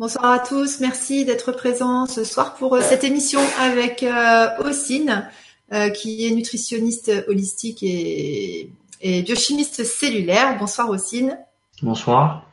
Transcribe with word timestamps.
Bonsoir 0.00 0.32
à 0.32 0.38
tous, 0.38 0.80
merci 0.80 1.26
d'être 1.26 1.52
présents 1.52 2.06
ce 2.06 2.24
soir 2.24 2.54
pour 2.54 2.74
euh, 2.74 2.80
cette 2.80 3.04
émission 3.04 3.38
avec 3.58 4.02
euh, 4.02 4.46
Ossine, 4.60 5.28
euh, 5.74 5.90
qui 5.90 6.26
est 6.26 6.30
nutritionniste 6.30 7.12
holistique 7.28 7.82
et, 7.82 8.70
biochimiste 9.02 9.84
cellulaire. 9.84 10.56
Bonsoir 10.58 10.88
Ossine. 10.88 11.38
Bonsoir. 11.82 12.46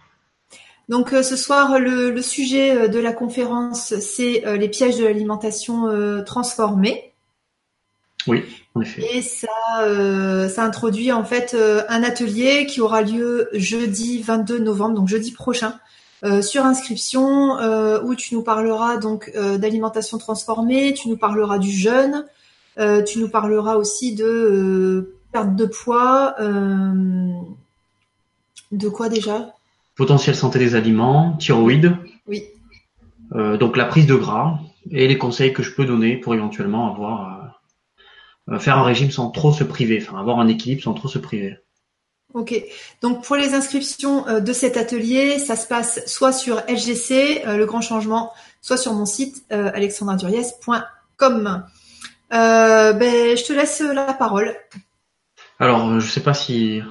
Donc 0.90 1.12
ce 1.12 1.38
soir, 1.38 1.80
le, 1.80 2.22
sujet 2.22 2.90
de 2.90 3.00
la 3.00 3.14
conférence, 3.14 3.98
c'est 4.02 4.44
les 4.58 4.68
pièges 4.68 4.98
de 4.98 5.06
l'alimentation 5.06 5.88
transformée. 6.26 7.14
Oui, 8.28 8.44
en 8.76 8.82
effet. 8.82 9.06
Et 9.16 9.22
ça, 9.22 9.48
ça 10.50 10.64
introduit 10.64 11.14
en 11.14 11.24
fait 11.24 11.56
un 11.88 12.04
atelier 12.04 12.66
qui 12.66 12.82
aura 12.82 13.02
lieu 13.04 13.50
jeudi 13.54 14.22
22 14.22 14.60
novembre, 14.60 14.96
donc 14.96 15.08
jeudi 15.08 15.32
prochain, 15.32 15.80
euh, 16.24 16.42
sur 16.42 16.66
inscription 16.66 17.60
euh, 17.60 18.02
où 18.02 18.16
tu 18.16 18.34
nous 18.34 18.42
parleras 18.42 18.98
donc 18.98 19.32
euh, 19.36 19.60
d'alimentation 19.60 20.18
transformée, 20.18 20.94
tu 20.94 21.10
nous 21.10 21.18
parleras 21.18 21.60
du 21.60 21.72
jeûne, 21.72 22.26
tu 23.08 23.20
nous 23.20 23.30
parleras 23.30 23.76
aussi 23.76 24.14
de 24.14 25.16
perte 25.32 25.56
de 25.56 25.66
poids, 25.66 26.36
de 28.72 28.90
quoi 28.90 29.10
déjà? 29.10 29.56
Potentiel 29.96 30.36
santé 30.36 30.60
des 30.60 30.76
aliments, 30.76 31.34
thyroïde. 31.38 31.98
Oui. 32.28 32.44
donc 33.34 33.78
la 33.78 33.86
prise 33.86 34.06
de 34.06 34.14
gras 34.14 34.60
et 34.92 35.08
les 35.08 35.18
conseils 35.18 35.54
que 35.54 35.64
je 35.64 35.74
peux 35.74 35.86
donner 35.86 36.18
pour 36.18 36.36
éventuellement 36.36 36.94
avoir 36.94 37.58
faire 38.60 38.78
un 38.78 38.84
régime 38.84 39.10
sans 39.10 39.32
trop 39.32 39.52
se 39.52 39.64
priver, 39.64 40.00
enfin 40.00 40.20
avoir 40.20 40.40
un 40.40 40.48
équilibre 40.48 40.84
sans 40.84 40.94
trop 40.94 41.08
se 41.08 41.18
priver. 41.18 41.58
Ok. 42.34 42.54
Donc 43.02 43.24
pour 43.24 43.36
les 43.36 43.54
inscriptions 43.54 44.28
euh, 44.28 44.40
de 44.40 44.54
cet 44.54 44.78
atelier, 44.78 45.40
ça 45.40 45.56
se 45.56 45.68
passe 45.68 46.06
soit 46.08 46.34
sur 46.34 46.62
LGC, 46.68 47.44
euh, 47.46 47.58
le 47.58 47.66
grand 47.66 47.82
changement, 47.82 48.34
soit 48.62 48.78
sur 48.78 48.94
mon 48.94 49.06
site 49.06 49.44
euh, 49.52 49.72
alexandraduriez.com. 49.74 51.64
ben, 52.30 53.38
je 53.38 53.44
te 53.44 53.54
laisse 53.54 53.80
la 53.80 54.14
parole. 54.14 54.56
Alors, 55.60 56.00
je 56.00 56.06
ne 56.06 56.12
sais 56.12 56.22
pas 56.22 56.34
si 56.34 56.82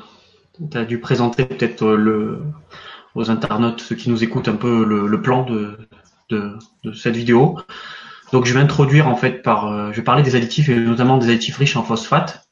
tu 0.70 0.78
as 0.78 0.84
dû 0.84 0.98
présenter 1.00 1.44
peut-être 1.44 1.84
aux 3.14 3.30
internautes, 3.30 3.80
ceux 3.80 3.94
qui 3.94 4.10
nous 4.10 4.24
écoutent, 4.24 4.48
un 4.48 4.56
peu 4.56 4.84
le, 4.84 5.22
plan 5.22 5.44
de, 5.44 5.78
de, 6.30 6.58
cette 6.92 7.14
vidéo. 7.14 7.60
Donc, 8.32 8.46
je 8.46 8.54
vais 8.54 8.58
introduire 8.58 9.06
en 9.06 9.14
fait 9.14 9.42
par, 9.42 9.92
je 9.92 9.96
vais 9.96 10.02
parler 10.02 10.24
des 10.24 10.34
additifs 10.34 10.68
et 10.68 10.74
notamment 10.74 11.18
des 11.18 11.28
additifs 11.28 11.56
riches 11.58 11.76
en 11.76 11.84
phosphate 11.84 12.45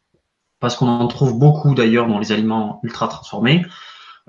parce 0.65 0.77
qu'on 0.77 0.89
en 0.89 1.07
trouve 1.09 1.39
beaucoup 1.39 1.75
d'ailleurs 1.75 2.07
dans 2.07 2.19
les 2.19 2.33
aliments 2.33 2.81
ultra 2.83 3.07
transformés. 3.07 3.67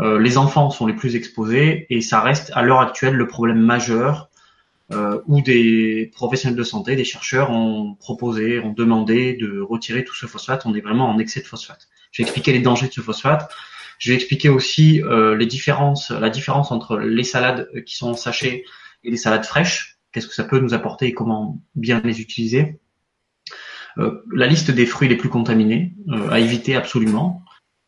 Euh, 0.02 0.20
les 0.20 0.38
enfants 0.38 0.70
sont 0.70 0.86
les 0.86 0.94
plus 0.94 1.16
exposés 1.16 1.86
et 1.90 2.02
ça 2.02 2.20
reste 2.20 2.52
à 2.56 2.62
l'heure 2.62 2.82
actuelle 2.82 3.14
le 3.14 3.26
problème 3.26 3.62
majeur 3.62 4.30
euh, 4.92 5.22
où 5.28 5.40
des 5.40 6.12
professionnels 6.14 6.58
de 6.58 6.64
santé, 6.66 6.98
des 6.98 7.06
chercheurs 7.06 7.52
ont 7.52 7.96
proposé, 7.96 8.60
ont 8.60 8.74
demandé 8.74 9.38
de 9.40 9.62
retirer 9.62 10.04
tout 10.04 10.14
ce 10.14 10.26
phosphate. 10.26 10.66
On 10.66 10.76
est 10.76 10.82
vraiment 10.82 11.10
en 11.10 11.20
excès 11.20 11.40
de 11.40 11.48
phosphate. 11.48 11.88
Je 12.12 12.22
vais 12.22 12.26
expliquer 12.26 12.52
les 12.52 12.60
dangers 12.60 12.90
de 12.90 12.94
ce 12.94 13.00
phosphate. 13.00 13.50
Je 13.98 14.10
vais 14.10 14.16
expliquer 14.16 14.50
aussi 14.50 15.02
euh, 15.04 15.38
les 15.38 15.46
différences, 15.46 16.12
la 16.12 16.30
différence 16.30 16.70
entre 16.74 16.98
les 16.98 17.24
salades 17.24 17.70
qui 17.86 17.96
sont 17.96 18.10
en 18.10 18.14
sachet 18.14 18.66
et 19.06 19.10
les 19.10 19.16
salades 19.16 19.46
fraîches. 19.46 20.00
Qu'est-ce 20.12 20.28
que 20.28 20.36
ça 20.36 20.44
peut 20.44 20.60
nous 20.60 20.74
apporter 20.74 21.06
et 21.06 21.14
comment 21.14 21.62
bien 21.76 22.02
les 22.04 22.20
utiliser. 22.20 22.78
Euh, 23.98 24.24
la 24.34 24.48
liste 24.48 24.72
des 24.72 24.86
fruits 24.86 25.08
les 25.08 25.16
plus 25.16 25.30
contaminés 25.30 25.94
euh, 26.10 26.30
à 26.30 26.40
éviter 26.40 26.76
absolument. 26.76 27.44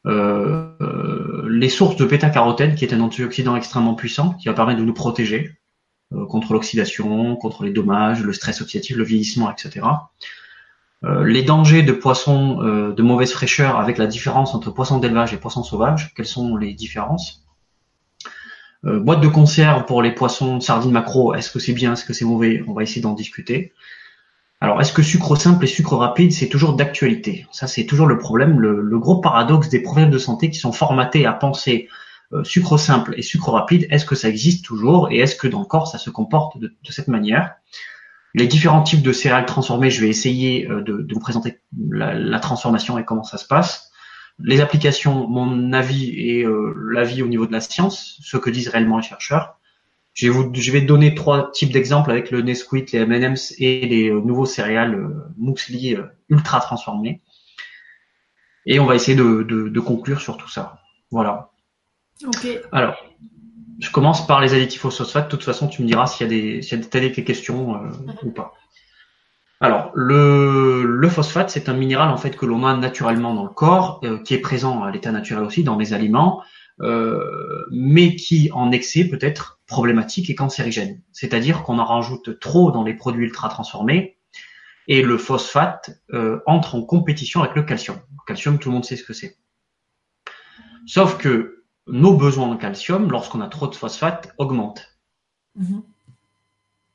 Euh, 0.06 1.48
les 1.50 1.70
sources 1.70 1.98
de 1.98 2.06
bêta-carotène, 2.06 2.76
qui 2.76 2.86
est 2.86 2.94
un 2.94 3.02
antioxydant 3.02 3.56
extrêmement 3.56 3.96
puissant, 3.96 4.34
qui 4.34 4.48
va 4.48 4.54
permettre 4.54 4.80
de 4.80 4.86
nous 4.86 4.94
protéger 4.94 5.58
contre 6.30 6.54
l'oxydation, 6.54 7.36
contre 7.36 7.66
les 7.66 7.72
dommages, 7.72 8.24
le 8.24 8.32
stress 8.32 8.62
oxydatif, 8.62 8.96
le 8.96 9.04
vieillissement, 9.04 9.52
etc. 9.52 9.86
les 11.04 11.44
dangers 11.44 11.84
de 11.84 11.92
poissons 11.92 12.62
de 12.62 13.02
mauvaise 13.04 13.34
fraîcheur 13.34 13.78
avec 13.78 13.98
la 13.98 14.08
différence 14.08 14.56
entre 14.56 14.72
poissons 14.72 15.00
d'élevage 15.00 15.34
et 15.34 15.38
poissons 15.38 15.64
sauvages. 15.64 16.14
Quelles 16.16 16.26
sont 16.26 16.56
les 16.56 16.74
différences? 16.74 17.46
Boîte 18.84 19.20
de 19.20 19.28
conserve 19.28 19.86
pour 19.86 20.02
les 20.02 20.14
poissons 20.14 20.62
sardines 20.62 20.92
macro. 20.92 21.34
Est-ce 21.34 21.52
que 21.52 21.60
c'est 21.60 21.74
bien 21.74 21.92
Est-ce 21.92 22.06
que 22.06 22.14
c'est 22.14 22.24
mauvais? 22.24 22.64
On 22.68 22.74
va 22.74 22.84
essayer 22.84 23.02
d'en 23.02 23.14
discuter. 23.14 23.74
Alors, 24.60 24.82
est-ce 24.82 24.92
que 24.92 25.04
sucre 25.04 25.36
simple 25.36 25.66
et 25.66 25.68
sucre 25.68 25.96
rapide, 25.96 26.32
c'est 26.32 26.50
toujours 26.50 26.74
d'actualité? 26.74 27.46
Ça, 27.52 27.68
c'est 27.68 27.86
toujours 27.86 28.08
le 28.08 28.18
problème, 28.18 28.60
le, 28.60 29.00
gros 29.00 29.22
paradoxe 29.22 29.70
des 29.70 29.82
problèmes 29.82 30.10
de 30.10 30.18
santé 30.18 30.50
qui 30.50 30.58
sont 30.58 30.72
formatés 30.72 31.28
à 31.28 31.34
penser 31.34 31.88
euh, 32.34 32.44
sucre 32.44 32.78
simple 32.78 33.14
et 33.18 33.22
sucre 33.22 33.52
rapide. 33.52 33.88
Est-ce 33.92 34.06
que 34.06 34.16
ça 34.16 34.30
existe 34.30 34.66
toujours 34.66 35.12
et 35.12 35.20
est-ce 35.20 35.36
que 35.36 35.48
dans 35.48 35.60
le 35.60 35.66
corps, 35.66 35.88
ça 35.88 36.00
se 36.00 36.10
comporte 36.10 36.58
de, 36.58 36.74
cette 36.90 37.08
manière? 37.08 37.54
Les 38.34 38.48
différents 38.48 38.82
types 38.82 39.04
de 39.04 39.14
céréales 39.14 39.46
transformées, 39.46 39.92
je 39.92 40.02
vais 40.02 40.10
essayer 40.10 40.68
euh, 40.68 40.82
de, 40.82 41.08
vous 41.14 41.20
présenter 41.20 41.60
la, 41.92 42.40
transformation 42.40 42.98
et 42.98 43.06
comment 43.06 43.24
ça 43.24 43.38
se 43.38 43.46
passe. 43.46 43.92
Les 44.40 44.60
applications, 44.60 45.28
mon 45.28 45.72
avis 45.72 46.10
et 46.10 46.44
euh, 46.44 46.74
l'avis 46.92 47.22
au 47.22 47.28
niveau 47.28 47.46
de 47.46 47.52
la 47.52 47.62
science, 47.62 48.20
ce 48.24 48.38
que 48.38 48.50
disent 48.50 48.70
réellement 48.70 48.98
les 48.98 49.04
chercheurs 49.04 49.57
je 50.18 50.26
vais, 50.26 50.32
vous, 50.32 50.52
je 50.52 50.72
vais 50.72 50.82
donner 50.82 51.14
trois 51.14 51.52
types 51.52 51.72
d'exemples 51.72 52.10
avec 52.10 52.32
le 52.32 52.42
Nesquik, 52.42 52.92
les 52.92 53.00
M&M's 53.02 53.54
et 53.60 53.86
les 53.86 54.10
euh, 54.10 54.20
nouveaux 54.20 54.48
céréales 54.48 54.96
euh, 54.96 55.10
muesli 55.38 55.96
euh, 55.96 56.06
ultra 56.28 56.60
transformés. 56.60 57.22
Et 58.66 58.80
on 58.80 58.88
va 58.88 58.96
essayer 58.96 59.16
de, 59.16 59.44
de, 59.44 59.80
conclure 59.80 60.20
sur 60.20 60.36
tout 60.38 60.50
ça. 60.50 60.80
Voilà. 61.12 61.52
Ok. 62.26 62.48
Alors, 62.72 62.96
je 63.80 63.92
commence 63.92 64.26
par 64.26 64.42
les 64.42 64.56
additifs 64.56 64.84
au 64.86 64.90
phosphate. 64.90 65.26
De 65.26 65.30
toute 65.30 65.44
façon, 65.44 65.68
tu 65.68 65.84
me 65.84 65.88
diras 65.88 66.08
s'il 66.08 66.26
y 66.26 66.28
a 66.28 66.30
des, 66.30 66.62
s'il 66.64 66.80
y 66.80 66.98
a 66.98 67.00
des, 67.00 67.24
questions 67.24 67.76
euh, 67.76 67.88
mhm. 67.88 68.16
ou 68.24 68.32
pas. 68.32 68.54
Alors, 69.62 69.92
le, 69.94 70.84
le 70.84 71.10
phosphate, 71.10 71.52
c'est 71.52 71.70
un 71.70 71.74
minéral 71.74 72.10
en 72.10 72.18
fait 72.18 72.36
que 72.36 72.48
l'on 72.48 72.66
a 72.66 72.76
naturellement 72.76 73.36
dans 73.36 73.44
le 73.44 73.50
corps, 73.50 74.02
qui 74.26 74.34
est 74.34 74.40
présent 74.40 74.84
à 74.84 74.90
l'état 74.90 75.12
naturel 75.12 75.44
aussi 75.44 75.64
dans 75.64 75.78
les 75.78 75.94
aliments, 75.94 76.42
euh, 76.42 76.44
mais 76.80 78.16
qui 78.16 78.50
en 78.52 78.72
excès 78.72 79.06
peut 79.06 79.20
être 79.22 79.60
problématique 79.68 80.30
et 80.30 80.36
cancérigène. 80.36 81.02
C'est-à-dire 81.12 81.64
qu'on 81.64 81.80
en 81.80 81.86
rajoute 81.86 82.40
trop 82.40 82.72
dans 82.72 82.84
les 82.84 82.94
produits 82.94 83.26
ultra 83.26 83.50
transformés 83.50 84.18
et 84.88 85.02
le 85.02 85.18
phosphate 85.18 86.02
euh, 86.14 86.40
entre 86.46 86.76
en 86.76 86.82
compétition 86.82 87.44
avec 87.44 87.56
le 87.56 87.64
calcium. 87.64 87.98
Le 87.98 88.26
calcium, 88.26 88.58
tout 88.58 88.70
le 88.70 88.76
monde 88.76 88.86
sait 88.86 88.96
ce 88.96 89.04
que 89.04 89.14
c'est. 89.14 89.38
Sauf 90.86 91.18
que 91.18 91.66
nos 91.88 92.16
besoins 92.16 92.48
en 92.48 92.58
calcium, 92.58 93.12
lorsqu'on 93.12 93.42
a 93.42 93.48
trop 93.48 93.68
de 93.68 93.76
phosphate, 93.76 94.34
augmentent. 94.38 94.98
Mm-hmm. 95.60 95.82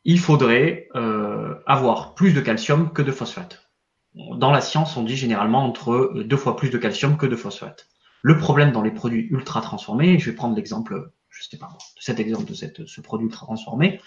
Il 0.05 0.19
faudrait 0.19 0.89
euh, 0.97 1.55
avoir 1.67 2.15
plus 2.15 2.33
de 2.33 2.41
calcium 2.41 2.93
que 2.93 3.03
de 3.03 3.13
phosphate. 3.13 3.71
Dans 4.15 4.51
la 4.51 4.61
science, 4.61 4.97
on 4.97 5.05
dit 5.05 5.17
généralement 5.17 5.65
entre 5.65 6.23
deux 6.25 6.37
fois 6.37 6.57
plus 6.57 6.71
de 6.71 6.79
calcium 6.79 7.17
que 7.17 7.27
de 7.27 7.37
phosphate. 7.37 7.89
Le 8.23 8.39
problème 8.39 8.73
dans 8.73 8.83
les 8.83 8.91
produits 8.91 9.29
ultra 9.31 9.61
transformés, 9.61 10.19
je 10.19 10.31
vais 10.31 10.37
prendre 10.37 10.55
l'exemple, 10.57 11.13
je 11.29 11.45
sais 11.45 11.59
pas, 11.59 11.67
de 11.67 12.03
cet 12.03 12.21
exemple 12.21 12.47
de 12.47 12.87
ce 12.87 13.01
produit 13.01 13.27
ultra 13.27 13.47
transformé, 13.47 14.01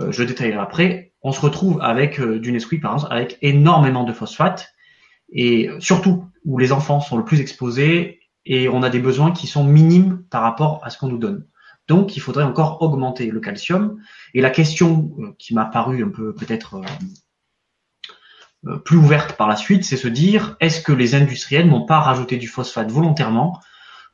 euh, 0.00 0.10
je 0.10 0.22
détaillerai 0.22 0.58
après, 0.58 1.12
on 1.22 1.32
se 1.32 1.40
retrouve 1.40 1.80
avec 1.82 2.20
euh, 2.20 2.38
du 2.38 2.52
Nesquik 2.52 2.80
par 2.80 2.94
exemple, 2.94 3.12
avec 3.12 3.38
énormément 3.42 4.04
de 4.04 4.12
phosphate, 4.12 4.72
et 5.30 5.70
surtout 5.78 6.26
où 6.44 6.58
les 6.58 6.72
enfants 6.72 7.00
sont 7.00 7.16
le 7.16 7.24
plus 7.24 7.40
exposés, 7.40 8.20
et 8.44 8.68
on 8.68 8.82
a 8.82 8.90
des 8.90 8.98
besoins 8.98 9.32
qui 9.32 9.46
sont 9.46 9.64
minimes 9.64 10.24
par 10.30 10.42
rapport 10.42 10.80
à 10.84 10.90
ce 10.90 10.98
qu'on 10.98 11.08
nous 11.08 11.18
donne. 11.18 11.46
Donc, 11.88 12.16
il 12.16 12.20
faudrait 12.20 12.44
encore 12.44 12.80
augmenter 12.82 13.30
le 13.30 13.40
calcium. 13.40 14.00
Et 14.34 14.40
la 14.40 14.50
question 14.50 15.12
euh, 15.18 15.34
qui 15.38 15.54
m'a 15.54 15.64
paru 15.64 16.04
un 16.04 16.08
peu 16.08 16.34
peut-être 16.34 16.74
euh, 16.74 16.82
plus 18.84 18.96
ouverte 18.96 19.32
par 19.32 19.48
la 19.48 19.56
suite, 19.56 19.84
c'est 19.84 19.96
se 19.96 20.08
dire 20.08 20.56
est-ce 20.60 20.80
que 20.80 20.92
les 20.92 21.14
industriels 21.14 21.68
n'ont 21.68 21.84
pas 21.84 22.00
rajouté 22.00 22.36
du 22.36 22.48
phosphate 22.48 22.90
volontairement 22.90 23.60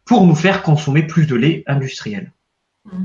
pour 0.05 0.27
nous 0.27 0.35
faire 0.35 0.63
consommer 0.63 1.03
plus 1.03 1.27
de 1.27 1.37
lait 1.37 1.65
industriel? 1.67 2.33
Mm. 2.87 3.05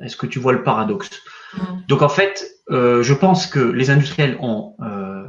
Est-ce 0.00 0.16
que 0.16 0.26
tu 0.26 0.38
vois 0.38 0.52
le 0.52 0.62
paradoxe? 0.62 1.10
Mm. 1.54 1.60
Donc 1.88 2.02
en 2.02 2.08
fait, 2.08 2.46
euh, 2.70 3.02
je 3.02 3.14
pense 3.14 3.46
que 3.46 3.60
les 3.60 3.90
industriels 3.90 4.36
ont 4.40 4.74
euh, 4.82 5.26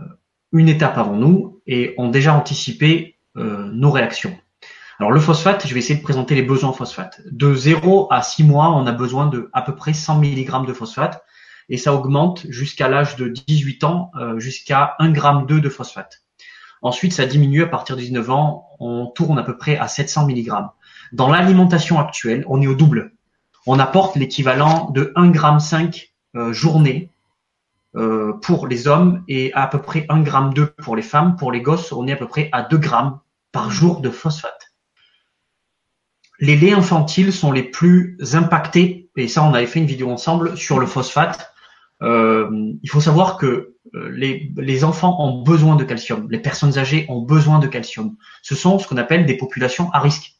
une 0.51 0.67
étape 0.67 0.97
avant 0.97 1.15
nous 1.15 1.61
et 1.65 1.95
ont 1.97 2.09
déjà 2.09 2.33
anticipé 2.33 3.11
nos 3.35 3.89
réactions. 3.89 4.37
Alors 4.99 5.11
le 5.11 5.19
phosphate, 5.19 5.67
je 5.67 5.73
vais 5.73 5.79
essayer 5.79 5.97
de 5.97 6.03
présenter 6.03 6.35
les 6.35 6.43
besoins 6.43 6.69
en 6.69 6.73
phosphate. 6.73 7.21
De 7.29 7.55
0 7.55 8.07
à 8.11 8.21
6 8.21 8.43
mois, 8.43 8.69
on 8.69 8.85
a 8.85 8.91
besoin 8.91 9.25
de 9.27 9.49
à 9.53 9.61
peu 9.61 9.75
près 9.75 9.93
100 9.93 10.21
mg 10.21 10.67
de 10.67 10.73
phosphate 10.73 11.23
et 11.69 11.77
ça 11.77 11.93
augmente 11.93 12.45
jusqu'à 12.49 12.87
l'âge 12.87 13.15
de 13.15 13.27
18 13.27 13.83
ans 13.83 14.11
euh, 14.15 14.39
jusqu'à 14.39 14.95
1 14.99 15.13
g 15.13 15.61
de 15.61 15.69
phosphate. 15.69 16.23
Ensuite, 16.81 17.13
ça 17.13 17.25
diminue 17.25 17.63
à 17.63 17.67
partir 17.67 17.95
de 17.95 18.01
19 18.01 18.29
ans, 18.29 18.67
on 18.79 19.07
tourne 19.07 19.39
à 19.39 19.43
peu 19.43 19.57
près 19.57 19.77
à 19.77 19.87
700 19.87 20.27
mg. 20.27 20.51
Dans 21.13 21.29
l'alimentation 21.29 21.99
actuelle, 21.99 22.43
on 22.47 22.61
est 22.61 22.67
au 22.67 22.75
double. 22.75 23.13
On 23.65 23.79
apporte 23.79 24.17
l'équivalent 24.17 24.89
de 24.89 25.13
1,5 25.15 25.93
g 25.93 26.13
euh, 26.35 26.51
journée 26.51 27.09
euh, 27.95 28.33
pour 28.33 28.67
les 28.67 28.87
hommes 28.87 29.23
et 29.27 29.53
à 29.53 29.67
peu 29.67 29.81
près 29.81 30.05
1 30.09 30.25
g 30.25 30.31
2 30.55 30.65
pour 30.83 30.97
les 30.97 31.01
femmes. 31.01 31.37
Pour 31.37 31.53
les 31.53 31.61
gosses, 31.61 31.93
on 31.93 32.05
est 32.07 32.13
à 32.13 32.17
peu 32.17 32.27
près 32.27 32.49
à 32.51 32.63
2 32.63 32.77
grammes 32.77 33.19
par 33.53 33.69
jour 33.71 34.01
de 34.01 34.09
phosphate. 34.09 34.73
les 36.39 36.57
laits 36.57 36.73
infantiles 36.73 37.31
sont 37.31 37.51
les 37.53 37.63
plus 37.63 38.17
impactés, 38.33 39.09
et 39.15 39.29
ça 39.29 39.43
on 39.43 39.53
avait 39.53 39.67
fait 39.67 39.79
une 39.79 39.85
vidéo 39.85 40.11
ensemble 40.11 40.57
sur 40.57 40.79
le 40.79 40.87
phosphate. 40.87 41.52
Euh, 42.03 42.73
il 42.81 42.89
faut 42.89 43.01
savoir 43.01 43.37
que 43.37 43.75
euh, 43.95 44.09
les, 44.11 44.51
les, 44.57 44.83
enfants 44.83 45.17
ont 45.19 45.41
besoin 45.41 45.75
de 45.75 45.83
calcium, 45.83 46.27
les 46.29 46.39
personnes 46.39 46.77
âgées 46.77 47.05
ont 47.09 47.21
besoin 47.21 47.59
de 47.59 47.67
calcium. 47.67 48.15
Ce 48.41 48.55
sont 48.55 48.77
ce 48.77 48.87
qu'on 48.87 48.97
appelle 48.97 49.25
des 49.25 49.37
populations 49.37 49.89
à 49.91 49.99
risque. 49.99 50.33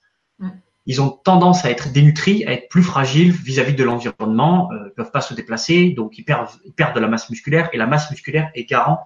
Ils 0.86 1.02
ont 1.02 1.10
tendance 1.10 1.64
à 1.64 1.72
être 1.72 1.94
dénutris, 1.94 2.44
à 2.46 2.52
être 2.52 2.68
plus 2.68 2.84
fragiles 2.84 3.32
vis-à-vis 3.32 3.74
de 3.74 3.84
l'environnement, 3.84 4.70
euh, 4.74 4.90
peuvent 4.96 5.12
pas 5.12 5.22
se 5.22 5.34
déplacer, 5.34 5.92
donc 5.92 6.18
ils 6.18 6.24
perdent, 6.24 6.50
ils 6.66 6.74
perdent 6.74 6.96
de 6.96 7.00
la 7.00 7.08
masse 7.08 7.30
musculaire, 7.30 7.70
et 7.72 7.78
la 7.78 7.88
masse 7.88 8.12
musculaire 8.12 8.52
est 8.54 8.66
garant 8.66 9.00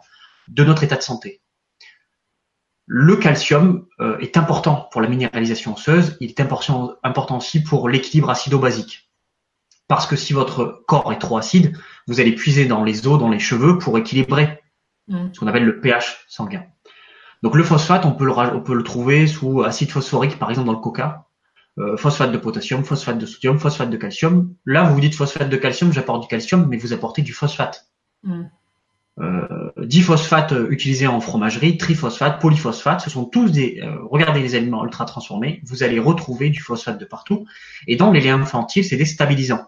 de 0.48 0.64
notre 0.64 0.84
état 0.84 0.96
de 0.96 1.04
santé. 1.04 1.42
Le 2.88 3.18
calcium 3.18 3.86
euh, 4.00 4.18
est 4.20 4.38
important 4.38 4.88
pour 4.92 5.02
la 5.02 5.08
minéralisation 5.08 5.74
osseuse, 5.74 6.18
il 6.20 6.30
est 6.30 6.40
important, 6.40 6.96
important 7.04 7.38
aussi 7.38 7.62
pour 7.62 7.90
l'équilibre 7.90 8.32
acido-basique. 8.32 9.07
Parce 9.88 10.06
que 10.06 10.16
si 10.16 10.34
votre 10.34 10.84
corps 10.88 11.12
est 11.14 11.20
trop 11.20 11.38
acide, 11.38 11.78
vous 12.08 12.20
allez 12.20 12.34
puiser 12.34 12.66
dans 12.66 12.84
les 12.84 13.08
os, 13.08 13.20
dans 13.20 13.30
les 13.30 13.40
cheveux 13.40 13.78
pour 13.78 13.98
équilibrer 13.98 14.62
mm. 15.08 15.30
ce 15.34 15.40
qu'on 15.40 15.48
appelle 15.48 15.66
le 15.66 15.80
pH 15.80 16.26
sanguin. 16.28 16.64
Donc 17.44 17.56
le 17.56 17.64
phosphate, 17.64 18.06
on 18.06 18.12
peut 18.12 18.26
le, 18.26 18.32
on 18.32 18.62
peut 18.62 18.74
le 18.74 18.84
trouver 18.84 19.28
sous 19.28 19.64
acide 19.64 19.92
phosphorique, 19.92 20.40
par 20.40 20.50
exemple 20.50 20.68
dans 20.68 20.74
le 20.74 20.80
coca, 20.80 21.28
euh, 21.78 21.96
phosphate 21.96 22.32
de 22.32 22.38
potassium, 22.38 22.84
phosphate 22.84 23.20
de 23.20 23.26
sodium, 23.26 23.60
phosphate 23.60 23.90
de 23.90 23.98
calcium. 23.98 24.54
Là, 24.66 24.84
vous 24.84 24.96
vous 24.96 25.02
dites 25.02 25.16
phosphate 25.16 25.50
de 25.50 25.58
calcium, 25.58 25.94
j'apporte 25.94 26.24
du 26.24 26.28
calcium, 26.28 26.68
mais 26.68 26.78
vous 26.78 26.94
apportez 26.94 27.22
du 27.22 27.34
phosphate. 27.34 27.88
Mm. 28.24 28.46
Euh, 29.20 29.72
diphosphates 29.78 30.54
utilisés 30.70 31.08
en 31.08 31.20
fromagerie, 31.20 31.78
triphosphate, 31.78 32.40
polyphosphate, 32.40 33.02
ce 33.02 33.10
sont 33.10 33.26
tous 33.26 33.52
des. 33.52 33.80
Euh, 33.82 33.98
regardez 34.04 34.42
les 34.42 34.54
aliments 34.56 34.84
ultra 34.84 35.06
transformés, 35.06 35.62
vous 35.66 35.82
allez 35.82 35.98
retrouver 36.00 36.50
du 36.50 36.62
phosphate 36.62 37.00
de 37.00 37.06
partout. 37.06 37.46
Et 37.88 37.96
dans 37.96 38.12
les 38.12 38.22
liens 38.22 38.42
infantiles, 38.42 38.86
c'est 38.86 38.98
des 38.98 39.06
stabilisants. 39.06 39.68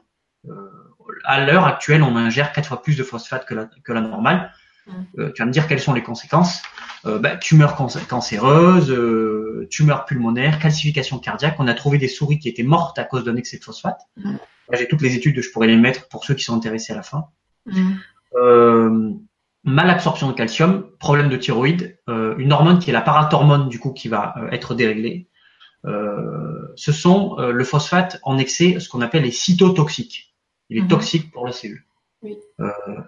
Euh, 1.30 1.34
à 1.34 1.46
l'heure 1.46 1.66
actuelle, 1.66 2.04
on 2.04 2.16
ingère 2.16 2.52
quatre 2.52 2.68
fois 2.68 2.82
plus 2.82 2.98
de 2.98 3.04
phosphate 3.04 3.46
que 3.46 3.54
la, 3.54 3.66
que 3.66 3.94
la 3.94 4.02
normale. 4.02 4.52
Mm. 4.88 4.92
Euh, 5.20 5.32
tu 5.34 5.42
vas 5.42 5.46
me 5.46 5.52
dire 5.52 5.68
quelles 5.68 5.80
sont 5.80 5.94
les 5.94 6.04
conséquences. 6.04 6.62
Euh, 7.06 7.20
bah, 7.20 7.38
tumeur 7.38 7.76
cancéreuse, 7.76 8.94
tumeur 9.70 10.06
pulmonaire, 10.06 10.60
calcification 10.60 11.20
cardiaque. 11.20 11.56
On 11.60 11.68
a 11.68 11.74
trouvé 11.74 11.98
des 11.98 12.08
souris 12.08 12.40
qui 12.40 12.50
étaient 12.50 12.64
mortes 12.64 13.00
à 13.00 13.04
cause 13.04 13.24
d'un 13.24 13.36
excès 13.36 13.58
de 13.58 13.64
phosphate. 13.64 14.02
Mm. 14.18 14.36
J'ai 14.74 14.88
toutes 14.88 15.02
les 15.02 15.16
études, 15.16 15.42
je 15.42 15.50
pourrais 15.52 15.68
les 15.68 15.78
mettre 15.78 16.08
pour 16.10 16.24
ceux 16.24 16.36
qui 16.36 16.44
sont 16.44 16.56
intéressés 16.56 16.94
à 16.94 16.96
la 16.96 17.04
fin. 17.04 17.26
Mm. 17.66 17.94
Euh, 18.36 19.14
malabsorption 19.64 20.30
de 20.30 20.34
calcium, 20.34 20.90
problème 21.00 21.30
de 21.30 21.38
thyroïde, 21.38 21.98
euh, 22.10 22.36
une 22.38 22.54
hormone 22.54 22.80
qui 22.80 22.90
est 22.90 22.94
la 22.94 23.02
parathormone 23.02 23.70
du 23.70 23.80
coup 23.80 23.94
qui 23.94 24.08
va 24.08 24.36
euh, 24.38 24.50
être 24.52 24.76
déréglée. 24.76 25.28
Euh, 25.86 26.74
ce 26.76 26.92
sont 26.92 27.38
le 27.38 27.64
phosphate 27.64 28.20
en 28.24 28.38
excès, 28.38 28.80
ce 28.80 28.90
qu'on 28.90 29.02
appelle 29.02 29.24
les 29.24 29.32
cytotoxiques. 29.32 30.29
Il 30.70 30.78
est 30.78 30.82
mhm. 30.82 30.88
toxique 30.88 31.32
pour 31.32 31.46
la 31.46 31.52
cellule. 31.52 31.84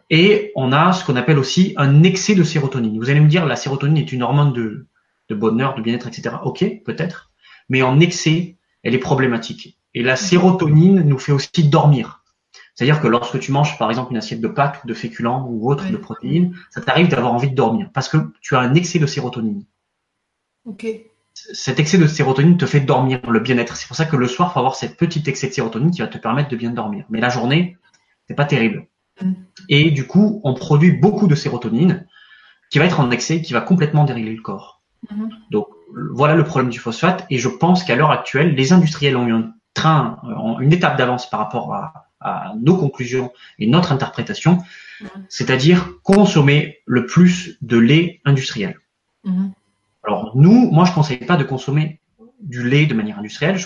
et 0.09 0.51
on 0.55 0.71
a 0.71 0.93
ce 0.93 1.05
qu'on 1.05 1.15
appelle 1.15 1.37
aussi 1.37 1.73
un 1.77 2.03
excès 2.03 2.35
de 2.35 2.43
sérotonine. 2.43 2.97
Vous 2.97 3.09
allez 3.09 3.19
me 3.19 3.27
dire, 3.27 3.45
la 3.45 3.55
sérotonine 3.55 3.97
est 3.97 4.11
une 4.11 4.23
hormone 4.23 4.53
de, 4.53 4.87
de 5.29 5.35
bonheur, 5.35 5.75
de 5.75 5.81
bien-être, 5.81 6.07
etc. 6.07 6.35
Ok, 6.43 6.65
peut-être. 6.85 7.31
Mais 7.69 7.81
en 7.81 7.99
excès, 7.99 8.57
elle 8.83 8.95
est 8.95 8.99
problématique. 8.99 9.77
Et 9.93 10.03
la 10.03 10.13
mhm. 10.13 10.17
sérotonine 10.17 11.01
nous 11.01 11.19
fait 11.19 11.31
aussi 11.31 11.67
dormir. 11.67 12.23
C'est-à-dire 12.73 13.01
que 13.01 13.07
lorsque 13.07 13.39
tu 13.39 13.51
manges 13.51 13.77
par 13.77 13.89
exemple 13.89 14.11
une 14.11 14.17
assiette 14.17 14.41
de 14.41 14.47
pâtes, 14.47 14.85
de 14.87 14.93
féculents 14.93 15.45
ou 15.49 15.69
autre 15.69 15.89
de 15.89 15.97
protéines, 15.97 16.55
ça 16.69 16.81
t'arrive 16.81 17.09
d'avoir 17.09 17.33
envie 17.33 17.49
de 17.49 17.55
dormir 17.55 17.89
parce 17.93 18.07
que 18.07 18.17
tu 18.41 18.55
as 18.55 18.59
un 18.59 18.73
excès 18.73 18.97
de 18.97 19.05
sérotonine. 19.05 19.65
Ok. 20.65 20.87
Cet 21.53 21.79
excès 21.79 21.97
de 21.97 22.07
sérotonine 22.07 22.57
te 22.57 22.65
fait 22.65 22.79
dormir, 22.79 23.19
le 23.29 23.39
bien-être. 23.39 23.75
C'est 23.75 23.87
pour 23.87 23.95
ça 23.95 24.05
que 24.05 24.15
le 24.15 24.27
soir, 24.27 24.49
il 24.49 24.53
faut 24.53 24.59
avoir 24.59 24.75
cette 24.75 24.97
petite 24.97 25.27
excès 25.27 25.47
de 25.47 25.53
sérotonine 25.53 25.91
qui 25.91 26.01
va 26.01 26.07
te 26.07 26.17
permettre 26.17 26.49
de 26.49 26.55
bien 26.55 26.71
dormir. 26.71 27.05
Mais 27.09 27.19
la 27.19 27.29
journée, 27.29 27.77
c'est 28.27 28.35
pas 28.35 28.45
terrible. 28.45 28.87
Mm. 29.21 29.33
Et 29.69 29.91
du 29.91 30.07
coup, 30.07 30.41
on 30.43 30.53
produit 30.53 30.91
beaucoup 30.91 31.27
de 31.27 31.35
sérotonine 31.35 32.05
qui 32.69 32.79
va 32.79 32.85
être 32.85 32.99
en 32.99 33.11
excès, 33.11 33.41
qui 33.41 33.53
va 33.53 33.61
complètement 33.61 34.05
dérégler 34.05 34.35
le 34.35 34.41
corps. 34.41 34.81
Mm-hmm. 35.11 35.29
Donc 35.51 35.67
voilà 36.11 36.35
le 36.35 36.43
problème 36.43 36.69
du 36.69 36.79
phosphate. 36.79 37.25
Et 37.29 37.37
je 37.37 37.49
pense 37.49 37.83
qu'à 37.83 37.95
l'heure 37.95 38.11
actuelle, 38.11 38.55
les 38.55 38.73
industriels 38.73 39.17
ont 39.17 39.27
eu 39.27 39.33
un 39.33 39.53
train, 39.73 40.19
une 40.59 40.73
étape 40.73 40.97
d'avance 40.97 41.29
par 41.29 41.39
rapport 41.39 41.73
à, 41.73 42.09
à 42.19 42.53
nos 42.59 42.77
conclusions 42.77 43.31
et 43.57 43.67
notre 43.67 43.91
interprétation, 43.91 44.57
mm-hmm. 45.01 45.07
c'est-à-dire 45.29 45.89
consommer 46.03 46.79
le 46.85 47.05
plus 47.05 47.57
de 47.61 47.77
lait 47.77 48.21
industriel. 48.25 48.77
Alors 50.03 50.35
nous, 50.35 50.71
moi 50.71 50.85
je 50.85 50.91
ne 50.91 50.95
conseille 50.95 51.17
pas 51.17 51.37
de 51.37 51.43
consommer 51.43 51.99
du 52.39 52.67
lait 52.67 52.85
de 52.85 52.93
manière 52.93 53.19
industrielle. 53.19 53.59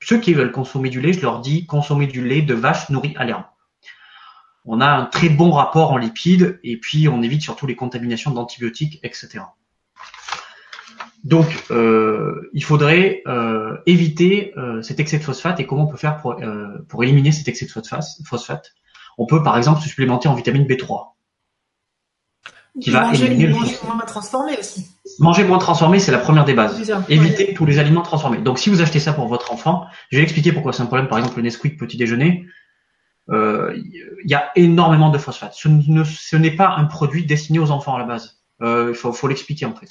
ceux 0.00 0.20
qui 0.20 0.34
veulent 0.34 0.52
consommer 0.52 0.90
du 0.90 1.00
lait, 1.00 1.12
je 1.12 1.22
leur 1.22 1.40
dis 1.40 1.66
consommer 1.66 2.06
du 2.06 2.26
lait 2.26 2.42
de 2.42 2.54
vache 2.54 2.90
nourrie 2.90 3.14
à 3.16 3.24
l'herbe. 3.24 3.44
On 4.64 4.80
a 4.80 4.86
un 4.86 5.06
très 5.06 5.30
bon 5.30 5.50
rapport 5.50 5.92
en 5.92 5.96
lipides 5.96 6.60
et 6.62 6.76
puis 6.76 7.08
on 7.08 7.22
évite 7.22 7.42
surtout 7.42 7.66
les 7.66 7.76
contaminations 7.76 8.30
d'antibiotiques, 8.30 9.00
etc. 9.02 9.40
Donc, 11.24 11.46
euh, 11.70 12.50
il 12.52 12.62
faudrait 12.62 13.22
euh, 13.26 13.76
éviter 13.86 14.52
euh, 14.56 14.82
cet 14.82 15.00
excès 15.00 15.18
de 15.18 15.24
phosphate 15.24 15.58
et 15.58 15.66
comment 15.66 15.84
on 15.84 15.86
peut 15.86 15.96
faire 15.96 16.18
pour, 16.18 16.36
pour 16.88 17.02
éliminer 17.02 17.32
cet 17.32 17.48
excès 17.48 17.66
de 17.66 17.70
phosphate? 17.70 18.74
On 19.16 19.26
peut 19.26 19.42
par 19.42 19.56
exemple 19.56 19.80
se 19.80 19.88
supplémenter 19.88 20.28
en 20.28 20.34
vitamine 20.34 20.64
B3. 20.64 21.08
Qui 22.80 22.90
va 22.90 23.06
manger, 23.06 23.26
éliminer 23.26 23.52
manger 23.52 23.76
moins 23.84 23.98
transformé 23.98 24.58
aussi. 24.58 24.86
Manger 25.18 25.44
moins 25.44 25.58
transformé, 25.58 25.98
c'est 25.98 26.12
la 26.12 26.18
première 26.18 26.44
des 26.44 26.54
bases. 26.54 26.92
Éviter 27.08 27.54
tous 27.54 27.66
les 27.66 27.78
aliments 27.78 28.02
transformés. 28.02 28.38
Donc, 28.38 28.58
si 28.58 28.70
vous 28.70 28.80
achetez 28.80 29.00
ça 29.00 29.12
pour 29.12 29.26
votre 29.26 29.52
enfant, 29.52 29.86
je 30.10 30.18
vais 30.18 30.22
expliquer 30.22 30.52
pourquoi 30.52 30.72
c'est 30.72 30.82
un 30.82 30.86
problème. 30.86 31.08
Par 31.08 31.18
exemple, 31.18 31.36
le 31.36 31.42
Nesquik 31.42 31.78
petit 31.78 31.96
déjeuner, 31.96 32.46
il 33.30 34.24
y 34.24 34.34
a 34.34 34.50
énormément 34.56 35.10
de 35.10 35.18
phosphate. 35.18 35.54
Ce 35.54 36.36
n'est 36.36 36.56
pas 36.56 36.74
un 36.76 36.84
produit 36.84 37.26
destiné 37.26 37.58
aux 37.58 37.70
enfants 37.70 37.96
à 37.96 37.98
la 37.98 38.04
base. 38.04 38.40
Il 38.60 38.94
faut, 38.94 39.12
faut 39.12 39.28
l'expliquer 39.28 39.66
en 39.66 39.74
fait. 39.74 39.88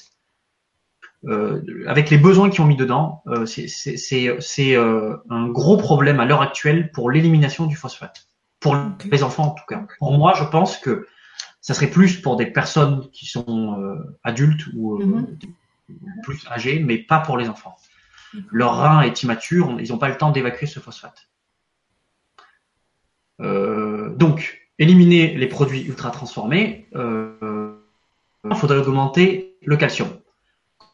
Euh, 1.25 1.61
avec 1.87 2.09
les 2.09 2.17
besoins 2.17 2.49
qu'ils 2.49 2.61
ont 2.61 2.67
mis 2.67 2.75
dedans, 2.75 3.23
euh, 3.27 3.45
c'est 3.45 4.75
euh, 4.75 5.17
un 5.29 5.47
gros 5.47 5.77
problème 5.77 6.19
à 6.19 6.25
l'heure 6.25 6.41
actuelle 6.41 6.91
pour 6.91 7.09
l'élimination 7.09 7.65
du 7.65 7.75
phosphate. 7.75 8.27
Pour 8.59 8.77
les 9.11 9.23
enfants 9.23 9.47
en 9.47 9.51
tout 9.51 9.65
cas. 9.67 9.85
Pour 9.99 10.13
moi, 10.13 10.33
je 10.35 10.43
pense 10.43 10.77
que 10.77 11.07
ça 11.67 11.73
serait 11.73 11.89
plus 11.89 12.21
pour 12.21 12.37
des 12.37 12.45
personnes 12.45 13.09
qui 13.11 13.25
sont 13.25 13.99
adultes 14.23 14.67
ou 14.73 14.99
mhm. 14.99 15.37
plus 16.23 16.47
âgées, 16.47 16.79
mais 16.79 16.97
pas 16.97 17.19
pour 17.19 17.37
les 17.37 17.49
enfants. 17.49 17.75
Leur 18.51 18.77
rein 18.77 19.01
est 19.01 19.23
immature, 19.23 19.75
ils 19.79 19.89
n'ont 19.89 19.97
pas 19.97 20.07
le 20.07 20.15
temps 20.15 20.31
d'évacuer 20.31 20.65
ce 20.65 20.79
phosphate. 20.79 21.29
donc, 23.39 24.69
éliminer 24.79 25.35
les 25.35 25.47
produits 25.47 25.83
ultra 25.83 26.09
transformés, 26.11 26.87
il 26.95 28.55
faudrait 28.55 28.77
augmenter 28.77 29.57
le 29.65 29.75
calcium. 29.75 30.09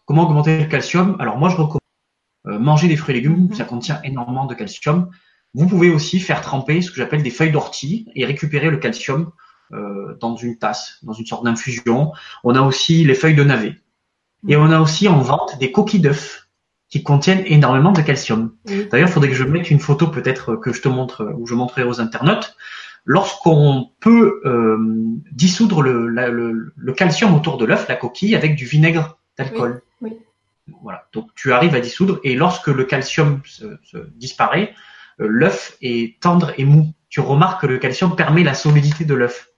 Comment 0.06 0.24
augmenter 0.24 0.60
le 0.60 0.66
calcium? 0.66 1.16
Alors 1.20 1.38
moi 1.38 1.50
je 1.50 1.56
recommande 1.56 1.80
euh, 2.48 2.60
manger 2.60 2.88
des 2.88 2.98
fruits 2.98 3.16
et 3.16 3.22
légumes, 3.22 3.48
mhm. 3.48 3.54
ça 3.54 3.64
contient 3.64 4.02
énormément 4.04 4.46
de 4.46 4.54
calcium. 4.54 5.10
Vous 5.54 5.68
pouvez 5.68 5.90
aussi 5.90 6.20
faire 6.20 6.42
tremper 6.42 6.82
ce 6.82 6.90
que 6.90 6.98
j'appelle 6.98 7.24
des 7.24 7.30
feuilles 7.30 7.52
d'ortie 7.52 8.08
et 8.16 8.26
récupérer 8.26 8.70
le 8.70 8.78
calcium 8.78 9.22
euh, 9.22 9.43
dans 10.20 10.36
une 10.36 10.58
tasse, 10.58 11.00
dans 11.04 11.14
une 11.14 11.26
sorte 11.26 11.46
d'infusion. 11.46 12.12
On 12.44 12.56
a 12.56 12.62
aussi 12.62 13.04
les 13.04 13.16
feuilles 13.16 13.36
de 13.36 13.44
navet. 13.44 13.76
Et 14.48 14.56
on 14.56 14.70
a 14.72 14.80
aussi 14.80 15.08
en 15.08 15.20
vente 15.20 15.58
des 15.60 15.72
coquilles 15.72 16.02
d'œufs 16.02 16.44
qui 16.90 17.02
contiennent 17.02 17.44
énormément 17.46 17.92
de 17.92 18.02
calcium. 18.02 18.56
D'ailleurs, 18.66 19.10
il 19.10 19.12
faudrait 19.12 19.30
que 19.30 19.36
je 19.36 19.44
mette 19.44 19.72
une 19.72 19.80
photo 19.80 20.08
peut-être 20.08 20.56
que 20.58 20.72
je 20.72 20.80
te 20.80 20.88
montre 20.88 21.34
ou 21.36 21.48
je 21.48 21.56
montrerai 21.56 21.84
aux 21.84 22.00
internautes. 22.00 22.56
Lorsqu'on 23.06 23.90
peut 24.00 24.42
euh, 24.46 24.78
dissoudre 25.32 25.82
le, 25.82 26.08
le, 26.08 26.94
calcium 26.94 27.34
autour 27.34 27.58
de 27.58 27.66
l'œuf, 27.66 27.88
la 27.90 27.96
coquille, 27.96 28.36
avec 28.36 28.56
du 28.56 28.66
vinaigre 28.66 29.18
d'alcool. 29.38 29.82
Voilà. 30.84 31.08
Donc 31.14 31.30
tu 31.36 31.52
arrives 31.52 31.74
à 31.74 31.80
dissoudre 31.80 32.20
et 32.24 32.36
lorsque 32.36 32.68
le 32.68 32.84
calcium 32.84 33.42
se, 33.44 33.66
disparaît, 34.16 34.76
euh, 35.20 35.28
l'œuf 35.28 35.76
est 35.82 36.22
tendre 36.22 36.54
et 36.58 36.64
mou. 36.64 36.94
Tu 37.10 37.20
remarques 37.22 37.62
que 37.62 37.68
le 37.68 37.80
calcium 37.80 38.16
permet 38.16 38.44
la 38.44 38.54
solidité 38.54 39.04
de 39.04 39.16
l'œuf. 39.16 39.50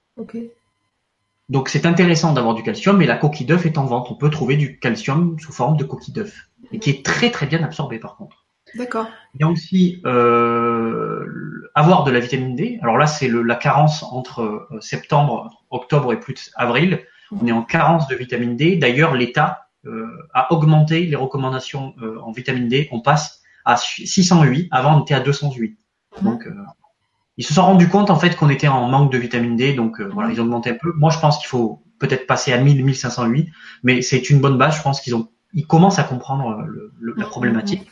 Donc 1.49 1.69
c'est 1.69 1.85
intéressant 1.85 2.33
d'avoir 2.33 2.55
du 2.55 2.63
calcium 2.63 3.01
et 3.01 3.05
la 3.05 3.17
coquille 3.17 3.45
d'œuf 3.45 3.65
est 3.65 3.77
en 3.77 3.85
vente. 3.85 4.07
On 4.09 4.15
peut 4.15 4.29
trouver 4.29 4.57
du 4.57 4.79
calcium 4.79 5.37
sous 5.39 5.51
forme 5.51 5.77
de 5.77 5.83
coquille 5.83 6.13
d'œuf 6.13 6.49
et 6.71 6.79
qui 6.79 6.89
est 6.89 7.05
très 7.05 7.29
très 7.31 7.45
bien 7.45 7.63
absorbé 7.63 7.99
par 7.99 8.15
contre. 8.15 8.45
D'accord. 8.73 9.07
Il 9.35 9.41
y 9.41 9.43
a 9.43 9.47
aussi 9.47 10.01
euh, 10.05 11.69
avoir 11.75 12.03
de 12.03 12.11
la 12.11 12.19
vitamine 12.19 12.55
D. 12.55 12.79
Alors 12.81 12.97
là 12.97 13.07
c'est 13.07 13.29
la 13.29 13.55
carence 13.55 14.03
entre 14.03 14.41
euh, 14.41 14.79
septembre, 14.81 15.51
octobre 15.69 16.11
et 16.13 16.19
plus 16.19 16.51
avril. 16.55 17.05
On 17.31 17.45
est 17.45 17.51
en 17.51 17.63
carence 17.63 18.07
de 18.07 18.15
vitamine 18.15 18.55
D. 18.55 18.75
D'ailleurs 18.77 19.13
l'État 19.13 19.65
euh, 19.87 20.07
à 20.33 20.51
augmenter 20.51 21.05
les 21.05 21.15
recommandations 21.15 21.93
euh, 22.01 22.19
en 22.21 22.31
vitamine 22.31 22.67
D. 22.67 22.89
On 22.91 23.01
passe 23.01 23.43
à 23.65 23.77
608. 23.77 24.67
Avant, 24.71 24.97
on 24.97 25.03
était 25.03 25.13
à 25.13 25.19
208. 25.19 25.77
Mhm. 26.21 26.23
Donc, 26.23 26.47
euh, 26.47 26.55
ils 27.37 27.45
se 27.45 27.53
sont 27.53 27.63
rendus 27.63 27.89
compte 27.89 28.09
en 28.09 28.17
fait 28.17 28.35
qu'on 28.35 28.49
était 28.49 28.67
en 28.67 28.87
manque 28.87 29.11
de 29.11 29.17
vitamine 29.17 29.55
D. 29.55 29.73
Donc 29.73 30.01
voilà, 30.01 30.31
ils 30.31 30.39
ont 30.39 30.45
augmenté 30.45 30.71
un 30.71 30.77
peu. 30.81 30.93
Moi, 30.95 31.11
je 31.11 31.19
pense 31.19 31.37
qu'il 31.37 31.47
faut 31.47 31.81
peut-être 31.99 32.27
passer 32.27 32.53
à 32.53 32.57
1000, 32.57 32.83
1508, 32.83 33.49
mais 33.83 34.01
c'est 34.01 34.29
une 34.29 34.39
bonne 34.39 34.57
base. 34.57 34.77
Je 34.77 34.81
pense 34.81 35.01
qu'ils 35.01 35.15
ont, 35.15 35.29
ils 35.53 35.67
commencent 35.67 35.99
à 35.99 36.03
comprendre 36.03 36.65
la 37.01 37.13
mhm. 37.13 37.29
problématique. 37.29 37.89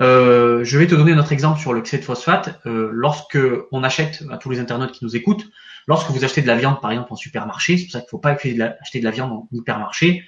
Euh, 0.00 0.64
je 0.64 0.78
vais 0.78 0.86
te 0.86 0.94
donner 0.94 1.14
notre 1.14 1.32
exemple 1.32 1.60
sur 1.60 1.74
l'excès 1.74 1.98
de 1.98 2.04
phosphate. 2.04 2.60
Euh, 2.66 2.88
lorsque 2.92 3.38
on 3.70 3.84
achète, 3.84 4.24
à 4.30 4.38
tous 4.38 4.50
les 4.50 4.58
internautes 4.58 4.92
qui 4.92 5.04
nous 5.04 5.14
écoutent, 5.14 5.48
lorsque 5.86 6.10
vous 6.10 6.24
achetez 6.24 6.42
de 6.42 6.46
la 6.46 6.56
viande, 6.56 6.80
par 6.80 6.90
exemple, 6.90 7.12
en 7.12 7.16
supermarché, 7.16 7.76
c'est 7.76 7.84
pour 7.84 7.92
ça 7.92 7.98
qu'il 8.00 8.06
ne 8.06 8.10
faut 8.10 8.18
pas 8.18 8.30
acheter 8.30 8.54
de, 8.54 8.58
la, 8.58 8.76
acheter 8.80 9.00
de 9.00 9.04
la 9.04 9.10
viande 9.10 9.32
en 9.32 9.48
hypermarché, 9.52 10.24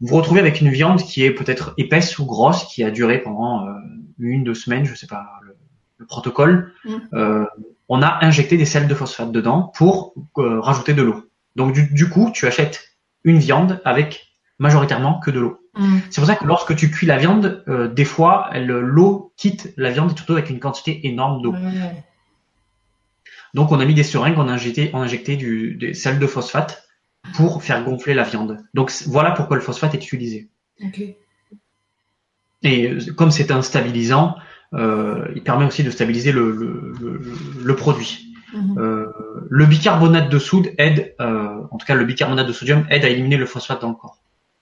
vous 0.00 0.08
vous 0.08 0.16
retrouvez 0.16 0.40
avec 0.40 0.60
une 0.60 0.70
viande 0.70 1.02
qui 1.02 1.24
est 1.24 1.30
peut-être 1.30 1.74
épaisse 1.76 2.18
ou 2.18 2.26
grosse, 2.26 2.64
qui 2.64 2.82
a 2.82 2.90
duré 2.90 3.18
pendant 3.22 3.66
euh, 3.66 3.72
une, 4.18 4.42
deux 4.42 4.54
semaines, 4.54 4.84
je 4.84 4.94
sais 4.94 5.06
pas 5.06 5.24
le, 5.42 5.53
le 5.98 6.06
protocole. 6.06 6.72
Mm. 6.84 6.94
Euh, 7.14 7.44
on 7.88 8.02
a 8.02 8.24
injecté 8.24 8.56
des 8.56 8.64
sels 8.64 8.88
de 8.88 8.94
phosphate 8.94 9.32
dedans 9.32 9.72
pour 9.76 10.14
euh, 10.38 10.60
rajouter 10.60 10.94
de 10.94 11.02
l'eau. 11.02 11.28
Donc 11.56 11.72
du, 11.72 11.92
du 11.92 12.08
coup, 12.08 12.30
tu 12.32 12.46
achètes 12.46 12.96
une 13.24 13.38
viande 13.38 13.80
avec 13.84 14.26
majoritairement 14.58 15.20
que 15.20 15.30
de 15.30 15.40
l'eau. 15.40 15.60
Mm. 15.74 15.98
C'est 16.10 16.20
pour 16.20 16.28
ça 16.28 16.36
que 16.36 16.44
lorsque 16.44 16.74
tu 16.76 16.90
cuis 16.90 17.06
la 17.06 17.18
viande, 17.18 17.64
euh, 17.68 17.88
des 17.88 18.04
fois, 18.04 18.50
l'eau 18.54 19.32
quitte 19.36 19.72
la 19.76 19.90
viande, 19.90 20.16
surtout 20.16 20.32
avec 20.32 20.50
une 20.50 20.60
quantité 20.60 21.06
énorme 21.06 21.42
d'eau. 21.42 21.54
Donc 23.54 23.70
on 23.70 23.78
a 23.78 23.84
mis 23.84 23.94
des 23.94 24.02
seringues, 24.02 24.38
on 24.38 24.48
a 24.48 24.52
injecté, 24.52 24.90
on 24.94 25.00
a 25.00 25.04
injecté 25.04 25.36
du, 25.36 25.76
des 25.76 25.94
sels 25.94 26.18
de 26.18 26.26
phosphate 26.26 26.88
pour 27.34 27.62
faire 27.62 27.84
gonfler 27.84 28.12
la 28.14 28.24
viande. 28.24 28.58
Donc 28.74 28.92
voilà 29.06 29.30
pourquoi 29.30 29.56
le 29.56 29.62
phosphate 29.62 29.94
est 29.94 30.04
utilisé. 30.04 30.48
Et 32.62 32.96
comme 33.16 33.30
c'est 33.30 33.50
un 33.50 33.62
stabilisant, 33.62 34.36
il 35.34 35.42
permet 35.42 35.64
aussi 35.66 35.82
de 35.84 35.90
stabiliser 35.90 36.32
le, 36.32 36.50
le, 36.50 36.92
le, 37.00 37.20
le 37.62 37.76
produit. 37.76 38.34
Mhm. 38.54 38.78
Euh, 38.78 39.06
le 39.50 39.66
bicarbonate 39.66 40.30
de 40.30 40.38
soude 40.38 40.70
aide, 40.78 41.14
euh, 41.20 41.60
en 41.70 41.76
tout 41.76 41.86
cas 41.86 41.94
le 41.94 42.04
bicarbonate 42.04 42.46
de 42.46 42.52
sodium 42.52 42.86
aide 42.88 43.04
à 43.04 43.08
éliminer 43.08 43.36
le 43.36 43.46
phosphate 43.46 43.80
dans 43.80 43.88
le 43.88 43.94
corps. 43.94 44.18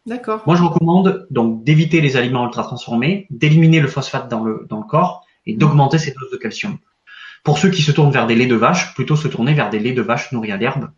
D'accord. 0.07 0.43
Moi 0.47 0.57
je 0.57 0.63
recommande 0.63 1.27
donc 1.31 1.63
d'éviter 1.63 2.01
les 2.01 2.17
aliments 2.17 2.45
ultra 2.47 2.63
transformés, 2.63 3.27
d'éliminer 3.31 3.81
le 3.81 3.89
phosphate 3.89 4.31
dans 4.31 4.43
le, 4.43 4.67
dans 4.69 4.79
le 4.79 4.85
corps 4.85 5.25
et 5.47 5.55
d'augmenter 5.55 5.99
ses 5.99 6.13
doses 6.13 6.31
de 6.33 6.37
calcium. 6.39 6.79
Pour 7.45 7.59
ceux 7.59 7.71
qui 7.71 7.83
se 7.83 7.93
tournent 7.93 8.13
vers 8.13 8.27
des 8.27 8.35
laits 8.35 8.49
de 8.49 8.55
vache, 8.55 8.95
plutôt 8.95 9.17
se 9.17 9.29
tourner 9.29 9.53
vers 9.53 9.69
des 9.69 9.79
laits 9.79 9.95
de 9.95 10.03
vache 10.03 10.33
nourris 10.33 10.53
à 10.53 10.57
l'herbe 10.57 10.91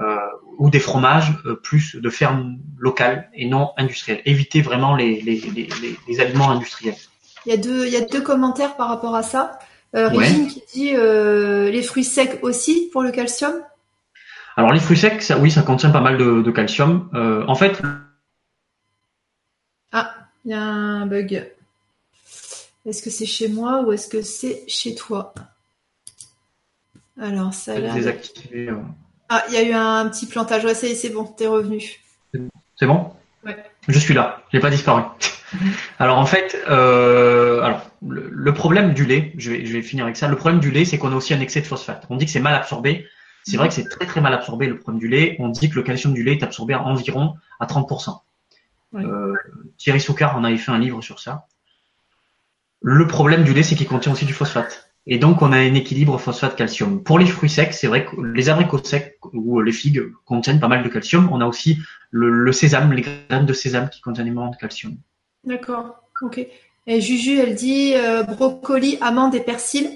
euh, 0.00 0.16
ou 0.58 0.70
des 0.70 0.78
fromages 0.78 1.34
euh, 1.44 1.54
plus 1.54 1.96
de 1.96 2.08
ferme 2.08 2.58
locale 2.78 3.28
et 3.34 3.48
non 3.48 3.70
industrielle. 3.76 4.22
Évitez 4.24 4.62
vraiment 4.62 4.96
les, 4.96 5.20
les, 5.20 5.40
les, 5.54 5.68
les 6.08 6.20
aliments 6.20 6.50
industriels. 6.50 6.94
Il 7.46 7.50
y 7.50 7.52
a 7.52 7.56
deux, 7.56 7.86
il 7.86 7.92
y 7.92 7.96
a 7.96 8.02
deux 8.02 8.20
commentaires 8.20 8.76
par 8.76 8.88
rapport 8.88 9.14
à 9.14 9.22
ça. 9.22 9.58
Euh, 9.96 10.08
Ouais. 10.10 10.18
Régine 10.18 10.46
qui 10.46 10.62
dit 10.72 10.92
euh, 10.94 11.68
les 11.70 11.82
fruits 11.82 12.04
secs 12.04 12.38
aussi 12.42 12.88
pour 12.92 13.02
le 13.02 13.10
calcium? 13.10 13.54
Alors 14.56 14.72
les 14.72 14.80
fruits 14.80 14.96
secs, 14.96 15.22
ça, 15.22 15.38
oui, 15.38 15.50
ça 15.50 15.62
contient 15.62 15.90
pas 15.90 16.00
mal 16.00 16.16
de, 16.18 16.42
de 16.42 16.50
calcium. 16.50 17.08
Euh, 17.14 17.44
en 17.48 17.54
fait, 17.54 17.80
Ah, 19.92 20.14
il 20.44 20.52
y 20.52 20.54
a 20.54 20.62
un 20.62 21.06
bug. 21.06 21.50
Est-ce 22.86 23.02
que 23.02 23.10
c'est 23.10 23.26
chez 23.26 23.48
moi 23.48 23.82
ou 23.82 23.92
est-ce 23.92 24.08
que 24.08 24.22
c'est 24.22 24.64
chez 24.68 24.94
toi? 24.94 25.34
Alors, 27.20 27.52
ça 27.52 27.78
désactiver. 27.80 28.68
euh, 28.70 28.80
Ah, 29.28 29.44
il 29.48 29.54
y 29.54 29.58
a 29.58 29.62
eu 29.62 29.72
un 29.72 30.08
petit 30.08 30.26
plantage. 30.26 30.64
Ouais, 30.64 30.74
c'est 30.74 31.10
bon, 31.10 31.24
t'es 31.24 31.46
revenu. 31.46 32.00
C'est 32.76 32.86
bon? 32.86 33.12
Ouais. 33.44 33.56
Je 33.90 33.98
suis 33.98 34.14
là, 34.14 34.42
j'ai 34.52 34.60
pas 34.60 34.70
disparu. 34.70 35.02
Alors 35.98 36.18
en 36.18 36.26
fait, 36.26 36.56
euh, 36.68 37.60
alors 37.62 37.90
le, 38.06 38.28
le 38.30 38.54
problème 38.54 38.94
du 38.94 39.04
lait, 39.04 39.32
je 39.36 39.50
vais, 39.50 39.66
je 39.66 39.72
vais 39.72 39.82
finir 39.82 40.04
avec 40.04 40.16
ça. 40.16 40.28
Le 40.28 40.36
problème 40.36 40.60
du 40.60 40.70
lait, 40.70 40.84
c'est 40.84 40.96
qu'on 40.96 41.12
a 41.12 41.16
aussi 41.16 41.34
un 41.34 41.40
excès 41.40 41.60
de 41.60 41.66
phosphate. 41.66 42.06
On 42.08 42.16
dit 42.16 42.24
que 42.24 42.30
c'est 42.30 42.40
mal 42.40 42.54
absorbé. 42.54 43.06
C'est 43.42 43.56
vrai 43.56 43.68
que 43.68 43.74
c'est 43.74 43.88
très 43.88 44.06
très 44.06 44.20
mal 44.20 44.32
absorbé 44.32 44.66
le 44.66 44.78
problème 44.78 45.00
du 45.00 45.08
lait. 45.08 45.36
On 45.40 45.48
dit 45.48 45.68
que 45.68 45.74
le 45.74 45.82
calcium 45.82 46.14
du 46.14 46.22
lait 46.22 46.34
est 46.34 46.42
absorbé 46.44 46.74
à 46.74 46.82
environ 46.82 47.34
à 47.58 47.66
30%. 47.66 48.20
Ouais. 48.92 49.04
Euh, 49.04 49.34
Thierry 49.76 50.00
Soucard 50.00 50.36
en 50.36 50.44
avait 50.44 50.56
fait 50.56 50.70
un 50.70 50.78
livre 50.78 51.02
sur 51.02 51.18
ça. 51.18 51.46
Le 52.82 53.06
problème 53.06 53.44
du 53.44 53.52
lait, 53.52 53.62
c'est 53.62 53.74
qu'il 53.74 53.88
contient 53.88 54.12
aussi 54.12 54.24
du 54.24 54.34
phosphate. 54.34 54.89
Et 55.06 55.18
donc, 55.18 55.42
on 55.42 55.52
a 55.52 55.56
un 55.56 55.74
équilibre 55.74 56.18
phosphate-calcium. 56.18 57.02
Pour 57.02 57.18
les 57.18 57.26
fruits 57.26 57.50
secs, 57.50 57.72
c'est 57.72 57.86
vrai 57.86 58.04
que 58.04 58.20
les 58.20 58.48
abricots 58.48 58.84
secs 58.84 59.18
ou 59.32 59.60
les 59.60 59.72
figues 59.72 60.12
contiennent 60.24 60.60
pas 60.60 60.68
mal 60.68 60.82
de 60.82 60.88
calcium. 60.88 61.28
On 61.32 61.40
a 61.40 61.46
aussi 61.46 61.78
le, 62.10 62.30
le 62.30 62.52
sésame, 62.52 62.92
les 62.92 63.02
graines 63.02 63.46
de 63.46 63.52
sésame 63.52 63.88
qui 63.88 64.00
contiennent 64.00 64.28
énormément 64.28 64.52
de 64.52 64.58
calcium. 64.58 64.96
D'accord. 65.44 66.02
Ok. 66.22 66.46
Et 66.86 67.00
Juju, 67.00 67.38
elle 67.38 67.54
dit 67.54 67.94
euh, 67.94 68.22
brocoli, 68.22 68.98
amandes 69.00 69.34
et 69.34 69.40
persil? 69.40 69.88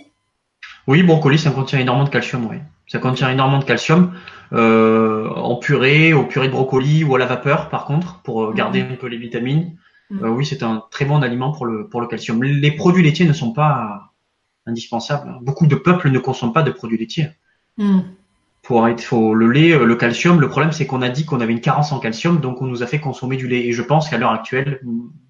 Oui, 0.86 1.02
brocoli, 1.02 1.38
ça 1.38 1.50
contient 1.50 1.78
énormément 1.78 2.06
de 2.06 2.10
calcium, 2.10 2.46
oui. 2.46 2.56
Ça 2.86 2.98
contient 2.98 3.30
énormément 3.30 3.58
de 3.58 3.64
calcium 3.64 4.12
euh, 4.52 5.28
en 5.30 5.56
purée, 5.56 6.12
au 6.12 6.24
purée 6.24 6.48
de 6.48 6.52
brocoli 6.52 7.04
ou 7.04 7.14
à 7.14 7.18
la 7.18 7.26
vapeur, 7.26 7.68
par 7.68 7.84
contre, 7.84 8.20
pour 8.22 8.44
euh, 8.44 8.52
garder 8.52 8.82
un 8.82 8.96
peu 8.96 9.06
les 9.06 9.16
vitamines. 9.16 9.76
Euh, 10.22 10.28
oui, 10.28 10.44
c'est 10.44 10.62
un 10.62 10.84
très 10.90 11.06
bon 11.06 11.22
aliment 11.22 11.50
pour 11.52 11.66
le 11.66 11.88
pour 11.88 12.00
le 12.00 12.06
calcium. 12.06 12.42
Les 12.42 12.70
produits 12.72 13.02
laitiers 13.02 13.26
ne 13.26 13.32
sont 13.32 13.52
pas 13.52 14.13
indispensables. 14.66 15.28
hein. 15.28 15.38
Beaucoup 15.42 15.66
de 15.66 15.74
peuples 15.74 16.10
ne 16.10 16.18
consomment 16.18 16.52
pas 16.52 16.62
de 16.62 16.70
produits 16.70 16.98
laitiers. 16.98 17.30
Hmm. 17.76 18.00
Pour 18.62 18.86
être, 18.88 19.02
faut 19.02 19.34
le 19.34 19.50
lait, 19.50 19.72
euh, 19.72 19.84
le 19.84 19.96
calcium. 19.96 20.40
Le 20.40 20.48
problème, 20.48 20.72
c'est 20.72 20.86
qu'on 20.86 21.02
a 21.02 21.08
dit 21.10 21.24
qu'on 21.26 21.40
avait 21.40 21.52
une 21.52 21.60
carence 21.60 21.92
en 21.92 21.98
calcium, 21.98 22.40
donc 22.40 22.62
on 22.62 22.66
nous 22.66 22.82
a 22.82 22.86
fait 22.86 22.98
consommer 23.00 23.36
du 23.36 23.46
lait. 23.46 23.66
Et 23.66 23.72
je 23.72 23.82
pense 23.82 24.08
qu'à 24.08 24.16
l'heure 24.16 24.32
actuelle, 24.32 24.80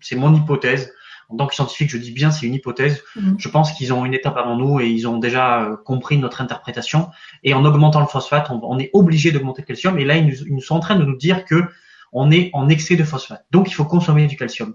c'est 0.01 0.17
mon 0.17 0.35
hypothèse. 0.35 0.93
En 1.31 1.37
tant 1.37 1.47
que 1.47 1.55
scientifique, 1.55 1.91
je 1.91 1.97
dis 1.97 2.13
bien, 2.13 2.31
c'est 2.31 2.47
une 2.47 2.55
hypothèse. 2.55 3.03
Mhm. 3.17 3.37
Je 3.39 3.49
pense 3.49 3.73
qu'ils 3.73 3.93
ont 3.93 4.05
une 4.05 4.15
étape 4.15 4.37
avant 4.37 4.57
nous 4.57 4.79
et 4.81 4.89
ils 4.89 5.09
ont 5.09 5.19
déjà 5.19 5.63
euh, 5.63 5.77
compris 5.77 6.19
notre 6.19 6.43
interprétation. 6.43 7.09
Et 7.43 7.55
en 7.55 7.65
augmentant 7.65 8.01
le 8.01 8.07
phosphate, 8.07 8.51
on, 8.51 8.61
on 8.63 8.79
est 8.79 8.91
obligé 8.93 9.33
d'augmenter 9.33 9.63
le 9.63 9.67
calcium. 9.67 9.99
Et 9.99 10.05
là, 10.05 10.17
ils 10.17 10.27
nous, 10.27 10.37
ils 10.47 10.55
nous 10.55 10.61
sont 10.61 10.77
en 10.77 10.81
train 10.81 10.97
de 10.97 11.05
nous 11.05 11.17
dire 11.17 11.45
que 11.45 11.65
on 12.13 12.31
est 12.31 12.51
en 12.53 12.69
excès 12.69 12.95
de 12.95 13.03
phosphate. 13.03 13.45
Donc, 13.51 13.69
il 13.71 13.75
faut 13.75 13.87
consommer 13.87 14.27
du 14.27 14.37
calcium. 14.37 14.75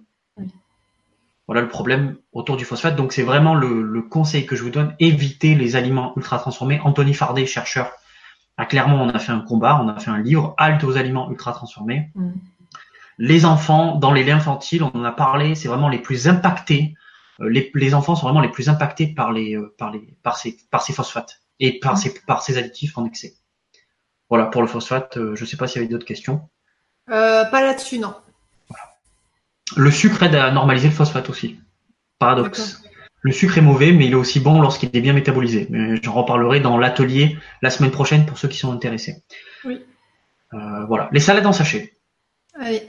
Voilà 1.49 1.61
le 1.61 1.67
problème 1.67 2.15
autour 2.31 2.57
du 2.57 2.65
phosphate. 2.65 2.95
Donc, 2.95 3.11
c'est 3.11 3.23
vraiment 3.23 3.55
le, 3.55 3.81
le 3.81 4.01
conseil 4.03 4.45
que 4.45 4.55
je 4.55 4.61
vous 4.61 4.69
donne. 4.69 4.93
Évitez 4.99 5.55
les 5.55 5.75
aliments 5.75 6.13
ultra 6.15 6.37
transformés. 6.37 6.79
Anthony 6.83 7.15
Fardet, 7.15 7.47
chercheur, 7.47 7.91
a 8.55 8.67
clairement, 8.67 9.01
on 9.01 9.09
a 9.09 9.17
fait 9.17 9.31
un 9.31 9.39
combat, 9.39 9.81
on 9.81 9.87
a 9.87 9.99
fait 9.99 10.11
un 10.11 10.19
livre, 10.19 10.53
Halte 10.59 10.83
aux 10.83 10.95
aliments 10.95 11.27
ultra 11.31 11.51
transformés. 11.53 12.11
Mhm. 12.13 12.35
Les 13.17 13.45
enfants, 13.45 13.95
dans 13.95 14.13
les 14.13 14.23
laits 14.23 14.35
infantiles, 14.35 14.83
on 14.83 14.91
en 14.95 15.03
a 15.03 15.11
parlé, 15.11 15.55
c'est 15.55 15.67
vraiment 15.67 15.89
les 15.89 15.97
plus 15.97 16.27
impactés. 16.27 16.93
Euh, 17.41 17.49
Les, 17.49 17.71
les 17.73 17.93
enfants 17.95 18.15
sont 18.15 18.27
vraiment 18.27 18.41
les 18.41 18.51
plus 18.51 18.69
impactés 18.69 19.07
par 19.07 19.31
les, 19.31 19.55
euh, 19.55 19.73
par 19.79 19.89
les, 19.91 20.15
par 20.21 20.37
ces, 20.37 20.55
par 20.69 20.83
ces 20.83 20.93
phosphates 20.93 21.41
et 21.59 21.79
par 21.79 21.97
ces, 21.97 22.13
par 22.27 22.43
ces 22.43 22.59
additifs 22.59 22.95
en 22.99 23.05
excès. 23.07 23.33
Voilà 24.29 24.45
pour 24.45 24.61
le 24.61 24.67
phosphate. 24.67 25.17
euh, 25.17 25.35
Je 25.35 25.41
ne 25.43 25.47
sais 25.47 25.57
pas 25.57 25.65
s'il 25.67 25.81
y 25.81 25.83
avait 25.83 25.91
d'autres 25.91 26.05
questions. 26.05 26.47
Euh, 27.09 27.43
pas 27.45 27.61
là-dessus, 27.63 27.97
non. 27.97 28.13
Le 29.77 29.91
sucre 29.91 30.23
aide 30.23 30.35
à 30.35 30.51
normaliser 30.51 30.87
le 30.87 30.93
phosphate 30.93 31.29
aussi. 31.29 31.59
Paradoxe. 32.19 32.81
Le 33.21 33.31
sucre 33.31 33.57
est 33.57 33.61
mauvais, 33.61 33.91
mais 33.91 34.05
il 34.05 34.11
est 34.13 34.15
aussi 34.15 34.39
bon 34.39 34.61
lorsqu'il 34.61 34.89
est 34.93 35.01
bien 35.01 35.13
métabolisé. 35.13 35.67
Mais 35.69 36.01
J'en 36.01 36.13
reparlerai 36.13 36.59
dans 36.61 36.77
l'atelier 36.77 37.37
la 37.61 37.69
semaine 37.69 37.91
prochaine 37.91 38.25
pour 38.25 38.37
ceux 38.37 38.47
qui 38.47 38.57
sont 38.57 38.71
intéressés. 38.71 39.23
Oui. 39.65 39.81
Euh, 40.53 40.85
voilà. 40.85 41.09
Les 41.11 41.19
salades 41.19 41.45
en 41.45 41.51
sachet. 41.53 41.93
Allez. 42.59 42.87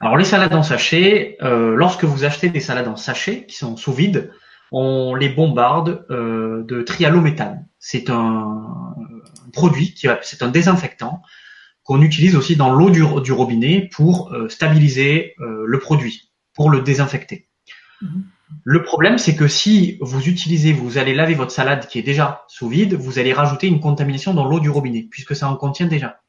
Alors 0.00 0.16
les 0.16 0.24
salades 0.24 0.54
en 0.54 0.62
sachet, 0.62 1.38
euh, 1.42 1.74
lorsque 1.76 2.04
vous 2.04 2.24
achetez 2.24 2.50
des 2.50 2.60
salades 2.60 2.88
en 2.88 2.96
sachet 2.96 3.46
qui 3.46 3.56
sont 3.56 3.76
sous 3.76 3.92
vide, 3.92 4.32
on 4.70 5.14
les 5.14 5.28
bombarde 5.30 6.04
euh, 6.10 6.62
de 6.64 6.82
trialométhane. 6.82 7.66
C'est 7.78 8.10
un, 8.10 8.14
un 8.16 9.50
produit 9.52 9.94
qui 9.94 10.06
va- 10.08 10.18
c'est 10.22 10.42
un 10.42 10.48
désinfectant 10.48 11.22
qu'on 11.84 12.02
utilise 12.02 12.34
aussi 12.34 12.56
dans 12.56 12.72
l'eau 12.72 12.90
du, 12.90 13.04
du 13.22 13.32
robinet 13.32 13.88
pour 13.92 14.32
euh, 14.32 14.48
stabiliser 14.48 15.34
euh, 15.40 15.64
le 15.66 15.78
produit, 15.78 16.32
pour 16.54 16.70
le 16.70 16.80
désinfecter. 16.80 17.46
Mhm. 18.00 18.24
Le 18.62 18.82
problème, 18.82 19.18
c'est 19.18 19.36
que 19.36 19.48
si 19.48 19.98
vous 20.00 20.28
utilisez, 20.28 20.72
vous 20.72 20.98
allez 20.98 21.14
laver 21.14 21.34
votre 21.34 21.50
salade 21.50 21.86
qui 21.86 21.98
est 21.98 22.02
déjà 22.02 22.44
sous 22.48 22.68
vide, 22.68 22.94
vous 22.94 23.18
allez 23.18 23.32
rajouter 23.32 23.66
une 23.66 23.80
contamination 23.80 24.32
dans 24.32 24.46
l'eau 24.46 24.60
du 24.60 24.70
robinet, 24.70 25.06
puisque 25.10 25.34
ça 25.36 25.48
en 25.48 25.56
contient 25.56 25.86
déjà. 25.86 26.20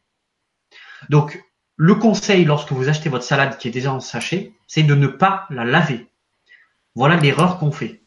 Donc, 1.10 1.44
le 1.78 1.96
conseil 1.96 2.46
lorsque 2.46 2.72
vous 2.72 2.90
achetez 2.90 3.10
votre 3.10 3.26
salade 3.26 3.58
qui 3.58 3.68
est 3.68 3.72
déjà 3.72 3.94
en 3.94 4.00
sachet, 4.00 4.54
c'est 4.68 4.84
de 4.84 4.96
ne 4.96 5.08
pas 5.08 5.46
la 5.50 5.66
laver. 5.66 6.08
Voilà 6.96 7.18
l'erreur 7.18 7.60
qu'on 7.60 7.72
fait. 7.72 8.02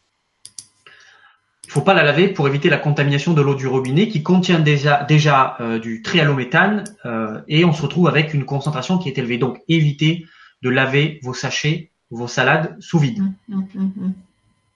Il 1.69 1.71
faut 1.71 1.81
pas 1.81 1.93
la 1.93 2.01
laver 2.01 2.29
pour 2.29 2.47
éviter 2.47 2.67
la 2.67 2.79
contamination 2.79 3.33
de 3.35 3.43
l'eau 3.43 3.53
du 3.53 3.67
robinet 3.67 4.07
qui 4.07 4.23
contient 4.23 4.59
déjà, 4.59 5.03
déjà 5.03 5.55
euh, 5.59 5.77
du 5.77 6.01
trialométhane 6.01 6.83
euh, 7.05 7.41
et 7.47 7.63
on 7.63 7.73
se 7.73 7.83
retrouve 7.83 8.07
avec 8.07 8.33
une 8.33 8.43
concentration 8.43 8.97
qui 8.97 9.07
est 9.07 9.19
élevée. 9.19 9.37
Donc, 9.37 9.61
évitez 9.67 10.25
de 10.63 10.69
laver 10.71 11.19
vos 11.21 11.35
sachets, 11.35 11.91
vos 12.09 12.27
salades 12.27 12.75
sous 12.79 12.97
vide. 12.97 13.21
Hmm, 13.47 13.61
hmm, 13.75 13.83
hmm. 13.83 14.13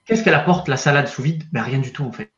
Qu'est-ce 0.06 0.24
qu'elle 0.24 0.36
apporte 0.36 0.68
la 0.68 0.78
salade 0.78 1.08
sous 1.08 1.24
vide? 1.24 1.42
Ben, 1.52 1.64
Rien 1.64 1.80
du 1.80 1.92
tout 1.92 2.04
en 2.04 2.12
fait. 2.12 2.32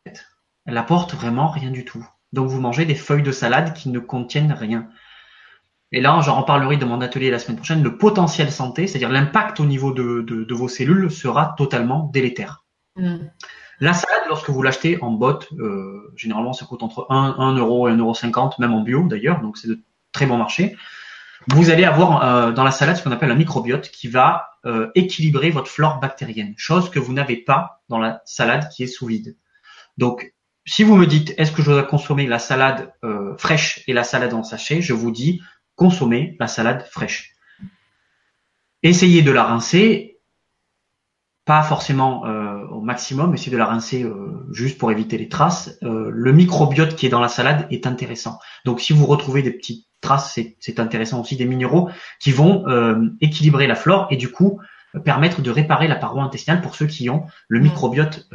Elle 0.66 0.78
apporte 0.78 1.16
vraiment 1.16 1.50
rien 1.50 1.70
du 1.70 1.84
tout. 1.84 2.08
Donc 2.32 2.48
vous 2.48 2.62
mangez 2.62 2.86
des 2.86 2.96
feuilles 2.96 3.24
de 3.24 3.34
salade 3.34 3.74
qui 3.74 3.90
ne 3.90 4.00
contiennent 4.00 4.54
rien. 4.54 4.88
Et 5.92 6.00
là, 6.00 6.18
j'en 6.24 6.40
reparlerai 6.40 6.78
de 6.78 6.86
mon 6.86 7.02
atelier 7.02 7.30
la 7.30 7.40
semaine 7.40 7.58
prochaine. 7.58 7.84
Le 7.84 7.98
potentiel 7.98 8.50
santé, 8.54 8.88
c'est-à-dire 8.88 9.10
l'impact 9.10 9.60
au 9.60 9.66
niveau 9.66 9.92
de, 9.92 10.22
de, 10.22 10.46
de 10.46 10.54
vos 10.54 10.70
cellules, 10.70 11.12
sera 11.12 11.56
totalement 11.58 12.10
délétère. 12.14 12.64
La 13.80 13.94
salade, 13.94 14.24
lorsque 14.30 14.50
vous 14.50 14.62
l'achetez 14.62 15.02
en 15.02 15.12
botte, 15.12 15.50
euh, 15.60 16.12
généralement 16.16 16.54
ça 16.54 16.66
coûte 16.66 16.84
entre 16.84 17.08
1, 17.10 17.36
1 17.38 17.58
euro 17.58 17.90
et 17.90 17.92
1,50 17.92 18.36
euro, 18.36 18.54
même 18.60 18.74
en 18.74 18.82
bio 18.82 19.04
d'ailleurs, 19.08 19.42
donc 19.42 19.58
c'est 19.58 19.68
de 19.68 19.80
très 20.12 20.26
bon 20.26 20.38
marché. 20.38 20.78
vous 21.48 21.70
allez 21.70 21.84
avoir 21.84 22.54
dans 22.54 22.64
la 22.64 22.72
salade 22.72 22.96
ce 22.96 23.04
qu'on 23.04 23.12
appelle 23.12 23.32
un 23.32 23.36
microbiote 23.36 23.90
qui 23.90 24.08
va 24.08 24.50
équilibrer 24.96 25.52
votre 25.52 25.70
flore 25.70 26.00
bactérienne, 26.00 26.54
chose 26.58 26.90
que 26.90 27.00
vous 27.00 27.14
n'avez 27.14 27.36
pas 27.36 27.82
dans 27.90 28.00
la 28.00 28.22
salade 28.26 28.70
qui 28.70 28.84
est 28.84 28.88
sous 28.88 29.08
vide. 29.08 29.36
Donc, 29.98 30.34
si 30.66 30.84
vous 30.84 30.96
me 30.96 31.06
dites 31.06 31.34
est-ce 31.38 31.52
que 31.52 31.62
je 31.62 31.70
dois 31.70 31.84
consommer 31.84 32.28
la 32.28 32.40
salade 32.40 32.94
fraîche 33.38 33.84
et 33.88 33.94
la 33.94 34.06
salade 34.06 34.34
en 34.34 34.44
sachet, 34.44 34.82
je 34.82 34.94
vous 34.94 35.12
dis 35.12 35.42
consommez 35.76 36.36
la 36.40 36.48
salade 36.48 36.86
fraîche. 36.90 37.36
Essayez 38.82 39.22
de 39.22 39.32
la 39.32 39.44
rincer 39.44 40.15
pas 41.46 41.62
forcément 41.62 42.26
euh, 42.26 42.66
au 42.72 42.82
maximum, 42.82 43.34
essayez 43.36 43.52
de 43.52 43.58
la 43.58 43.68
rincer 43.68 44.04
euh, 44.04 44.48
juste 44.52 44.80
pour 44.80 44.92
éviter 44.92 45.18
les 45.20 45.30
traces. 45.30 45.78
Euh, 45.84 46.10
le 46.12 46.34
microbiote 46.34 46.96
qui 46.96 47.06
est 47.06 47.10
dans 47.10 47.20
la 47.20 47.28
salade 47.28 47.68
est 47.70 47.86
intéressant. 47.86 48.40
Donc 48.66 48.82
si 48.82 48.94
vous 48.94 49.06
retrouvez 49.06 49.44
des 49.44 49.52
petites 49.52 49.88
traces, 50.02 50.40
c'est 50.60 50.80
intéressant 50.80 51.22
aussi 51.22 51.36
des 51.36 51.46
minéraux 51.46 51.90
qui 52.20 52.32
vont 52.32 52.66
équilibrer 53.22 53.66
la 53.66 53.74
flore 53.74 54.08
et 54.12 54.18
du 54.18 54.30
coup 54.30 54.60
permettre 55.04 55.42
de 55.42 55.50
réparer 55.50 55.88
la 55.88 55.96
paroi 55.96 56.22
intestinale 56.22 56.62
pour 56.62 56.76
ceux 56.76 56.86
qui 56.86 57.10
ont 57.10 57.24
le 57.48 57.60
microbiote 57.60 58.30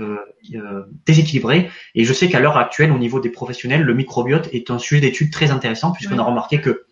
déséquilibré. 1.07 1.71
Et 1.95 2.05
je 2.05 2.13
sais 2.13 2.29
qu'à 2.29 2.41
l'heure 2.41 2.57
actuelle, 2.57 2.91
au 2.91 2.99
niveau 2.99 3.21
des 3.21 3.31
professionnels, 3.31 3.83
le 3.83 3.95
microbiote 3.95 4.49
est 4.53 4.73
un 4.73 4.81
sujet 4.81 5.01
d'étude 5.01 5.33
très 5.33 5.53
intéressant 5.53 5.93
puisqu'on 5.93 6.19
a 6.19 6.25
remarqué 6.25 6.61
que 6.61 6.87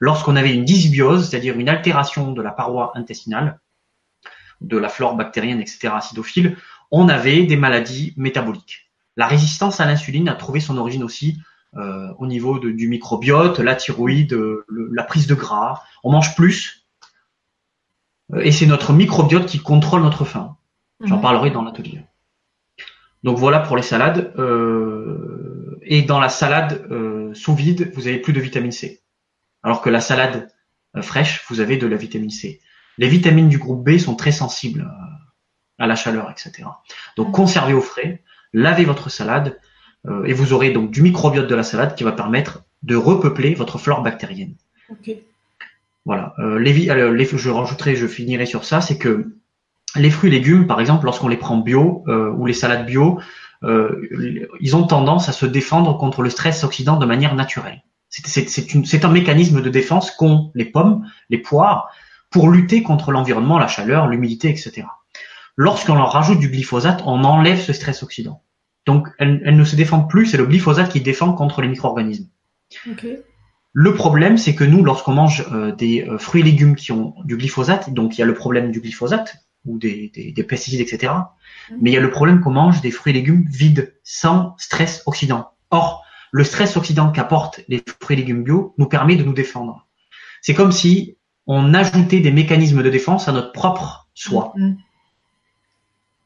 lorsqu'on 0.00 0.36
avait 0.36 0.54
une 0.54 0.64
dysbiose, 0.64 1.28
c'est-à-dire 1.28 1.58
une 1.58 1.68
altération 1.68 2.32
de 2.32 2.40
la 2.40 2.52
paroi 2.52 2.92
intestinale, 2.94 3.60
de 4.60 4.76
la 4.76 4.88
flore 4.88 5.16
bactérienne, 5.16 5.60
etc., 5.60 5.88
acidophile, 5.94 6.56
on 6.90 7.08
avait 7.08 7.44
des 7.44 7.56
maladies 7.56 8.14
métaboliques. 8.16 8.90
La 9.16 9.26
résistance 9.26 9.80
à 9.80 9.86
l'insuline 9.86 10.28
a 10.28 10.34
trouvé 10.34 10.60
son 10.60 10.76
origine 10.76 11.02
aussi 11.02 11.38
euh, 11.76 12.12
au 12.18 12.26
niveau 12.26 12.58
du 12.58 12.88
microbiote, 12.88 13.58
la 13.58 13.74
thyroïde, 13.74 14.38
la 14.68 15.02
prise 15.04 15.26
de 15.26 15.34
gras. 15.34 15.82
On 16.04 16.12
mange 16.12 16.34
plus 16.34 16.86
euh, 18.32 18.40
et 18.40 18.52
c'est 18.52 18.66
notre 18.66 18.92
microbiote 18.92 19.46
qui 19.46 19.58
contrôle 19.58 20.02
notre 20.02 20.24
faim. 20.24 20.56
J'en 21.04 21.16
mhm. 21.16 21.22
parlerai 21.22 21.50
dans 21.50 21.62
l'atelier. 21.62 22.02
Donc 23.24 23.36
voilà 23.38 23.60
pour 23.60 23.76
les 23.76 23.82
salades. 23.82 24.32
Euh, 24.38 25.78
et 25.82 26.02
dans 26.02 26.18
la 26.18 26.28
salade 26.28 26.82
sous 27.34 27.54
vide, 27.54 27.92
vous 27.94 28.08
avez 28.08 28.18
plus 28.18 28.32
de 28.32 28.40
vitamine 28.40 28.72
C. 28.72 29.02
Alors 29.62 29.82
que 29.82 29.90
la 29.90 30.00
salade 30.00 30.48
fraîche, 31.00 31.44
vous 31.48 31.60
avez 31.60 31.76
de 31.76 31.86
la 31.86 31.96
vitamine 31.96 32.30
C. 32.30 32.60
Les 32.98 33.08
vitamines 33.08 33.48
du 33.48 33.58
groupe 33.58 33.84
B 33.84 33.98
sont 33.98 34.14
très 34.14 34.32
sensibles 34.32 34.82
euh, 34.82 35.82
à 35.82 35.86
la 35.86 35.96
chaleur, 35.96 36.30
etc. 36.30 36.68
Donc 37.16 37.32
conservez 37.32 37.74
au 37.74 37.80
frais, 37.80 38.22
lavez 38.52 38.84
votre 38.84 39.10
salade 39.10 39.58
euh, 40.06 40.24
et 40.24 40.32
vous 40.32 40.52
aurez 40.52 40.70
donc 40.70 40.90
du 40.90 41.02
microbiote 41.02 41.48
de 41.48 41.54
la 41.54 41.62
salade 41.62 41.94
qui 41.94 42.04
va 42.04 42.12
permettre 42.12 42.64
de 42.82 42.96
repeupler 42.96 43.54
votre 43.54 43.78
flore 43.78 44.02
bactérienne. 44.02 44.54
Voilà. 46.04 46.34
Euh, 46.38 46.58
les, 46.58 46.72
les, 46.72 47.24
je 47.24 47.50
rajouterai, 47.50 47.96
je 47.96 48.06
finirai 48.06 48.46
sur 48.46 48.64
ça, 48.64 48.80
c'est 48.80 48.98
que 48.98 49.32
les 49.96 50.10
fruits 50.10 50.30
et 50.30 50.32
légumes, 50.32 50.66
par 50.66 50.80
exemple, 50.80 51.04
lorsqu'on 51.06 51.28
les 51.28 51.36
prend 51.36 51.56
bio 51.56 52.04
ou 52.06 52.44
les 52.44 52.52
salades 52.52 52.84
bio, 52.84 53.18
ils 53.62 54.76
ont 54.76 54.86
tendance 54.86 55.30
à 55.30 55.32
se 55.32 55.46
défendre 55.46 55.96
contre 55.96 56.20
le 56.20 56.28
stress 56.28 56.64
oxydant 56.64 56.98
de 56.98 57.06
manière 57.06 57.34
naturelle. 57.34 57.82
C'est 58.10 59.04
un 59.04 59.08
mécanisme 59.10 59.62
de 59.62 59.70
défense 59.70 60.10
qu'ont 60.10 60.50
les 60.54 60.66
pommes, 60.66 61.08
les 61.30 61.38
poires, 61.38 61.90
pour 62.30 62.50
lutter 62.50 62.82
contre 62.82 63.12
l'environnement, 63.12 63.58
la 63.58 63.68
chaleur, 63.68 64.06
l'humidité, 64.08 64.48
etc. 64.48 64.84
Lorsqu'on 65.56 65.94
leur 65.94 66.12
rajoute 66.12 66.38
du 66.38 66.48
glyphosate, 66.48 67.02
on 67.06 67.24
enlève 67.24 67.60
ce 67.60 67.72
stress 67.72 68.02
oxydant. 68.02 68.42
Donc, 68.84 69.08
elles, 69.18 69.56
ne 69.56 69.64
se 69.64 69.74
défendent 69.74 70.08
plus, 70.08 70.26
c'est 70.26 70.36
le 70.36 70.46
glyphosate 70.46 70.90
qui 70.90 71.00
défend 71.00 71.32
contre 71.32 71.60
les 71.60 71.68
micro-organismes. 71.68 72.28
Le 73.72 73.94
problème, 73.94 74.38
c'est 74.38 74.54
que 74.54 74.64
nous, 74.64 74.82
lorsqu'on 74.84 75.12
mange 75.12 75.44
euh, 75.52 75.74
des 75.74 76.02
euh, 76.08 76.18
fruits 76.18 76.40
et 76.40 76.44
légumes 76.44 76.76
qui 76.76 76.92
ont 76.92 77.14
du 77.24 77.36
glyphosate, 77.36 77.92
donc 77.92 78.16
il 78.16 78.20
y 78.20 78.22
a 78.22 78.26
le 78.26 78.34
problème 78.34 78.70
du 78.70 78.80
glyphosate 78.80 79.36
ou 79.66 79.78
des, 79.78 80.10
pesticides, 80.48 80.80
etc. 80.80 81.12
Mhm. 81.70 81.78
Mais 81.82 81.90
il 81.90 81.94
y 81.94 81.98
a 81.98 82.00
le 82.00 82.10
problème 82.10 82.40
qu'on 82.40 82.52
mange 82.52 82.80
des 82.80 82.90
fruits 82.90 83.10
et 83.10 83.14
légumes 83.14 83.44
vides, 83.50 83.94
sans 84.02 84.54
stress 84.58 85.02
oxydant. 85.06 85.50
Or, 85.70 86.04
le 86.32 86.44
stress 86.44 86.76
oxydant 86.76 87.10
qu'apportent 87.10 87.60
les 87.68 87.82
fruits 88.00 88.16
et 88.16 88.20
légumes 88.20 88.44
bio 88.44 88.74
nous 88.78 88.86
permet 88.86 89.16
de 89.16 89.24
nous 89.24 89.34
défendre. 89.34 89.86
C'est 90.40 90.54
comme 90.54 90.72
si 90.72 91.18
on 91.46 91.74
ajoutait 91.74 92.20
des 92.20 92.32
mécanismes 92.32 92.82
de 92.82 92.90
défense 92.90 93.28
à 93.28 93.32
notre 93.32 93.52
propre 93.52 94.08
soi. 94.14 94.52
Mm-hmm. 94.56 94.76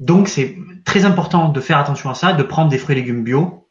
Donc 0.01 0.29
c'est 0.29 0.57
très 0.85 1.05
important 1.05 1.51
de 1.51 1.61
faire 1.61 1.79
attention 1.79 2.11
à 2.11 2.15
ça, 2.15 2.33
de 2.33 2.43
prendre 2.43 2.71
des 2.71 2.79
fruits 2.79 2.97
et 2.97 3.01
légumes 3.01 3.23
bio 3.23 3.69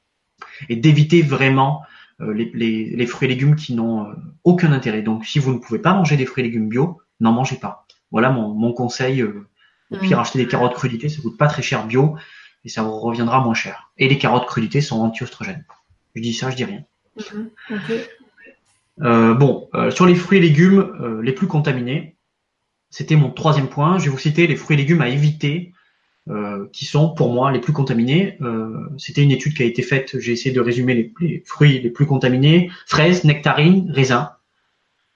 et 0.70 0.76
d'éviter 0.76 1.22
vraiment 1.22 1.82
euh, 2.22 2.34
les, 2.34 3.06
fruits 3.08 3.28
et 3.28 3.30
légumes 3.30 3.56
qui 3.56 3.74
n'ont 3.74 4.06
euh, 4.06 4.14
aucun 4.44 4.72
intérêt. 4.72 5.02
Donc 5.02 5.26
si 5.26 5.40
vous 5.40 5.52
ne 5.52 5.58
pouvez 5.58 5.80
pas 5.80 5.94
manger 5.94 6.18
des 6.18 6.26
fruits 6.26 6.44
et 6.44 6.48
légumes 6.48 6.70
bio, 6.70 7.02
n'en 7.20 7.32
mangez 7.32 7.56
pas. 7.56 7.88
Voilà 8.12 8.30
mon, 8.30 8.74
conseil. 8.74 9.22
Euh, 9.22 9.48
au 9.92 9.98
pire, 9.98 10.20
acheter 10.20 10.38
des 10.38 10.48
carottes 10.48 10.76
crudité, 10.76 11.10
ça 11.10 11.20
coûte 11.20 11.36
pas 11.36 11.48
très 11.48 11.64
cher 11.64 11.88
bio 11.88 12.16
et 12.64 12.70
ça 12.70 12.84
vous 12.84 13.00
reviendra 13.00 13.42
moins 13.42 13.56
cher. 13.56 13.92
Et 13.98 14.08
les 14.08 14.20
carottes 14.20 14.46
crudité 14.46 14.82
sont 14.82 15.02
anti-oestrogènes. 15.02 15.66
Je 16.16 16.22
dis 16.22 16.34
ça, 16.34 16.52
je 16.52 16.56
dis 16.56 16.66
rien. 16.66 16.84
Euh, 19.02 19.34
bon, 19.34 19.70
euh, 19.76 19.92
sur 19.92 20.06
les 20.06 20.16
fruits 20.16 20.40
et 20.40 20.42
légumes 20.42 20.80
euh, 21.02 21.22
les 21.22 21.32
plus 21.32 21.48
contaminés, 21.48 22.18
c'était 22.90 23.16
mon 23.16 23.30
troisième 23.30 23.70
point. 23.70 23.98
Je 23.98 24.06
vais 24.06 24.10
vous 24.10 24.18
citer 24.18 24.48
les 24.48 24.56
fruits 24.56 24.76
et 24.76 24.78
légumes 24.78 25.02
à 25.02 25.10
éviter, 25.10 25.74
qui 26.74 26.86
sont 26.86 27.16
pour 27.16 27.34
moi 27.34 27.52
les 27.52 27.60
plus 27.60 27.74
contaminés. 27.74 28.38
c'était 29.00 29.24
une 29.24 29.32
étude 29.32 29.56
qui 29.56 29.64
a 29.64 29.66
été 29.66 29.82
faite. 29.82 30.20
J'ai 30.20 30.32
essayé 30.32 30.54
de 30.54 30.62
résumer 30.62 31.12
les, 31.20 31.44
fruits 31.44 31.82
les 31.82 31.90
plus 31.90 32.06
contaminés 32.06 32.70
fraises, 32.86 33.24
nectarines, 33.24 33.92
raisins, 33.92 34.30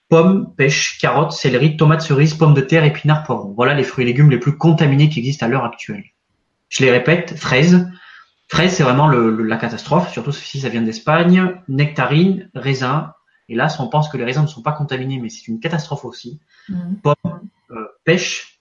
pommes, 0.09 0.51
pêches, 0.55 0.97
carottes, 0.97 1.31
céleri, 1.31 1.77
tomates, 1.77 2.01
cerises, 2.01 2.33
pommes 2.33 2.55
de 2.55 2.61
terre, 2.61 2.83
épinards, 2.83 3.25
poivrons. 3.25 3.53
Voilà 3.55 3.75
les 3.75 3.83
fruits 3.83 4.05
et 4.05 4.07
légumes 4.07 4.31
les 4.31 4.39
plus 4.39 4.57
contaminés 4.57 5.07
qui 5.07 5.19
existent 5.19 5.45
à 5.45 5.49
l'heure 5.49 5.65
actuelle. 5.65 6.03
Je 6.69 6.83
les 6.83 6.89
répète 6.89 7.37
fraises. 7.37 7.87
Fraises, 8.47 8.73
c'est 8.73 8.83
vraiment 8.83 9.07
la 9.07 9.57
catastrophe, 9.57 10.11
surtout 10.11 10.31
si 10.31 10.61
ça 10.61 10.69
vient 10.69 10.81
d'Espagne. 10.81 11.59
Nectarines, 11.67 12.49
raisins, 12.55 13.11
et 13.53 13.55
là, 13.55 13.67
on 13.77 13.87
pense 13.87 14.09
que 14.09 14.17
les 14.17 14.23
raisins 14.23 14.41
ne 14.41 14.47
sont 14.47 14.63
pas 14.63 14.71
contaminés, 14.71 15.19
mais 15.19 15.29
c'est 15.29 15.47
une 15.47 15.59
catastrophe 15.59 16.05
aussi. 16.05 16.39
Mm. 16.69 16.95
Pommes, 17.03 17.49
euh, 17.69 17.85
pêche, 18.03 18.59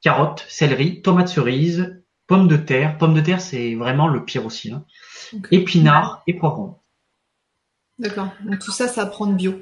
carottes, 0.00 0.44
céleri, 0.48 1.00
tomates 1.00 1.28
cerises, 1.28 2.02
pommes 2.26 2.48
de 2.48 2.56
terre. 2.56 2.98
Pommes 2.98 3.14
de 3.14 3.20
terre, 3.20 3.40
c'est 3.40 3.76
vraiment 3.76 4.08
le 4.08 4.24
pire 4.24 4.44
aussi. 4.44 4.72
Hein. 4.72 4.84
Épinards 5.52 6.24
et 6.26 6.34
poivrons. 6.34 6.80
D'accord. 8.00 8.30
Donc 8.44 8.58
tout 8.58 8.72
ça, 8.72 8.88
c'est 8.88 9.00
à 9.00 9.06
prendre 9.06 9.34
bio. 9.34 9.54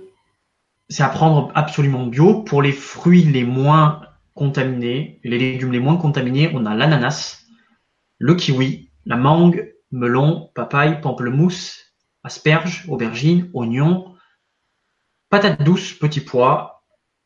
C'est 0.88 1.03
à 1.03 1.11
prendre 1.11 1.53
absolument 1.55 2.07
bio. 2.07 2.43
Pour 2.43 2.62
les 2.62 2.73
fruits 2.73 3.25
les 3.25 3.45
moins 3.45 4.01
contaminés, 4.33 5.21
les 5.25 5.37
légumes 5.38 5.73
les 5.73 5.81
moins 5.81 5.99
contaminés, 5.99 6.51
on 6.55 6.64
a 6.64 6.75
l'ananas, 6.75 7.45
le 8.16 8.35
kiwi, 8.35 8.88
la 9.05 9.16
mangue, 9.16 9.75
melon, 9.93 10.51
papaye, 10.55 11.03
pamplemousse, 11.03 11.93
asperges, 12.25 12.87
aubergines, 12.88 13.51
oignons, 13.53 14.10
Patates 15.31 15.62
douces, 15.62 15.95
petits 15.95 16.21
pois, 16.21 16.83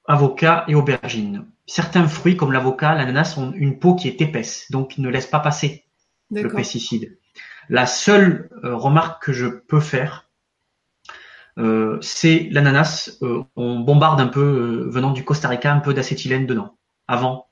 avocat 0.07 0.65
et 0.69 0.75
aubergine. 0.75 1.47
Certains 1.67 2.07
fruits 2.07 2.37
comme 2.37 2.53
l'avocat, 2.53 2.95
l'ananas 2.95 3.37
ont 3.39 3.53
une 3.53 3.79
peau 3.79 3.95
qui 3.95 4.09
est 4.09 4.21
épaisse, 4.21 4.71
donc 4.71 4.99
ils 4.99 5.03
ne 5.03 5.09
laissent 5.09 5.27
pas 5.27 5.41
passer 5.41 5.85
le 6.31 6.49
pesticide. 6.49 7.17
La 7.71 7.87
seule 7.87 8.51
euh, 8.63 8.77
remarque 8.77 9.25
que 9.25 9.33
je 9.33 9.47
peux 9.47 9.81
faire, 9.81 10.29
euh, 11.57 11.99
c'est 12.03 12.49
l'ananas. 12.51 13.17
Euh, 13.23 13.43
on 13.57 13.81
bombarde 13.81 14.21
un 14.21 14.27
peu, 14.27 14.87
venant 14.91 15.13
du 15.13 15.25
Costa 15.25 15.49
Rica, 15.49 15.73
un 15.73 15.81
peu 15.81 15.95
d'acétylène 15.95 16.47
dedans, 16.47 16.77
avant 17.09 17.49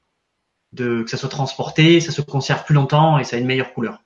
de, 0.72 1.02
que 1.02 1.10
ça 1.10 1.16
soit 1.16 1.30
transporté, 1.30 2.00
ça 2.00 2.12
se 2.12 2.20
conserve 2.20 2.64
plus 2.64 2.74
longtemps 2.74 3.18
et 3.18 3.24
ça 3.24 3.36
a 3.36 3.38
une 3.38 3.46
meilleure 3.46 3.72
couleur. 3.72 4.02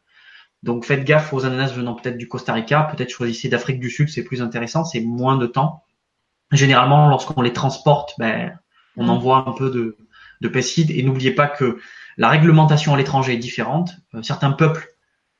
Donc 0.63 0.85
faites 0.85 1.03
gaffe 1.03 1.33
aux 1.33 1.45
ananas 1.45 1.73
venant 1.73 1.95
peut-être 1.95 2.19
du 2.19 2.29
Costa 2.29 2.53
Rica, 2.53 2.85
peut-être 2.85 3.11
choisissez 3.11 3.49
d'Afrique 3.49 3.81
du 3.81 3.91
Sud, 3.91 4.09
c'est 4.09 4.23
plus 4.23 4.43
intéressant, 4.43 4.85
c'est 4.85 5.01
moins 5.01 5.37
de 5.37 5.47
temps 5.47 5.83
généralement, 6.53 7.09
lorsqu'on 7.09 7.43
les 7.43 7.53
transporte, 7.53 8.15
ben, 8.19 8.59
on 8.97 9.05
mm. 9.05 9.11
envoie 9.11 9.45
un 9.47 9.53
peu 9.53 9.71
de, 9.71 9.97
de 10.41 10.49
pesticides. 10.49 10.91
Et 10.91 11.03
n'oubliez 11.03 11.33
pas 11.33 11.47
que 11.47 11.79
la 12.17 12.29
réglementation 12.29 12.95
à 12.95 12.97
l'étranger 12.97 13.35
est 13.35 13.39
différente. 13.39 13.93
Euh, 14.15 14.23
certains 14.23 14.53
peuples, 14.53 14.89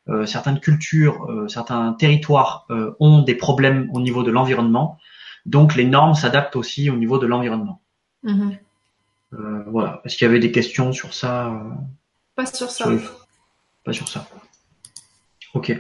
euh, 0.09 0.27
certaines 0.27 0.61
cultures, 0.61 1.31
euh, 1.31 1.49
certains 1.49 1.93
territoires 1.95 2.67
ont 3.01 3.23
des 3.23 3.35
problèmes 3.35 3.89
au 3.93 4.01
niveau 4.01 4.23
de 4.23 4.31
l'environnement. 4.31 4.99
Donc 5.45 5.75
les 5.75 5.85
normes 5.85 6.15
s'adaptent 6.15 6.57
aussi 6.57 6.91
au 6.91 6.97
niveau 6.97 7.19
de 7.19 7.27
l'environnement. 7.27 7.81
Mm-hmm. 8.25 8.59
voilà. 9.69 10.01
Est-ce 10.05 10.17
qu'il 10.17 10.27
y 10.27 10.31
avait 10.31 10.41
des 10.41 10.51
questions 10.51 10.93
sur 10.93 11.15
ça 11.15 11.53
Pas 12.35 12.47
sur 12.47 12.71
ça. 12.71 12.91
Pas 13.85 13.93
sur 13.93 14.09
ça. 14.09 14.27
Ok. 15.55 15.73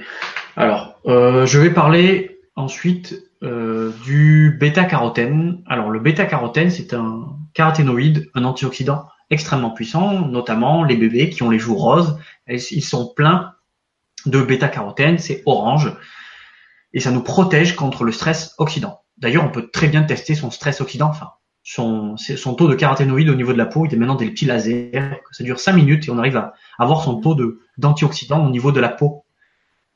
Alors, 0.57 1.01
je 1.05 1.59
vais 1.59 1.71
parler 1.71 2.41
ensuite 2.55 3.21
euh, 3.47 3.93
du 4.05 4.57
bêta-carotène. 4.61 5.63
Alors 5.67 5.91
le 5.91 6.01
bêta-carotène, 6.01 6.71
c'est 6.71 6.93
un 6.95 7.39
caroténoïde, 7.55 8.29
un 8.35 8.45
antioxydant 8.45 9.07
extrêmement 9.31 9.71
puissant, 9.71 10.27
notamment 10.27 10.85
les 10.85 10.97
bébés 10.97 11.31
qui 11.31 11.43
ont 11.43 11.51
les 11.51 11.59
joues 11.59 11.75
roses, 11.75 12.19
ils 12.49 12.85
sont 12.85 13.13
pleins 13.15 13.55
de 14.25 14.41
bêta-carotène, 14.43 15.19
c'est 15.19 15.43
orange, 15.47 15.93
et 16.93 17.01
ça 17.01 17.11
nous 17.11 17.23
protège 17.23 17.75
contre 17.75 18.05
le 18.05 18.13
stress 18.13 18.55
oxydant. 18.59 19.01
D'ailleurs, 19.19 19.45
on 19.45 19.51
peut 19.51 19.69
très 19.69 19.89
bien 19.89 20.03
tester 20.03 20.35
son 20.35 20.51
stress 20.51 20.81
oxydant, 20.81 21.09
enfin, 21.09 21.31
son, 21.63 22.17
taux 22.57 22.69
de 22.69 22.75
caroténoïdes 22.75 23.29
au 23.29 23.35
niveau 23.35 23.53
de 23.53 23.59
la 23.59 23.67
peau. 23.67 23.87
Il 23.87 23.93
est 23.93 23.97
maintenant 23.97 24.15
des 24.15 24.31
petits 24.31 24.45
lasers. 24.45 25.21
Ça 25.33 25.43
dure 25.43 25.59
5 25.59 25.73
minutes 25.73 26.07
et 26.07 26.11
on 26.11 26.19
arrive 26.19 26.37
à 26.37 26.55
avoir 26.79 27.03
son 27.03 27.21
taux 27.21 27.35
de 27.35 27.61
d'antioxydants 27.79 28.47
au 28.47 28.51
niveau 28.51 28.73
de 28.73 28.81
la 28.81 28.89
peau, 28.89 29.26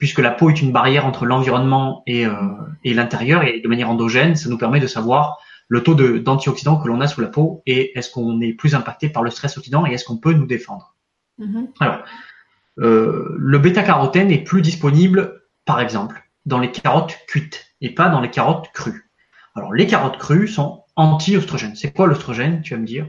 puisque 0.01 0.19
la 0.19 0.33
peau 0.33 0.51
est 0.51 0.61
une 0.61 0.73
barrière 0.73 1.07
entre 1.07 1.27
l'environnement 1.27 2.03
et, 2.07 2.27
euh, 2.27 2.33
et 2.83 2.95
l'intérieur 2.95 3.45
et 3.45 3.61
de 3.61 3.69
manière 3.69 3.91
endogène, 3.91 4.35
ça 4.35 4.49
nous 4.49 4.59
permet 4.59 4.81
de 4.81 4.87
savoir 4.89 5.39
le 5.69 5.83
taux 5.85 5.95
d'antioxydants 5.95 6.79
que 6.79 6.89
l'on 6.89 7.01
a 7.01 7.07
sous 7.07 7.21
la 7.21 7.29
peau 7.29 7.63
et 7.67 7.97
est-ce 7.97 8.11
qu'on 8.11 8.41
est 8.41 8.55
plus 8.55 8.75
impacté 8.75 9.09
par 9.09 9.23
le 9.23 9.31
stress 9.31 9.57
oxydant 9.57 9.87
et 9.87 9.93
est-ce 9.93 10.05
qu'on 10.05 10.17
peut 10.17 10.33
nous 10.33 10.47
défendre. 10.47 10.97
Mm-hmm. 11.39 11.67
Alors, 11.79 12.03
euh, 12.81 13.37
le 13.39 13.59
bêta-carotène 13.59 14.33
est 14.33 14.43
plus 14.43 14.63
disponible, 14.63 15.43
par 15.67 15.81
exemple, 15.81 16.29
dans 16.47 16.59
les 16.59 16.73
carottes 16.73 17.17
cuites 17.29 17.67
et 17.83 17.95
pas 17.95 18.09
dans 18.09 18.21
les 18.21 18.31
carottes 18.31 18.71
crues. 18.73 19.11
Alors, 19.55 19.73
les 19.73 19.87
carottes 19.87 20.19
crues 20.19 20.49
sont 20.49 20.85
anti-oestrogènes. 20.97 21.77
C'est 21.77 21.93
quoi 21.93 22.07
l'oestrogène, 22.07 22.63
tu 22.63 22.75
vas 22.75 22.81
me 22.81 22.87
dire? 22.87 23.07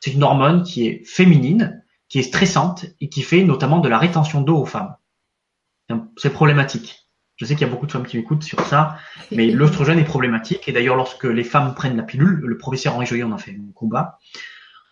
C'est 0.00 0.12
une 0.12 0.22
hormone 0.22 0.62
qui 0.62 0.86
est 0.86 1.02
féminine, 1.06 1.82
qui 2.08 2.18
est 2.18 2.22
stressante 2.22 2.84
et 3.00 3.08
qui 3.08 3.22
fait 3.22 3.42
notamment 3.44 3.80
de 3.80 3.88
la 3.88 3.98
rétention 3.98 4.42
d'eau 4.42 4.58
aux 4.58 4.66
femmes. 4.66 4.94
C'est 6.16 6.30
problématique. 6.30 7.04
Je 7.36 7.44
sais 7.44 7.54
qu'il 7.54 7.66
y 7.66 7.70
a 7.70 7.72
beaucoup 7.72 7.86
de 7.86 7.92
femmes 7.92 8.06
qui 8.06 8.16
m'écoutent 8.16 8.44
sur 8.44 8.60
ça, 8.60 8.96
mais 9.32 9.46
l'oestrogène 9.50 9.98
est 9.98 10.04
problématique. 10.04 10.68
Et 10.68 10.72
d'ailleurs, 10.72 10.96
lorsque 10.96 11.24
les 11.24 11.44
femmes 11.44 11.74
prennent 11.74 11.96
la 11.96 12.02
pilule, 12.02 12.40
le 12.44 12.56
professeur 12.56 12.94
Henri 12.94 13.06
Joyer 13.06 13.24
en 13.24 13.32
a 13.32 13.38
fait 13.38 13.52
un 13.52 13.72
combat, 13.74 14.18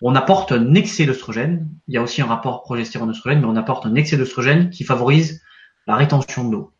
on 0.02 0.16
apporte 0.16 0.50
un 0.50 0.74
excès 0.74 1.06
d'oestrogène. 1.06 1.68
Il 1.86 1.94
y 1.94 1.96
a 1.96 2.02
aussi 2.02 2.20
un 2.20 2.26
rapport 2.26 2.62
progestérone-oestrogène, 2.64 3.40
mais 3.40 3.46
on 3.46 3.56
apporte 3.56 3.86
un 3.86 3.94
excès 3.94 4.16
d'oestrogène 4.16 4.70
qui 4.70 4.82
favorise 4.82 5.42
la 5.86 5.94
rétention 5.94 6.48
d'eau, 6.48 6.72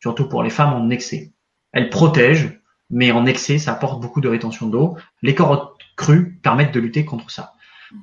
surtout 0.00 0.28
pour 0.28 0.42
les 0.42 0.50
femmes 0.50 0.72
en 0.72 0.88
excès. 0.88 1.32
Elle 1.72 1.90
protège, 1.90 2.60
mais 2.88 3.12
en 3.12 3.26
excès, 3.26 3.58
ça 3.58 3.72
apporte 3.72 4.00
beaucoup 4.00 4.22
de 4.22 4.28
rétention 4.28 4.68
d'eau. 4.68 4.96
Les 5.20 5.34
carottes 5.34 5.76
crues 5.96 6.38
permettent 6.42 6.72
de 6.72 6.80
lutter 6.80 7.04
contre 7.04 7.30
ça. 7.30 7.52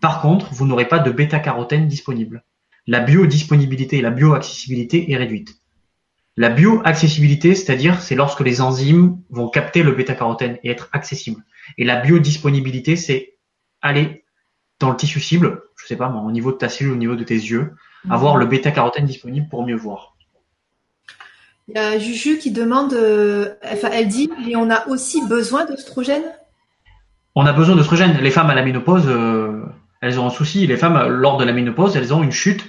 Par 0.02 0.22
contre, 0.22 0.54
vous 0.54 0.68
n'aurez 0.68 0.88
pas 0.88 1.00
de 1.00 1.12
bêta-carotène 1.12 1.88
disponible. 1.88 2.44
La 2.90 3.02
biodisponibilité 3.02 4.00
et 4.00 4.02
la 4.02 4.10
bioaccessibilité 4.10 5.12
est 5.12 5.16
réduite. 5.16 5.62
La 6.38 6.50
bioaccessibilité, 6.50 7.54
c'est-à-dire, 7.54 8.02
c'est 8.02 8.16
lorsque 8.16 8.40
les 8.40 8.62
enzymes 8.62 9.20
vont 9.30 9.48
capter 9.48 9.84
le 9.84 9.92
bêta-carotène 9.92 10.58
et 10.64 10.72
être 10.72 10.90
accessibles. 10.92 11.44
Et 11.78 11.86
la 11.86 11.98
biodisponibilité, 11.98 12.96
c'est 12.96 13.36
aller 13.84 14.24
dans 14.80 14.90
le 14.90 14.96
tissu 14.96 15.20
cible, 15.20 15.62
je 15.76 15.86
sais 15.86 15.98
pas, 15.98 16.10
au 16.10 16.32
niveau 16.32 16.52
de 16.52 16.58
ta 16.58 16.68
cellule, 16.68 16.94
au 16.94 16.96
niveau 16.96 17.16
de 17.16 17.24
tes 17.24 17.36
yeux, 17.36 17.74
mhm. 18.06 18.12
avoir 18.12 18.38
le 18.38 18.48
bêta-carotène 18.48 19.06
disponible 19.06 19.48
pour 19.50 19.64
mieux 19.64 19.76
voir. 19.76 20.16
Il 21.68 21.76
y 21.76 21.78
a 21.78 22.00
Juju 22.00 22.40
qui 22.40 22.50
demande, 22.50 22.94
euh, 22.94 23.54
enfin, 23.72 23.90
elle 23.94 24.08
dit, 24.08 24.32
mais 24.48 24.56
on 24.56 24.72
a 24.72 24.88
aussi 24.88 25.22
besoin 25.28 25.66
d'oestrogène? 25.66 26.24
On 27.36 27.46
a 27.46 27.54
besoin 27.54 27.76
d'oestrogène. 27.76 28.18
Les 28.20 28.32
femmes 28.32 28.50
à 28.50 28.56
la 28.56 28.64
ménopause, 28.64 29.06
euh, 29.06 29.62
elles 30.02 30.20
ont 30.20 30.26
un 30.26 30.32
souci. 30.32 30.66
Les 30.66 30.76
femmes, 30.76 31.08
lors 31.08 31.38
de 31.38 31.46
la 31.46 31.54
ménopause, 31.54 31.96
elles 31.96 32.16
ont 32.16 32.24
une 32.24 32.32
chute 32.32 32.64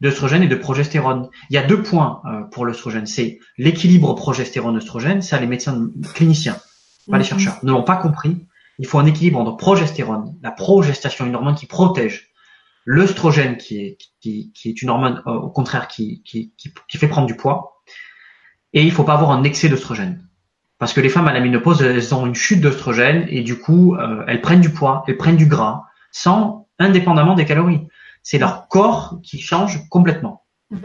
d'œstrogène 0.00 0.42
et 0.42 0.48
de 0.48 0.56
progestérone. 0.56 1.28
Il 1.50 1.54
y 1.54 1.58
a 1.58 1.62
deux 1.62 1.82
points 1.82 2.20
euh, 2.26 2.42
pour 2.42 2.66
l'œstrogène. 2.66 3.06
C'est 3.06 3.38
l'équilibre 3.58 4.14
progestérone-œstrogène. 4.14 5.22
Ça, 5.22 5.40
les 5.40 5.46
médecins 5.46 5.88
cliniciens, 6.14 6.56
pas 7.10 7.18
les 7.18 7.24
mhm. 7.24 7.28
chercheurs, 7.28 7.58
ne 7.62 7.72
l'ont 7.72 7.84
pas 7.84 7.96
compris. 7.96 8.46
Il 8.78 8.86
faut 8.86 8.98
un 8.98 9.06
équilibre 9.06 9.38
entre 9.38 9.56
progestérone, 9.56 10.36
la 10.42 10.50
progestation, 10.50 11.26
une 11.26 11.36
hormone 11.36 11.54
qui 11.54 11.66
protège, 11.66 12.30
l'œstrogène 12.84 13.56
qui 13.56 13.78
est, 13.78 13.98
qui, 14.20 14.52
qui 14.52 14.68
est 14.68 14.82
une 14.82 14.90
hormone 14.90 15.22
euh, 15.26 15.32
au 15.32 15.48
contraire 15.48 15.88
qui, 15.88 16.22
qui, 16.24 16.52
qui, 16.56 16.98
fait 16.98 17.08
prendre 17.08 17.26
du 17.26 17.36
poids. 17.36 17.82
Et 18.72 18.82
il 18.82 18.90
faut 18.90 19.04
pas 19.04 19.14
avoir 19.14 19.30
un 19.30 19.44
excès 19.44 19.68
d'œstrogène. 19.68 20.26
Parce 20.78 20.92
que 20.92 21.00
les 21.00 21.08
femmes 21.08 21.28
à 21.28 21.32
la 21.32 21.40
ménopause, 21.40 21.82
elles 21.82 22.14
ont 22.14 22.26
une 22.26 22.34
chute 22.34 22.60
d'œstrogène 22.60 23.26
et 23.28 23.42
du 23.42 23.58
coup, 23.58 23.94
euh, 23.94 24.24
elles 24.26 24.40
prennent 24.40 24.60
du 24.60 24.70
poids, 24.70 25.04
elles 25.06 25.16
prennent 25.16 25.36
du 25.36 25.46
gras, 25.46 25.84
sans 26.10 26.68
indépendamment 26.80 27.34
des 27.34 27.44
calories 27.44 27.86
c'est 28.24 28.38
leur 28.38 28.66
corps 28.68 29.20
qui 29.22 29.38
change 29.38 29.88
complètement. 29.88 30.42
Mhm. 30.70 30.80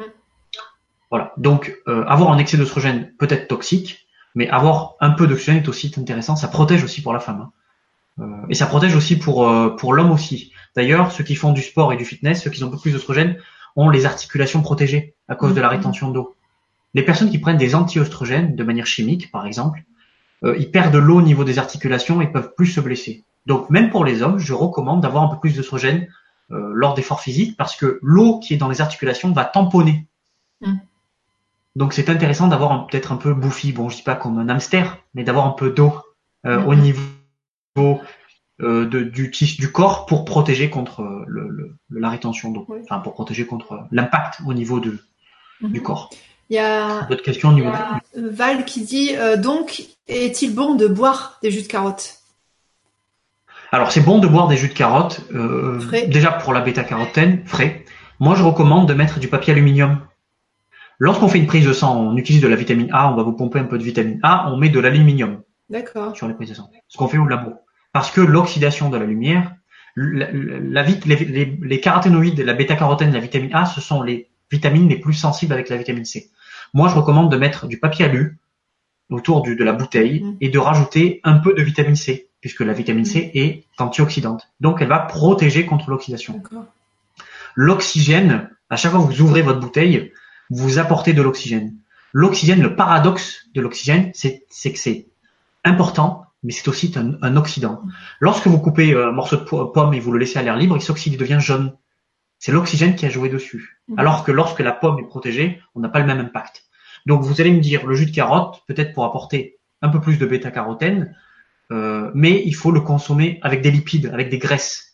Voilà. 1.09 1.33
Donc, 1.37 1.75
euh, 1.87 2.05
avoir 2.05 2.31
un 2.31 2.37
excès 2.37 2.57
d'oestrogène 2.57 3.13
peut 3.17 3.27
être 3.31 3.47
toxique, 3.47 4.07
mais 4.35 4.47
avoir 4.49 4.95
un 4.99 5.09
peu 5.11 5.25
d'oxygène 5.25 5.57
est 5.57 5.67
aussi 5.67 5.91
intéressant. 5.97 6.35
Ça 6.35 6.49
protège 6.49 6.83
aussi 6.83 7.01
pour 7.01 7.13
la 7.13 7.19
femme. 7.19 7.47
Hein. 8.19 8.23
Euh, 8.23 8.45
et 8.49 8.53
ça 8.53 8.67
protège 8.67 8.95
aussi 8.95 9.17
pour, 9.17 9.47
euh, 9.47 9.69
pour 9.69 9.93
l'homme 9.93 10.11
aussi. 10.11 10.51
D'ailleurs, 10.75 11.11
ceux 11.11 11.23
qui 11.23 11.33
font 11.33 11.51
du 11.51 11.63
sport 11.63 11.93
et 11.93 11.97
du 11.97 12.05
fitness, 12.05 12.43
ceux 12.43 12.51
qui 12.51 12.63
ont 12.63 12.67
un 12.67 12.71
peu 12.71 12.77
plus 12.77 12.91
d'oestrogène, 12.91 13.37
ont 13.75 13.89
les 13.89 14.05
articulations 14.05 14.61
protégées 14.61 15.15
à 15.29 15.35
cause 15.35 15.55
de 15.55 15.61
la 15.61 15.69
mhm. 15.69 15.77
rétention 15.77 16.11
d'eau. 16.11 16.35
Les 16.93 17.03
personnes 17.03 17.31
qui 17.31 17.39
prennent 17.39 17.57
des 17.57 17.73
anti-oestrogènes 17.73 18.55
de 18.55 18.63
manière 18.63 18.85
chimique, 18.85 19.31
par 19.31 19.45
exemple, 19.45 19.83
ils 20.41 20.71
perdent 20.71 20.95
l'eau 20.95 21.17
au 21.17 21.21
niveau 21.21 21.43
des 21.43 21.59
articulations 21.59 22.21
et 22.21 22.27
peuvent 22.27 22.53
plus 22.55 22.67
se 22.67 22.79
blesser. 22.79 23.25
Donc, 23.45 23.69
même 23.69 23.89
pour 23.89 24.05
les 24.05 24.21
hommes, 24.21 24.39
je 24.39 24.53
recommande 24.53 25.01
d'avoir 25.01 25.23
un 25.23 25.27
peu 25.27 25.39
plus 25.39 25.55
d'oestrogène 25.55 26.03
euh, 26.03 26.07
lors 26.49 26.93
d'efforts 26.93 27.21
physiques 27.21 27.55
parce 27.57 27.75
que 27.75 27.99
l'eau 28.01 28.39
qui 28.39 28.53
est 28.53 28.57
dans 28.57 28.69
les 28.69 28.81
articulations 28.81 29.31
va 29.31 29.45
tamponner. 29.45 30.07
Mm. 30.61 30.77
Donc 31.75 31.93
c'est 31.93 32.09
intéressant 32.09 32.47
d'avoir 32.47 32.87
peut-être 32.87 33.11
un 33.11 33.17
peu 33.17 33.33
bouffi, 33.33 33.71
bon 33.71 33.89
je 33.89 33.97
dis 33.97 34.01
pas 34.01 34.15
comme 34.15 34.39
un 34.39 34.49
hamster, 34.49 34.97
mais 35.13 35.23
d'avoir 35.23 35.45
un 35.45 35.51
peu 35.51 35.69
d'eau 35.69 35.93
euh, 36.45 36.61
au 36.63 36.75
niveau 36.75 37.01
euh, 37.77 38.85
de, 38.85 39.01
du 39.01 39.31
tissu 39.31 39.61
du 39.61 39.71
corps 39.71 40.05
pour 40.05 40.25
protéger 40.25 40.69
contre 40.69 41.23
le, 41.27 41.75
la 41.91 42.09
rétention 42.09 42.51
d'eau, 42.51 42.67
enfin 42.83 42.99
pour 42.99 43.13
protéger 43.13 43.45
contre 43.45 43.85
l'impact 43.91 44.41
au 44.45 44.53
niveau 44.53 44.79
de, 44.79 44.99
mm-hmm. 45.61 45.71
du 45.71 45.81
corps. 45.81 46.09
Il 46.49 46.55
y 46.55 46.59
a 46.59 47.03
d'autres 47.03 47.23
questions 47.23 47.49
au 47.49 47.53
niveau 47.53 47.71
Val 48.15 48.65
qui 48.65 48.81
dit 48.81 49.11
donc 49.37 49.83
est-il 50.07 50.55
bon 50.55 50.73
de 50.73 50.87
boire 50.87 51.37
des 51.43 51.51
jus 51.51 51.61
de 51.61 51.67
carottes? 51.67 52.18
Alors 53.71 53.91
c'est 53.91 54.01
bon 54.01 54.19
de 54.19 54.27
boire 54.27 54.47
des 54.47 54.57
jus 54.57 54.69
de 54.69 54.73
carottes, 54.73 55.21
euh, 55.33 55.79
déjà 56.07 56.31
pour 56.31 56.53
la 56.53 56.61
bêta-carotène, 56.61 57.43
frais. 57.45 57.85
Moi 58.19 58.35
je 58.35 58.43
recommande 58.43 58.87
de 58.87 58.93
mettre 58.93 59.19
du 59.19 59.27
papier 59.27 59.53
aluminium. 59.53 60.01
Lorsqu'on 60.97 61.27
fait 61.27 61.37
une 61.37 61.47
prise 61.47 61.65
de 61.65 61.73
sang, 61.73 61.97
on 61.97 62.17
utilise 62.17 62.41
de 62.41 62.47
la 62.47 62.55
vitamine 62.55 62.89
A, 62.91 63.11
on 63.11 63.15
va 63.15 63.23
vous 63.23 63.33
pomper 63.33 63.59
un 63.59 63.65
peu 63.65 63.77
de 63.77 63.83
vitamine 63.83 64.19
A, 64.23 64.51
on 64.51 64.57
met 64.57 64.69
de 64.69 64.79
l'aluminium 64.79 65.41
sur 66.15 66.27
les 66.27 66.33
prises 66.33 66.49
de 66.49 66.55
sang. 66.55 66.69
Ce 66.87 66.97
qu'on 66.97 67.07
fait 67.07 67.17
au 67.17 67.27
labo. 67.27 67.53
Parce 67.93 68.11
que 68.11 68.21
l'oxydation 68.21 68.89
de 68.89 68.97
la 68.97 69.05
lumière, 69.05 69.53
la, 69.95 70.31
les, 70.31 71.57
les, 71.61 71.79
caroténoïdes, 71.79 72.39
la 72.39 72.53
bêta-carotène, 72.53 73.13
la 73.13 73.19
vitamine 73.19 73.53
A, 73.53 73.65
ce 73.65 73.81
sont 73.81 74.01
les 74.01 74.29
vitamines 74.51 74.89
les 74.89 74.97
plus 74.97 75.13
sensibles 75.13 75.53
avec 75.53 75.69
la 75.69 75.77
vitamine 75.77 76.05
C. 76.05 76.31
Moi 76.73 76.89
je 76.89 76.95
recommande 76.95 77.31
de 77.31 77.37
mettre 77.37 77.67
du 77.67 77.79
papier 77.79 78.05
alu 78.05 78.39
autour 79.09 79.41
du, 79.41 79.55
de 79.55 79.63
la 79.63 79.73
bouteille 79.73 80.21
mmh. 80.21 80.37
et 80.41 80.49
de 80.49 80.59
rajouter 80.59 81.19
un 81.23 81.37
peu 81.37 81.53
de 81.53 81.61
vitamine 81.61 81.95
C 81.95 82.28
puisque 82.41 82.61
la 82.61 82.73
vitamine 82.73 83.05
C 83.05 83.31
est 83.33 83.65
antioxydante. 83.77 84.49
Donc 84.59 84.81
elle 84.81 84.87
va 84.87 84.99
protéger 84.99 85.65
contre 85.65 85.89
l'oxydation. 85.89 86.41
L'oxygène, 87.55 88.49
à 88.69 88.75
chaque 88.75 88.91
fois 88.91 89.01
que 89.01 89.11
vous 89.11 89.21
ouvrez 89.21 89.41
votre 89.41 89.59
bouteille, 89.59 90.11
vous 90.49 90.79
apportez 90.79 91.13
de 91.13 91.21
l'oxygène. 91.21 91.75
L'oxygène, 92.13 92.61
le 92.61 92.75
paradoxe 92.75 93.47
de 93.53 93.61
l'oxygène, 93.61 94.11
c'est 94.13 94.45
que 94.49 94.79
c'est 94.79 95.07
important, 95.63 96.25
mais 96.43 96.53
c'est 96.53 96.67
aussi 96.67 96.93
un, 96.95 97.35
oxydant. 97.35 97.83
Lorsque 98.19 98.47
vous 98.47 98.59
coupez 98.59 98.95
un 98.95 99.11
morceau 99.11 99.37
de 99.37 99.43
pomme 99.43 99.93
et 99.93 99.99
vous 99.99 100.11
le 100.11 100.19
laissez 100.19 100.39
à 100.39 100.43
l'air 100.43 100.55
libre, 100.55 100.77
il 100.77 100.81
s'oxyde, 100.81 101.13
il 101.13 101.19
devient 101.19 101.39
jaune. 101.39 101.73
C'est 102.39 102.51
l'oxygène 102.53 102.95
qui 102.95 103.05
a 103.05 103.09
joué 103.09 103.29
dessus. 103.29 103.81
Mm. 103.89 103.99
Alors 103.99 104.23
que 104.23 104.31
lorsque 104.31 104.61
la 104.61 104.71
pomme 104.71 104.99
est 104.99 105.07
protégée, 105.07 105.61
on 105.75 105.81
n'a 105.81 105.89
pas 105.89 105.99
le 105.99 106.05
même 106.05 106.19
impact. 106.19 106.63
Donc 107.05 107.21
vous 107.21 107.41
allez 107.41 107.51
me 107.51 107.59
dire, 107.59 107.85
le 107.85 107.95
jus 107.95 108.05
de 108.05 108.15
carotte, 108.15 108.63
peut-être 108.67 108.93
pour 108.93 109.05
apporter 109.05 109.57
un 109.81 109.89
peu 109.89 110.01
plus 110.01 110.17
de 110.17 110.25
bêta-carotène, 110.25 111.15
euh, 111.71 112.11
mais 112.13 112.41
il 112.45 112.53
faut 112.55 112.71
le 112.71 112.81
consommer 112.81 113.39
avec 113.41 113.61
des 113.61 113.71
lipides, 113.71 114.07
avec 114.07 114.29
des 114.29 114.37
graisses. 114.37 114.93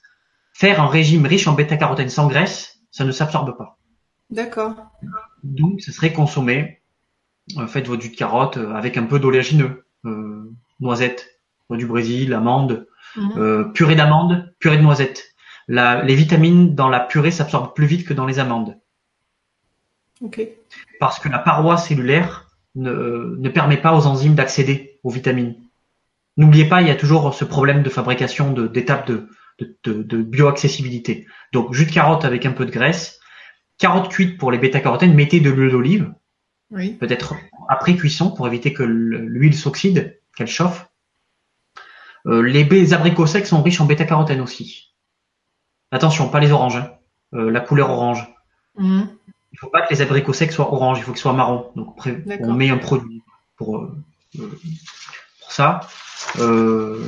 Faire 0.53 0.81
un 0.81 0.87
régime 0.87 1.25
riche 1.25 1.47
en 1.47 1.53
bêta-carotène 1.53 2.09
sans 2.09 2.27
graisse, 2.27 2.79
ça 2.91 3.03
ne 3.03 3.11
s'absorbe 3.11 3.57
pas. 3.57 3.77
D'accord. 4.29 4.73
Donc, 5.43 5.81
ce 5.81 5.91
serait 5.91 6.13
consommer, 6.13 6.81
euh, 7.57 7.67
faites 7.67 7.87
votre 7.87 8.01
jus 8.01 8.09
de 8.09 8.15
carotte 8.15 8.57
euh, 8.57 8.73
avec 8.73 8.97
un 8.97 9.03
peu 9.03 9.19
d'oléagineux, 9.19 9.85
euh, 10.05 10.51
noisettes, 10.79 11.39
du 11.71 11.85
Brésil, 11.87 12.33
amande, 12.33 12.87
mhm. 13.15 13.31
euh, 13.37 13.63
purée 13.65 13.95
d'amande, 13.95 14.53
purée 14.59 14.77
de 14.77 14.83
noisettes. 14.83 15.33
La, 15.67 16.03
les 16.03 16.15
vitamines 16.15 16.75
dans 16.75 16.89
la 16.89 16.99
purée 16.99 17.31
s'absorbent 17.31 17.73
plus 17.73 17.87
vite 17.87 18.07
que 18.07 18.13
dans 18.13 18.25
les 18.25 18.37
amandes. 18.39 18.79
Okay. 20.21 20.59
Parce 20.99 21.19
que 21.19 21.27
la 21.27 21.39
paroi 21.39 21.77
cellulaire 21.77 22.47
ne, 22.75 23.35
ne 23.37 23.49
permet 23.49 23.77
pas 23.77 23.95
aux 23.97 24.05
enzymes 24.05 24.35
d'accéder 24.35 24.99
aux 25.03 25.09
vitamines. 25.09 25.55
N'oubliez 26.37 26.65
pas, 26.65 26.81
il 26.81 26.87
y 26.87 26.91
a 26.91 26.95
toujours 26.95 27.33
ce 27.33 27.45
problème 27.45 27.81
de 27.81 27.89
fabrication 27.89 28.51
d'étapes 28.51 29.07
de, 29.07 29.29
de, 29.59 29.77
de, 29.83 30.03
de, 30.03 30.21
bioaccessibilité. 30.21 31.27
Donc, 31.53 31.73
jus 31.73 31.85
de 31.85 31.91
carotte 31.91 32.25
avec 32.25 32.45
un 32.45 32.51
peu 32.51 32.65
de 32.65 32.71
graisse, 32.71 33.19
carotte 33.77 34.09
cuite 34.09 34.37
pour 34.37 34.51
les 34.51 34.57
bêta-carotènes, 34.57 35.13
mettez 35.13 35.39
de 35.39 35.49
l'huile 35.49 35.71
d'olive, 35.71 36.13
oui. 36.71 36.93
peut-être 36.93 37.35
après 37.69 37.95
cuisson 37.95 38.31
pour 38.31 38.47
éviter 38.47 38.73
que 38.73 38.83
l'huile 38.83 39.55
s'oxyde, 39.55 40.19
qu'elle 40.35 40.47
chauffe. 40.47 40.89
Euh, 42.27 42.41
les 42.41 42.93
abricots 42.93 43.27
secs 43.27 43.45
sont 43.45 43.61
riches 43.61 43.79
en 43.79 43.85
bêta-carotène 43.85 44.41
aussi. 44.41 44.93
Attention, 45.91 46.27
pas 46.29 46.39
les 46.39 46.51
oranges, 46.51 46.77
hein. 46.77 46.91
euh, 47.33 47.51
la 47.51 47.61
couleur 47.61 47.89
orange. 47.91 48.27
Mmh. 48.77 49.03
Il 49.53 49.59
faut 49.59 49.69
pas 49.69 49.83
que 49.83 49.93
les 49.93 50.01
abricots 50.01 50.33
secs 50.33 50.51
soient 50.51 50.73
orange, 50.73 50.99
il 50.99 51.03
faut 51.03 51.13
qu'ils 51.13 51.21
soient 51.21 51.33
marron. 51.33 51.71
Donc 51.75 51.97
on 52.41 52.53
met 52.53 52.69
un 52.69 52.77
produit 52.77 53.21
pour, 53.55 53.77
euh, 53.77 54.03
pour 55.45 55.53
ça. 55.53 55.81
Euh, 56.39 56.99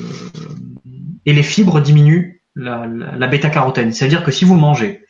et 1.25 1.33
les 1.33 1.43
fibres 1.43 1.81
diminuent 1.81 2.41
la, 2.55 2.85
la, 2.87 3.27
bêta-carotène. 3.27 3.91
C'est-à-dire 3.91 4.23
que 4.23 4.31
si 4.31 4.45
vous 4.45 4.55
mangez 4.55 5.05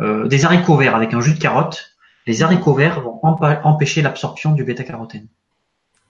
euh, 0.00 0.26
des 0.26 0.44
haricots 0.44 0.76
verts 0.76 0.94
avec 0.94 1.14
un 1.14 1.20
jus 1.20 1.34
de 1.34 1.38
carotte, 1.38 1.96
les 2.26 2.42
haricots 2.42 2.74
verts 2.74 3.00
vont 3.00 3.20
empêcher 3.22 4.02
l'absorption 4.02 4.52
du 4.52 4.64
bêta-carotène. 4.64 5.26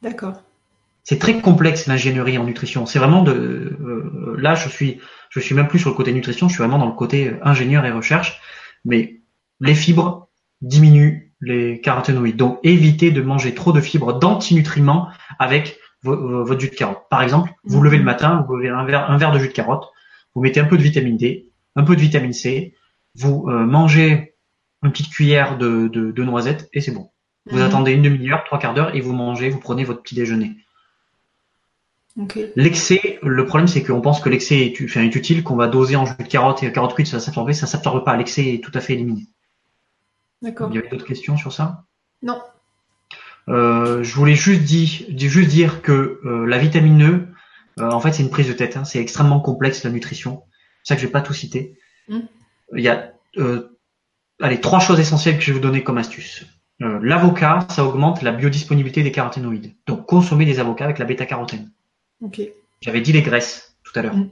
D'accord. 0.03 0.43
C'est 1.05 1.19
très 1.19 1.41
complexe 1.41 1.87
l'ingénierie 1.87 2.39
en 2.39 2.45
nutrition. 2.45 2.87
C'est 2.87 2.99
vraiment 2.99 3.23
de 3.23 3.33
euh, 3.33 4.35
là 4.39 4.55
je 4.55 4.69
suis 4.69 5.01
je 5.31 5.41
suis 5.41 5.55
même 5.55 5.69
plus 5.69 5.79
sur 5.79 5.91
le 5.91 5.95
côté 5.95 6.13
nutrition, 6.13 6.49
je 6.49 6.55
suis 6.55 6.63
vraiment 6.63 6.79
dans 6.79 6.87
le 6.87 6.93
côté 6.93 7.37
ingénieur 7.43 7.85
et 7.85 7.93
recherche. 7.93 8.41
Mais 8.85 9.21
les 9.61 9.75
fibres 9.75 10.29
diminuent 10.63 11.33
les 11.41 11.81
caroténoïdes. 11.81 12.37
Donc 12.37 12.59
évitez 12.65 13.11
de 13.11 13.21
manger 13.21 13.55
trop 13.55 13.73
de 13.73 13.81
fibres 13.81 14.19
d'antinutriments 14.19 15.09
avec 15.39 15.79
votre 16.15 16.61
jus 16.61 16.71
de 16.71 16.75
carotte. 16.75 17.03
Par 17.11 17.23
exemple, 17.23 17.53
vous 17.65 17.83
levez 17.83 17.97
le 17.97 18.03
mhm. 18.03 18.07
matin, 18.07 18.45
vous 18.47 18.57
buvez 18.57 18.69
un 18.69 18.85
verre, 18.85 19.11
un 19.11 19.17
verre 19.17 19.33
de 19.33 19.39
jus 19.39 19.49
de 19.49 19.53
carotte, 19.53 19.89
vous 20.35 20.43
mettez 20.43 20.61
un 20.61 20.65
peu 20.65 20.77
de 20.77 20.83
vitamine 20.83 21.17
D, 21.17 21.49
un 21.75 21.85
peu 21.85 21.97
de 21.97 22.01
vitamine 22.01 22.33
C, 22.33 22.75
vous 23.15 23.47
euh, 23.49 23.65
mangez 23.65 24.35
une 24.83 24.93
petite 24.93 25.11
cuillère 25.11 25.59
de, 25.59 25.89
de, 25.89 26.25
noisettes 26.25 26.69
et 26.73 26.81
c'est 26.81 26.93
bon. 26.93 27.11
Vous 27.47 27.59
mhm. 27.59 27.65
attendez 27.65 27.93
une 27.93 28.03
demi-heure, 28.03 28.45
trois 28.45 28.59
quarts 28.59 28.75
d'heure 28.75 28.95
et 28.95 29.01
vous 29.01 29.13
mangez, 29.13 29.51
vous 29.51 29.61
prenez 29.61 29.85
votre 29.85 30.03
petit 30.03 30.15
déjeuner. 30.15 30.57
L'excès, 32.57 33.19
le 33.23 33.45
problème 33.45 33.69
c'est 33.69 33.83
qu'on 33.83 34.01
pense 34.01 34.21
que 34.21 34.31
l'excès 34.31 34.59
est, 34.61 34.81
est, 34.81 35.17
utile, 35.17 35.45
qu'on 35.45 35.57
va 35.57 35.69
doser 35.69 35.97
en 35.97 36.07
jus 36.07 36.15
de 36.19 36.23
carotte 36.23 36.63
et 36.63 36.73
carotte 36.73 36.95
cuite, 36.95 37.09
ça 37.09 37.21
s'absorbe, 37.21 37.53
ça 37.53 37.67
s'absorbe 37.67 38.05
pas. 38.05 38.17
L'excès 38.17 38.55
est 38.55 38.65
tout 38.65 38.73
à 38.75 38.81
fait 38.81 38.95
éliminé. 38.95 39.27
D'accord. 40.41 40.71
Il 40.71 40.77
y 40.77 40.79
avait 40.79 40.89
d'autres 40.89 41.05
questions 41.05 41.37
sur 41.37 41.53
ça? 41.53 41.85
Non. 42.23 42.41
Euh, 43.49 44.03
je 44.03 44.15
voulais 44.15 44.35
juste 44.35 44.63
dire, 44.63 44.89
juste 45.17 45.49
dire 45.49 45.83
que 45.83 46.21
euh, 46.25 46.47
la 46.47 46.59
vitamine 46.59 47.03
E, 47.03 47.29
euh, 47.79 47.91
en 47.91 48.01
fait, 48.01 48.13
c'est 48.13 48.23
une 48.23 48.31
prise 48.31 48.49
de 48.49 48.53
tête. 48.53 48.77
Hein. 48.77 48.85
c'est 48.85 49.01
extrêmement 49.01 49.41
complexe 49.41 49.85
la 49.85 49.91
nutrition. 49.91 50.43
C'est 50.83 50.95
ça 50.95 50.97
que 50.97 51.03
je 51.03 51.07
vais 51.07 51.13
pas 51.13 51.21
tout 51.21 51.35
citer. 51.35 51.79
Hmm. 52.09 52.21
Il 52.75 52.83
y 52.83 52.89
a, 52.89 53.13
allez, 54.41 54.61
trois 54.61 54.81
choses 54.81 54.99
essentielles 54.99 55.37
que 55.37 55.43
je 55.43 55.49
vais 55.49 55.55
vous 55.55 55.63
donner 55.63 55.83
comme 55.83 55.99
astuce. 55.99 56.45
L'avocat, 56.79 57.67
ça 57.71 57.85
augmente 57.85 58.21
la 58.21 58.33
biodisponibilité 58.33 59.03
des 59.03 59.13
caroténoïdes. 59.13 59.75
Donc, 59.87 60.05
consommer 60.05 60.45
des 60.45 60.59
avocats 60.59 60.85
avec 60.85 60.99
la 60.99 61.07
bêta-carotène. 61.07 61.71
Okay. 62.21 62.53
J'avais 62.83 63.01
dit 63.01 63.13
les 63.13 63.23
graisses 63.23 63.77
tout 63.83 63.99
à 63.99 64.03
l'heure. 64.03 64.17
Hmm. 64.17 64.29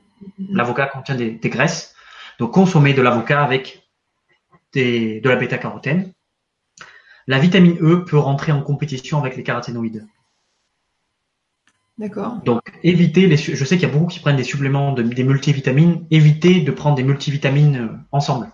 L'avocat 0.51 0.87
contient 0.87 1.15
des, 1.15 1.31
des, 1.31 1.49
graisses. 1.49 1.95
Donc, 2.39 2.53
consommer 2.53 2.93
de 2.93 3.01
l'avocat 3.01 3.43
avec 3.43 3.89
des, 4.73 5.21
de 5.21 5.29
la 5.29 5.37
bêta-carotène. 5.37 6.13
La 7.27 7.39
vitamine 7.39 7.79
E 7.81 8.05
peut 8.05 8.19
rentrer 8.19 8.53
en 8.53 8.63
compétition 8.63 9.19
avec 9.19 9.37
les 9.37 9.43
caroténoïdes. 9.43 10.07
D'accord. 11.97 12.41
Donc, 12.45 12.61
évitez 12.83 13.27
les. 13.27 13.37
Je 13.37 13.65
sais 13.65 13.77
qu'il 13.77 13.89
y 13.89 13.91
a 13.91 13.95
beaucoup 13.95 14.09
qui 14.09 14.19
prennent 14.19 14.37
des 14.37 14.45
suppléments, 14.45 14.93
de, 14.93 15.03
des 15.03 15.23
multivitamines. 15.23 16.07
Évitez 16.11 16.61
de 16.61 16.71
prendre 16.73 16.97
des 16.97 17.05
multivitamines 17.05 17.77
euh, 17.77 17.97
ensemble. 18.11 18.51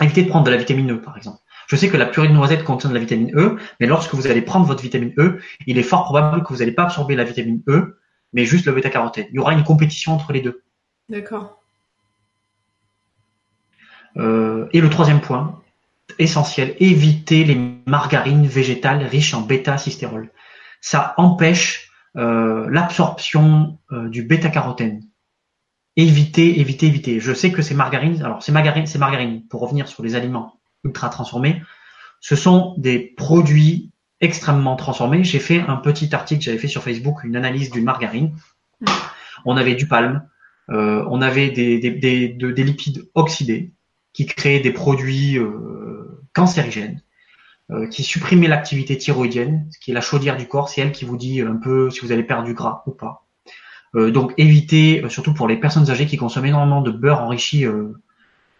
Évitez 0.00 0.24
de 0.24 0.28
prendre 0.28 0.44
de 0.44 0.50
la 0.50 0.56
vitamine 0.56 0.92
E, 0.92 1.00
par 1.00 1.16
exemple. 1.16 1.38
Je 1.68 1.76
sais 1.76 1.88
que 1.88 1.96
la 1.96 2.06
purée 2.06 2.28
de 2.28 2.32
noisette 2.32 2.64
contient 2.64 2.88
de 2.88 2.94
la 2.94 3.00
vitamine 3.00 3.30
E, 3.36 3.58
mais 3.78 3.86
lorsque 3.86 4.14
vous 4.14 4.26
allez 4.26 4.42
prendre 4.42 4.66
votre 4.66 4.82
vitamine 4.82 5.12
E, 5.18 5.38
il 5.66 5.78
est 5.78 5.82
fort 5.82 6.04
probable 6.04 6.42
que 6.42 6.52
vous 6.52 6.60
n'allez 6.60 6.72
pas 6.72 6.84
absorber 6.84 7.14
la 7.14 7.24
vitamine 7.24 7.62
E, 7.68 7.98
mais 8.32 8.44
juste 8.44 8.66
le 8.66 8.72
bêta-carotène. 8.72 9.26
Il 9.30 9.36
y 9.36 9.38
aura 9.38 9.52
une 9.52 9.64
compétition 9.64 10.12
entre 10.12 10.32
les 10.32 10.40
deux. 10.40 10.62
D'accord. 11.08 11.62
Euh, 14.16 14.66
et 14.72 14.80
le 14.80 14.88
troisième 14.90 15.20
point, 15.20 15.60
essentiel, 16.18 16.74
éviter 16.80 17.44
les 17.44 17.58
margarines 17.86 18.46
végétales 18.46 19.04
riches 19.04 19.34
en 19.34 19.42
bêta-cystérol. 19.42 20.30
Ça 20.80 21.14
empêche 21.16 21.90
euh, 22.16 22.68
l'absorption 22.70 23.78
euh, 23.92 24.08
du 24.08 24.22
bêta-carotène. 24.22 25.02
Évitez, 25.96 26.60
évitez, 26.60 26.86
évitez. 26.86 27.20
Je 27.20 27.32
sais 27.32 27.52
que 27.52 27.62
ces 27.62 27.74
margarines, 27.74 28.22
alors 28.22 28.42
ces 28.42 28.52
margarines, 28.52 28.86
ces 28.86 28.98
margarines, 28.98 29.46
pour 29.48 29.60
revenir 29.60 29.88
sur 29.88 30.02
les 30.02 30.14
aliments 30.14 30.60
ultra 30.84 31.08
transformés, 31.08 31.62
ce 32.20 32.36
sont 32.36 32.74
des 32.78 32.98
produits 32.98 33.90
extrêmement 34.20 34.76
transformés. 34.76 35.24
J'ai 35.24 35.38
fait 35.38 35.60
un 35.60 35.76
petit 35.76 36.14
article, 36.14 36.42
j'avais 36.42 36.58
fait 36.58 36.68
sur 36.68 36.82
Facebook 36.82 37.24
une 37.24 37.36
analyse 37.36 37.70
d'une 37.70 37.84
margarine. 37.84 38.34
On 39.44 39.56
avait 39.56 39.74
du 39.74 39.86
palme, 39.86 40.28
euh, 40.70 41.04
on 41.10 41.20
avait 41.22 41.50
des, 41.50 41.78
des, 41.78 42.64
lipides 42.64 43.08
oxydés 43.14 43.72
qui 44.12 44.26
créaient 44.26 44.60
des 44.60 44.72
produits 44.72 45.38
euh, 46.38 46.44
cancérigènes, 46.44 47.02
euh, 47.70 47.86
qui 47.88 48.02
supprimaient 48.02 48.48
l'activité 48.48 48.96
thyroïdienne, 48.96 49.68
qui 49.80 49.90
est 49.90 49.94
la 49.94 50.00
chaudière 50.00 50.36
du 50.36 50.48
corps. 50.48 50.68
C'est 50.68 50.80
elle 50.80 50.92
qui 50.92 51.04
vous 51.04 51.16
dit 51.16 51.40
un 51.40 51.56
peu 51.56 51.90
si 51.90 52.00
vous 52.00 52.12
allez 52.12 52.22
perdre 52.22 52.44
du 52.44 52.54
gras 52.54 52.82
ou 52.86 52.92
pas. 52.92 53.26
Euh, 53.94 54.10
donc 54.10 54.34
évitez, 54.36 55.02
surtout 55.08 55.34
pour 55.34 55.48
les 55.48 55.56
personnes 55.56 55.90
âgées 55.90 56.06
qui 56.06 56.16
consomment 56.16 56.46
énormément 56.46 56.82
de 56.82 56.90
beurre 56.90 57.22
enrichi, 57.22 57.64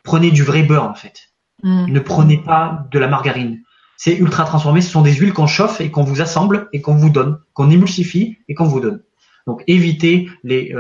prenez 0.02 0.30
du 0.30 0.42
vrai 0.42 0.62
beurre 0.62 0.84
en 0.84 0.94
fait. 0.94 1.30
Mm. 1.62 1.92
Ne 1.92 2.00
prenez 2.00 2.38
pas 2.38 2.86
de 2.90 2.98
la 2.98 3.08
margarine. 3.08 3.62
C'est 3.96 4.16
ultra 4.16 4.44
transformé. 4.44 4.80
Ce 4.80 4.90
sont 4.90 5.02
des 5.02 5.12
huiles 5.12 5.32
qu'on 5.32 5.48
chauffe 5.48 5.80
et 5.80 5.90
qu'on 5.90 6.04
vous 6.04 6.20
assemble 6.20 6.68
et 6.72 6.80
qu'on 6.80 6.94
vous 6.94 7.10
donne, 7.10 7.40
qu'on 7.52 7.70
émulsifie 7.70 8.38
et 8.48 8.54
qu'on 8.54 8.66
vous 8.66 8.80
donne. 8.80 9.02
Donc 9.46 9.64
évitez 9.66 10.28
les 10.44 10.74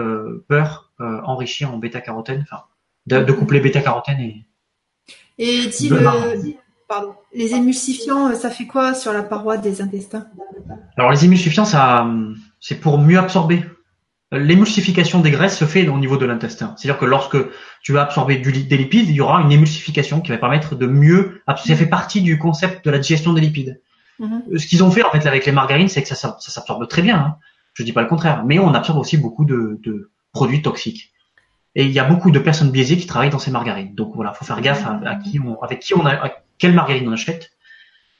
beurres 0.48 0.92
enrichis 0.98 1.64
en 1.64 1.78
bêta-carotène, 1.78 2.42
enfin 2.42 2.64
de, 3.06 3.24
de 3.24 3.32
coupler 3.32 3.60
bêta-carotène 3.60 4.20
et, 4.20 4.44
et 5.38 5.62
le, 5.88 6.58
pardon, 6.88 7.14
les 7.34 7.54
émulsifiants, 7.54 8.30
euh, 8.30 8.34
ça 8.34 8.50
fait 8.50 8.66
quoi 8.66 8.94
sur 8.94 9.12
la 9.12 9.22
paroi 9.22 9.56
des 9.56 9.82
intestins? 9.82 10.26
Alors 10.96 11.10
les 11.10 11.24
émulsifiants, 11.24 11.64
ça, 11.64 12.06
c'est 12.60 12.80
pour 12.80 12.98
mieux 12.98 13.18
absorber. 13.18 13.64
L'émulsification 14.30 15.20
des 15.20 15.30
graisses 15.30 15.56
se 15.56 15.64
fait 15.64 15.88
au 15.88 15.98
niveau 15.98 16.18
de 16.18 16.26
l'intestin. 16.26 16.74
C'est-à-dire 16.76 16.98
que 16.98 17.06
lorsque 17.06 17.38
tu 17.82 17.92
vas 17.92 18.02
absorber 18.02 18.36
du, 18.36 18.52
des 18.52 18.76
lipides, 18.76 19.08
il 19.08 19.14
y 19.14 19.20
aura 19.20 19.40
une 19.40 19.52
émulsification 19.52 20.20
qui 20.20 20.30
va 20.30 20.38
permettre 20.38 20.74
de 20.74 20.86
mieux. 20.86 21.40
Ça 21.46 21.76
fait 21.76 21.86
partie 21.86 22.20
du 22.20 22.38
concept 22.38 22.84
de 22.84 22.90
la 22.90 22.98
digestion 22.98 23.32
des 23.32 23.40
lipides. 23.40 23.80
Mm-hmm. 24.20 24.58
Ce 24.58 24.66
qu'ils 24.66 24.84
ont 24.84 24.90
fait 24.90 25.02
en 25.02 25.10
fait 25.10 25.26
avec 25.26 25.46
les 25.46 25.52
margarines, 25.52 25.88
c'est 25.88 26.02
que 26.02 26.08
ça, 26.08 26.16
ça, 26.16 26.38
s'absorbe 26.38 26.86
très 26.88 27.00
bien. 27.00 27.16
Hein. 27.16 27.36
Je 27.72 27.84
dis 27.84 27.92
pas 27.92 28.02
le 28.02 28.08
contraire, 28.08 28.44
mais 28.44 28.58
on 28.58 28.74
absorbe 28.74 28.98
aussi 28.98 29.16
beaucoup 29.16 29.46
de, 29.46 29.80
de 29.82 30.10
produits 30.32 30.60
toxiques. 30.60 31.12
Et 31.74 31.84
il 31.84 31.92
y 31.92 31.98
a 32.00 32.04
beaucoup 32.04 32.30
de 32.30 32.38
personnes 32.38 32.70
biaisées 32.70 32.96
qui 32.96 33.06
travaillent 33.06 33.30
dans 33.30 33.38
ces 33.38 33.50
margarines. 33.50 33.94
Donc 33.94 34.14
voilà, 34.14 34.32
faut 34.32 34.44
faire 34.44 34.60
gaffe 34.60 34.84
à, 34.84 35.14
qui 35.16 35.38
on, 35.38 35.60
avec 35.62 35.80
qui 35.80 35.94
on 35.94 36.04
a, 36.04 36.32
quelle 36.58 36.72
margarine 36.72 37.08
on 37.08 37.12
achète, 37.12 37.50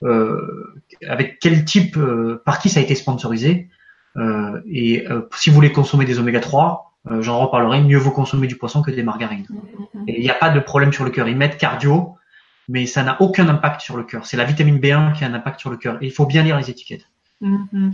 euh, 0.04 0.74
avec 1.06 1.38
quel 1.40 1.64
type, 1.64 1.96
euh, 1.96 2.40
par 2.44 2.58
qui 2.58 2.68
ça 2.68 2.80
a 2.80 2.82
été 2.82 2.94
sponsorisé. 2.94 3.68
Euh, 4.16 4.60
et 4.70 5.06
si 5.36 5.50
vous 5.50 5.54
voulez 5.54 5.72
consommer 5.72 6.04
des 6.04 6.18
oméga 6.18 6.40
3, 6.40 6.92
j'en 7.20 7.38
reparlerai, 7.38 7.82
mieux 7.82 7.98
vaut 7.98 8.10
consommer 8.10 8.46
du 8.46 8.56
poisson 8.56 8.82
que 8.82 8.90
des 8.90 9.02
margarines. 9.02 9.46
Et 10.06 10.18
il 10.18 10.22
n'y 10.22 10.30
a 10.30 10.34
pas 10.34 10.50
de 10.50 10.60
problème 10.60 10.92
sur 10.92 11.04
le 11.04 11.10
cœur. 11.10 11.28
Ils 11.28 11.36
mettent 11.36 11.58
cardio, 11.58 12.16
mais 12.68 12.86
ça 12.86 13.02
n'a 13.02 13.20
aucun 13.20 13.48
impact 13.48 13.80
sur 13.80 13.96
le 13.96 14.02
cœur. 14.02 14.26
C'est 14.26 14.36
la 14.36 14.44
vitamine 14.44 14.78
B1 14.78 15.14
qui 15.16 15.24
a 15.24 15.28
un 15.28 15.34
impact 15.34 15.60
sur 15.60 15.70
le 15.70 15.76
cœur. 15.76 15.98
Il 16.00 16.12
faut 16.12 16.26
bien 16.26 16.42
lire 16.42 16.58
les 16.58 16.70
étiquettes. 16.70 17.06
Mm-hmm. 17.42 17.92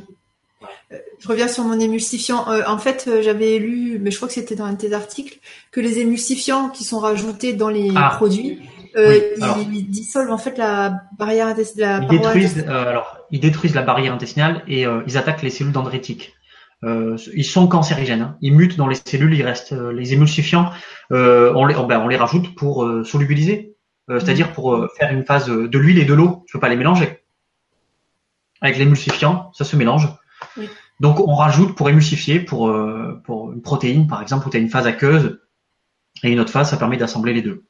Je 1.18 1.28
reviens 1.28 1.48
sur 1.48 1.64
mon 1.64 1.78
émulsifiant. 1.78 2.48
Euh, 2.50 2.62
en 2.66 2.78
fait, 2.78 3.08
j'avais 3.22 3.58
lu, 3.58 3.98
mais 4.00 4.10
je 4.10 4.16
crois 4.16 4.28
que 4.28 4.34
c'était 4.34 4.56
dans 4.56 4.64
un 4.64 4.72
de 4.72 4.78
tes 4.78 4.92
articles, 4.92 5.38
que 5.70 5.80
les 5.80 5.98
émulsifiants 5.98 6.68
qui 6.70 6.84
sont 6.84 6.98
rajoutés 6.98 7.52
dans 7.52 7.68
les 7.68 7.90
ah. 7.94 8.14
produits, 8.16 8.60
ils, 8.96 9.90
dissolvent 9.90 10.32
en 10.32 10.38
fait 10.38 10.58
la 10.58 11.00
barrière 11.18 11.48
intestinale. 11.48 12.06
Ils 12.10 12.18
détruisent, 12.18 12.64
alors, 12.68 13.18
ils 13.30 13.40
détruisent 13.40 13.74
la 13.74 13.82
barrière 13.82 14.12
intestinale 14.12 14.62
et 14.68 14.84
ils 15.06 15.18
attaquent 15.18 15.42
les 15.42 15.50
cellules 15.50 15.72
dendritiques. 15.72 16.34
ils 16.82 17.44
sont 17.44 17.66
cancérigènes. 17.66 18.22
Hein. 18.22 18.36
Ils 18.40 18.54
mutent 18.54 18.76
dans 18.76 18.88
les 18.88 18.96
cellules. 18.96 19.34
Il 19.34 19.42
reste 19.42 19.72
les 19.72 20.12
émulsifiants. 20.12 20.70
on 21.10 21.66
les, 21.66 21.74
ben, 21.74 22.00
on 22.00 22.08
les 22.08 22.16
rajoute 22.16 22.54
pour 22.54 22.88
solubiliser, 23.04 23.76
c'est-à-dire 24.08 24.52
pour 24.52 24.88
faire 24.98 25.12
une 25.12 25.24
phase 25.24 25.48
de 25.48 25.78
l'huile 25.78 25.98
et 25.98 26.04
de 26.04 26.14
l'eau. 26.14 26.44
Je 26.46 26.52
peux 26.52 26.60
pas 26.60 26.68
les 26.68 26.76
mélanger. 26.76 27.24
Avec 28.60 28.78
l'émulsifiant, 28.78 29.50
ça 29.52 29.64
se 29.64 29.76
mélange. 29.76 30.08
Donc 31.00 31.20
on 31.20 31.34
rajoute 31.34 31.74
pour 31.74 31.88
émulsifier, 31.88 32.40
pour, 32.40 32.68
euh, 32.68 33.20
pour 33.24 33.52
une 33.52 33.62
protéine 33.62 34.06
par 34.06 34.22
exemple, 34.22 34.46
où 34.46 34.50
tu 34.50 34.56
as 34.56 34.60
une 34.60 34.70
phase 34.70 34.86
aqueuse 34.86 35.40
et 36.22 36.30
une 36.30 36.40
autre 36.40 36.50
phase, 36.50 36.70
ça 36.70 36.76
permet 36.76 36.96
d'assembler 36.96 37.32
les 37.32 37.42
deux. 37.42 37.64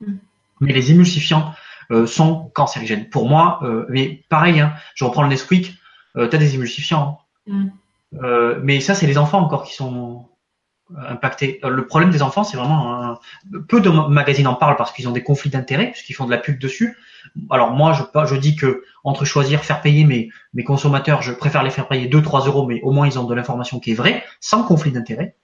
Mm. 0.00 0.14
Mais 0.60 0.72
les 0.72 0.90
émulsifiants 0.90 1.54
euh, 1.90 2.06
sont 2.06 2.50
cancérigènes. 2.54 3.08
Pour 3.08 3.28
moi, 3.28 3.60
euh, 3.62 3.86
mais 3.88 4.24
pareil, 4.28 4.60
hein, 4.60 4.74
je 4.94 5.04
reprends 5.04 5.22
le 5.22 5.28
Nesquik, 5.28 5.76
tu 6.14 6.20
as 6.20 6.26
des 6.28 6.54
émulsifiants. 6.54 7.20
Hein. 7.50 7.70
Mm. 8.12 8.60
mais 8.62 8.80
ça, 8.80 8.94
c'est 8.94 9.06
les 9.06 9.18
enfants 9.18 9.40
encore 9.40 9.64
qui 9.64 9.74
sont 9.74 10.26
impactés. 11.06 11.60
Le 11.62 11.86
problème 11.86 12.10
des 12.10 12.22
enfants, 12.22 12.42
c'est 12.42 12.56
vraiment 12.56 13.02
un... 13.02 13.18
peu 13.68 13.80
de 13.80 13.88
magazines 13.88 14.48
en 14.48 14.54
parlent 14.54 14.76
parce 14.76 14.92
qu'ils 14.92 15.08
ont 15.08 15.12
des 15.12 15.22
conflits 15.22 15.50
d'intérêts, 15.50 15.92
puisqu'ils 15.92 16.14
font 16.14 16.26
de 16.26 16.30
la 16.30 16.38
pub 16.38 16.58
dessus 16.58 16.96
alors 17.50 17.72
moi, 17.72 17.92
je, 17.92 18.02
je 18.26 18.36
dis 18.36 18.56
que 18.56 18.84
entre 19.04 19.24
choisir 19.24 19.64
faire 19.64 19.80
payer 19.80 20.04
mes, 20.04 20.30
mes 20.54 20.64
consommateurs, 20.64 21.22
je 21.22 21.32
préfère 21.32 21.62
les 21.62 21.70
faire 21.70 21.88
payer 21.88 22.08
2-3 22.08 22.46
euros, 22.46 22.66
mais 22.66 22.80
au 22.82 22.90
moins 22.92 23.06
ils 23.06 23.18
ont 23.18 23.24
de 23.24 23.34
l'information 23.34 23.80
qui 23.80 23.92
est 23.92 23.94
vraie, 23.94 24.24
sans 24.40 24.62
conflit 24.64 24.92
d'intérêt. 24.92 25.36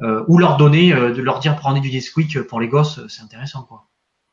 Euh, 0.00 0.24
ou 0.26 0.38
leur 0.38 0.56
donner, 0.56 0.92
euh, 0.92 1.12
de 1.12 1.22
leur 1.22 1.38
dire 1.38 1.54
prendre 1.56 1.80
du 1.80 1.90
Nesquik 1.90 2.42
pour 2.42 2.60
les 2.60 2.68
gosses, 2.68 3.06
c'est 3.08 3.22
intéressant 3.22 3.62
quoi. 3.62 3.88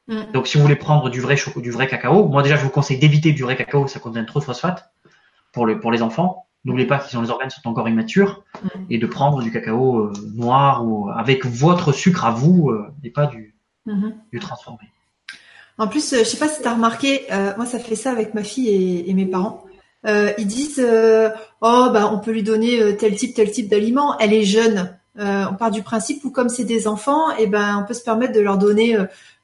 Mm. 0.09 0.31
Donc 0.33 0.47
si 0.47 0.57
vous 0.57 0.63
voulez 0.63 0.75
prendre 0.75 1.09
du 1.09 1.21
vrai 1.21 1.35
du 1.57 1.71
vrai 1.71 1.87
cacao, 1.87 2.27
moi 2.27 2.41
déjà 2.43 2.57
je 2.57 2.63
vous 2.63 2.69
conseille 2.69 2.97
d'éviter 2.97 3.31
du 3.31 3.43
vrai 3.43 3.55
cacao, 3.55 3.87
ça 3.87 3.99
contient 3.99 4.25
trop 4.25 4.39
de 4.39 4.43
phosphate 4.45 4.91
pour 5.53 5.65
les 5.67 5.75
pour 5.75 5.91
les 5.91 6.01
enfants. 6.01 6.45
N'oubliez 6.65 6.87
pas 6.87 6.97
qu'ils 6.99 7.17
ont 7.17 7.21
les 7.21 7.29
organes 7.29 7.49
sont 7.51 7.67
encore 7.69 7.87
immatures 7.87 8.43
Mm. 8.63 8.67
et 8.89 8.97
de 8.97 9.07
prendre 9.07 9.41
du 9.41 9.51
cacao 9.51 9.99
euh, 10.07 10.13
noir 10.35 10.85
ou 10.85 11.09
avec 11.11 11.45
votre 11.45 11.91
sucre 11.93 12.25
à 12.25 12.31
vous 12.31 12.69
euh, 12.71 12.91
et 13.03 13.11
pas 13.11 13.27
du, 13.27 13.55
Mhm. 13.85 14.13
du 14.33 14.39
transformé. 14.39 14.79
En 15.77 15.87
plus, 15.87 16.11
euh, 16.13 16.19
je 16.19 16.23
sais 16.25 16.37
pas 16.37 16.49
si 16.49 16.61
tu 16.61 16.67
as 16.67 16.73
remarqué, 16.73 17.21
euh, 17.31 17.53
moi 17.55 17.65
ça 17.65 17.79
fait 17.79 17.95
ça 17.95 18.11
avec 18.11 18.33
ma 18.33 18.43
fille 18.43 18.67
et, 18.67 19.09
et 19.09 19.13
mes 19.13 19.25
parents. 19.25 19.63
Euh, 20.07 20.31
ils 20.37 20.47
disent 20.47 20.79
euh, 20.83 21.29
oh 21.61 21.89
bah 21.93 22.09
on 22.11 22.19
peut 22.19 22.31
lui 22.31 22.43
donner 22.43 22.95
tel 22.97 23.15
type 23.15 23.33
tel 23.35 23.51
type 23.51 23.69
d'aliment. 23.69 24.17
Elle 24.19 24.33
est 24.33 24.43
jeune. 24.43 24.95
On 25.17 25.55
part 25.55 25.71
du 25.71 25.83
principe 25.83 26.23
où 26.23 26.31
comme 26.31 26.47
c'est 26.49 26.63
des 26.63 26.87
enfants, 26.87 27.31
et 27.37 27.45
ben 27.47 27.77
on 27.81 27.85
peut 27.85 27.93
se 27.93 28.03
permettre 28.03 28.31
de 28.33 28.39
leur 28.39 28.57
donner, 28.57 28.95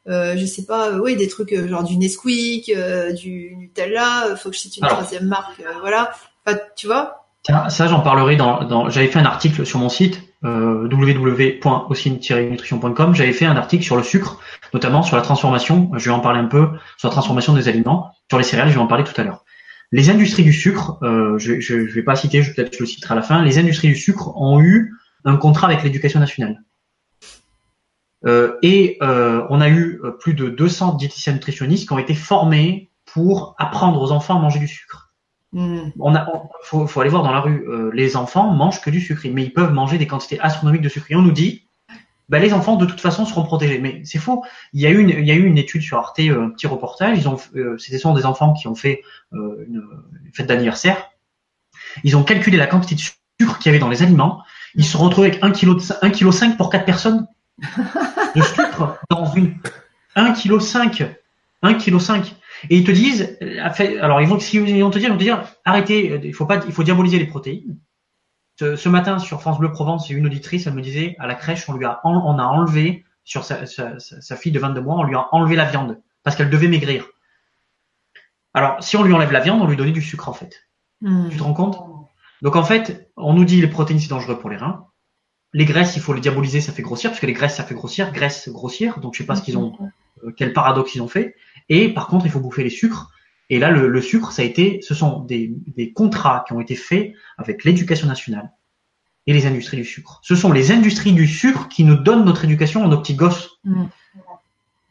euh, 0.07 0.35
je 0.37 0.45
sais 0.45 0.65
pas, 0.65 0.89
euh, 0.89 0.99
oui 0.99 1.15
des 1.15 1.27
trucs 1.27 1.53
euh, 1.53 1.67
genre 1.67 1.83
du 1.83 1.97
Nesquik, 1.97 2.71
euh, 2.75 3.11
du 3.13 3.55
Nutella. 3.57 4.27
euh, 4.27 4.35
Faut 4.35 4.49
que 4.49 4.55
je 4.55 4.61
cite 4.61 4.77
une 4.77 4.85
Alors. 4.85 4.97
troisième 4.99 5.27
marque, 5.27 5.61
voilà. 5.81 6.11
Enfin, 6.45 6.57
tu 6.75 6.87
vois. 6.87 7.25
Tiens, 7.43 7.69
ça 7.69 7.87
j'en 7.87 8.01
parlerai 8.01 8.35
dans, 8.35 8.63
dans 8.63 8.89
j'avais 8.89 9.07
fait 9.07 9.19
un 9.19 9.25
article 9.25 9.65
sur 9.65 9.79
mon 9.79 9.89
site 9.89 10.21
euh, 10.43 10.87
www.osine-nutrition.com, 10.91 13.15
j'avais 13.15 13.33
fait 13.33 13.45
un 13.45 13.55
article 13.55 13.83
sur 13.83 13.95
le 13.95 14.03
sucre, 14.03 14.39
notamment 14.73 15.03
sur 15.03 15.15
la 15.15 15.21
transformation, 15.21 15.91
je 15.95 16.05
vais 16.05 16.11
en 16.15 16.19
parler 16.19 16.39
un 16.39 16.45
peu 16.45 16.69
sur 16.97 17.07
la 17.07 17.11
transformation 17.11 17.53
des 17.53 17.67
aliments, 17.67 18.11
sur 18.29 18.37
les 18.37 18.43
céréales, 18.43 18.69
je 18.69 18.73
vais 18.75 18.79
en 18.79 18.87
parler 18.87 19.03
tout 19.03 19.19
à 19.19 19.23
l'heure. 19.23 19.43
Les 19.91 20.09
industries 20.09 20.43
du 20.43 20.53
sucre, 20.53 20.97
euh, 21.03 21.37
je, 21.37 21.59
je 21.59 21.75
vais 21.75 22.03
pas 22.03 22.15
citer, 22.15 22.41
je 22.41 22.53
peut-être 22.53 22.73
je 22.75 22.79
le 22.79 22.85
citerai 22.85 23.13
à 23.13 23.15
la 23.15 23.21
fin, 23.21 23.43
les 23.43 23.59
industries 23.59 23.87
du 23.89 23.95
sucre 23.95 24.35
ont 24.35 24.59
eu 24.59 24.93
un 25.23 25.37
contrat 25.37 25.67
avec 25.67 25.83
l'éducation 25.83 26.19
nationale. 26.19 26.61
Euh, 28.27 28.57
et 28.61 28.97
euh, 29.01 29.45
on 29.49 29.61
a 29.61 29.69
eu 29.69 29.99
euh, 30.03 30.11
plus 30.11 30.33
de 30.33 30.49
200 30.49 30.93
diététiciens 30.95 31.33
nutritionnistes 31.33 31.87
qui 31.87 31.93
ont 31.93 31.99
été 31.99 32.15
formés 32.15 32.89
pour 33.05 33.55
apprendre 33.59 34.01
aux 34.01 34.11
enfants 34.11 34.37
à 34.37 34.39
manger 34.41 34.59
du 34.59 34.67
sucre 34.67 35.01
Mm. 35.53 35.91
on 35.99 36.13
a, 36.15 36.27
on- 36.33 36.49
faut, 36.63 36.85
faut 36.85 36.99
aller 36.99 37.09
voir 37.09 37.23
dans 37.23 37.31
la 37.31 37.39
rue. 37.39 37.63
euh, 37.69 37.89
les 37.93 38.17
enfants 38.17 38.51
mangent 38.51 38.81
que 38.81 38.89
du 38.89 38.99
sucre, 38.99 39.21
mais 39.31 39.41
ils 39.43 39.53
peuvent 39.53 39.71
manger 39.71 39.97
des 39.97 40.05
quantités 40.05 40.37
astronomiques 40.41 40.81
de 40.81 40.89
sucre. 40.89 41.05
Et 41.11 41.15
on 41.15 41.21
nous 41.21 41.31
dit, 41.31 41.65
bah, 42.27 42.39
les 42.39 42.51
enfants 42.53 42.75
de 42.75 42.85
toute 42.85 42.99
façon 42.99 43.25
seront 43.25 43.43
protégés. 43.43 43.79
Mais 43.79 44.01
c'est 44.03 44.17
faux. 44.19 44.43
Il 44.73 44.81
y 44.81 44.85
a 44.85 44.89
eu 44.89 44.99
une, 44.99 45.11
il 45.11 45.25
y 45.25 45.31
a 45.31 45.35
eu 45.35 45.45
une 45.45 45.57
étude 45.57 45.81
sur 45.81 45.97
Arte, 45.97 46.19
euh, 46.19 46.47
un 46.47 46.49
petit 46.49 46.67
reportage. 46.67 47.17
Ils 47.19 47.29
ont, 47.29 47.37
euh, 47.55 47.77
c'était 47.77 47.99
sont 47.99 48.13
des 48.13 48.25
enfants 48.25 48.51
qui 48.51 48.67
ont 48.67 48.75
fait 48.75 49.01
une, 49.31 49.81
une 50.25 50.33
fête 50.33 50.47
d'anniversaire. 50.47 50.97
Ils 52.03 52.17
ont 52.17 52.23
calculé 52.23 52.57
la 52.57 52.67
quantité 52.67 52.95
de 52.95 52.99
sucre 52.99 53.57
qu'il 53.59 53.67
y 53.67 53.69
avait 53.69 53.79
dans 53.79 53.89
les 53.89 54.03
aliments. 54.03 54.41
Ils 54.73 54.83
se 54.83 54.91
sont 54.91 54.99
retrouvés 55.05 55.29
avec 55.29 55.41
1 55.43 55.51
kg, 55.51 55.77
1 56.01 56.09
kg 56.09 56.31
5 56.31 56.57
pour 56.57 56.69
4 56.69 56.83
personnes 56.83 57.27
de 57.59 58.41
sucre 58.41 58.99
dans 59.09 59.25
une 59.33 59.55
1 60.15 60.33
kg 60.33 60.59
5. 60.59 61.03
1 61.61 61.73
kg 61.75 61.99
5. 61.99 62.35
Et 62.69 62.77
ils 62.77 62.83
te 62.85 62.91
disent, 62.91 63.37
euh, 63.41 63.59
alors 64.01 64.21
ils 64.21 64.27
vont, 64.27 64.39
si 64.39 64.57
ils 64.57 64.81
vont 64.83 64.89
te 64.89 64.97
dire, 64.99 65.09
ils 65.09 65.11
vont 65.11 65.17
te 65.17 65.23
dire, 65.23 65.43
arrêtez, 65.65 66.11
euh, 66.11 66.19
il 66.23 66.33
faut 66.33 66.45
pas, 66.45 66.59
il 66.65 66.71
faut 66.71 66.83
diaboliser 66.83 67.19
les 67.19 67.25
protéines. 67.27 67.77
Ce, 68.59 68.75
ce 68.77 68.87
matin 68.89 69.19
sur 69.19 69.41
France 69.41 69.59
Bleu 69.59 69.71
Provence, 69.71 70.09
une 70.09 70.25
auditrice, 70.25 70.65
elle 70.67 70.73
me 70.73 70.81
disait, 70.81 71.15
à 71.19 71.27
la 71.27 71.35
crèche, 71.35 71.67
on 71.69 71.73
lui 71.73 71.85
a, 71.85 71.99
en- 72.03 72.15
on 72.33 72.39
a 72.39 72.43
enlevé 72.43 73.03
sur 73.25 73.43
sa, 73.43 73.65
sa, 73.65 73.99
sa- 73.99 74.35
fille 74.37 74.51
de 74.53 74.59
22 74.59 74.79
mois, 74.81 74.95
on 74.97 75.03
lui 75.03 75.15
a 75.15 75.27
enlevé 75.33 75.55
la 75.55 75.65
viande 75.65 75.99
parce 76.23 76.35
qu'elle 76.37 76.49
devait 76.49 76.67
maigrir. 76.69 77.05
Alors, 78.53 78.81
si 78.81 78.95
on 78.95 79.03
lui 79.03 79.13
enlève 79.13 79.31
la 79.31 79.41
viande, 79.41 79.61
on 79.61 79.67
lui 79.67 79.75
donnait 79.75 79.91
du 79.91 80.01
sucre 80.01 80.29
en 80.29 80.33
fait. 80.33 80.63
Mm. 81.01 81.29
Tu 81.29 81.37
te 81.37 81.43
rends 81.43 81.53
compte? 81.53 81.77
Donc 82.41 82.55
en 82.55 82.63
fait, 82.63 83.11
on 83.17 83.33
nous 83.33 83.43
dit 83.45 83.59
les 83.59 83.67
protéines 83.67 83.99
c'est 83.99 84.09
dangereux 84.09 84.39
pour 84.39 84.49
les 84.49 84.57
reins. 84.57 84.85
Les 85.55 85.63
graisses, 85.63 85.95
il 85.95 86.01
faut 86.01 86.13
les 86.13 86.19
diaboliser, 86.19 86.59
ça 86.59 86.73
fait 86.73 86.81
grossir, 86.81 87.09
parce 87.09 87.21
que 87.21 87.25
les 87.25 87.33
graisses, 87.33 87.55
ça 87.55 87.63
fait 87.63 87.75
grossir, 87.75 88.11
graisse, 88.11 88.49
grossir. 88.49 88.99
Donc 88.99 89.13
je 89.13 89.19
sais 89.19 89.25
pas 89.25 89.35
ce 89.35 89.41
qu'ils 89.41 89.57
ont, 89.57 89.71
euh, 90.25 90.31
quel 90.35 90.51
paradoxe 90.51 90.95
ils 90.95 91.01
ont 91.01 91.07
fait. 91.07 91.35
Et 91.69 91.93
par 91.93 92.07
contre, 92.07 92.25
il 92.25 92.31
faut 92.31 92.41
bouffer 92.41 92.63
les 92.63 92.69
sucres. 92.69 93.09
Et 93.49 93.57
là, 93.57 93.71
le, 93.71 93.87
le 93.87 94.01
sucre, 94.01 94.33
ça 94.33 94.41
a 94.41 94.45
été, 94.45 94.81
ce 94.81 94.93
sont 94.93 95.21
des, 95.21 95.53
des 95.67 95.93
contrats 95.93 96.43
qui 96.45 96.51
ont 96.51 96.59
été 96.59 96.75
faits 96.75 97.13
avec 97.37 97.63
l'éducation 97.63 98.05
nationale 98.05 98.51
et 99.27 99.33
les 99.33 99.45
industries 99.47 99.77
du 99.77 99.85
sucre. 99.85 100.19
Ce 100.23 100.35
sont 100.35 100.51
les 100.51 100.71
industries 100.73 101.13
du 101.13 101.25
sucre 101.25 101.69
qui 101.69 101.85
nous 101.85 101.95
donnent 101.95 102.25
notre 102.25 102.43
éducation 102.43 102.83
à 102.83 102.87
nos 102.87 102.99
petits 102.99 103.15
gosses. 103.15 103.59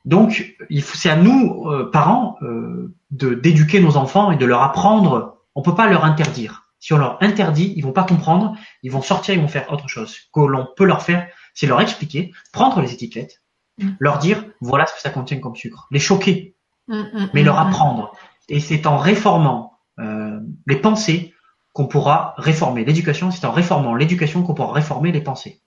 Donc, 0.06 0.56
c'est 0.94 1.10
à 1.10 1.16
nous, 1.16 1.66
euh, 1.66 1.90
parents, 1.90 2.38
euh, 2.42 2.94
de 3.10 3.34
d'éduquer 3.34 3.80
nos 3.80 3.96
enfants 3.98 4.32
et 4.32 4.36
de 4.36 4.46
leur 4.46 4.62
apprendre. 4.62 5.38
On 5.54 5.62
peut 5.62 5.74
pas 5.74 5.88
leur 5.88 6.04
interdire. 6.04 6.63
Si 6.84 6.92
on 6.92 6.98
leur 6.98 7.16
interdit, 7.22 7.72
ils 7.76 7.82
vont 7.82 7.92
pas 7.92 8.04
comprendre. 8.04 8.56
Ils 8.82 8.92
vont 8.92 9.00
sortir, 9.00 9.34
ils 9.34 9.40
vont 9.40 9.48
faire 9.48 9.72
autre 9.72 9.88
chose. 9.88 10.10
Ce 10.10 10.20
que 10.32 10.40
l'on 10.40 10.68
peut 10.76 10.84
leur 10.84 11.02
faire, 11.02 11.26
c'est 11.54 11.66
leur 11.66 11.80
expliquer, 11.80 12.32
prendre 12.52 12.80
les 12.80 12.92
étiquettes, 12.92 13.40
Mm. 13.78 13.88
leur 13.98 14.18
dire 14.18 14.44
voilà 14.60 14.86
ce 14.86 14.94
que 14.94 15.00
ça 15.00 15.10
contient 15.10 15.40
comme 15.40 15.56
sucre, 15.56 15.88
les 15.90 15.98
choquer, 15.98 16.54
Mm, 16.86 16.94
mm, 16.94 17.30
mais 17.32 17.42
leur 17.42 17.58
apprendre. 17.58 18.12
Et 18.48 18.60
c'est 18.60 18.86
en 18.86 18.98
réformant 18.98 19.78
euh, 19.98 20.38
les 20.66 20.76
pensées 20.76 21.34
qu'on 21.72 21.86
pourra 21.86 22.34
réformer 22.36 22.84
l'éducation. 22.84 23.30
C'est 23.30 23.46
en 23.46 23.52
réformant 23.52 23.94
l'éducation 23.94 24.42
qu'on 24.42 24.54
pourra 24.54 24.72
réformer 24.72 25.10
les 25.10 25.22
pensées. 25.22 25.62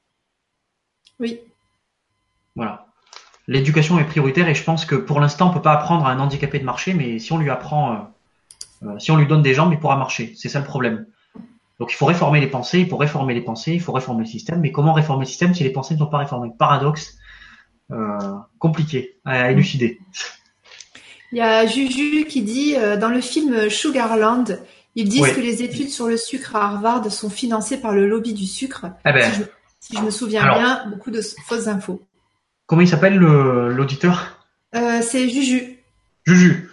Oui. 1.19 1.39
Voilà. 2.56 2.86
L'éducation 3.47 3.97
est 3.97 4.03
prioritaire 4.03 4.47
et 4.47 4.53
je 4.53 4.63
pense 4.63 4.86
que 4.86 4.95
pour 4.95 5.19
l'instant 5.19 5.49
on 5.49 5.53
peut 5.53 5.62
pas 5.62 5.73
apprendre 5.73 6.06
à 6.06 6.12
un 6.12 6.19
handicapé 6.19 6.60
de 6.60 6.65
marcher, 6.65 6.93
mais 6.93 7.17
si 7.17 7.32
on 7.32 7.39
lui 7.39 7.49
apprend, 7.49 7.93
euh, 7.93 7.97
euh, 8.83 8.97
si 8.99 9.11
on 9.11 9.17
lui 9.17 9.27
donne 9.27 9.41
des 9.41 9.53
jambes, 9.53 9.71
il 9.73 9.79
pourra 9.79 9.95
marcher. 9.97 10.33
C'est 10.35 10.49
ça 10.49 10.59
le 10.59 10.65
problème. 10.65 11.05
Donc 11.79 11.91
il 11.91 11.95
faut 11.95 12.05
réformer 12.07 12.39
les 12.39 12.47
pensées, 12.47 12.79
il 12.79 12.87
faut 12.89 12.97
réformer 12.97 13.33
les 13.35 13.41
pensées, 13.41 13.73
il 13.73 13.81
faut 13.81 13.91
réformer 13.91 14.21
le 14.23 14.29
système. 14.29 14.59
Mais 14.61 14.71
comment 14.71 14.93
réformer 14.93 15.25
le 15.25 15.29
système 15.29 15.53
si 15.53 15.63
les 15.63 15.69
pensées 15.71 15.93
ne 15.93 15.99
sont 15.99 16.07
pas 16.07 16.17
réformées? 16.19 16.51
Paradoxe 16.57 17.17
euh, 17.91 18.17
compliqué 18.59 19.17
à 19.25 19.51
élucider. 19.51 19.99
Il 21.31 21.37
y 21.37 21.41
a 21.41 21.65
Juju 21.67 22.25
qui 22.25 22.41
dit 22.41 22.75
euh, 22.75 22.97
dans 22.97 23.09
le 23.09 23.21
film 23.21 23.69
Sugarland, 23.69 24.59
ils 24.95 25.07
disent 25.07 25.21
Ouais. 25.21 25.33
que 25.33 25.39
les 25.41 25.61
études 25.61 25.89
sur 25.89 26.07
le 26.07 26.17
sucre 26.17 26.55
à 26.55 26.65
Harvard 26.65 27.11
sont 27.11 27.29
financées 27.29 27.79
par 27.79 27.91
le 27.93 28.07
lobby 28.07 28.33
du 28.33 28.45
sucre. 28.45 28.87
Eh 29.05 29.11
ben, 29.13 29.31
Si 29.31 29.39
je, 29.39 29.43
si 29.79 29.97
je 29.97 30.01
me 30.01 30.09
souviens 30.09 30.43
Alors. 30.43 30.57
bien, 30.57 30.85
beaucoup 30.89 31.11
de 31.11 31.21
fausses 31.45 31.67
infos. 31.67 32.01
comment 32.65 32.81
il 32.81 32.87
s'appelle 32.87 33.17
le- 33.17 33.69
l'auditeur? 33.73 34.45
Euh, 34.75 35.01
c'est 35.01 35.29
Juju. 35.29 35.77
Juju, 36.25 36.69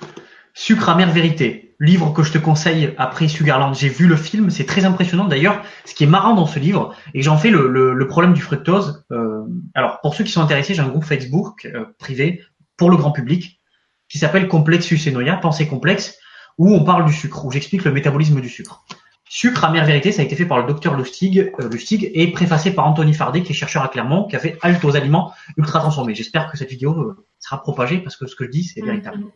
Sucre 0.55 0.89
amère 0.89 1.13
vérité, 1.13 1.64
livre 1.81 2.13
que 2.13 2.23
je 2.23 2.33
te 2.33 2.39
conseille 2.39 2.95
après 2.99 3.29
Sugarland. 3.29 3.75
J'ai 3.75 3.89
vu 3.89 4.07
le 4.07 4.17
film, 4.17 4.51
c'est 4.51 4.65
très 4.67 4.85
impressionnant 4.85 5.25
d'ailleurs. 5.27 5.63
Ce 5.85 5.95
qui 5.95 6.05
est 6.05 6.09
marrant 6.09 6.35
dans 6.35 6.47
ce 6.47 6.59
livre, 6.59 6.95
et 7.15 7.23
j'en 7.23 7.37
fais 7.39 7.51
le, 7.51 7.69
le- 7.69 7.95
le 7.95 8.07
problème 8.07 8.33
du 8.33 8.41
fructose. 8.41 9.05
euh, 9.13 9.43
alors 9.75 10.01
pour 10.01 10.15
ceux 10.15 10.25
qui 10.25 10.31
sont 10.33 10.41
intéressés, 10.43 10.75
j'ai 10.75 10.83
un 10.83 10.89
groupe 10.89 11.05
Facebook 11.05 11.67
euh, 11.67 11.85
privé 11.99 12.43
pour 12.77 12.91
le 12.91 12.97
grand 12.97 13.13
public 13.13 13.61
qui 14.09 14.19
s'appelle 14.19 14.49
Complexus 14.49 15.01
et 15.07 15.11
Noia, 15.11 15.37
Pensée 15.37 15.67
complexe, 15.67 16.19
où 16.59 16.73
on 16.75 16.85
parle 16.85 17.05
du 17.07 17.13
sucre, 17.13 17.45
où 17.45 17.51
j'explique 17.51 17.85
le 17.85 17.93
métabolisme 17.93 18.41
du 18.41 18.49
sucre. 18.49 18.85
Sucre 19.29 19.65
amère 19.65 19.85
vérité, 19.87 20.13
ça 20.13 20.23
a 20.23 20.25
été 20.25 20.37
fait 20.37 20.47
par 20.47 20.59
le 20.59 20.65
docteur 20.67 20.95
Lustig, 20.97 21.53
euh, 21.59 21.69
Lustig 21.69 22.11
et 22.15 22.31
préfacé 22.31 22.71
par 22.73 22.87
Anthony 22.87 23.15
Fardet, 23.15 23.43
qui 23.43 23.53
est 23.53 23.57
chercheur 23.57 23.83
à 23.83 23.89
Clermont, 23.89 24.25
qui 24.29 24.37
a 24.37 24.39
fait 24.39 24.57
Halte 24.63 24.85
aux 24.85 24.95
aliments 24.95 25.33
ultra 25.57 25.81
transformés. 25.81 26.15
J'espère 26.15 26.51
que 26.51 26.57
cette 26.57 26.71
vidéo 26.71 27.15
sera 27.41 27.61
propagée 27.61 27.99
parce 27.99 28.17
que 28.17 28.27
ce 28.27 28.37
que 28.37 28.45
je 28.45 28.51
dis, 28.51 28.65
c'est 28.65 28.81
véritable. 28.87 29.19
Mhm. 29.19 29.31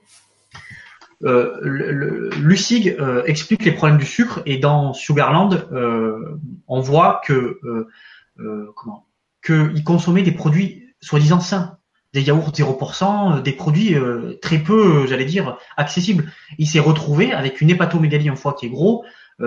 Euh, 1.25 2.31
Lustig 2.39 2.97
euh, 3.01 3.25
explique 3.27 3.65
les 3.65 3.73
problèmes 3.73 3.99
du 3.99 4.07
sucre 4.07 4.41
et 4.47 4.59
dans 4.59 4.93
Sugarland, 4.93 5.67
euh, 5.73 6.39
on 6.69 6.81
voit 6.81 7.21
que 7.25 7.59
euh, 7.65 8.73
comment 8.77 9.07
qu'il 9.45 9.83
consommait 9.85 10.23
des 10.23 10.33
produits 10.33 10.85
soi-disant 11.01 11.41
sains, 11.41 11.79
des 12.13 12.23
yaourts 12.23 12.51
0%, 12.53 13.39
euh, 13.39 13.41
des 13.41 13.53
produits 13.53 13.95
très 14.43 14.59
peu, 14.59 15.07
j'allais 15.07 15.25
dire, 15.25 15.59
accessibles. 15.77 16.31
Il 16.59 16.67
s'est 16.69 16.79
retrouvé 16.81 17.33
avec 17.33 17.61
une 17.61 17.71
hépatomégalie 17.71 18.29
un 18.29 18.37
foie 18.37 18.55
qui 18.55 18.67
est 18.67 18.71
gros, 18.71 19.05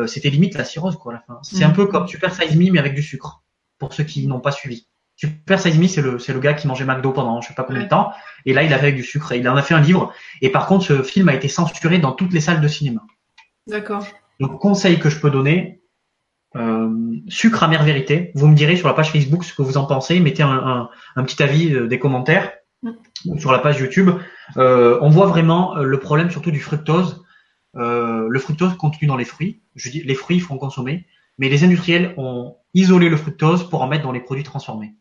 c'était 0.07 0.29
limite 0.29 0.55
la 0.55 0.63
cirrhose 0.65 0.95
quoi 0.97 1.11
à 1.13 1.15
la 1.15 1.21
fin. 1.21 1.39
C'est 1.43 1.63
un 1.65 1.69
Mhm. 1.69 1.75
peu 1.75 1.85
comme 1.87 2.07
Super 2.07 2.33
Size 2.33 2.55
Me 2.55 2.71
mais 2.71 2.79
avec 2.79 2.95
du 2.95 3.03
sucre. 3.03 3.43
Pour 3.77 3.93
ceux 3.93 4.03
qui 4.03 4.27
n'ont 4.27 4.39
pas 4.39 4.51
suivi. 4.51 4.87
Super 5.23 5.59
Size 5.59 5.77
Me, 5.77 5.87
c'est 5.87 6.01
le 6.01 6.17
c'est 6.17 6.33
le 6.33 6.39
gars 6.39 6.53
qui 6.55 6.67
mangeait 6.67 6.83
McDo 6.85 7.11
pendant 7.11 7.41
je 7.41 7.47
sais 7.49 7.53
pas 7.53 7.63
combien 7.63 7.83
de 7.83 7.87
temps 7.87 8.11
et 8.45 8.53
là 8.53 8.63
il 8.63 8.73
avait 8.73 8.87
avec 8.87 8.95
du 8.95 9.03
sucre 9.03 9.31
et 9.33 9.37
il 9.37 9.47
en 9.47 9.55
a 9.55 9.61
fait 9.61 9.75
un 9.75 9.79
livre 9.81 10.11
et 10.41 10.49
par 10.49 10.65
contre, 10.65 10.83
ce 10.85 11.03
film 11.03 11.29
a 11.29 11.35
été 11.35 11.47
censuré 11.47 11.99
dans 11.99 12.11
toutes 12.13 12.33
les 12.33 12.39
salles 12.41 12.59
de 12.61 12.67
cinéma. 12.67 13.01
D'accord. 13.67 14.05
Donc, 14.39 14.59
conseil 14.59 14.97
que 14.99 15.09
je 15.11 15.19
peux 15.19 15.29
donner, 15.29 15.81
euh, 16.55 16.89
sucre 17.27 17.61
amère 17.63 17.83
vérité. 17.83 18.31
Vous 18.33 18.47
me 18.47 18.55
direz 18.55 18.75
sur 18.75 18.87
la 18.87 18.95
page 18.95 19.11
Facebook 19.11 19.43
ce 19.43 19.53
que 19.53 19.61
vous 19.61 19.77
en 19.77 19.85
pensez. 19.85 20.19
Mettez 20.19 20.41
un, 20.43 20.49
un- 20.51 20.89
un 21.15 21.23
petit 21.23 21.41
avis, 21.43 21.71
euh, 21.73 21.87
des 21.87 21.99
commentaires 21.99 22.51
ou 23.27 23.37
sur 23.37 23.51
la 23.51 23.59
page 23.59 23.79
YouTube. 23.79 24.09
Euh, 24.57 24.97
on 25.01 25.09
voit 25.09 25.27
vraiment 25.27 25.77
euh, 25.77 25.83
le 25.83 25.99
problème 25.99 26.31
surtout 26.31 26.49
du 26.51 26.59
fructose. 26.59 27.23
Le 27.75 28.39
fructose 28.39 28.75
contenu 28.75 29.07
dans 29.07 29.15
les 29.17 29.23
fruits. 29.25 29.61
Je 29.75 29.91
dis, 29.91 30.01
les 30.01 30.15
fruits 30.15 30.43
en 30.49 30.57
consommer, 30.57 31.05
mais 31.37 31.47
les 31.47 31.63
industriels 31.63 32.13
ont 32.17 32.57
isolé 32.73 33.07
le 33.07 33.15
fructose 33.15 33.69
pour 33.69 33.81
en 33.83 33.87
mettre 33.87 34.03
dans 34.03 34.11
les 34.11 34.19
produits 34.19 34.43
transformés. 34.43 34.95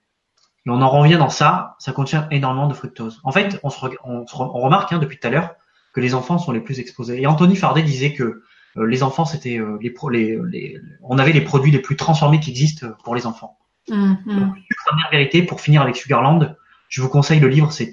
Et 0.66 0.70
on 0.70 0.80
en 0.82 0.88
revient 0.90 1.16
dans 1.16 1.30
ça, 1.30 1.76
ça 1.78 1.92
contient 1.92 2.28
énormément 2.30 2.68
de 2.68 2.74
fructose. 2.74 3.20
En 3.24 3.32
fait, 3.32 3.58
on, 3.62 3.70
se, 3.70 3.78
on, 4.04 4.26
se 4.26 4.34
re- 4.36 4.50
on 4.54 4.60
remarque 4.60 4.92
hein, 4.92 4.98
depuis 4.98 5.18
tout 5.18 5.26
à 5.26 5.30
l'heure 5.30 5.54
que 5.94 6.00
les 6.00 6.14
enfants 6.14 6.38
sont 6.38 6.52
les 6.52 6.60
plus 6.60 6.78
exposés. 6.80 7.20
Et 7.20 7.26
Anthony 7.26 7.56
Fardet 7.56 7.82
disait 7.82 8.12
que 8.12 8.42
euh, 8.76 8.86
les 8.86 9.02
enfants, 9.02 9.24
c'était 9.24 9.58
euh, 9.58 9.78
les, 9.80 9.90
pro- 9.90 10.10
les, 10.10 10.38
les, 10.50 10.78
on 11.02 11.18
avait 11.18 11.32
les 11.32 11.40
produits 11.40 11.72
les 11.72 11.80
plus 11.80 11.96
transformés 11.96 12.40
qui 12.40 12.50
existent 12.50 12.88
pour 13.04 13.14
les 13.14 13.26
enfants. 13.26 13.58
Mhm. 13.88 14.18
Sucre 14.68 14.92
amère 14.92 15.08
vérité, 15.10 15.42
pour 15.42 15.60
finir 15.60 15.82
avec 15.82 15.96
Sugarland, 15.96 16.54
je 16.88 17.02
vous 17.02 17.08
conseille 17.08 17.40
le 17.40 17.48
livre, 17.48 17.72
c'est 17.72 17.90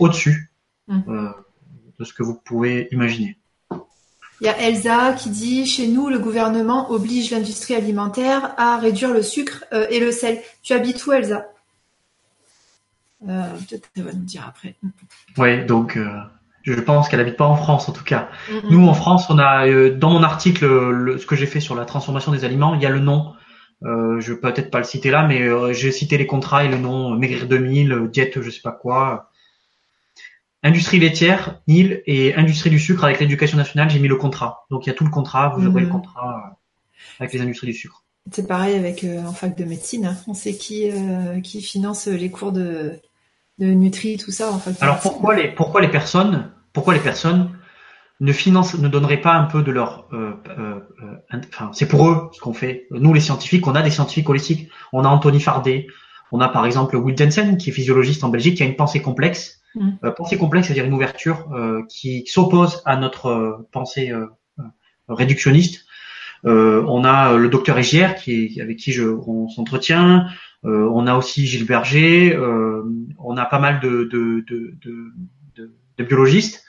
au-dessus 0.00 0.50
Mm. 0.86 1.00
euh, 1.08 1.30
de 1.98 2.04
ce 2.04 2.12
que 2.12 2.22
vous 2.22 2.34
pouvez 2.34 2.88
imaginer. 2.92 3.38
Il 4.42 4.46
y 4.46 4.48
a 4.48 4.58
Elsa 4.60 5.14
qui 5.14 5.30
dit 5.30 5.64
chez 5.64 5.86
nous 5.88 6.10
le 6.10 6.18
gouvernement 6.18 6.90
oblige 6.90 7.30
l'industrie 7.30 7.74
alimentaire 7.74 8.52
à 8.58 8.76
réduire 8.76 9.10
le 9.14 9.22
sucre 9.22 9.64
euh, 9.72 9.86
et 9.88 9.98
le 9.98 10.12
sel. 10.12 10.42
Tu 10.62 10.74
habites 10.74 11.06
où 11.06 11.12
Elsa? 11.12 11.36
euh, 11.36 11.40
Peut-être 13.26 13.90
qu'elle 13.92 14.04
va 14.04 14.12
nous 14.12 14.24
dire 14.24 14.44
après. 14.46 14.76
Oui, 15.38 15.64
donc 15.64 15.96
euh, 15.96 16.08
je 16.62 16.78
pense 16.80 17.08
qu'elle 17.08 17.20
habite 17.20 17.36
pas 17.36 17.46
en 17.46 17.56
France 17.56 17.88
en 17.88 17.92
tout 17.92 18.04
cas. 18.04 18.28
Nous 18.70 18.86
en 18.86 18.94
France, 18.94 19.28
on 19.30 19.38
a 19.38 19.90
dans 19.90 20.10
mon 20.10 20.22
article 20.22 21.18
ce 21.18 21.26
que 21.26 21.36
j'ai 21.36 21.46
fait 21.46 21.60
sur 21.60 21.74
la 21.74 21.84
transformation 21.84 22.32
des 22.32 22.44
aliments, 22.44 22.74
il 22.74 22.82
y 22.82 22.86
a 22.86 22.90
le 22.90 23.00
nom. 23.00 23.34
je 23.82 24.32
vais 24.32 24.38
peut-être 24.38 24.70
pas 24.70 24.78
le 24.78 24.84
citer 24.84 25.10
là, 25.10 25.26
mais 25.26 25.74
j'ai 25.74 25.92
cité 25.92 26.18
les 26.18 26.26
contrats 26.26 26.64
et 26.64 26.68
le 26.68 26.78
nom 26.78 27.10
Maigrir 27.16 27.46
2000, 27.48 28.08
diète 28.12 28.40
je 28.40 28.50
sais 28.50 28.62
pas 28.62 28.72
quoi. 28.72 29.30
Industrie 30.64 30.98
laitière, 30.98 31.60
Nil, 31.68 32.02
et 32.06 32.34
industrie 32.36 32.70
du 32.70 32.78
sucre 32.78 33.04
avec 33.04 33.20
l'éducation 33.20 33.58
nationale, 33.58 33.90
j'ai 33.90 33.98
mis 33.98 34.08
le 34.08 34.16
contrat. 34.16 34.64
Donc 34.70 34.86
il 34.86 34.88
y 34.88 34.92
a 34.92 34.94
tout 34.94 35.04
le 35.04 35.10
contrat, 35.10 35.54
vous 35.54 35.66
aurez 35.66 35.82
le 35.82 35.86
mhm. 35.88 35.92
contrat 35.92 36.38
euh, 36.38 37.20
avec 37.20 37.34
les 37.34 37.42
industries 37.42 37.66
du 37.66 37.74
sucre. 37.74 38.02
C'est 38.32 38.48
pareil 38.48 38.74
avec 38.74 39.04
euh, 39.04 39.22
en 39.26 39.34
fac 39.34 39.54
de 39.58 39.64
médecine, 39.64 40.06
hein. 40.06 40.16
on 40.26 40.32
sait 40.32 40.54
qui 40.54 40.90
euh, 40.90 41.40
qui 41.42 41.60
finance 41.60 42.06
les 42.06 42.30
cours 42.30 42.52
de, 42.52 42.94
de 43.58 43.66
Nutri, 43.66 44.16
tout 44.16 44.30
ça 44.30 44.50
en 44.50 44.58
fac. 44.58 44.74
Alors 44.80 45.00
pourquoi 45.00 45.34
les 45.36 45.48
pourquoi 45.48 45.80
les 45.80 45.88
personnes 45.88 46.50
pourquoi 46.72 46.94
les 46.94 47.00
personnes 47.00 47.50
ne 48.20 48.32
financent 48.32 48.78
ne 48.78 48.88
donneraient 48.88 49.20
pas 49.20 49.34
un 49.34 49.44
peu 49.44 49.62
de 49.62 49.70
leur 49.70 50.08
enfin 51.32 51.70
c'est 51.72 51.86
pour 51.86 52.08
eux 52.08 52.30
ce 52.32 52.40
qu'on 52.40 52.54
fait. 52.54 52.86
Nous 52.90 53.14
les 53.14 53.20
scientifiques, 53.20 53.66
on 53.66 53.74
a 53.74 53.82
des 53.82 53.90
scientifiques 53.90 54.28
holistiques, 54.28 54.68
on 54.92 55.04
a 55.04 55.08
Anthony 55.08 55.40
Fardet, 55.40 55.86
on 56.32 56.40
a 56.40 56.48
par 56.48 56.66
exemple 56.66 56.96
Will 56.96 57.16
Jensen 57.16 57.56
qui 57.56 57.70
est 57.70 57.72
physiologiste 57.72 58.24
en 58.24 58.28
Belgique 58.28 58.56
qui 58.56 58.62
a 58.62 58.66
une 58.66 58.76
pensée 58.76 59.02
complexe 59.02 59.60
Mm. 59.74 59.90
Euh, 60.04 60.10
pensée 60.12 60.38
complexe, 60.38 60.68
c'est-à-dire 60.68 60.84
une 60.84 60.94
ouverture 60.94 61.48
euh, 61.52 61.82
qui 61.88 62.24
s'oppose 62.26 62.82
à 62.84 62.96
notre 62.96 63.26
euh, 63.26 63.68
pensée 63.72 64.12
réductionniste. 65.08 65.84
on 66.44 67.04
a 67.04 67.36
le 67.36 67.48
docteur 67.48 67.78
Egier 67.78 68.08
qui 68.18 68.56
est, 68.56 68.60
avec 68.60 68.78
qui 68.78 68.92
je, 68.92 69.04
on 69.04 69.48
s'entretient. 69.48 70.26
On 70.64 71.06
a 71.06 71.14
aussi 71.14 71.46
Gilles 71.46 71.66
Berger. 71.66 72.36
on 73.18 73.36
a 73.36 73.44
pas 73.44 73.58
mal 73.58 73.80
de, 73.80 74.04
de, 74.04 74.44
de, 74.48 74.74
de, 75.98 76.04
biologistes. 76.04 76.64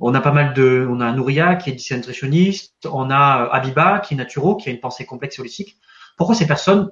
On 0.00 0.12
a 0.14 0.20
pas 0.20 0.32
mal 0.32 0.54
de, 0.54 0.86
on 0.90 1.00
a 1.00 1.12
Nouria 1.12 1.54
qui 1.54 1.70
est 1.70 1.92
nutritionniste, 1.92 2.88
on 2.90 3.10
a 3.10 3.48
Abiba 3.52 4.00
qui 4.00 4.14
est 4.14 4.16
naturo, 4.16 4.56
qui 4.56 4.68
a 4.68 4.72
une 4.72 4.80
pensée 4.80 5.04
complexe 5.04 5.38
et 5.38 5.40
holistique. 5.40 5.76
Pourquoi 6.16 6.34
ces 6.34 6.46
personnes 6.46 6.90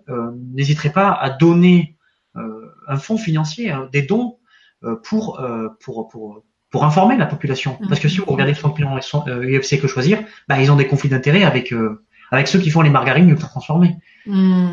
n'hésiteraient 0.52 0.92
pas 0.92 1.10
à 1.10 1.30
donner 1.30 1.96
un 2.34 2.96
fonds 2.96 3.18
financier, 3.18 3.70
hein, 3.70 3.88
des 3.92 4.02
dons 4.02 4.38
euh, 4.84 4.96
pour, 4.96 5.40
euh, 5.40 5.68
pour, 5.80 6.08
pour, 6.08 6.42
pour 6.70 6.84
informer 6.84 7.16
la 7.16 7.26
population? 7.26 7.78
Parce 7.88 8.00
que 8.00 8.08
si 8.08 8.18
vous 8.18 8.24
regardez 8.26 8.52
les 8.52 8.58
champions 8.58 8.96
UFC 8.96 9.80
que 9.80 9.86
choisir, 9.86 10.18
bah, 10.48 10.60
ils 10.60 10.70
ont 10.70 10.76
des 10.76 10.86
conflits 10.86 11.08
d'intérêts 11.08 11.44
avec, 11.44 11.72
euh, 11.72 12.04
avec 12.30 12.48
ceux 12.48 12.58
qui 12.58 12.70
font 12.70 12.82
les 12.82 12.90
margarines 12.90 13.28
ultra 13.28 13.48
transformées. 13.48 13.96
Mm. 14.26 14.72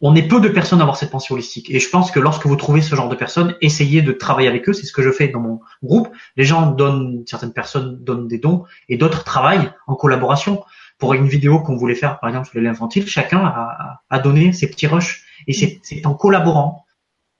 On 0.00 0.14
est 0.14 0.26
peu 0.26 0.40
de 0.40 0.48
personnes 0.48 0.80
à 0.80 0.82
avoir 0.82 0.96
cette 0.96 1.10
pensée 1.10 1.34
holistique. 1.34 1.70
Et 1.70 1.78
je 1.78 1.90
pense 1.90 2.10
que 2.10 2.20
lorsque 2.20 2.46
vous 2.46 2.56
trouvez 2.56 2.80
ce 2.80 2.94
genre 2.94 3.08
de 3.08 3.14
personnes, 3.14 3.54
essayez 3.60 4.00
de 4.02 4.12
travailler 4.12 4.48
avec 4.48 4.68
eux. 4.68 4.72
C'est 4.72 4.86
ce 4.86 4.92
que 4.92 5.02
je 5.02 5.10
fais 5.10 5.28
dans 5.28 5.40
mon 5.40 5.60
groupe. 5.82 6.08
Les 6.36 6.44
gens 6.44 6.70
donnent, 6.70 7.24
certaines 7.26 7.52
personnes 7.52 8.02
donnent 8.02 8.26
des 8.26 8.38
dons 8.38 8.64
et 8.88 8.96
d'autres 8.96 9.24
travaillent 9.24 9.70
en 9.86 9.94
collaboration. 9.94 10.64
Pour 10.98 11.14
une 11.14 11.26
vidéo 11.28 11.60
qu'on 11.60 11.76
voulait 11.76 11.94
faire, 11.94 12.18
par 12.18 12.28
exemple, 12.28 12.48
sur 12.48 12.60
les 12.60 12.68
infantile, 12.68 13.06
chacun 13.06 13.44
a, 13.44 14.02
a 14.08 14.18
donné 14.18 14.52
ses 14.52 14.68
petits 14.68 14.86
rushs. 14.86 15.24
Et 15.46 15.52
c'est 15.52 16.06
en 16.06 16.14
collaborant 16.14 16.84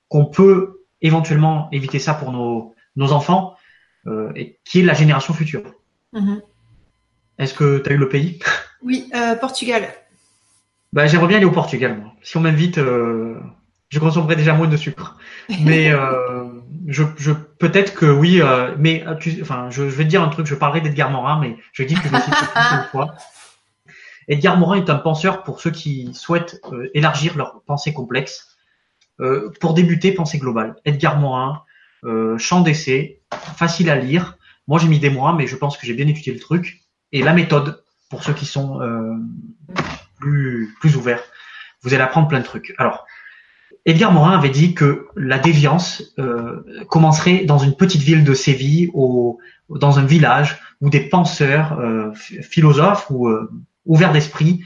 qu'on 0.08 0.26
peut 0.26 0.80
éventuellement 1.02 1.68
éviter 1.72 1.98
ça 1.98 2.14
pour 2.14 2.32
nos, 2.32 2.74
nos 2.96 3.12
enfants, 3.12 3.54
euh, 4.06 4.32
et 4.34 4.58
qui 4.64 4.80
est 4.80 4.82
la 4.82 4.94
génération 4.94 5.34
future. 5.34 5.62
Mhm. 6.12 6.42
Est-ce 7.38 7.54
que 7.54 7.78
tu 7.78 7.90
as 7.90 7.92
eu 7.94 7.98
le 7.98 8.08
pays? 8.08 8.38
Oui, 8.82 9.08
euh, 9.14 9.34
Portugal. 9.36 9.84
Bah, 10.92 11.06
j'aimerais 11.06 11.28
bien 11.28 11.36
aller 11.36 11.46
au 11.46 11.52
Portugal. 11.52 11.98
Moi. 11.98 12.12
Si 12.22 12.36
on 12.36 12.40
m'invite, 12.40 12.78
euh, 12.78 13.38
je 13.88 13.98
consommerai 13.98 14.36
déjà 14.36 14.54
moins 14.54 14.68
de 14.68 14.76
sucre. 14.76 15.16
Mais 15.62 15.92
euh, 15.92 16.48
je, 16.86 17.04
je 17.16 17.32
peut-être 17.32 17.94
que 17.94 18.06
oui. 18.06 18.40
Euh, 18.40 18.74
mais 18.78 19.06
euh, 19.06 19.14
tu, 19.14 19.38
enfin, 19.42 19.68
je, 19.70 19.88
je, 19.88 19.96
vais 19.96 20.04
te 20.04 20.08
dire 20.08 20.22
un 20.22 20.28
truc. 20.28 20.46
Je 20.46 20.54
parlerai 20.54 20.80
d'Edgar 20.80 21.10
Morin, 21.10 21.38
mais 21.40 21.56
je 21.72 21.82
dis 21.84 21.94
que 21.94 22.08
je 22.08 22.12
le 22.12 22.20
cite 22.20 22.34
une 22.56 22.84
fois. 22.90 23.14
Edgar 24.28 24.56
Morin 24.56 24.76
est 24.76 24.90
un 24.90 24.96
penseur 24.96 25.42
pour 25.42 25.60
ceux 25.60 25.70
qui 25.70 26.14
souhaitent 26.14 26.60
élargir 26.94 27.36
leur 27.36 27.62
pensée 27.62 27.92
complexe. 27.92 28.50
Euh, 29.20 29.50
pour 29.60 29.74
débuter, 29.74 30.12
pensée 30.12 30.38
globale. 30.38 30.76
Edgar 30.84 31.18
Morin, 31.18 31.62
euh, 32.04 32.38
champ 32.38 32.62
d'essai, 32.62 33.20
facile 33.56 33.90
à 33.90 33.96
lire. 33.96 34.38
Moi, 34.66 34.78
j'ai 34.78 34.88
mis 34.88 34.98
des 34.98 35.10
mois, 35.10 35.34
mais 35.34 35.46
je 35.46 35.56
pense 35.56 35.76
que 35.76 35.86
j'ai 35.86 35.92
bien 35.92 36.06
étudié 36.08 36.32
le 36.32 36.40
truc. 36.40 36.80
Et 37.12 37.22
la 37.22 37.34
méthode, 37.34 37.82
pour 38.08 38.22
ceux 38.22 38.32
qui 38.32 38.46
sont 38.46 38.80
euh, 38.80 39.14
plus, 40.20 40.96
ouverts, 40.96 41.22
vous 41.82 41.94
allez 41.94 42.02
apprendre 42.02 42.28
plein 42.28 42.40
de 42.40 42.44
trucs. 42.44 42.74
Alors, 42.78 43.06
Edgar 43.86 44.12
Morin 44.12 44.36
avait 44.36 44.50
dit 44.50 44.74
que 44.74 45.06
la 45.16 45.38
déviance 45.38 46.02
euh, 46.18 46.62
commencerait 46.88 47.44
dans 47.44 47.58
une 47.58 47.74
petite 47.74 48.02
ville 48.02 48.24
de 48.24 48.34
Séville, 48.34 48.90
au, 48.92 49.38
dans 49.70 49.98
un 49.98 50.04
village 50.04 50.60
où 50.80 50.90
des 50.90 51.00
penseurs, 51.00 51.78
euh, 51.80 52.12
philosophes 52.14 53.06
ou 53.10 53.28
euh, 53.28 53.50
ouverts 53.86 54.12
d'esprit 54.12 54.62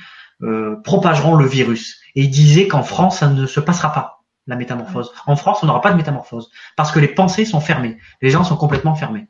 propageront 0.83 1.37
le 1.37 1.47
virus. 1.47 2.03
Et 2.15 2.25
il 2.25 2.31
disait 2.31 2.69
qu'en 2.69 2.83
France, 2.83 3.21
ça 3.21 3.29
ne 3.29 3.47
se 3.47 3.61
passera 3.61 3.95
pas 3.95 4.25
la 4.47 4.57
métamorphose. 4.57 5.13
En 5.27 5.37
France, 5.37 5.63
on 5.63 5.67
n'aura 5.67 5.81
pas 5.81 5.91
de 5.91 5.97
métamorphose 5.97 6.51
parce 6.77 6.93
que 6.93 7.01
les 7.01 7.09
pensées 7.09 7.47
sont 7.47 7.61
fermées. 7.61 7.97
Les 8.21 8.29
gens 8.29 8.45
sont 8.45 8.57
complètement 8.57 8.95
fermés. 8.95 9.27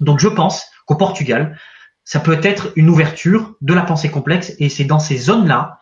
Donc 0.00 0.20
je 0.20 0.28
pense 0.28 0.66
qu'au 0.86 0.96
Portugal, 0.96 1.58
ça 2.04 2.20
peut 2.20 2.38
être 2.42 2.72
une 2.76 2.88
ouverture 2.88 3.54
de 3.60 3.74
la 3.74 3.82
pensée 3.82 4.10
complexe 4.10 4.54
et 4.58 4.68
c'est 4.68 4.84
dans 4.84 4.98
ces 4.98 5.16
zones-là 5.16 5.80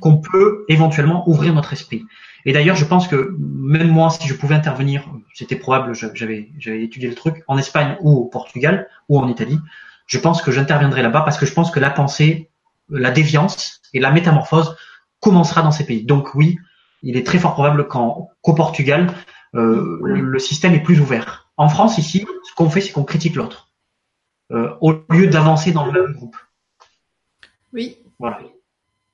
qu'on 0.00 0.18
peut 0.18 0.64
éventuellement 0.68 1.28
ouvrir 1.28 1.52
notre 1.52 1.72
esprit. 1.72 2.04
Et 2.46 2.52
d'ailleurs, 2.52 2.76
je 2.76 2.84
pense 2.84 3.08
que 3.08 3.34
même 3.38 3.88
moi, 3.88 4.10
si 4.10 4.26
je 4.28 4.34
pouvais 4.34 4.54
intervenir, 4.54 5.08
c'était 5.34 5.56
probable, 5.56 5.94
j'avais 5.94 6.50
j'avais 6.58 6.82
étudié 6.82 7.08
le 7.08 7.14
truc 7.14 7.42
en 7.48 7.58
Espagne 7.58 7.96
ou 8.00 8.12
au 8.12 8.24
Portugal 8.24 8.88
ou 9.08 9.18
en 9.18 9.28
Italie, 9.28 9.58
je 10.06 10.18
pense 10.18 10.42
que 10.42 10.52
j'interviendrai 10.52 11.02
là-bas 11.02 11.22
parce 11.22 11.38
que 11.38 11.46
je 11.46 11.52
pense 11.52 11.70
que 11.70 11.80
la 11.80 11.90
pensée, 11.90 12.50
la 12.88 13.10
déviance 13.10 13.80
et 13.94 14.00
la 14.00 14.10
métamorphose 14.10 14.76
commencera 15.20 15.62
dans 15.62 15.70
ces 15.70 15.86
pays. 15.86 16.04
Donc 16.04 16.34
oui, 16.34 16.58
il 17.02 17.16
est 17.16 17.26
très 17.26 17.38
fort 17.38 17.54
probable 17.54 17.88
qu'au 17.88 18.54
Portugal, 18.54 19.12
euh, 19.54 19.98
le 20.02 20.38
système 20.38 20.74
est 20.74 20.82
plus 20.82 21.00
ouvert. 21.00 21.48
En 21.56 21.68
France, 21.68 21.98
ici, 21.98 22.26
ce 22.42 22.54
qu'on 22.54 22.68
fait, 22.68 22.80
c'est 22.80 22.92
qu'on 22.92 23.04
critique 23.04 23.36
l'autre, 23.36 23.63
au 24.80 24.92
lieu 25.10 25.26
d'avancer 25.26 25.72
dans 25.72 25.86
le 25.86 25.92
même 25.92 26.12
groupe. 26.12 26.36
Oui. 27.72 27.98
Voilà. 28.18 28.40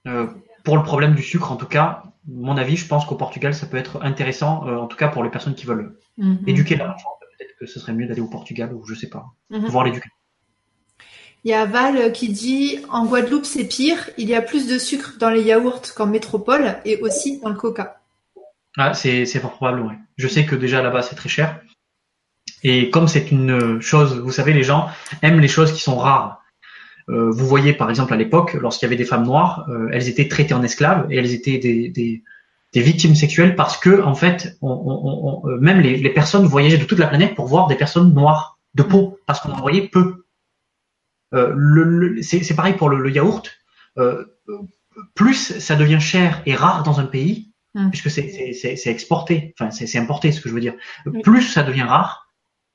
Euh, 0.06 0.26
pour 0.64 0.76
le 0.76 0.82
problème 0.82 1.14
du 1.14 1.22
sucre, 1.22 1.50
en 1.50 1.56
tout 1.56 1.66
cas, 1.66 2.02
mon 2.28 2.56
avis, 2.56 2.76
je 2.76 2.86
pense 2.86 3.04
qu'au 3.06 3.16
Portugal, 3.16 3.54
ça 3.54 3.66
peut 3.66 3.76
être 3.76 4.02
intéressant, 4.02 4.66
en 4.66 4.86
tout 4.86 4.96
cas 4.96 5.08
pour 5.08 5.24
les 5.24 5.30
personnes 5.30 5.54
qui 5.54 5.66
veulent 5.66 5.96
mhm. 6.18 6.38
éduquer 6.46 6.76
leur 6.76 6.90
enfant. 6.90 7.10
Peut-être 7.38 7.56
que 7.58 7.66
ce 7.66 7.80
serait 7.80 7.92
mieux 7.92 8.06
d'aller 8.06 8.20
au 8.20 8.28
Portugal 8.28 8.72
ou 8.74 8.84
je 8.86 8.94
sais 8.94 9.08
pas, 9.08 9.26
mhm. 9.50 9.66
voir 9.66 9.84
l'éducation. 9.84 10.14
Il 11.44 11.50
y 11.50 11.54
a 11.54 11.64
Val 11.64 12.12
qui 12.12 12.28
dit 12.28 12.80
en 12.90 13.06
Guadeloupe 13.06 13.46
c'est 13.46 13.64
pire, 13.64 14.10
il 14.18 14.28
y 14.28 14.34
a 14.34 14.42
plus 14.42 14.68
de 14.68 14.78
sucre 14.78 15.14
dans 15.18 15.30
les 15.30 15.42
yaourts 15.42 15.94
qu'en 15.96 16.06
métropole 16.06 16.76
et 16.84 17.00
aussi 17.00 17.40
dans 17.40 17.48
le 17.48 17.54
coca. 17.54 17.96
Ah, 18.76 18.92
c'est 18.92 19.24
fort 19.26 19.52
probable, 19.52 19.80
oui. 19.80 19.94
Je 20.18 20.28
sais 20.28 20.44
que 20.44 20.54
déjà 20.54 20.82
là-bas 20.82 21.00
c'est 21.00 21.16
très 21.16 21.30
cher. 21.30 21.62
Et 22.62 22.90
comme 22.90 23.08
c'est 23.08 23.30
une 23.30 23.80
chose, 23.80 24.18
vous 24.18 24.32
savez, 24.32 24.52
les 24.52 24.62
gens 24.62 24.88
aiment 25.22 25.40
les 25.40 25.48
choses 25.48 25.72
qui 25.72 25.80
sont 25.80 25.96
rares. 25.96 26.40
Euh, 27.10 27.30
vous 27.30 27.46
voyez 27.46 27.72
par 27.72 27.90
exemple 27.90 28.12
à 28.12 28.16
l'époque, 28.16 28.54
lorsqu'il 28.54 28.86
y 28.86 28.88
avait 28.88 28.96
des 28.96 29.04
femmes 29.04 29.24
noires, 29.24 29.66
euh, 29.68 29.88
elles 29.92 30.08
étaient 30.08 30.28
traitées 30.28 30.54
en 30.54 30.62
esclaves 30.62 31.06
et 31.10 31.16
elles 31.16 31.32
étaient 31.32 31.58
des, 31.58 31.88
des, 31.88 32.22
des 32.72 32.80
victimes 32.80 33.14
sexuelles 33.14 33.56
parce 33.56 33.76
que 33.76 34.02
en 34.02 34.14
fait, 34.14 34.56
on, 34.62 34.70
on, 34.70 35.42
on, 35.44 35.50
euh, 35.50 35.58
même 35.58 35.80
les, 35.80 35.96
les 35.96 36.10
personnes 36.10 36.46
voyageaient 36.46 36.78
de 36.78 36.84
toute 36.84 36.98
la 36.98 37.08
planète 37.08 37.34
pour 37.34 37.46
voir 37.46 37.66
des 37.66 37.74
personnes 37.74 38.14
noires 38.14 38.58
de 38.74 38.82
peau 38.82 39.18
parce 39.26 39.40
qu'on 39.40 39.52
en 39.52 39.60
voyait 39.60 39.88
peu. 39.88 40.24
Euh, 41.34 41.52
le, 41.56 42.22
c'est 42.22 42.54
pareil 42.54 42.74
pour 42.74 42.88
le, 42.88 43.10
yaourt. 43.10 43.50
Plus 45.14 45.58
ça 45.58 45.76
devient 45.76 46.00
cher 46.00 46.42
et 46.46 46.54
rare 46.54 46.82
dans 46.82 47.00
un 47.00 47.06
pays, 47.06 47.52
hum. 47.74 47.90
puisque 47.90 48.10
c'est 48.10 48.86
exporté, 48.86 49.54
enfin 49.58 49.70
c'est 49.70 49.98
importé, 49.98 50.32
ce 50.32 50.40
que 50.40 50.48
je 50.48 50.54
veux 50.54 50.60
dire. 50.60 50.74
Plus 51.22 51.42
ça 51.42 51.62
devient 51.62 51.82
rare, 51.82 52.29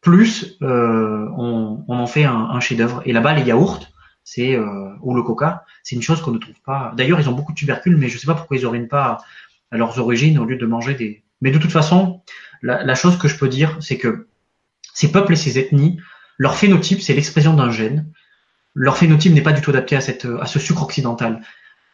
plus 0.05 0.57
euh, 0.61 1.27
on, 1.35 1.83
en 1.89 2.07
fait 2.07 2.23
un, 2.23 2.59
chef-d'œuvre. 2.61 3.01
Et 3.05 3.11
là-bas, 3.11 3.33
les 3.33 3.43
yaourts, 3.43 3.81
c'est 4.23 4.55
euh, 4.55 4.89
ou 5.01 5.13
le 5.13 5.21
coca, 5.23 5.65
c'est 5.83 5.97
une 5.97 6.01
chose 6.01 6.21
qu'on 6.21 6.31
ne 6.31 6.37
trouve 6.37 6.59
pas. 6.65 6.93
D'ailleurs, 6.95 7.19
ils 7.19 7.27
ont 7.27 7.33
beaucoup 7.33 7.51
de 7.51 7.57
tubercules, 7.57 7.97
mais 7.97 8.07
je 8.07 8.15
ne 8.15 8.19
sais 8.19 8.27
pas 8.27 8.35
pourquoi 8.35 8.55
ils 8.55 8.63
n'orientent 8.63 8.89
pas 8.89 9.19
à 9.71 9.77
leurs 9.77 9.99
origines 9.99 10.39
au 10.39 10.45
lieu 10.45 10.55
de 10.55 10.65
manger 10.65 10.93
des. 10.93 11.23
Mais 11.41 11.51
de 11.51 11.57
toute 11.57 11.71
façon, 11.71 12.21
la, 12.61 12.83
la 12.83 12.95
chose 12.95 13.17
que 13.17 13.27
je 13.27 13.37
peux 13.37 13.49
dire, 13.49 13.77
c'est 13.81 13.97
que 13.97 14.27
ces 14.93 15.11
peuples 15.11 15.33
et 15.33 15.35
ces 15.35 15.59
ethnies, 15.59 15.99
leur 16.37 16.55
phénotype, 16.55 17.01
c'est 17.01 17.13
l'expression 17.13 17.53
d'un 17.53 17.71
gène 17.71 18.05
leur 18.75 18.97
phénotype 18.97 19.33
n'est 19.33 19.41
pas 19.41 19.53
du 19.53 19.61
tout 19.61 19.71
adapté 19.71 19.95
à, 19.95 20.01
cette, 20.01 20.25
à 20.25 20.45
ce 20.45 20.59
sucre 20.59 20.83
occidental. 20.83 21.41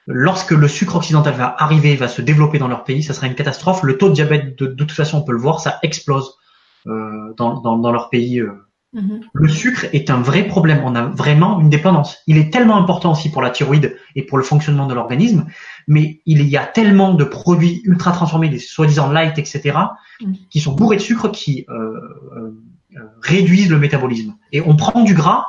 Lorsque 0.08 0.52
le 0.52 0.68
sucre 0.68 0.96
occidental 0.96 1.36
va 1.36 1.56
arriver, 1.60 1.96
va 1.96 2.08
se 2.08 2.24
développer 2.24 2.58
dans 2.58 2.68
leur 2.68 2.84
pays, 2.84 3.04
ça 3.04 3.14
sera 3.14 3.28
une 3.28 3.36
catastrophe. 3.36 3.84
Le 3.84 3.98
taux 3.98 4.10
de 4.10 4.16
diabète, 4.16 4.58
de, 4.58 4.66
toute 4.66 4.92
façon, 4.92 5.20
on 5.20 5.22
peut 5.22 5.32
le 5.32 5.38
voir, 5.38 5.60
ça 5.60 5.80
explose 5.84 6.34
dans, 6.86 7.62
dans, 7.62 7.78
dans, 7.78 7.92
leur 7.92 8.10
pays 8.10 8.40
euh, 8.40 8.52
Mhm. 8.94 9.22
Le 9.34 9.48
sucre 9.48 9.86
est 9.94 10.10
un 10.10 10.22
vrai 10.22 10.44
problème. 10.48 10.82
On 10.84 10.96
a 10.96 11.04
vraiment 11.04 11.60
une 11.62 11.70
dépendance. 11.70 12.18
Il 12.28 12.38
est 12.38 12.52
tellement 12.52 12.78
important 12.78 13.14
aussi 13.14 13.32
pour 13.32 13.42
la 13.42 13.50
thyroïde 13.50 13.98
et 14.16 14.26
pour 14.26 14.38
le 14.38 14.44
fonctionnement 14.44 14.86
de 14.86 14.94
l'organisme, 14.94 15.48
mais 15.88 16.22
il 16.26 16.44
y 16.44 16.58
a 16.58 16.66
tellement 16.66 17.14
de 17.14 17.24
produits 17.24 17.82
ultra 17.86 18.12
transformés, 18.12 18.50
des 18.50 18.60
soi-disant 18.60 19.10
light, 19.10 19.38
etc., 19.38 19.78
mhm. 20.22 20.36
qui 20.50 20.60
sont 20.60 20.74
bourrés 20.74 20.98
de 20.98 21.02
sucre, 21.02 21.30
qui 21.30 21.66
euh, 21.70 21.74
euh, 21.74 22.52
euh, 22.98 23.00
réduisent 23.22 23.70
le 23.70 23.80
métabolisme. 23.80 24.36
Et 24.52 24.62
on 24.62 24.76
prend 24.76 25.04
du 25.04 25.14
gras 25.14 25.48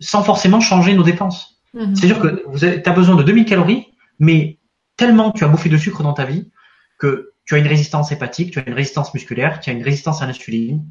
sans 0.00 0.22
forcément 0.22 0.60
changer 0.60 0.94
nos 0.94 1.04
dépenses. 1.04 1.60
Mhm. 1.72 1.94
C'est-à-dire 1.94 2.18
que 2.18 2.42
vous 2.48 2.64
as 2.64 2.92
besoin 2.92 3.14
de 3.14 3.22
2000 3.22 3.44
calories, 3.44 3.86
mais 4.18 4.58
tellement 4.96 5.30
tu 5.30 5.44
as 5.44 5.48
bouffé 5.48 5.68
de 5.68 5.76
sucre 5.76 6.02
dans 6.02 6.14
ta 6.14 6.24
vie 6.24 6.50
que 6.98 7.32
tu 7.46 7.54
as 7.54 7.58
une 7.58 7.66
résistance 7.66 8.12
hépatique, 8.12 8.50
tu 8.50 8.58
as 8.58 8.66
une 8.66 8.74
résistance 8.74 9.14
musculaire, 9.14 9.60
tu 9.60 9.70
as 9.70 9.72
une 9.72 9.82
résistance 9.82 10.20
à 10.20 10.26
l'insuline 10.26 10.84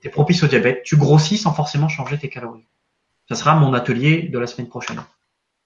tu 0.00 0.08
es 0.08 0.10
propice 0.10 0.42
au 0.42 0.46
diabète, 0.46 0.82
tu 0.84 0.96
grossis 0.96 1.38
sans 1.38 1.52
forcément 1.52 1.88
changer 1.88 2.18
tes 2.18 2.28
calories. 2.28 2.66
Ça 3.28 3.34
sera 3.34 3.54
mon 3.54 3.72
atelier 3.74 4.22
de 4.22 4.38
la 4.38 4.46
semaine 4.46 4.68
prochaine. 4.68 5.00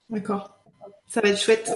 D'accord. 0.09 0.57
Ça 1.07 1.21
va 1.21 1.29
être 1.29 1.39
chouette. 1.39 1.71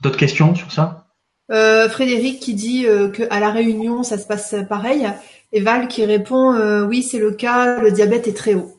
D'autres 0.00 0.18
questions 0.18 0.54
sur 0.54 0.72
ça? 0.72 1.06
Euh, 1.50 1.88
Frédéric 1.88 2.40
qui 2.40 2.54
dit 2.54 2.86
euh, 2.86 3.08
qu'à 3.08 3.40
la 3.40 3.50
Réunion, 3.50 4.02
ça 4.02 4.18
se 4.18 4.26
passe 4.26 4.54
pareil. 4.68 5.08
Et 5.52 5.60
Val 5.60 5.88
qui 5.88 6.04
répond 6.04 6.54
euh, 6.54 6.86
oui, 6.86 7.02
c'est 7.02 7.18
le 7.18 7.32
cas, 7.32 7.80
le 7.80 7.90
diabète 7.90 8.28
est 8.28 8.36
très 8.36 8.54
haut. 8.54 8.76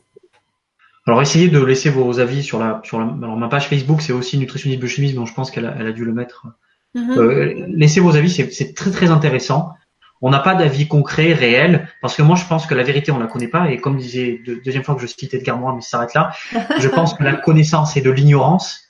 Alors 1.06 1.20
essayez 1.20 1.48
de 1.48 1.62
laisser 1.62 1.90
vos 1.90 2.20
avis 2.20 2.44
sur 2.44 2.60
la 2.60 2.80
sur 2.84 3.00
alors 3.00 3.36
ma 3.36 3.48
page 3.48 3.68
Facebook, 3.68 4.00
c'est 4.00 4.12
aussi 4.12 4.38
nutritionniste 4.38 4.80
biochimiste, 4.80 5.16
donc 5.16 5.26
je 5.26 5.34
pense 5.34 5.50
qu'elle 5.50 5.66
a, 5.66 5.74
elle 5.78 5.88
a 5.88 5.92
dû 5.92 6.04
le 6.04 6.12
mettre. 6.12 6.46
Mhm. 6.94 7.74
laissez 7.74 8.00
vos 8.00 8.16
avis, 8.16 8.30
c'est 8.30 8.74
très 8.74 8.90
très 8.90 9.10
intéressant 9.10 9.70
on 10.24 10.30
n'a 10.30 10.38
pas 10.38 10.54
d'avis 10.54 10.86
concret, 10.86 11.32
réel, 11.32 11.88
parce 12.00 12.14
que 12.14 12.22
moi 12.22 12.36
je 12.36 12.46
pense 12.46 12.66
que 12.66 12.74
la 12.74 12.84
vérité 12.84 13.10
on 13.10 13.18
la 13.18 13.26
connaît 13.26 13.48
pas, 13.48 13.70
et 13.70 13.78
comme 13.78 13.96
disait 13.96 14.40
deuxième 14.64 14.84
fois 14.84 14.94
que 14.94 15.00
je 15.02 15.08
cite 15.08 15.34
Edgar 15.34 15.58
Morin, 15.58 15.74
mais 15.74 15.82
ça 15.82 15.90
s'arrête 15.90 16.14
là, 16.14 16.30
je 16.78 16.88
pense 16.94 17.14
que 17.14 17.24
la 17.24 17.34
connaissance 17.34 17.96
est 17.96 18.02
de 18.02 18.10
l'ignorance, 18.10 18.82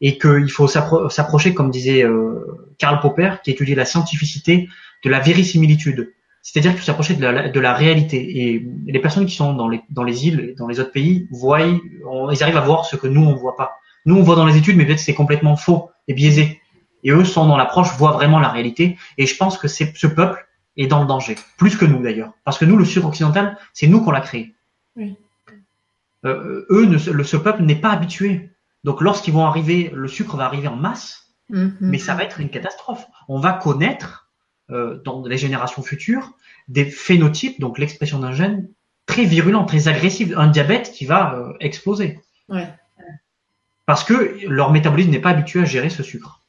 et 0.00 0.18
qu'il 0.18 0.50
faut 0.50 0.66
s'approcher, 0.66 1.54
comme 1.54 1.70
disait 1.70 2.04
euh, 2.04 2.74
Karl 2.78 2.98
Popper, 2.98 3.34
qui 3.44 3.52
étudiait 3.52 3.76
la 3.76 3.84
scientificité, 3.84 4.68
de 5.04 5.10
la 5.10 5.20
vérisimilitude. 5.20 6.12
C'est-à-dire 6.42 6.72
qu'il 6.72 6.80
faut 6.80 6.86
s'approcher 6.86 7.14
de 7.14 7.24
la, 7.24 7.48
de 7.48 7.60
la 7.60 7.72
réalité. 7.72 8.16
Et 8.40 8.66
les 8.86 8.98
personnes 8.98 9.26
qui 9.26 9.36
sont 9.36 9.52
dans 9.52 9.68
les, 9.68 9.80
dans 9.90 10.02
les 10.02 10.26
îles, 10.26 10.56
dans 10.58 10.66
les 10.66 10.80
autres 10.80 10.90
pays, 10.90 11.28
voient, 11.30 11.60
ils 11.60 12.42
arrivent 12.42 12.56
à 12.56 12.62
voir 12.62 12.84
ce 12.84 12.96
que 12.96 13.06
nous 13.06 13.24
on 13.24 13.36
voit 13.36 13.56
pas. 13.56 13.76
Nous 14.04 14.16
on 14.16 14.22
voit 14.24 14.34
dans 14.34 14.46
les 14.46 14.56
études, 14.56 14.76
mais 14.76 14.84
peut-être 14.84 14.98
c'est 14.98 15.14
complètement 15.14 15.54
faux 15.54 15.90
et 16.08 16.14
biaisé. 16.14 16.60
Et 17.02 17.10
eux 17.10 17.24
sont 17.24 17.46
dans 17.46 17.56
l'approche, 17.56 17.88
voient 17.96 18.12
vraiment 18.12 18.38
la 18.38 18.48
réalité. 18.48 18.98
Et 19.18 19.26
je 19.26 19.36
pense 19.36 19.58
que 19.58 19.68
c'est 19.68 19.92
ce 19.96 20.06
peuple 20.06 20.46
est 20.76 20.86
dans 20.86 21.00
le 21.00 21.06
danger, 21.06 21.36
plus 21.58 21.76
que 21.76 21.84
nous 21.84 22.02
d'ailleurs. 22.02 22.32
Parce 22.44 22.58
que 22.58 22.64
nous, 22.64 22.76
le 22.76 22.84
sucre 22.84 23.06
occidental, 23.06 23.58
c'est 23.72 23.86
nous 23.86 24.00
qu'on 24.00 24.10
l'a 24.10 24.20
créé. 24.20 24.54
Oui. 24.96 25.16
Euh, 26.24 26.66
eux, 26.70 26.86
ne, 26.86 27.10
le, 27.10 27.24
ce 27.24 27.36
peuple 27.36 27.62
n'est 27.62 27.76
pas 27.76 27.90
habitué. 27.90 28.50
Donc 28.84 29.00
lorsqu'ils 29.00 29.34
vont 29.34 29.44
arriver, 29.44 29.90
le 29.94 30.08
sucre 30.08 30.36
va 30.36 30.44
arriver 30.44 30.68
en 30.68 30.76
masse, 30.76 31.34
mm-hmm. 31.50 31.74
mais 31.80 31.98
ça 31.98 32.14
va 32.14 32.24
être 32.24 32.40
une 32.40 32.48
catastrophe. 32.48 33.04
On 33.28 33.38
va 33.38 33.52
connaître 33.52 34.30
euh, 34.70 35.00
dans 35.04 35.24
les 35.26 35.36
générations 35.36 35.82
futures 35.82 36.32
des 36.68 36.84
phénotypes, 36.84 37.60
donc 37.60 37.78
l'expression 37.78 38.18
d'un 38.18 38.32
gène 38.32 38.68
très 39.06 39.24
virulent, 39.24 39.64
très 39.64 39.88
agressif, 39.88 40.32
un 40.36 40.46
diabète 40.46 40.92
qui 40.92 41.04
va 41.04 41.34
euh, 41.34 41.52
exploser. 41.60 42.20
Ouais. 42.48 42.68
Parce 43.84 44.04
que 44.04 44.46
leur 44.46 44.70
métabolisme 44.70 45.10
n'est 45.10 45.20
pas 45.20 45.30
habitué 45.30 45.60
à 45.60 45.64
gérer 45.64 45.90
ce 45.90 46.02
sucre. 46.02 46.41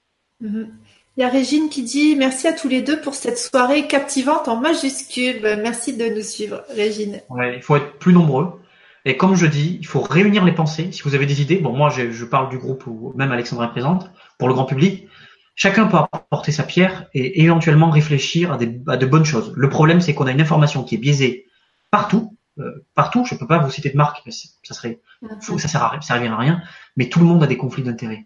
Mm-hmm. 0.44 0.68
Il 1.16 1.22
y 1.22 1.24
a 1.24 1.30
Régine 1.30 1.70
qui 1.70 1.84
dit 1.84 2.16
merci 2.16 2.48
à 2.48 2.54
tous 2.54 2.68
les 2.68 2.82
deux 2.82 3.00
pour 3.00 3.14
cette 3.14 3.38
soirée 3.38 3.88
captivante 3.88 4.48
en 4.48 4.60
majuscule. 4.60 5.42
Merci 5.62 5.96
de 5.96 6.06
nous 6.06 6.24
suivre, 6.24 6.64
Régine. 6.76 7.22
Ouais, 7.30 7.56
il 7.56 7.62
faut 7.62 7.76
être 7.76 8.00
plus 8.00 8.14
nombreux. 8.14 8.60
Et 9.06 9.16
comme 9.16 9.36
je 9.36 9.46
dis, 9.46 9.78
il 9.80 9.86
faut 9.86 10.02
réunir 10.02 10.44
les 10.44 10.54
pensées. 10.54 10.92
Si 10.92 11.02
vous 11.04 11.14
avez 11.14 11.26
des 11.26 11.42
idées, 11.42 11.58
bon, 11.58 11.74
moi, 11.74 11.90
je, 11.90 12.12
je 12.12 12.26
parle 12.26 12.50
du 12.50 12.58
groupe 12.58 12.88
où 12.88 13.14
même 13.16 13.32
Alexandra 13.32 13.66
est 13.66 13.72
présente, 13.72 14.10
pour 14.40 14.48
le 14.48 14.54
grand 14.54 14.66
public. 14.66 15.08
Chacun 15.56 15.86
peut 15.86 15.98
apporter 15.98 16.52
sa 16.52 16.64
pierre 16.64 17.06
et 17.14 17.44
éventuellement 17.44 17.92
réfléchir 17.92 18.52
à, 18.52 18.58
des, 18.58 18.82
à 18.88 18.98
de 18.98 19.06
bonnes 19.06 19.26
choses. 19.26 19.54
Le 19.56 19.70
problème, 19.70 20.02
c'est 20.02 20.16
qu'on 20.16 20.26
a 20.26 20.32
une 20.32 20.42
information 20.42 20.84
qui 20.84 20.96
est 20.96 20.98
biaisée 20.98 21.46
partout. 21.92 22.36
Euh, 22.60 22.86
partout, 22.96 23.24
je 23.26 23.36
peux 23.36 23.46
pas 23.46 23.60
vous 23.60 23.70
citer 23.70 23.90
de 23.90 23.98
marque, 23.98 24.24
mais 24.26 24.32
ça 24.32 24.74
serait, 24.74 25.00
ça 25.42 25.68
sert 25.68 25.84
à, 25.84 26.02
ça 26.02 26.16
à 26.16 26.38
rien. 26.38 26.62
Mais 26.98 27.10
tout 27.10 27.20
le 27.20 27.26
monde 27.26 27.44
a 27.44 27.48
des 27.48 27.58
conflits 27.58 27.84
d'intérêts. 27.84 28.26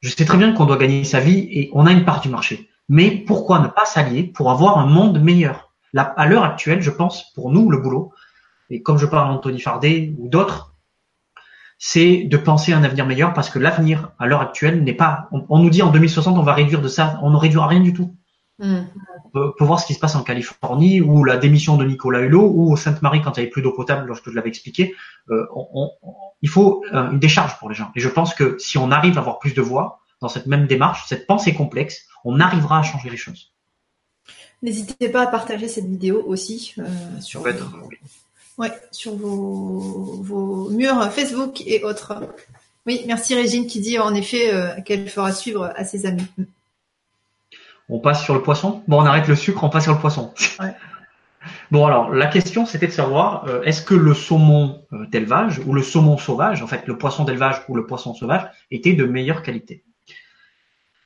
Je 0.00 0.08
sais 0.08 0.24
très 0.24 0.38
bien 0.38 0.52
qu'on 0.52 0.66
doit 0.66 0.78
gagner 0.78 1.04
sa 1.04 1.20
vie 1.20 1.46
et 1.50 1.70
on 1.72 1.86
a 1.86 1.92
une 1.92 2.04
part 2.04 2.20
du 2.20 2.28
marché. 2.28 2.70
Mais 2.88 3.10
pourquoi 3.10 3.60
ne 3.60 3.68
pas 3.68 3.84
s'allier 3.84 4.24
pour 4.24 4.50
avoir 4.50 4.78
un 4.78 4.86
monde 4.86 5.22
meilleur? 5.22 5.72
Là, 5.92 6.02
À 6.16 6.26
l'heure 6.26 6.44
actuelle, 6.44 6.82
je 6.82 6.90
pense, 6.90 7.32
pour 7.34 7.50
nous, 7.50 7.70
le 7.70 7.78
boulot, 7.78 8.12
et 8.70 8.82
comme 8.82 8.98
je 8.98 9.06
parle 9.06 9.28
d'Anthony 9.28 9.60
Fardet 9.60 10.14
ou 10.18 10.28
d'autres, 10.28 10.74
c'est 11.78 12.24
de 12.24 12.36
penser 12.36 12.72
à 12.72 12.78
un 12.78 12.84
avenir 12.84 13.06
meilleur 13.06 13.32
parce 13.32 13.50
que 13.50 13.58
l'avenir, 13.58 14.12
à 14.18 14.26
l'heure 14.26 14.40
actuelle, 14.40 14.84
n'est 14.84 14.94
pas... 14.94 15.28
On, 15.32 15.58
nous 15.58 15.70
dit 15.70 15.82
en 15.82 15.90
2060, 15.90 16.38
on 16.38 16.42
va 16.42 16.54
réduire 16.54 16.82
de 16.82 16.88
ça, 16.88 17.18
on 17.22 17.30
ne 17.30 17.36
réduira 17.36 17.66
rien 17.66 17.80
du 17.80 17.92
tout. 17.92 18.14
Mm. 18.58 18.82
On, 19.34 19.52
peut, 19.52 19.64
voir 19.64 19.80
ce 19.80 19.86
qui 19.86 19.94
se 19.94 19.98
passe 20.00 20.14
en 20.14 20.22
Californie, 20.22 21.00
ou 21.00 21.24
la 21.24 21.36
démission 21.36 21.76
de 21.76 21.84
Nicolas 21.84 22.20
Hulot, 22.20 22.50
ou 22.54 22.72
au 22.72 22.76
Sainte-Marie 22.76 23.22
quand 23.22 23.36
il 23.36 23.40
n'y 23.40 23.44
avait 23.44 23.50
plus 23.50 23.62
d'eau 23.62 23.72
potable, 23.72 24.06
lorsque 24.06 24.30
je 24.30 24.34
l'avais 24.34 24.48
expliqué. 24.48 24.94
Euh, 25.30 25.46
on, 25.54 25.90
il 26.42 26.48
faut 26.48 26.82
euh, 26.92 27.10
une 27.10 27.18
décharge 27.18 27.58
pour 27.58 27.68
les 27.68 27.74
gens. 27.74 27.90
Et 27.94 28.00
je 28.00 28.08
pense 28.08 28.34
que 28.34 28.58
si 28.58 28.78
on 28.78 28.90
arrive 28.90 29.16
à 29.18 29.20
avoir 29.20 29.38
plus 29.38 29.54
de 29.54 29.62
voix 29.62 30.00
dans 30.20 30.28
cette 30.28 30.46
même 30.46 30.66
démarche, 30.66 31.06
cette 31.08 31.26
pensée 31.26 31.54
complexe, 31.54 32.06
on 32.24 32.40
arrivera 32.40 32.80
à 32.80 32.82
changer 32.82 33.10
les 33.10 33.16
choses. 33.16 33.52
N'hésitez 34.62 35.08
pas 35.08 35.22
à 35.22 35.26
partager 35.26 35.68
cette 35.68 35.86
vidéo 35.86 36.22
aussi 36.26 36.74
euh, 36.78 36.84
sur, 37.20 37.40
vos, 37.40 37.48
ouais, 38.58 38.72
sur 38.90 39.14
vos, 39.14 40.20
vos, 40.22 40.70
murs 40.70 41.10
Facebook 41.12 41.62
et 41.66 41.82
autres. 41.82 42.14
Oui, 42.86 43.02
merci 43.06 43.34
Régine 43.34 43.66
qui 43.66 43.80
dit 43.80 43.98
en 43.98 44.14
effet 44.14 44.52
euh, 44.52 44.80
qu'elle 44.82 45.08
fera 45.08 45.32
suivre 45.32 45.72
à 45.74 45.84
ses 45.84 46.04
amis. 46.04 46.26
On 47.90 47.98
passe 47.98 48.22
sur 48.24 48.34
le 48.34 48.42
poisson? 48.42 48.82
Bon, 48.86 49.02
on 49.02 49.04
arrête 49.04 49.26
le 49.26 49.34
sucre, 49.34 49.64
on 49.64 49.68
passe 49.68 49.84
sur 49.84 49.94
le 49.94 49.98
poisson. 49.98 50.32
Ouais. 50.60 50.74
Bon 51.70 51.86
alors 51.86 52.10
la 52.10 52.26
question 52.26 52.66
c'était 52.66 52.88
de 52.88 52.92
savoir 52.92 53.46
euh, 53.48 53.62
est-ce 53.62 53.82
que 53.82 53.94
le 53.94 54.12
saumon 54.12 54.82
euh, 54.92 55.06
d'élevage 55.06 55.60
ou 55.64 55.72
le 55.72 55.82
saumon 55.82 56.18
sauvage, 56.18 56.62
en 56.62 56.66
fait 56.66 56.86
le 56.86 56.98
poisson 56.98 57.24
d'élevage 57.24 57.62
ou 57.68 57.76
le 57.76 57.86
poisson 57.86 58.12
sauvage, 58.12 58.46
était 58.70 58.92
de 58.92 59.04
meilleure 59.04 59.42
qualité? 59.42 59.82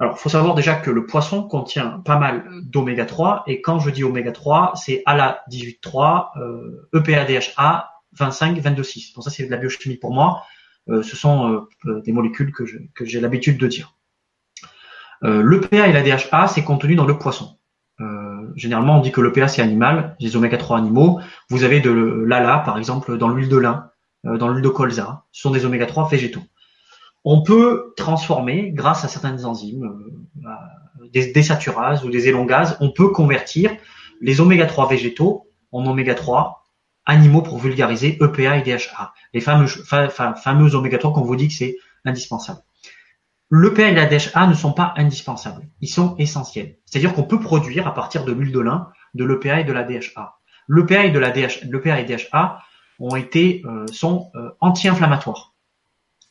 Alors 0.00 0.14
il 0.16 0.20
faut 0.20 0.28
savoir 0.28 0.54
déjà 0.54 0.74
que 0.74 0.90
le 0.90 1.06
poisson 1.06 1.44
contient 1.44 2.00
pas 2.04 2.18
mal 2.18 2.44
d'oméga 2.62 3.04
3 3.04 3.44
et 3.46 3.60
quand 3.60 3.78
je 3.78 3.90
dis 3.90 4.02
oméga 4.02 4.32
3 4.32 4.72
c'est 4.74 5.02
ALA 5.06 5.44
18.3, 5.50 6.30
euh, 6.38 6.88
EPA 6.94 7.24
DHA 7.24 7.92
25 8.12 8.58
22.6. 8.58 9.14
Donc 9.14 9.22
ça 9.22 9.30
c'est 9.30 9.46
de 9.46 9.50
la 9.50 9.58
biochimie 9.58 9.96
pour 9.96 10.12
moi. 10.12 10.42
Euh, 10.88 11.02
ce 11.02 11.16
sont 11.16 11.66
des 11.84 12.12
molécules 12.12 12.52
que 12.52 12.64
j'ai 13.04 13.20
l'habitude 13.20 13.56
de 13.56 13.68
dire. 13.68 13.93
L'EPA 15.24 15.88
et 15.88 15.92
la 15.92 16.02
DHA 16.02 16.48
c'est 16.48 16.64
contenu 16.64 16.96
dans 16.96 17.06
le 17.06 17.18
poisson. 17.18 17.56
Euh, 18.00 18.52
généralement, 18.56 18.98
on 18.98 19.00
dit 19.00 19.12
que 19.12 19.20
l'EPA 19.20 19.48
c'est 19.48 19.62
animal, 19.62 20.16
les 20.20 20.36
oméga 20.36 20.56
3 20.56 20.78
animaux. 20.78 21.20
Vous 21.48 21.64
avez 21.64 21.80
de 21.80 21.90
l'ALA, 21.90 22.58
par 22.58 22.78
exemple, 22.78 23.16
dans 23.18 23.28
l'huile 23.28 23.48
de 23.48 23.56
lin, 23.56 23.90
euh, 24.26 24.36
dans 24.36 24.48
l'huile 24.48 24.62
de 24.62 24.68
colza. 24.68 25.24
Ce 25.32 25.42
sont 25.42 25.50
des 25.50 25.64
oméga 25.64 25.86
3 25.86 26.08
végétaux. 26.08 26.42
On 27.24 27.42
peut 27.42 27.94
transformer, 27.96 28.70
grâce 28.72 29.04
à 29.04 29.08
certaines 29.08 29.44
enzymes, 29.46 29.84
euh, 30.44 31.08
des 31.12 31.32
désaturases 31.32 32.04
ou 32.04 32.10
des 32.10 32.28
élongases, 32.28 32.76
on 32.80 32.90
peut 32.90 33.08
convertir 33.08 33.70
les 34.20 34.40
oméga 34.40 34.66
3 34.66 34.88
végétaux 34.88 35.48
en 35.72 35.86
oméga 35.86 36.14
3 36.14 36.64
animaux 37.06 37.42
pour 37.42 37.58
vulgariser 37.58 38.18
EPA 38.20 38.58
et 38.58 38.62
DHA. 38.62 39.12
Les 39.32 39.40
fameux, 39.40 39.66
fameux 39.66 40.74
oméga 40.74 40.98
3 40.98 41.12
qu'on 41.12 41.22
vous 41.22 41.36
dit 41.36 41.48
que 41.48 41.54
c'est 41.54 41.76
indispensable. 42.04 42.60
L'EPA 43.56 43.90
et 43.90 43.94
la 43.94 44.06
DHA 44.06 44.48
ne 44.48 44.54
sont 44.54 44.72
pas 44.72 44.94
indispensables, 44.96 45.68
ils 45.80 45.88
sont 45.88 46.16
essentiels. 46.18 46.78
C'est-à-dire 46.86 47.14
qu'on 47.14 47.22
peut 47.22 47.38
produire 47.38 47.86
à 47.86 47.94
partir 47.94 48.24
de 48.24 48.32
l'huile 48.32 48.50
de 48.50 48.58
lin 48.58 48.88
de 49.14 49.24
l'EPA 49.24 49.60
et 49.60 49.64
de 49.64 49.72
la 49.72 49.84
DHA. 49.84 50.40
L'EPA 50.66 51.04
et 51.04 51.12
la 51.12 51.30
DHA 52.02 52.58
ont 52.98 53.14
été 53.14 53.62
euh, 53.64 53.86
sont 53.86 54.32
euh, 54.34 54.50
anti-inflammatoires. 54.60 55.54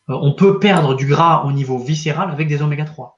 Euh, 0.10 0.20
on 0.22 0.34
peut 0.34 0.60
perdre 0.60 0.96
du 0.96 1.06
gras 1.06 1.46
au 1.46 1.54
niveau 1.54 1.78
viscéral 1.78 2.30
avec 2.30 2.50
des 2.50 2.62
oméga 2.62 2.84
3. 2.84 3.18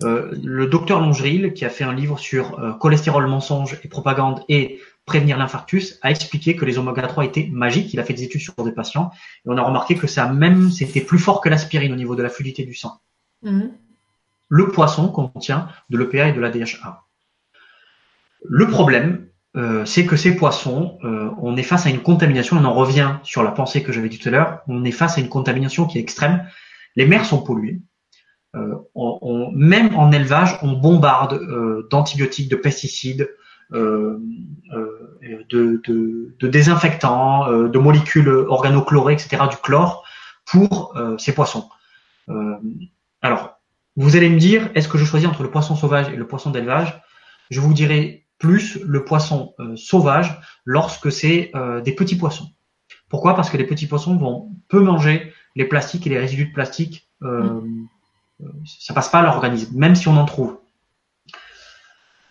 le 0.00 0.66
docteur 0.66 1.00
Longeril, 1.00 1.52
qui 1.52 1.66
a 1.66 1.70
fait 1.70 1.84
un 1.84 1.92
livre 1.92 2.18
sur 2.18 2.78
cholestérol 2.78 3.26
mensonge 3.26 3.78
et 3.84 3.88
propagande 3.88 4.44
et 4.48 4.80
prévenir 5.08 5.36
l'infarctus, 5.36 5.98
a 6.02 6.10
expliqué 6.10 6.54
que 6.54 6.64
les 6.64 6.78
oméga 6.78 7.02
3 7.02 7.24
étaient 7.24 7.48
magiques. 7.50 7.92
Il 7.92 7.98
a 7.98 8.04
fait 8.04 8.14
des 8.14 8.22
études 8.22 8.40
sur 8.40 8.54
des 8.62 8.72
patients 8.72 9.10
et 9.44 9.48
on 9.48 9.56
a 9.56 9.62
remarqué 9.62 9.96
que 9.96 10.06
ça 10.06 10.28
même, 10.32 10.70
c'était 10.70 11.00
plus 11.00 11.18
fort 11.18 11.40
que 11.40 11.48
l'aspirine 11.48 11.92
au 11.92 11.96
niveau 11.96 12.14
de 12.14 12.22
la 12.22 12.28
fluidité 12.28 12.64
du 12.64 12.74
sang. 12.74 13.00
Mhm. 13.42 13.72
Le 14.48 14.68
poisson 14.68 15.08
contient 15.08 15.68
de 15.90 15.98
l'EPA 15.98 16.28
et 16.28 16.32
de 16.32 16.40
la 16.40 16.50
DHA. 16.50 17.04
Le 18.44 18.68
problème, 18.68 19.26
euh, 19.56 19.84
c'est 19.84 20.06
que 20.06 20.16
ces 20.16 20.36
poissons, 20.36 20.98
euh, 21.04 21.30
on 21.40 21.56
est 21.56 21.62
face 21.62 21.86
à 21.86 21.90
une 21.90 22.00
contamination, 22.00 22.56
on 22.56 22.64
en 22.64 22.74
revient 22.74 23.16
sur 23.24 23.42
la 23.42 23.50
pensée 23.50 23.82
que 23.82 23.92
j'avais 23.92 24.08
dit 24.08 24.18
tout 24.18 24.28
à 24.28 24.32
l'heure, 24.32 24.60
on 24.68 24.84
est 24.84 24.92
face 24.92 25.18
à 25.18 25.20
une 25.20 25.28
contamination 25.28 25.86
qui 25.86 25.98
est 25.98 26.00
extrême. 26.00 26.46
Les 26.96 27.06
mers 27.06 27.24
sont 27.24 27.42
polluées. 27.42 27.80
Euh, 28.56 28.76
on, 28.94 29.50
même 29.52 29.94
en 29.96 30.12
élevage, 30.12 30.58
on 30.62 30.72
bombarde 30.72 31.40
d'antibiotiques, 31.90 32.50
de 32.50 32.56
pesticides, 32.56 33.28
euh, 33.72 34.18
de, 35.50 35.82
de, 35.86 36.48
désinfectants, 36.48 37.50
de 37.50 37.78
molécules 37.78 38.28
organochlorées, 38.28 39.14
etc., 39.14 39.42
du 39.50 39.56
chlore 39.56 40.04
pour 40.44 40.94
ces 41.18 41.34
poissons. 41.34 41.68
alors, 43.22 43.60
vous 43.96 44.16
allez 44.16 44.28
me 44.28 44.38
dire, 44.38 44.70
est-ce 44.74 44.88
que 44.88 44.98
je 44.98 45.04
choisis 45.04 45.28
entre 45.28 45.42
le 45.42 45.50
poisson 45.50 45.74
sauvage 45.74 46.08
et 46.08 46.16
le 46.16 46.26
poisson 46.26 46.50
d'élevage? 46.50 47.02
Je 47.50 47.60
vous 47.60 47.74
dirai 47.74 48.26
plus 48.38 48.78
le 48.84 49.04
poisson 49.04 49.54
sauvage 49.76 50.40
lorsque 50.64 51.10
c'est 51.10 51.52
des 51.84 51.92
petits 51.92 52.16
poissons. 52.16 52.48
Pourquoi? 53.08 53.34
Parce 53.34 53.50
que 53.50 53.56
les 53.56 53.64
petits 53.64 53.86
poissons 53.86 54.16
vont 54.16 54.50
peu 54.68 54.80
manger 54.80 55.32
les 55.56 55.64
plastiques 55.64 56.06
et 56.06 56.10
les 56.10 56.18
résidus 56.18 56.46
de 56.46 56.52
plastique. 56.52 57.08
Euh, 57.22 57.60
ça 58.64 58.94
passe 58.94 59.08
pas 59.08 59.20
à 59.20 59.22
leur 59.22 59.34
organisme, 59.34 59.76
même 59.76 59.94
si 59.94 60.08
on 60.08 60.16
en 60.16 60.24
trouve. 60.24 60.57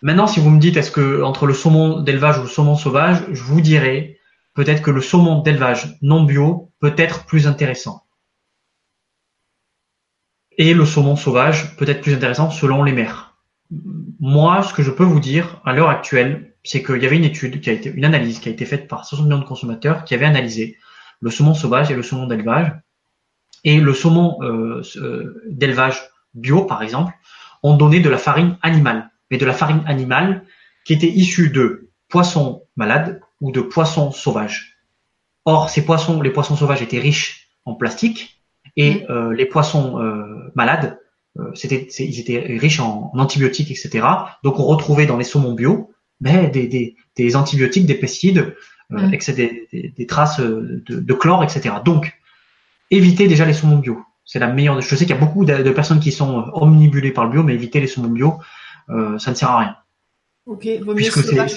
Maintenant, 0.02 0.26
si 0.26 0.40
vous 0.40 0.50
me 0.50 0.60
dites 0.60 0.76
est-ce 0.76 0.90
que 0.90 1.22
entre 1.22 1.46
le 1.46 1.54
saumon 1.54 2.00
d'élevage 2.00 2.38
ou 2.38 2.42
le 2.42 2.48
saumon 2.48 2.76
sauvage, 2.76 3.24
je 3.32 3.42
vous 3.42 3.60
dirais 3.60 4.18
peut-être 4.54 4.82
que 4.82 4.90
le 4.90 5.00
saumon 5.00 5.42
d'élevage 5.42 5.96
non 6.02 6.22
bio 6.22 6.70
peut 6.80 6.94
être 6.96 7.26
plus 7.26 7.46
intéressant. 7.46 8.04
Et 10.56 10.74
le 10.74 10.84
saumon 10.84 11.16
sauvage 11.16 11.76
peut 11.76 11.88
être 11.88 12.00
plus 12.00 12.14
intéressant 12.14 12.50
selon 12.50 12.82
les 12.82 12.92
mers. 12.92 13.36
Moi, 14.20 14.62
ce 14.62 14.72
que 14.72 14.82
je 14.82 14.90
peux 14.90 15.04
vous 15.04 15.20
dire 15.20 15.60
à 15.64 15.72
l'heure 15.72 15.90
actuelle, 15.90 16.54
c'est 16.64 16.82
qu'il 16.82 17.02
y 17.02 17.06
avait 17.06 17.16
une 17.16 17.24
étude 17.24 17.60
qui 17.60 17.70
a 17.70 17.72
été, 17.72 17.90
une 17.90 18.04
analyse 18.04 18.40
qui 18.40 18.48
a 18.48 18.52
été 18.52 18.64
faite 18.64 18.88
par 18.88 19.04
60 19.04 19.26
millions 19.26 19.38
de 19.38 19.44
consommateurs 19.44 20.04
qui 20.04 20.14
avait 20.14 20.26
analysé 20.26 20.76
le 21.20 21.30
saumon 21.30 21.54
sauvage 21.54 21.90
et 21.90 21.94
le 21.94 22.02
saumon 22.02 22.26
d'élevage. 22.26 22.72
Et 23.64 23.80
le 23.80 23.94
saumon 23.94 24.38
euh, 24.42 24.82
euh, 24.96 25.42
d'élevage 25.48 26.02
bio, 26.34 26.64
par 26.64 26.82
exemple, 26.82 27.12
ont 27.62 27.76
donné 27.76 28.00
de 28.00 28.08
la 28.08 28.18
farine 28.18 28.56
animale 28.62 29.10
mais 29.30 29.38
de 29.38 29.46
la 29.46 29.52
farine 29.52 29.82
animale 29.86 30.44
qui 30.84 30.94
était 30.94 31.08
issue 31.08 31.50
de 31.50 31.90
poissons 32.08 32.62
malades 32.76 33.20
ou 33.40 33.52
de 33.52 33.60
poissons 33.60 34.10
sauvages. 34.10 34.78
Or, 35.44 35.70
ces 35.70 35.84
poissons, 35.84 36.20
les 36.20 36.30
poissons 36.30 36.56
sauvages 36.56 36.82
étaient 36.82 36.98
riches 36.98 37.48
en 37.64 37.74
plastique 37.74 38.42
et 38.76 39.04
euh, 39.10 39.32
les 39.32 39.46
poissons 39.46 40.00
euh, 40.00 40.50
malades, 40.54 40.98
euh, 41.38 41.50
c'était, 41.54 41.88
ils 41.98 42.20
étaient 42.20 42.38
riches 42.58 42.80
en, 42.80 43.10
antibiotiques, 43.14 43.70
etc. 43.70 44.06
Donc, 44.42 44.58
on 44.58 44.64
retrouvait 44.64 45.06
dans 45.06 45.16
les 45.16 45.24
saumons 45.24 45.52
bio 45.52 45.90
ben, 46.20 46.50
des, 46.50 46.66
des, 46.66 46.96
des 47.16 47.36
antibiotiques, 47.36 47.86
des 47.86 47.94
pesticides, 47.94 48.54
mm. 48.90 49.10
des, 49.36 49.92
des, 49.96 50.06
traces 50.06 50.40
de, 50.40 50.82
de, 50.86 51.14
chlore, 51.14 51.44
etc. 51.44 51.76
Donc, 51.84 52.12
évitez 52.90 53.28
déjà 53.28 53.44
les 53.44 53.52
saumons 53.52 53.78
bio. 53.78 54.00
C'est 54.24 54.38
la 54.38 54.48
meilleure. 54.48 54.80
Je 54.80 54.94
sais 54.94 55.06
qu'il 55.06 55.14
y 55.14 55.18
a 55.18 55.20
beaucoup 55.20 55.44
de, 55.44 55.62
de, 55.62 55.70
personnes 55.70 56.00
qui 56.00 56.12
sont 56.12 56.50
omnibulées 56.52 57.12
par 57.12 57.24
le 57.24 57.30
bio, 57.30 57.42
mais 57.42 57.54
évitez 57.54 57.80
les 57.80 57.86
saumons 57.86 58.08
bio. 58.08 58.38
Euh, 58.90 59.18
ça 59.18 59.30
ne 59.30 59.36
sert 59.36 59.50
à 59.50 59.58
rien. 59.58 59.76
Ok, 60.46 60.66
vaut 60.82 60.94
mieux 60.94 61.10
sauvage. 61.10 61.52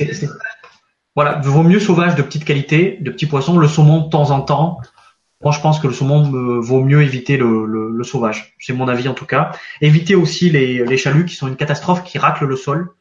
Voilà, 1.15 1.39
vaut 1.39 1.63
mieux 1.63 1.79
sauvage 1.79 2.15
de 2.15 2.21
petite 2.21 2.45
qualité, 2.45 2.97
de 3.01 3.11
petits 3.11 3.25
poissons. 3.25 3.57
Le 3.57 3.67
saumon 3.67 4.05
de 4.05 4.09
temps 4.09 4.31
en 4.31 4.41
temps. 4.41 4.79
Moi, 5.43 5.51
je 5.51 5.59
pense 5.59 5.79
que 5.79 5.87
le 5.87 5.93
saumon 5.93 6.31
euh, 6.33 6.59
vaut 6.59 6.83
mieux 6.83 7.01
éviter 7.01 7.35
le, 7.35 7.65
le, 7.65 8.03
sauvage. 8.03 8.55
C'est 8.59 8.73
mon 8.73 8.87
avis 8.87 9.07
en 9.07 9.13
tout 9.13 9.25
cas. 9.25 9.51
Éviter 9.81 10.15
aussi 10.15 10.49
les, 10.49 10.85
les 10.85 10.97
chaluts 10.97 11.25
qui 11.25 11.35
sont 11.35 11.47
une 11.47 11.55
catastrophe, 11.55 12.03
qui 12.03 12.17
raclent 12.17 12.45
le 12.45 12.55
sol. 12.55 12.91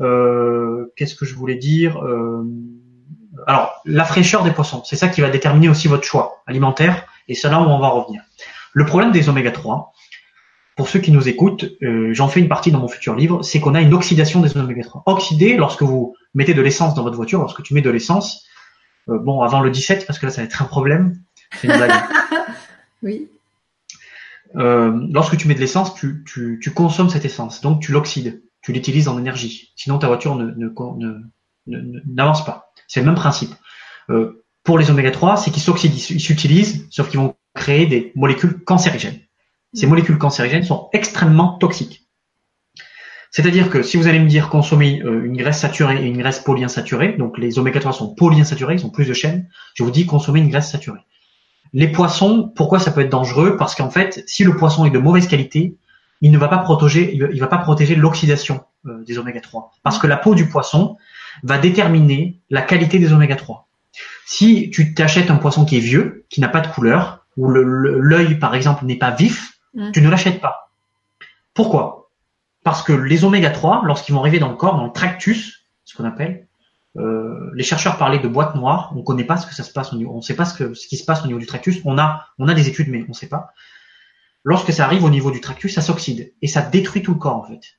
Euh, 0.00 0.92
Qu'est-ce 0.96 1.14
que 1.14 1.26
je 1.26 1.34
voulais 1.34 1.56
dire 1.56 2.02
euh, 2.02 2.44
Alors, 3.46 3.80
la 3.84 4.04
fraîcheur 4.04 4.42
des 4.42 4.50
poissons, 4.50 4.82
c'est 4.84 4.96
ça 4.96 5.08
qui 5.08 5.20
va 5.20 5.28
déterminer 5.28 5.68
aussi 5.68 5.86
votre 5.88 6.04
choix 6.04 6.42
alimentaire. 6.46 7.06
Et 7.28 7.34
c'est 7.34 7.50
là 7.50 7.60
où 7.60 7.64
on 7.64 7.78
va 7.78 7.88
revenir. 7.88 8.22
Le 8.72 8.86
problème 8.86 9.12
des 9.12 9.28
oméga 9.28 9.50
3, 9.50 9.92
pour 10.76 10.88
ceux 10.88 11.00
qui 11.00 11.12
nous 11.12 11.28
écoutent, 11.28 11.64
euh, 11.82 12.14
j'en 12.14 12.28
fais 12.28 12.40
une 12.40 12.48
partie 12.48 12.70
dans 12.70 12.80
mon 12.80 12.88
futur 12.88 13.14
livre, 13.14 13.42
c'est 13.42 13.60
qu'on 13.60 13.74
a 13.74 13.80
une 13.80 13.92
oxydation 13.92 14.40
des 14.40 14.56
oméga 14.56 14.82
3. 14.82 15.02
Oxydé, 15.06 15.56
lorsque 15.56 15.82
vous 15.82 16.14
mettez 16.34 16.54
de 16.54 16.62
l'essence 16.62 16.94
dans 16.94 17.02
votre 17.02 17.16
voiture, 17.16 17.40
lorsque 17.40 17.62
tu 17.62 17.74
mets 17.74 17.82
de 17.82 17.90
l'essence, 17.90 18.46
euh, 19.08 19.18
bon, 19.18 19.42
avant 19.42 19.60
le 19.60 19.70
17, 19.70 20.06
parce 20.06 20.18
que 20.18 20.26
là, 20.26 20.32
ça 20.32 20.40
va 20.40 20.46
être 20.46 20.62
un 20.62 20.66
problème. 20.66 21.18
C'est 21.56 21.68
une 21.68 21.76
blague. 21.76 21.92
oui. 23.02 23.28
Euh, 24.56 25.06
lorsque 25.10 25.36
tu 25.36 25.48
mets 25.48 25.54
de 25.54 25.60
l'essence, 25.60 25.94
tu, 25.94 26.24
tu, 26.26 26.58
tu, 26.62 26.70
consommes 26.72 27.08
cette 27.08 27.24
essence, 27.24 27.62
donc 27.62 27.80
tu 27.80 27.92
l'oxydes, 27.92 28.42
tu 28.60 28.72
l'utilises 28.72 29.08
en 29.08 29.18
énergie. 29.18 29.72
Sinon, 29.76 29.98
ta 29.98 30.08
voiture 30.08 30.36
ne, 30.36 30.46
ne, 30.46 30.68
ne, 31.66 32.00
n'avance 32.06 32.44
pas. 32.44 32.72
C'est 32.86 33.00
le 33.00 33.06
même 33.06 33.14
principe. 33.14 33.54
Euh, 34.10 34.44
pour 34.62 34.78
les 34.78 34.90
oméga 34.90 35.10
3, 35.10 35.36
c'est 35.38 35.50
qu'ils 35.50 35.62
s'oxydent, 35.62 35.94
ils 35.94 36.20
s'utilisent, 36.20 36.86
sauf 36.90 37.08
qu'ils 37.08 37.20
vont 37.20 37.34
créer 37.54 37.86
des 37.86 38.12
molécules 38.14 38.62
cancérigènes. 38.64 39.20
Ces 39.74 39.86
molécules 39.86 40.18
cancérigènes 40.18 40.64
sont 40.64 40.88
extrêmement 40.92 41.56
toxiques. 41.58 42.06
C'est-à-dire 43.30 43.70
que 43.70 43.82
si 43.82 43.96
vous 43.96 44.06
allez 44.06 44.18
me 44.18 44.28
dire 44.28 44.50
consommer 44.50 45.00
euh, 45.02 45.24
une 45.24 45.36
graisse 45.38 45.58
saturée 45.58 46.04
et 46.04 46.06
une 46.06 46.18
graisse 46.18 46.40
polyinsaturée, 46.40 47.14
donc 47.14 47.38
les 47.38 47.58
oméga 47.58 47.80
3 47.80 47.94
sont 47.94 48.14
polyinsaturés, 48.14 48.74
ils 48.74 48.84
ont 48.84 48.90
plus 48.90 49.06
de 49.06 49.14
chaînes, 49.14 49.48
je 49.74 49.82
vous 49.82 49.90
dis 49.90 50.04
consommer 50.04 50.40
une 50.40 50.50
graisse 50.50 50.70
saturée. 50.70 51.00
Les 51.72 51.88
poissons, 51.88 52.52
pourquoi 52.54 52.78
ça 52.78 52.90
peut 52.90 53.00
être 53.00 53.10
dangereux? 53.10 53.56
Parce 53.56 53.74
qu'en 53.74 53.88
fait, 53.88 54.22
si 54.26 54.44
le 54.44 54.54
poisson 54.54 54.84
est 54.84 54.90
de 54.90 54.98
mauvaise 54.98 55.26
qualité, 55.26 55.78
il 56.20 56.30
ne 56.30 56.36
va 56.36 56.48
pas 56.48 56.58
protéger, 56.58 57.14
il 57.14 57.40
va 57.40 57.46
pas 57.46 57.56
protéger 57.56 57.94
l'oxydation 57.94 58.60
euh, 58.84 59.02
des 59.04 59.18
oméga 59.18 59.40
3, 59.40 59.72
parce 59.82 59.98
que 59.98 60.06
la 60.06 60.18
peau 60.18 60.34
du 60.34 60.46
poisson 60.46 60.96
va 61.42 61.56
déterminer 61.56 62.38
la 62.50 62.60
qualité 62.60 62.98
des 62.98 63.14
oméga 63.14 63.36
3. 63.36 63.66
Si 64.26 64.70
tu 64.70 64.92
t'achètes 64.92 65.30
un 65.30 65.36
poisson 65.36 65.64
qui 65.64 65.78
est 65.78 65.80
vieux, 65.80 66.26
qui 66.28 66.42
n'a 66.42 66.48
pas 66.48 66.60
de 66.60 66.68
couleur, 66.68 67.24
où 67.38 67.48
l'œil 67.48 68.38
par 68.38 68.54
exemple 68.54 68.84
n'est 68.84 68.96
pas 68.96 69.10
vif, 69.10 69.51
tu 69.92 70.02
ne 70.02 70.08
l'achètes 70.08 70.40
pas. 70.40 70.72
Pourquoi? 71.54 72.10
Parce 72.64 72.82
que 72.82 72.92
les 72.92 73.24
oméga 73.24 73.50
3, 73.50 73.82
lorsqu'ils 73.84 74.14
vont 74.14 74.20
arriver 74.20 74.38
dans 74.38 74.48
le 74.48 74.56
corps, 74.56 74.76
dans 74.76 74.86
le 74.86 74.92
tractus, 74.92 75.66
ce 75.84 75.96
qu'on 75.96 76.04
appelle, 76.04 76.46
euh, 76.96 77.50
les 77.54 77.64
chercheurs 77.64 77.96
parlaient 77.96 78.18
de 78.18 78.28
boîte 78.28 78.54
noire. 78.54 78.92
On 78.94 78.98
ne 78.98 79.02
connaît 79.02 79.24
pas 79.24 79.36
ce 79.36 79.46
que 79.46 79.54
ça 79.54 79.62
se 79.62 79.72
passe 79.72 79.92
au 79.92 79.96
niveau, 79.96 80.12
on 80.14 80.20
sait 80.20 80.36
pas 80.36 80.44
ce, 80.44 80.54
que, 80.54 80.74
ce 80.74 80.86
qui 80.86 80.96
se 80.96 81.04
passe 81.04 81.24
au 81.24 81.26
niveau 81.26 81.38
du 81.38 81.46
tractus. 81.46 81.80
On 81.84 81.98
a, 81.98 82.26
on 82.38 82.48
a 82.48 82.54
des 82.54 82.68
études, 82.68 82.88
mais 82.88 83.02
on 83.04 83.08
ne 83.08 83.14
sait 83.14 83.28
pas. 83.28 83.50
Lorsque 84.44 84.72
ça 84.72 84.84
arrive 84.84 85.04
au 85.04 85.10
niveau 85.10 85.30
du 85.30 85.40
tractus, 85.40 85.74
ça 85.74 85.80
s'oxyde 85.80 86.32
et 86.42 86.48
ça 86.48 86.62
détruit 86.62 87.02
tout 87.02 87.12
le 87.12 87.18
corps 87.18 87.36
en 87.36 87.44
fait. 87.44 87.78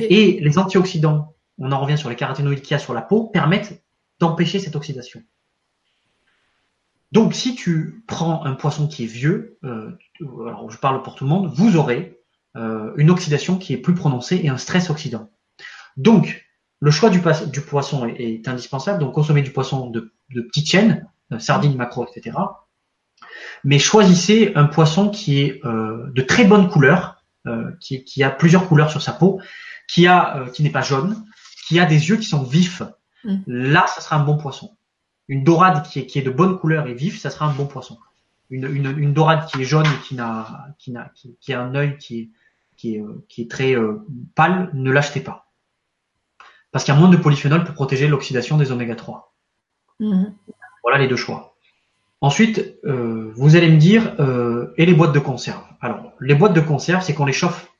Et 0.00 0.40
les 0.40 0.58
antioxydants, 0.58 1.34
on 1.58 1.70
en 1.70 1.80
revient 1.80 1.98
sur 1.98 2.08
les 2.08 2.16
caroténoïdes 2.16 2.62
qu'il 2.62 2.72
y 2.72 2.74
a 2.74 2.78
sur 2.78 2.94
la 2.94 3.02
peau, 3.02 3.24
permettent 3.24 3.82
d'empêcher 4.18 4.58
cette 4.58 4.76
oxydation. 4.76 5.22
Donc, 7.14 7.32
si 7.32 7.54
tu 7.54 8.02
prends 8.08 8.44
un 8.44 8.54
poisson 8.54 8.88
qui 8.88 9.04
est 9.04 9.06
vieux, 9.06 9.56
euh, 9.62 9.96
alors 10.20 10.68
je 10.68 10.78
parle 10.78 11.00
pour 11.02 11.14
tout 11.14 11.22
le 11.22 11.30
monde, 11.30 11.48
vous 11.54 11.76
aurez 11.76 12.18
euh, 12.56 12.92
une 12.96 13.08
oxydation 13.08 13.56
qui 13.56 13.72
est 13.72 13.76
plus 13.76 13.94
prononcée 13.94 14.40
et 14.42 14.48
un 14.48 14.56
stress 14.56 14.90
oxydant. 14.90 15.30
Donc, 15.96 16.44
le 16.80 16.90
choix 16.90 17.10
du, 17.10 17.20
poisson 17.20 18.06
est, 18.08 18.48
indispensable. 18.48 18.98
Donc, 18.98 19.14
consommez 19.14 19.42
du 19.42 19.52
poisson 19.52 19.90
de, 19.90 20.12
de 20.30 20.40
petite 20.40 20.68
chaîne, 20.68 21.08
euh, 21.32 21.38
sardines, 21.38 21.76
macro, 21.76 22.04
etc. 22.04 22.36
Mais 23.62 23.78
choisissez 23.78 24.50
un 24.56 24.64
poisson 24.64 25.08
qui 25.08 25.40
est 25.40 25.62
de 25.64 26.22
très 26.22 26.44
bonne 26.44 26.68
couleur, 26.68 27.22
qui, 27.80 28.22
a 28.24 28.30
plusieurs 28.30 28.66
couleurs 28.66 28.90
sur 28.90 29.00
sa 29.00 29.12
peau, 29.12 29.40
qui 29.88 30.08
a, 30.08 30.46
qui 30.52 30.64
n'est 30.64 30.70
pas 30.70 30.82
jaune, 30.82 31.24
qui 31.68 31.78
a 31.78 31.86
des 31.86 32.08
yeux 32.08 32.16
qui 32.16 32.26
sont 32.26 32.42
vifs. 32.42 32.82
Mm. 33.22 33.36
Là, 33.46 33.86
ça 33.86 34.00
sera 34.00 34.16
un 34.16 34.24
bon 34.24 34.36
poisson 34.36 34.76
une 35.28 35.44
dorade 35.44 35.82
qui 35.84 36.00
est, 36.00 36.06
qui 36.06 36.18
est 36.18 36.22
de 36.22 36.30
bonne 36.30 36.58
couleur 36.58 36.86
et 36.86 36.94
vive, 36.94 37.18
ça 37.18 37.30
sera 37.30 37.46
un 37.46 37.52
bon 37.52 37.66
poisson. 37.66 37.98
Une, 38.50 38.64
une, 38.66 38.98
une 38.98 39.12
dorade 39.14 39.46
qui 39.46 39.62
est 39.62 39.64
jaune 39.64 39.86
et 39.86 40.02
qui 40.06 40.14
n'a 40.14 40.68
qui 40.78 40.92
n'a 40.92 41.10
qui, 41.14 41.36
qui, 41.40 41.52
a 41.52 41.62
un 41.62 41.74
œil 41.74 41.96
qui 41.98 42.20
est 42.20 42.28
qui 42.76 42.96
est, 42.96 43.00
euh, 43.00 43.24
qui 43.28 43.42
est 43.42 43.50
très 43.50 43.74
euh, 43.74 44.04
pâle, 44.34 44.70
ne 44.74 44.90
l'achetez 44.90 45.20
pas. 45.20 45.50
Parce 46.72 46.84
qu'il 46.84 46.92
y 46.92 46.96
a 46.96 47.00
moins 47.00 47.08
de 47.08 47.16
polyphénol 47.16 47.64
pour 47.64 47.74
protéger 47.74 48.08
l'oxydation 48.08 48.58
des 48.58 48.72
oméga 48.72 48.96
3. 48.96 49.32
Mhm. 50.00 50.34
Voilà 50.82 50.98
les 50.98 51.08
deux 51.08 51.16
choix. 51.16 51.54
Ensuite, 52.20 52.78
euh, 52.84 53.32
vous 53.36 53.54
allez 53.54 53.70
me 53.70 53.76
dire, 53.76 54.14
euh, 54.18 54.72
et 54.78 54.86
les 54.86 54.94
boîtes 54.94 55.12
de 55.12 55.18
conserve 55.18 55.62
Alors, 55.82 56.12
les 56.20 56.34
boîtes 56.34 56.54
de 56.54 56.60
conserve, 56.60 57.02
c'est 57.02 57.12
qu'on 57.12 57.26
les 57.26 57.34
chauffe. 57.34 57.70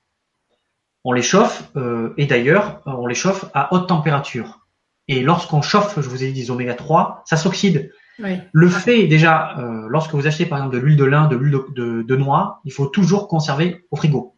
On 1.02 1.12
les 1.12 1.22
chauffe, 1.22 1.70
euh, 1.76 2.12
et 2.18 2.26
d'ailleurs, 2.26 2.82
on 2.84 3.06
les 3.06 3.14
chauffe 3.14 3.46
à 3.54 3.72
haute 3.72 3.88
température. 3.88 4.63
Et 5.08 5.22
lorsqu'on 5.22 5.62
chauffe, 5.62 6.00
je 6.00 6.08
vous 6.08 6.22
ai 6.24 6.32
dit 6.32 6.42
des 6.42 6.50
oméga 6.50 6.74
3, 6.74 7.22
ça 7.26 7.36
s'oxyde. 7.36 7.92
Le 8.18 8.68
fait 8.68 9.06
déjà, 9.06 9.58
euh, 9.58 9.86
lorsque 9.88 10.14
vous 10.14 10.26
achetez 10.26 10.46
par 10.46 10.58
exemple 10.58 10.76
de 10.76 10.80
l'huile 10.80 10.96
de 10.96 11.04
lin, 11.04 11.26
de 11.26 11.36
l'huile 11.36 11.58
de, 11.74 12.16
noix, 12.16 12.60
il 12.64 12.72
faut 12.72 12.86
toujours 12.86 13.28
conserver 13.28 13.86
au 13.90 13.96
frigo. 13.96 14.36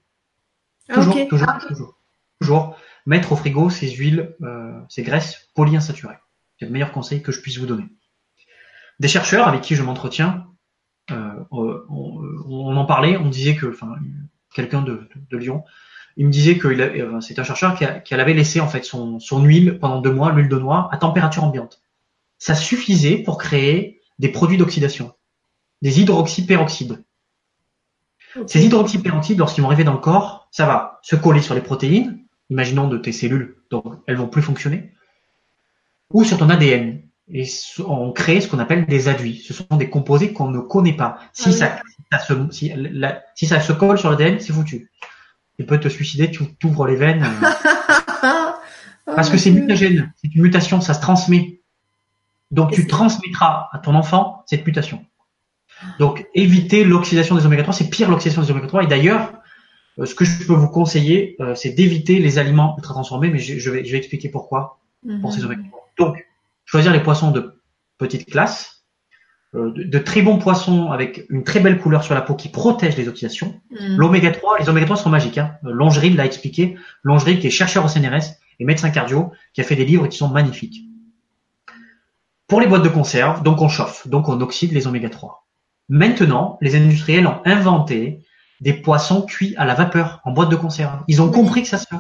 Ah, 0.89 0.95
toujours, 0.95 1.29
toujours, 1.29 1.49
ah, 1.49 1.59
toujours, 1.69 1.99
toujours, 2.41 2.77
mettre 3.05 3.33
au 3.33 3.37
frigo 3.37 3.69
ces 3.71 3.91
huiles, 3.91 4.35
euh, 4.43 4.81
ces 4.89 5.03
graisses 5.03 5.51
polyinsaturées. 5.55 6.19
C'est 6.59 6.67
le 6.67 6.73
meilleur 6.73 6.93
conseil 6.93 7.23
que 7.23 7.33
je 7.33 7.41
puisse 7.41 7.59
vous 7.59 7.67
donner. 7.67 7.87
Des 8.99 9.09
chercheurs 9.09 9.47
avec 9.47 9.61
qui 9.61 9.75
je 9.75 9.83
m'entretiens, 9.83 10.47
euh, 11.11 11.45
on, 11.51 12.77
en 12.77 12.85
parlait, 12.87 13.19
on 13.19 13.29
disait 13.29 13.57
que, 13.57 13.67
enfin, 13.67 13.95
quelqu'un 14.55 14.81
de, 14.81 15.09
de 15.15 15.37
Lyon 15.37 15.65
il 16.17 16.27
me 16.27 16.31
disait 16.31 16.57
que 16.57 16.69
euh, 16.69 17.21
c'est 17.21 17.39
un 17.39 17.45
chercheur 17.45 17.77
qui, 17.77 17.85
qui, 18.05 18.15
avait 18.15 18.35
laissé 18.35 18.61
en 18.61 18.69
fait 18.69 18.85
son, 18.85 19.19
son 19.21 19.43
huile 19.45 19.79
pendant 19.79 20.01
deux 20.01 20.13
mois, 20.13 20.33
l'huile 20.33 20.49
de 20.49 20.59
noix, 20.59 20.89
à 20.91 20.97
température 20.97 21.45
ambiante. 21.45 21.83
Ça 22.39 22.55
suffisait 22.55 23.19
pour 23.19 23.39
créer 23.39 24.01
des 24.19 24.29
produits 24.29 24.57
d'oxydation, 24.57 25.13
des 25.83 26.01
hydroxyperoxydes. 26.01 27.03
Ces 28.47 28.65
hydroxyperoxydes, 28.65 29.39
lorsqu'ils 29.39 29.63
vont 29.63 29.69
arriver 29.69 29.85
dans 29.85 29.93
le 29.93 29.99
corps, 29.99 30.49
ça 30.51 30.67
va 30.67 31.01
se 31.03 31.17
coller 31.17 31.41
sur 31.41 31.55
les 31.55 31.61
protéines, 31.61 32.25
imaginons 32.51 32.89
de 32.89 32.99
tes 32.99 33.13
cellules, 33.13 33.57
donc 33.71 33.85
elles 34.07 34.17
vont 34.17 34.29
plus 34.29 34.43
fonctionner. 34.43 34.93
ou 36.13 36.25
sur 36.25 36.39
ton 36.39 36.51
ADN. 36.51 37.03
Et 37.29 37.45
on 37.85 38.13
crée 38.13 38.41
ce 38.41 38.47
qu'on 38.47 38.61
appelle 38.61 38.87
des 38.87 39.09
aduits. 39.09 39.43
Ce 39.45 39.53
sont 39.53 39.77
des 39.77 39.91
composés 39.91 40.33
qu'on 40.33 40.49
ne 40.49 40.61
connaît 40.61 40.97
pas. 40.97 41.19
Si, 41.33 41.49
ah 41.49 41.81
ça, 42.13 42.19
se, 42.21 42.35
si, 42.53 42.73
si 43.35 43.47
ça 43.47 43.61
se 43.61 43.73
colle 43.73 43.99
sur 43.99 44.11
l'ADN, 44.11 44.39
c'est 44.39 44.53
foutu. 44.53 44.89
Il 45.59 45.67
peut 45.67 45.81
te 45.81 45.89
suicider, 45.89 46.31
tu 46.31 46.55
t'ouvres 46.57 46.87
les 46.87 46.97
veines. 46.97 47.27
Parce 49.07 49.31
que 49.31 49.39
c'est 49.39 49.51
mutagène, 49.51 50.13
c'est 50.17 50.35
une 50.35 50.43
mutation, 50.43 50.81
ça 50.81 50.93
se 50.93 51.01
transmet. 51.01 51.61
Donc 52.51 52.73
tu 52.73 52.87
transmettras 52.87 53.69
à 53.73 53.79
ton 53.79 53.95
enfant 53.95 54.43
cette 54.47 54.67
mutation. 54.67 55.05
Donc 55.99 56.27
éviter 56.35 56.85
l'oxydation 56.85 57.37
des 57.37 57.47
oméga 57.47 57.63
3, 57.63 57.75
c'est 57.75 57.91
pire 57.91 58.11
l'oxydation 58.11 58.43
des 58.43 58.51
oméga 58.51 58.67
3. 58.67 58.85
Et 58.85 58.87
d'ailleurs, 58.87 59.33
euh, 59.99 60.07
ce 60.07 60.15
que 60.15 60.25
je 60.25 60.47
peux 60.47 60.55
vous 60.55 60.69
conseiller, 60.69 61.37
euh, 61.41 61.55
c'est 61.55 61.71
d'éviter 61.71 62.19
les 62.19 62.39
aliments 62.39 62.75
ultra 62.77 62.95
transformés, 62.95 63.31
mais 63.31 63.39
je, 63.39 63.71
vais, 63.71 63.85
je 63.85 63.93
vais 63.93 63.99
expliquer 63.99 64.29
pourquoi 64.29 64.79
pour 65.21 65.33
ces 65.33 65.41
mhm. 65.41 65.47
oméga 65.47 65.63
3. 65.71 65.89
Donc, 65.99 66.27
choisir 66.65 66.93
les 66.93 67.01
poissons 67.01 67.31
de 67.31 67.61
petite 67.99 68.27
classe, 68.27 68.76
euh, 69.57 69.73
de, 69.75 69.99
très 69.99 70.23
bons 70.23 70.39
poissons 70.39 70.91
avec 70.93 71.25
une 71.31 71.43
très 71.43 71.61
belle 71.61 71.79
couleur 71.79 72.05
sur 72.05 72.15
la 72.15 72.21
peau 72.21 72.35
qui 72.35 72.49
protège 72.49 72.97
les 72.97 73.09
oxydations. 73.09 73.61
Mhm. 73.71 73.97
L'oméga 73.97 74.31
3, 74.31 74.59
les 74.59 74.69
oméga 74.69 74.87
3 74.87 74.97
sont 74.97 75.11
magiques. 75.11 75.39
Hein. 75.39 75.55
Longeril 75.63 76.17
l'a 76.17 76.27
expliqué. 76.27 76.77
Longeril 77.03 77.39
qui 77.39 77.47
est 77.47 77.51
chercheur 77.51 77.85
au 77.85 77.89
CNRS 77.89 78.35
et 78.59 78.65
médecin 78.65 78.91
cardio, 78.91 79.33
qui 79.55 79.61
a 79.61 79.65
fait 79.65 79.77
des 79.77 79.85
livres 79.85 80.07
qui 80.07 80.19
sont 80.19 80.29
magnifiques. 80.29 80.85
Pour 82.49 82.61
les 82.61 82.67
boîtes 82.67 82.85
de 82.85 82.89
conserve, 82.89 83.43
donc 83.43 83.61
on 83.61 83.69
chauffe, 83.69 84.07
donc 84.07 84.29
on 84.29 84.41
oxyde 84.41 84.73
les 84.73 84.87
oméga 84.87 85.11
3. 85.11 85.47
Maintenant, 85.89 86.59
les 86.61 86.77
industriels 86.77 87.27
ont 87.27 87.41
inventé 87.45 88.21
des 88.61 88.73
poissons 88.73 89.23
cuits 89.23 89.55
à 89.57 89.65
la 89.65 89.75
vapeur 89.75 90.21
en 90.25 90.33
boîte 90.33 90.49
de 90.49 90.57
conserve. 90.57 91.03
Ils 91.09 91.23
ont 91.23 91.31
compris 91.31 91.63
que 91.63 91.69
ça 91.69 91.79
se 91.79 91.87
fait. 91.87 91.97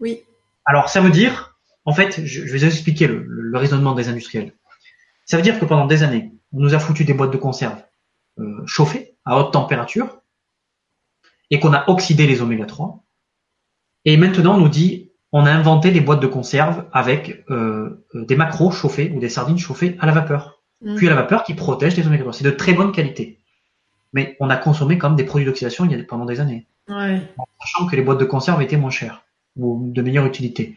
Oui. 0.00 0.20
Alors 0.64 0.88
ça 0.88 1.00
veut 1.00 1.10
dire, 1.10 1.58
en 1.84 1.92
fait, 1.92 2.24
je, 2.24 2.42
vais 2.42 2.58
vous 2.58 2.64
expliquer 2.64 3.06
le, 3.06 3.52
raisonnement 3.54 3.94
des 3.94 4.08
industriels. 4.08 4.52
Ça 5.26 5.36
veut 5.36 5.42
dire 5.42 5.58
que 5.58 5.64
pendant 5.64 5.86
des 5.86 6.02
années, 6.02 6.32
on 6.54 6.60
nous 6.60 6.74
a 6.74 6.78
foutu 6.78 7.04
des 7.04 7.14
boîtes 7.14 7.32
de 7.32 7.36
conserve 7.36 7.82
euh, 8.38 8.62
chauffées 8.66 9.16
à 9.24 9.38
haute 9.38 9.52
température 9.52 10.20
et 11.50 11.60
qu'on 11.60 11.72
a 11.72 11.88
oxydé 11.88 12.26
les 12.26 12.42
oméga 12.42 12.64
3. 12.64 13.04
Et 14.04 14.16
maintenant, 14.16 14.54
on 14.56 14.60
nous 14.60 14.68
dit, 14.68 15.12
on 15.32 15.46
a 15.46 15.52
inventé 15.52 15.90
des 15.90 16.00
boîtes 16.00 16.20
de 16.20 16.26
conserve 16.26 16.86
avec 16.92 17.44
euh, 17.50 18.04
euh, 18.14 18.24
des 18.24 18.36
macros 18.36 18.70
chauffés 18.70 19.12
ou 19.14 19.20
des 19.20 19.28
sardines 19.28 19.58
chauffées 19.58 19.96
à 20.00 20.06
la 20.06 20.12
vapeur. 20.12 20.62
Mm. 20.80 20.94
Puis 20.96 21.06
à 21.06 21.10
la 21.10 21.16
vapeur 21.16 21.44
qui 21.44 21.54
protège 21.54 21.96
les 21.96 22.06
oméga 22.06 22.22
3. 22.22 22.32
C'est 22.32 22.44
de 22.44 22.50
très 22.50 22.72
bonne 22.72 22.92
qualité. 22.92 23.40
Mais 24.12 24.36
on 24.40 24.48
a 24.48 24.56
consommé 24.56 24.96
quand 24.96 25.08
même 25.08 25.16
des 25.16 25.24
produits 25.24 25.46
d'oxydation 25.46 25.84
il 25.84 25.92
y 25.92 26.00
a 26.00 26.04
pendant 26.04 26.24
des 26.24 26.40
années. 26.40 26.66
Ouais. 26.88 27.20
En 27.36 27.46
sachant 27.60 27.86
que 27.86 27.96
les 27.96 28.02
boîtes 28.02 28.20
de 28.20 28.24
conserve 28.24 28.62
étaient 28.62 28.76
moins 28.76 28.90
chères 28.90 29.24
ou 29.56 29.90
de 29.92 30.02
meilleure 30.02 30.26
utilité. 30.26 30.76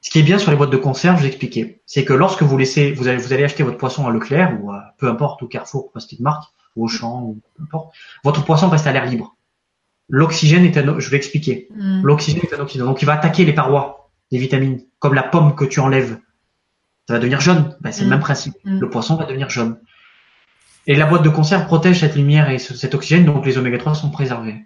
Ce 0.00 0.10
qui 0.10 0.20
est 0.20 0.22
bien 0.22 0.38
sur 0.38 0.50
les 0.50 0.56
boîtes 0.56 0.70
de 0.70 0.76
conserve, 0.76 1.16
je 1.16 1.22
vais 1.22 1.28
expliquer, 1.28 1.82
c'est 1.84 2.04
que 2.04 2.12
lorsque 2.12 2.42
vous 2.42 2.56
laissez, 2.56 2.92
vous 2.92 3.08
allez, 3.08 3.18
vous 3.18 3.32
allez 3.32 3.44
acheter 3.44 3.64
votre 3.64 3.78
poisson 3.78 4.06
à 4.06 4.10
Leclerc 4.10 4.56
ou 4.62 4.70
à 4.70 4.94
peu 4.98 5.08
importe, 5.08 5.42
au 5.42 5.48
Carrefour, 5.48 5.90
pas 5.90 6.00
de 6.00 6.22
marque, 6.22 6.44
ou 6.76 6.84
au 6.84 6.88
champ, 6.88 7.22
ou 7.22 7.40
peu 7.56 7.64
importe, 7.64 7.94
votre 8.22 8.44
poisson 8.44 8.68
reste 8.68 8.86
à 8.86 8.92
l'air 8.92 9.06
libre. 9.06 9.36
L'oxygène 10.08 10.64
est 10.64 10.76
un, 10.76 10.98
je 10.98 11.10
vais 11.10 11.16
expliquer. 11.16 11.68
Mm. 11.74 12.02
L'oxygène 12.02 12.42
est 12.42 12.54
un 12.54 12.60
oxydant. 12.60 12.86
Donc 12.86 13.02
il 13.02 13.04
va 13.04 13.14
attaquer 13.14 13.44
les 13.44 13.52
parois 13.52 14.10
des 14.30 14.38
vitamines, 14.38 14.82
comme 14.98 15.14
la 15.14 15.22
pomme 15.22 15.54
que 15.54 15.64
tu 15.64 15.80
enlèves. 15.80 16.18
Ça 17.06 17.14
va 17.14 17.18
devenir 17.18 17.40
jaune. 17.40 17.76
Ben, 17.80 17.90
c'est 17.90 18.02
le 18.02 18.06
mm. 18.06 18.10
même 18.10 18.20
principe. 18.20 18.54
Mm. 18.64 18.78
Le 18.78 18.90
poisson 18.90 19.16
va 19.16 19.24
devenir 19.24 19.50
jaune. 19.50 19.78
Et 20.86 20.94
la 20.94 21.04
boîte 21.04 21.22
de 21.22 21.28
conserve 21.28 21.66
protège 21.66 22.00
cette 22.00 22.16
lumière 22.16 22.48
et 22.48 22.58
cet 22.58 22.94
oxygène, 22.94 23.26
donc 23.26 23.44
les 23.44 23.58
oméga 23.58 23.76
3 23.76 23.94
sont 23.94 24.10
préservés. 24.10 24.64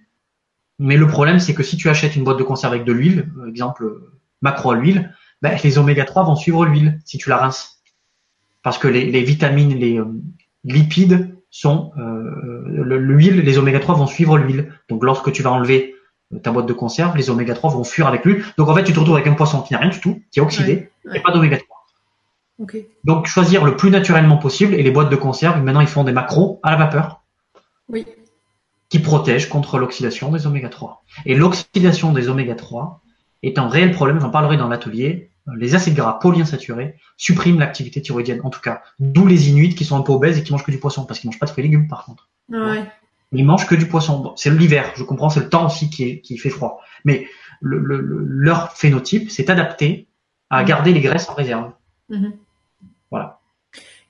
Mais 0.79 0.97
le 0.97 1.09
problème, 1.09 1.41
c'est 1.41 1.55
que 1.55 1.65
si 1.65 1.77
tu 1.77 1.89
achètes 1.89 2.15
une 2.15 2.23
boîte 2.23 2.39
de 2.39 2.45
conserve 2.45 2.73
avec 2.75 2.85
de 2.85 2.93
l'huile, 2.93 3.33
euh, 3.39 3.49
exemple 3.49 3.85
euh, 3.85 4.13
macro 4.41 4.71
à 4.71 4.77
l'huile, 4.77 5.15
ben, 5.43 5.59
les 5.63 5.79
oméga 5.79 6.05
3 6.05 6.23
vont 6.23 6.37
suivre 6.37 6.65
l'huile 6.65 7.01
si 7.05 7.19
tu 7.19 7.29
la 7.29 7.37
rinces. 7.37 7.83
Parce 8.63 8.79
que 8.79 8.87
les, 8.87 9.11
les 9.11 9.23
vitamines, 9.23 9.75
les 9.75 9.99
euh, 9.99 10.07
lipides 10.65 11.37
sont 11.51 11.93
euh, 11.99 12.97
l'huile, 12.97 13.41
les 13.41 13.59
oméga 13.59 13.81
3 13.81 13.97
vont 13.97 14.07
suivre 14.07 14.39
l'huile. 14.39 14.73
Donc 14.89 15.05
lorsque 15.05 15.33
tu 15.33 15.43
vas 15.43 15.51
enlever 15.51 15.97
euh, 16.33 16.39
ta 16.39 16.53
boîte 16.53 16.67
de 16.67 16.73
conserve, 16.73 17.17
les 17.17 17.29
oméga 17.29 17.55
3 17.55 17.71
vont 17.71 17.85
fuir 17.85 18.07
avec 18.07 18.25
l'huile. 18.25 18.45
Donc 18.57 18.69
en 18.69 18.75
fait, 18.75 18.85
tu 18.85 18.93
te 18.93 19.01
retrouves 19.01 19.17
avec 19.17 19.27
un 19.27 19.35
poisson 19.35 19.63
qui 19.63 19.73
n'a 19.73 19.81
rien 19.81 19.91
du 19.91 20.01
tout, 20.01 20.23
qui 20.31 20.39
est 20.39 20.43
oxydé, 20.43 20.91
et 21.13 21.21
pas 21.21 21.33
d'oméga 21.33 21.59
3. 21.59 21.73
Donc 23.03 23.27
choisir 23.27 23.65
le 23.65 23.77
plus 23.77 23.91
naturellement 23.91 24.37
possible 24.37 24.75
et 24.75 24.83
les 24.85 24.93
boîtes 24.93 25.11
de 25.11 25.17
conserve, 25.17 25.61
maintenant 25.61 25.81
ils 25.81 25.89
font 25.89 26.05
des 26.05 26.13
macros 26.13 26.61
à 26.63 26.71
la 26.71 26.77
vapeur. 26.77 27.23
Oui. 27.89 28.07
Qui 28.89 29.01
protègent 29.01 29.49
contre 29.49 29.79
l'oxydation 29.79 30.31
des 30.31 30.47
oméga 30.47 30.69
3. 30.69 31.03
Et 31.27 31.35
l'oxydation 31.35 32.13
des 32.13 32.29
oméga 32.29 32.55
3 32.55 33.01
est 33.43 33.59
un 33.59 33.69
réel 33.69 33.91
problème, 33.91 34.21
j'en 34.21 34.31
parlerai 34.31 34.57
dans 34.57 34.69
l'atelier, 34.69 35.32
les 35.57 35.75
acides 35.75 35.95
gras 35.95 36.19
polyinsaturés 36.21 36.97
suppriment 37.17 37.59
l'activité 37.59 38.01
thyroïdienne, 38.01 38.41
en 38.45 38.51
tout 38.51 38.61
cas. 38.61 38.83
D'où 38.99 39.27
les 39.27 39.49
Inuits 39.49 39.75
qui 39.75 39.85
sont 39.85 39.97
un 39.97 40.03
peu 40.03 40.13
obèses 40.13 40.39
et 40.39 40.43
qui 40.43 40.53
mangent 40.53 40.65
que 40.65 40.71
du 40.71 40.79
poisson, 40.79 41.05
parce 41.05 41.21
qu'ils 41.21 41.29
mangent 41.29 41.39
pas 41.39 41.47
de 41.47 41.51
fruits 41.51 41.65
et 41.65 41.69
légumes, 41.69 41.89
par 41.89 42.05
contre. 42.05 42.29
Ouais. 42.49 42.85
Ils 43.33 43.45
mangent 43.45 43.67
que 43.67 43.75
du 43.75 43.87
poisson. 43.87 44.35
c'est 44.37 44.51
l'hiver, 44.51 44.93
je 44.97 45.05
comprends, 45.05 45.31
c'est 45.31 45.41
le 45.41 45.49
temps 45.49 45.67
aussi 45.67 45.91
qui, 45.91 46.21
qui 46.21 46.37
fait 46.37 46.51
froid. 46.51 46.81
Mais 47.05 47.27
le, 47.61 47.81
leur 48.01 48.73
phénotype 48.73 49.31
s'est 49.31 49.51
adapté 49.51 50.07
à 50.51 50.63
mm. 50.63 50.67
garder 50.67 50.93
les 50.93 51.01
graisses 51.01 51.29
en 51.29 51.35
réserve. 51.35 51.73
Mm-hmm. 52.11 52.33
Voilà. 53.11 53.41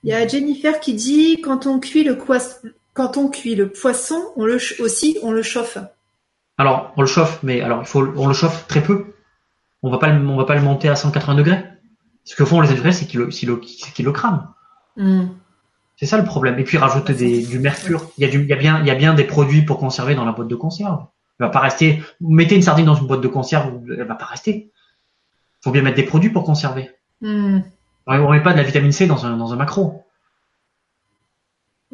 Il 0.02 0.10
y 0.10 0.14
a 0.14 0.26
Jennifer 0.26 0.80
qui 0.80 0.94
dit 0.94 1.40
quand 1.40 1.66
on 1.66 1.78
cuit 1.78 2.02
le 2.02 2.18
quand 2.94 3.16
on 3.16 3.28
cuit 3.28 3.54
le 3.54 3.70
poisson, 3.70 4.20
on 4.36 4.44
le 4.44 4.58
aussi 4.80 5.18
on 5.22 5.30
le 5.30 5.42
chauffe. 5.42 5.78
Alors 6.58 6.92
on 6.96 7.02
le 7.02 7.06
chauffe, 7.06 7.38
mais 7.44 7.60
alors 7.60 7.80
il 7.82 7.86
faut 7.86 8.04
on 8.16 8.26
le 8.26 8.34
chauffe 8.34 8.66
très 8.66 8.82
peu 8.82 9.11
on 9.82 9.90
va 9.90 9.98
pas 9.98 10.08
le, 10.08 10.26
on 10.26 10.36
va 10.36 10.44
pas 10.44 10.54
le 10.54 10.62
monter 10.62 10.88
à 10.88 10.96
180 10.96 11.34
degrés. 11.34 11.64
Ce 12.24 12.36
que 12.36 12.44
font 12.44 12.60
les 12.60 12.68
industriels, 12.68 12.94
c'est 12.94 13.06
qu'ils 13.06 13.20
le, 13.20 13.56
qu'ils 13.58 14.04
le 14.04 14.12
crament. 14.12 14.54
Hmm. 14.96 15.26
C'est 15.96 16.06
ça 16.06 16.18
le 16.18 16.24
problème. 16.24 16.58
Et 16.58 16.64
puis 16.64 16.78
rajouter 16.78 17.14
des, 17.14 17.44
du 17.44 17.58
mercure. 17.58 18.10
Il 18.16 18.24
y 18.24 18.26
a 18.26 18.30
du, 18.30 18.42
il 18.42 18.48
y 18.48 18.52
a 18.52 18.56
bien, 18.56 18.80
il 18.80 18.86
y 18.86 18.90
a 18.90 18.94
bien 18.94 19.14
des 19.14 19.24
produits 19.24 19.62
pour 19.62 19.78
conserver 19.78 20.14
dans 20.14 20.24
la 20.24 20.32
boîte 20.32 20.48
de 20.48 20.56
conserve. 20.56 21.06
Elle 21.38 21.46
va 21.46 21.50
pas 21.50 21.60
rester. 21.60 22.02
Mettez 22.20 22.54
une 22.54 22.62
sardine 22.62 22.86
dans 22.86 22.94
une 22.94 23.06
boîte 23.06 23.20
de 23.20 23.28
conserve, 23.28 23.80
elle 23.88 24.06
va 24.06 24.14
pas 24.14 24.26
rester. 24.26 24.70
Faut 25.62 25.70
bien 25.70 25.82
mettre 25.82 25.96
des 25.96 26.02
produits 26.04 26.30
pour 26.30 26.44
conserver. 26.44 26.90
Mm. 27.20 27.60
On 28.06 28.30
met 28.30 28.42
pas 28.42 28.52
de 28.52 28.58
la 28.58 28.64
vitamine 28.64 28.92
C 28.92 29.06
dans 29.06 29.26
un, 29.26 29.36
dans 29.36 29.52
un 29.52 29.56
macro. 29.56 30.04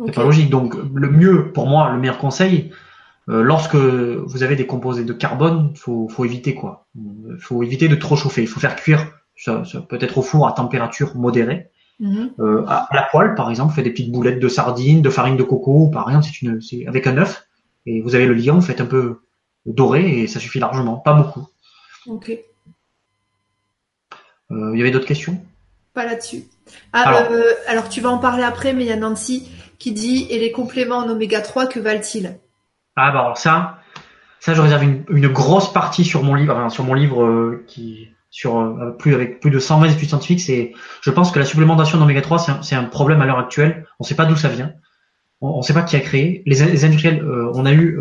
C'est 0.07 0.15
pas 0.15 0.23
logique. 0.23 0.51
Donc 0.51 0.75
le 0.75 1.11
mieux, 1.11 1.53
pour 1.53 1.67
moi, 1.67 1.91
le 1.91 1.99
meilleur 1.99 2.19
conseil, 2.19 2.73
lorsque 3.29 3.75
vous 3.75 4.43
avez 4.43 4.57
des 4.57 4.67
composés 4.67 5.05
de 5.05 5.13
carbone, 5.13 5.73
faut, 5.77 6.09
faut 6.09 6.25
éviter 6.25 6.55
quoi. 6.55 6.87
faut 7.39 7.63
éviter 7.63 7.89
de 7.89 7.95
trop 7.95 8.17
chauffer. 8.17 8.43
Il 8.43 8.49
faut 8.49 8.59
faire 8.59 8.75
cuire, 8.75 9.13
ça, 9.37 9.63
peut-être 9.89 10.19
au 10.19 10.23
four 10.23 10.49
à 10.49 10.53
température 10.53 11.15
modérée. 11.17 11.71
Mhm. 12.01 12.33
Euh, 12.39 12.65
à, 12.67 12.89
la 12.93 13.03
poêle, 13.03 13.35
par 13.35 13.51
exemple, 13.51 13.75
faites 13.75 13.85
des 13.85 13.91
petites 13.91 14.13
boulettes 14.13 14.39
de 14.39 14.49
sardines, 14.49 15.03
de 15.03 15.11
farine 15.11 15.37
de 15.37 15.43
coco, 15.43 15.89
par 15.89 16.09
exemple, 16.09 16.27
c'est 16.27 16.43
une, 16.43 16.61
c'est 16.61 16.87
avec 16.87 17.07
un 17.07 17.19
œuf 17.19 17.47
et 17.87 18.01
vous 18.01 18.15
avez 18.15 18.27
le 18.27 18.35
liant, 18.35 18.57
vous 18.57 18.63
faites 18.63 18.81
un 18.81 18.87
peu 18.87 19.21
doré 19.67 20.21
et 20.21 20.27
ça 20.27 20.41
suffit 20.41 20.61
largement, 20.61 20.97
pas 20.97 21.15
beaucoup. 21.15 21.49
Ok. 22.07 22.31
Euh, 24.51 24.71
il 24.73 24.79
y 24.79 24.83
avait 24.83 24.91
d'autres 24.91 25.07
questions? 25.07 25.41
Pas 25.93 26.07
là-dessus. 26.07 26.45
Ah, 26.93 27.09
alors, 27.09 27.33
alors, 27.67 27.89
tu 27.89 28.01
vas 28.01 28.11
en 28.11 28.19
parler 28.19 28.45
après, 28.45 28.73
mais 28.73 28.85
il 28.85 28.89
y 28.89 28.93
a 28.93 28.97
Nancy 28.97 29.49
qui 29.79 29.93
dit 29.93 30.27
et 30.31 30.39
les 30.39 30.53
compléments 30.53 30.99
en 30.99 31.09
oméga 31.09 31.41
3 31.41 31.67
que 31.67 31.81
valent-ils? 31.81 32.39
Ah 32.99 33.11
bah 33.13 33.21
alors 33.21 33.39
ça, 33.39 33.79
ça 34.41 34.55
je 34.55 34.61
réserve 34.61 34.83
une, 34.83 35.29
grosse 35.29 35.73
partie 35.73 36.05
sur 36.05 36.23
mon 36.23 36.35
livre, 36.35 36.71
sur 36.71 36.85
mon 36.85 36.95
livre 36.95 37.25
euh, 37.25 37.65
qui 37.67 38.09
sur 38.31 38.59
euh, 38.59 38.91
plus 38.91 39.15
avec 39.15 39.41
plus 39.41 39.51
de 39.51 39.59
120 39.59 39.89
études 39.89 40.09
scientifiques. 40.09 40.41
C'est, 40.41 40.73
je 41.01 41.11
pense 41.11 41.31
que 41.31 41.39
la 41.39 41.45
supplémentation 41.45 41.99
d'oméga 41.99 42.21
3 42.21 42.63
c'est 42.63 42.75
un, 42.75 42.85
problème 42.85 43.21
à 43.23 43.27
l'heure 43.27 43.39
actuelle. 43.39 43.87
On 43.99 44.05
ne 44.05 44.09
sait 44.09 44.15
pas 44.15 44.27
d'où 44.27 44.37
ça 44.37 44.49
vient. 44.49 44.73
On 45.41 45.59
ne 45.59 45.63
sait 45.63 45.75
pas 45.75 45.83
qui 45.83 45.97
a 45.97 46.01
créé. 46.01 46.43
Les, 46.47 46.85
industriels, 46.85 47.23
euh, 47.23 47.51
on 47.55 47.65
a 47.65 47.73
eu, 47.73 47.99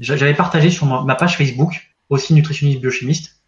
j'avais 0.00 0.34
partagé 0.34 0.70
sur 0.70 0.86
ma, 0.86 1.14
page 1.14 1.38
Facebook 1.38 1.90
aussi 2.10 2.34
nutritionniste 2.34 2.80
biochimiste 2.80 3.40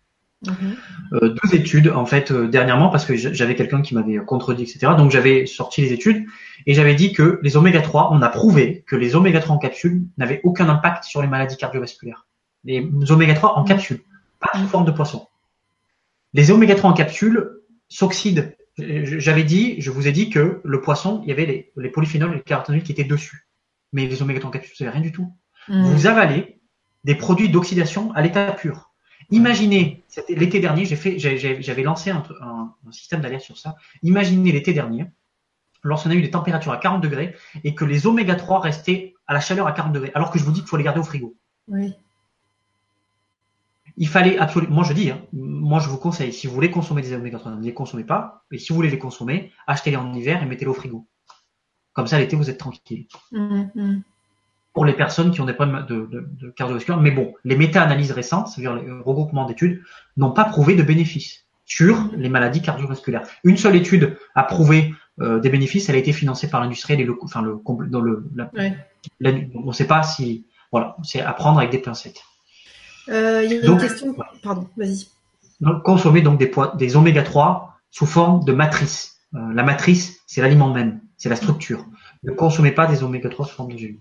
Euh, 1.13 1.35
deux 1.43 1.55
études 1.55 1.89
en 1.89 2.07
fait 2.07 2.31
euh, 2.31 2.49
dernièrement 2.49 2.89
parce 2.89 3.05
que 3.05 3.17
j'avais 3.17 3.55
quelqu'un 3.55 3.83
qui 3.83 3.95
m'avait 3.95 4.17
contredit 4.19 4.65
etc. 4.65 4.93
Donc 4.97 5.11
j'avais 5.11 5.47
sorti 5.47 5.83
les 5.83 5.93
études 5.93 6.27
et 6.67 6.75
j'avais 6.75 6.95
dit 6.95 7.13
que 7.13 7.39
les 7.43 7.57
oméga 7.57 7.81
3, 7.81 8.11
on 8.13 8.23
a 8.23 8.29
prouvé 8.29 8.85
que 8.87 8.97
les 8.97 9.15
oméga 9.15 9.41
3 9.41 9.57
en 9.57 9.59
capsule 9.59 10.03
n'avaient 10.19 10.41
aucun 10.45 10.69
impact 10.69 11.05
sur 11.05 11.23
les 11.23 11.29
maladies 11.29 11.57
cardiovasculaires. 11.57 12.27
Les 12.65 12.89
oméga 13.11 13.35
3 13.35 13.57
en 13.57 13.65
capsule, 13.65 14.01
pas 14.41 14.59
sous 14.59 14.67
forme 14.67 14.85
de 14.85 14.91
poisson. 14.91 15.27
Les 16.33 16.51
oméga 16.51 16.75
3 16.75 16.91
en 16.91 16.95
capsule 16.95 17.61
s'oxydent. 17.89 18.57
J'avais 18.79 19.45
dit, 19.45 19.81
je 19.81 19.91
vous 19.91 20.07
ai 20.07 20.13
dit 20.13 20.29
que 20.29 20.61
le 20.63 20.81
poisson, 20.81 21.21
il 21.23 21.29
y 21.29 21.33
avait 21.33 21.47
les, 21.47 21.73
les 21.77 21.89
polyphénols 21.89 22.33
et 22.33 22.37
les 22.37 22.43
caroténoïdes 22.43 22.85
qui 22.85 22.93
étaient 22.93 23.05
dessus. 23.05 23.49
Mais 23.93 24.07
les 24.07 24.23
oméga 24.23 24.41
3 24.41 24.49
en 24.49 24.53
capsule, 24.53 24.75
c'est 24.77 24.89
rien 24.89 25.01
du 25.01 25.13
tout. 25.13 25.33
Mhm. 25.69 25.85
Vous 25.85 26.07
avalez 26.07 26.59
des 27.05 27.15
produits 27.15 27.49
d'oxydation 27.49 28.13
à 28.13 28.23
l'état 28.23 28.53
pur. 28.53 28.91
Imaginez, 29.31 30.05
l'été 30.29 30.61
dernier, 30.61 30.85
j'ai 30.85 30.97
fait, 30.97 31.19
j'avais 31.19 31.83
lancé 31.83 32.11
un, 32.11 32.75
système 32.91 33.21
d'alerte 33.21 33.43
sur 33.43 33.59
ça. 33.59 33.77
Imaginez 34.03 34.53
l'été 34.53 34.73
dernier, 34.73 35.07
lorsqu'on 35.83 36.11
a 36.11 36.15
eu 36.15 36.23
des 36.23 36.31
températures 36.31 36.73
à 36.73 36.79
40 36.79 37.03
degrés 37.03 37.35
et 37.65 37.75
que 37.75 37.85
les 37.85 38.07
oméga 38.07 38.35
3 38.35 38.61
restaient 38.61 39.15
à 39.27 39.35
la 39.35 39.41
chaleur 39.41 39.67
à 39.67 39.73
40 39.73 39.93
degrés, 39.93 40.13
alors 40.15 40.31
que 40.31 40.39
je 40.39 40.45
vous 40.45 40.53
dis 40.53 40.61
qu'il 40.61 40.69
faut 40.69 40.77
les 40.77 40.85
garder 40.85 41.01
au 41.01 41.05
frigo. 41.05 41.35
Oui. 41.69 41.95
il 43.97 44.07
fallait 44.07 44.39
absolument, 44.39 44.73
moi 44.73 44.85
je 44.85 44.93
dis, 44.93 45.11
hein, 45.11 45.21
moi 45.33 45.81
je 45.81 45.89
vous 45.89 45.99
conseille, 45.99 46.33
si 46.33 46.47
vous 46.47 46.55
voulez 46.55 46.71
consommer 46.71 47.03
des 47.03 47.13
oméga 47.13 47.39
3, 47.39 47.53
ne 47.53 47.63
les 47.63 47.75
consommez 47.75 48.05
pas, 48.05 48.45
et 48.53 48.59
si 48.59 48.69
vous 48.69 48.77
voulez 48.77 48.91
les 48.91 48.99
consommer, 48.99 49.53
achetez-les 49.67 49.97
en 49.97 50.13
hiver 50.15 50.43
et 50.43 50.47
mettez-les 50.47 50.71
au 50.71 50.75
frigo. 50.75 51.07
Comme 51.93 52.07
ça, 52.07 52.19
l'été, 52.19 52.37
vous 52.37 52.51
êtes 52.51 52.59
tranquille. 52.59 53.07
Mhm. 53.33 54.03
Pour 54.77 54.85
les 54.85 54.93
personnes 54.93 55.31
qui 55.33 55.41
ont 55.41 55.47
des 55.47 55.55
problèmes 55.55 55.87
de, 55.89 56.07
de, 56.07 56.29
de 56.41 56.51
cardiovasculaire, 56.51 57.01
mais 57.01 57.11
bon, 57.11 57.33
les 57.45 57.57
méta-analyses 57.57 58.13
récentes, 58.13 58.49
c'est-à-dire 58.49 58.75
les 58.77 58.91
regroupements 59.03 59.47
d'études, 59.47 59.81
n'ont 60.19 60.33
pas 60.33 60.45
prouvé 60.45 60.77
de 60.77 60.83
bénéfices 60.83 61.47
sur 61.65 62.11
les 62.15 62.29
maladies 62.29 62.61
cardiovasculaires. 62.61 63.23
Une 63.43 63.57
seule 63.57 63.75
étude 63.75 64.19
a 64.35 64.43
prouvé 64.45 64.95
euh, 65.21 65.41
des 65.41 65.49
bénéfices, 65.49 65.89
elle 65.89 65.97
a 65.97 65.99
été 65.99 66.13
financée 66.13 66.49
par 66.51 66.61
le, 66.63 66.71
enfin 67.23 67.41
le, 67.43 67.59
dans 67.89 68.01
le, 68.03 68.25
la, 68.37 68.51
Ouais. 68.55 68.77
la- 69.19 69.33
on 69.55 69.69
ne 69.69 69.73
sait 69.73 69.87
pas 69.87 70.03
si, 70.03 70.45
voilà, 70.71 70.97
c'est 71.03 71.23
à 71.23 71.33
prendre 71.33 71.59
avec 71.59 71.71
des 71.71 71.79
pincettes. 71.79 72.21
Euh, 73.09 73.43
Il 73.45 73.51
y 73.51 73.55
a 73.55 73.61
une 73.61 73.67
Donc, 73.67 73.81
question. 73.81 74.15
Pardon, 74.43 74.69
vas-y. 74.77 75.07
Donc, 75.61 75.83
consommer 75.85 76.21
donc 76.21 76.39
des, 76.39 76.53
des 76.77 76.97
oméga 76.97 77.23
3 77.23 77.79
sous 77.91 78.05
forme 78.07 78.45
de 78.45 78.53
matrice. 78.53 79.17
Euh, 79.35 79.55
la 79.55 79.63
matrice, 79.63 80.21
c'est 80.27 80.43
l'aliment 80.43 80.71
même, 80.71 81.01
c'est 81.17 81.31
la 81.31 81.37
structure. 81.37 81.87
Ne 82.25 82.33
consommez 82.33 82.73
pas 82.73 82.87
des 82.87 83.03
oméga 83.03 83.31
3 83.31 83.47
sous 83.47 83.55
forme 83.57 83.73
de 83.73 83.79
gélules. 83.79 84.01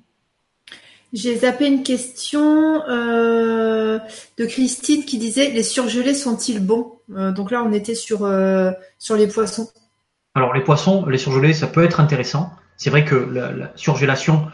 J'ai 1.15 1.37
zappé 1.37 1.67
une 1.67 1.81
question 1.81 2.83
euh, 2.89 3.99
de 4.37 4.45
Christine 4.45 5.05
qui 5.05 5.17
disait 5.17 5.49
les 5.49 5.63
surgelés 5.63 6.13
sont-ils 6.13 6.59
bons? 6.59 6.99
Euh, 7.15 7.31
Donc 7.31 7.51
là, 7.51 7.63
on 7.63 7.71
était 7.71 7.95
sur 7.95 8.25
euh, 8.25 8.71
sur 8.99 9.15
les 9.15 9.27
poissons. 9.27 9.69
Alors 10.33 10.53
les 10.53 10.61
poissons, 10.61 11.05
les 11.05 11.17
surgelés, 11.17 11.53
ça 11.53 11.67
peut 11.67 11.85
être 11.85 12.01
intéressant. 12.01 12.51
C'est 12.75 12.89
vrai 12.89 13.05
que 13.05 13.15
la, 13.15 13.53
la 13.53 13.71
surgélation 13.77 14.47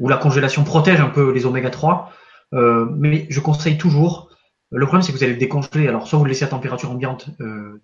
ou 0.00 0.08
la 0.08 0.16
congélation 0.16 0.64
protège 0.64 0.98
un 0.98 1.08
peu 1.08 1.32
les 1.32 1.46
oméga 1.46 1.70
3, 1.70 2.12
euh, 2.52 2.86
mais 2.96 3.26
je 3.30 3.38
conseille 3.38 3.78
toujours. 3.78 4.28
Le 4.72 4.86
problème, 4.86 5.02
c'est 5.02 5.12
que 5.12 5.18
vous 5.18 5.22
allez 5.22 5.34
le 5.34 5.38
décongeler. 5.38 5.86
Alors 5.86 6.08
soit 6.08 6.18
vous 6.18 6.24
le 6.24 6.30
laissez 6.30 6.44
à 6.44 6.48
température 6.48 6.90
ambiante 6.90 7.30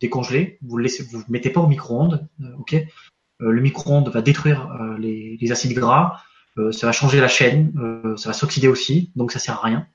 décongelé, 0.00 0.58
vous 0.60 0.76
le 0.76 0.82
laissez, 0.82 1.04
vous 1.04 1.18
le 1.18 1.24
mettez 1.28 1.50
pas 1.50 1.60
au 1.60 1.68
micro-ondes, 1.68 2.28
ok? 2.58 2.76
Le 3.38 3.60
micro-ondes 3.62 4.08
va 4.08 4.22
détruire 4.22 4.68
les, 4.98 5.52
acides 5.52 5.72
gras, 5.72 6.20
ça 6.72 6.86
va 6.86 6.92
changer 6.92 7.20
la 7.20 7.28
chaîne, 7.28 7.72
euh, 7.78 8.16
ça 8.16 8.30
va 8.30 8.32
s'oxyder 8.32 8.68
aussi, 8.68 9.10
donc 9.16 9.32
ça 9.32 9.38
sert 9.38 9.56
à 9.56 9.66
rien. 9.66 9.86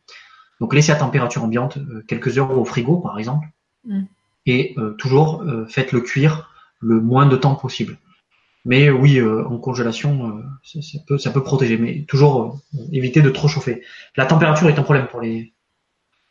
Donc 0.60 0.74
laissez 0.74 0.92
à 0.92 0.96
température 0.96 1.44
ambiante 1.44 1.78
euh, 1.78 2.04
quelques 2.08 2.38
heures 2.38 2.58
au 2.58 2.66
frigo, 2.66 2.98
par 2.98 3.18
exemple, 3.18 3.48
Mm. 3.86 4.02
et 4.46 4.76
euh, 4.78 4.92
toujours 4.92 5.44
euh, 5.44 5.66
faites-le 5.68 6.02
cuire 6.02 6.50
le 6.80 7.00
moins 7.00 7.26
de 7.26 7.36
temps 7.36 7.56
possible. 7.56 7.98
Mais 8.66 8.90
oui, 8.90 9.18
euh, 9.20 9.46
en 9.48 9.58
congélation, 9.58 10.28
euh, 10.28 10.44
ça, 10.64 10.82
ça 10.82 11.00
peut, 11.08 11.18
ça 11.18 11.32
peut 11.32 11.44
protéger, 11.44 11.78
mais 11.78 12.04
toujours 12.08 12.60
euh, 12.76 12.80
éviter 12.92 13.22
de 13.22 13.30
trop 13.30 13.48
chauffer. 13.48 13.84
La 14.18 14.26
température 14.26 14.68
est 14.68 14.78
un 14.78 14.84
problème 14.84 15.08
pour 15.08 15.22
les 15.22 15.54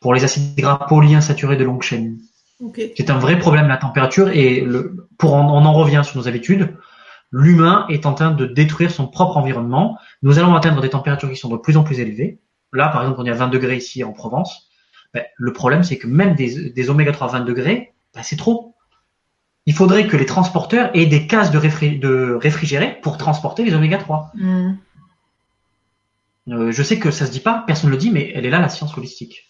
pour 0.01 0.15
les 0.15 0.25
acides 0.25 0.57
gras 0.57 0.87
polyinsaturés 0.89 1.57
de 1.57 1.65
longue 1.65 1.83
chaîne. 1.83 2.19
C'est 2.97 3.11
un 3.11 3.19
vrai 3.19 3.39
problème 3.39 3.67
la 3.67 3.79
température 3.79 4.29
et 4.29 4.61
le, 4.61 5.09
pour 5.17 5.35
en, 5.35 5.51
on 5.51 5.65
en 5.65 5.73
revient 5.73 6.03
sur 6.05 6.19
nos 6.19 6.29
habitudes. 6.29 6.77
L'humain 7.31 7.87
est 7.89 8.07
en 8.07 8.15
train 8.15 8.31
de 8.31 8.47
détruire 8.47 8.91
son 8.91 9.07
propre 9.07 9.37
environnement. 9.37 9.99
Nous 10.23 10.39
allons 10.39 10.55
atteindre 10.55 10.81
des 10.81 10.91
températures 10.91 11.31
qui 11.31 11.37
sont 11.37 11.51
de 11.51 11.57
plus 11.57 11.77
en 11.77 11.85
plus 11.85 12.01
élevées. 12.01 12.41
Là, 12.73 12.89
par 12.89 13.03
exemple, 13.03 13.21
on 13.21 13.27
est 13.27 13.31
à 13.31 13.35
20 13.35 13.49
degrés 13.49 13.77
ici 13.77 14.03
en 14.05 14.13
Provence. 14.13 14.69
Ben, 15.15 15.25
le 15.37 15.53
problème, 15.53 15.83
c'est 15.83 15.99
que 15.99 16.07
même 16.07 16.35
des, 16.35 16.71
des 16.71 16.91
oméga 16.91 17.13
3 17.13 17.29
à 17.29 17.39
20 17.39 17.45
degrés, 17.45 17.95
ben, 18.15 18.23
c'est 18.23 18.37
trop. 18.37 18.75
Il 19.67 19.75
faudrait 19.75 20.07
que 20.07 20.17
les 20.17 20.27
transporteurs 20.27 20.91
aient 20.95 21.07
des 21.07 21.27
cases 21.27 21.51
de, 21.51 21.59
réfri- 21.59 21.99
de 21.99 22.39
réfrigérés 22.41 22.99
pour 23.03 23.19
transporter 23.19 23.65
les 23.65 23.75
oméga 23.75 23.99
3. 23.99 24.33
Hmm. 24.35 24.77
Euh, 26.49 26.73
je 26.73 26.83
sais 26.83 26.99
que 26.99 27.11
ça 27.11 27.27
se 27.27 27.31
dit 27.31 27.41
pas, 27.41 27.65
personne 27.67 27.91
ne 27.91 27.95
le 27.95 28.01
dit, 28.01 28.11
mais 28.11 28.33
elle 28.35 28.47
est 28.47 28.51
là 28.51 28.61
la 28.61 28.71
science 28.71 28.97
holistique. 28.97 29.45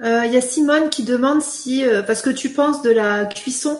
Euh, 0.00 0.24
Il 0.26 0.32
y 0.32 0.36
a 0.36 0.40
Simone 0.40 0.90
qui 0.90 1.04
demande 1.04 1.42
si 1.42 1.84
euh, 1.84 2.02
parce 2.02 2.22
que 2.22 2.30
tu 2.30 2.50
penses 2.50 2.82
de 2.82 2.90
la 2.90 3.26
cuisson 3.26 3.78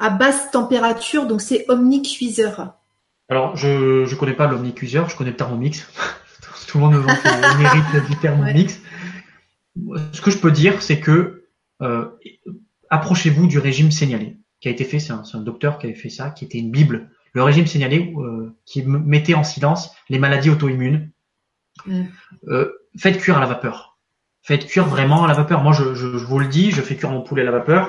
à 0.00 0.10
basse 0.10 0.50
température, 0.50 1.26
donc 1.26 1.40
c'est 1.40 1.66
omnicuiseur. 1.68 2.74
Alors, 3.28 3.56
je 3.56 4.04
je 4.06 4.14
connais 4.16 4.32
pas 4.32 4.48
l'omnicuiseur, 4.48 5.08
je 5.08 5.16
connais 5.16 5.30
le 5.30 5.36
thermomix. 5.36 5.86
Tout 6.66 6.78
le 6.78 6.84
monde 6.84 6.94
me 6.94 6.98
vend 6.98 7.12
le 7.12 7.58
mérite 7.58 8.08
du 8.08 8.16
thermomix. 8.16 8.80
Ce 10.12 10.20
que 10.20 10.30
je 10.30 10.38
peux 10.38 10.50
dire, 10.50 10.82
c'est 10.82 11.00
que 11.00 11.44
euh, 11.82 12.06
approchez-vous 12.90 13.46
du 13.46 13.58
régime 13.58 13.90
signalé 13.90 14.36
qui 14.60 14.68
a 14.68 14.70
été 14.70 14.84
fait. 14.84 14.98
C'est 14.98 15.12
un, 15.12 15.40
docteur 15.40 15.78
qui 15.78 15.86
avait 15.86 15.96
fait 15.96 16.10
ça, 16.10 16.30
qui 16.30 16.44
était 16.44 16.58
une 16.58 16.70
bible. 16.70 17.10
Le 17.32 17.42
régime 17.42 17.66
signalé 17.66 18.14
euh, 18.18 18.56
qui 18.66 18.82
mettait 18.82 19.34
en 19.34 19.44
silence 19.44 19.92
les 20.08 20.18
maladies 20.18 20.50
auto-immunes. 20.50 21.10
Mm. 21.86 22.04
Euh, 22.48 22.72
faites 22.96 23.18
cuire 23.18 23.36
à 23.36 23.40
la 23.40 23.46
vapeur. 23.46 23.98
Faites 24.42 24.66
cuire 24.66 24.86
vraiment 24.86 25.24
à 25.24 25.28
la 25.28 25.34
vapeur. 25.34 25.62
Moi, 25.62 25.72
je, 25.72 25.94
je, 25.94 26.18
je 26.18 26.24
vous 26.24 26.38
le 26.38 26.46
dis, 26.46 26.70
je 26.70 26.82
fais 26.82 26.96
cuire 26.96 27.10
mon 27.10 27.22
poulet 27.22 27.42
à 27.42 27.46
la 27.46 27.52
vapeur. 27.52 27.86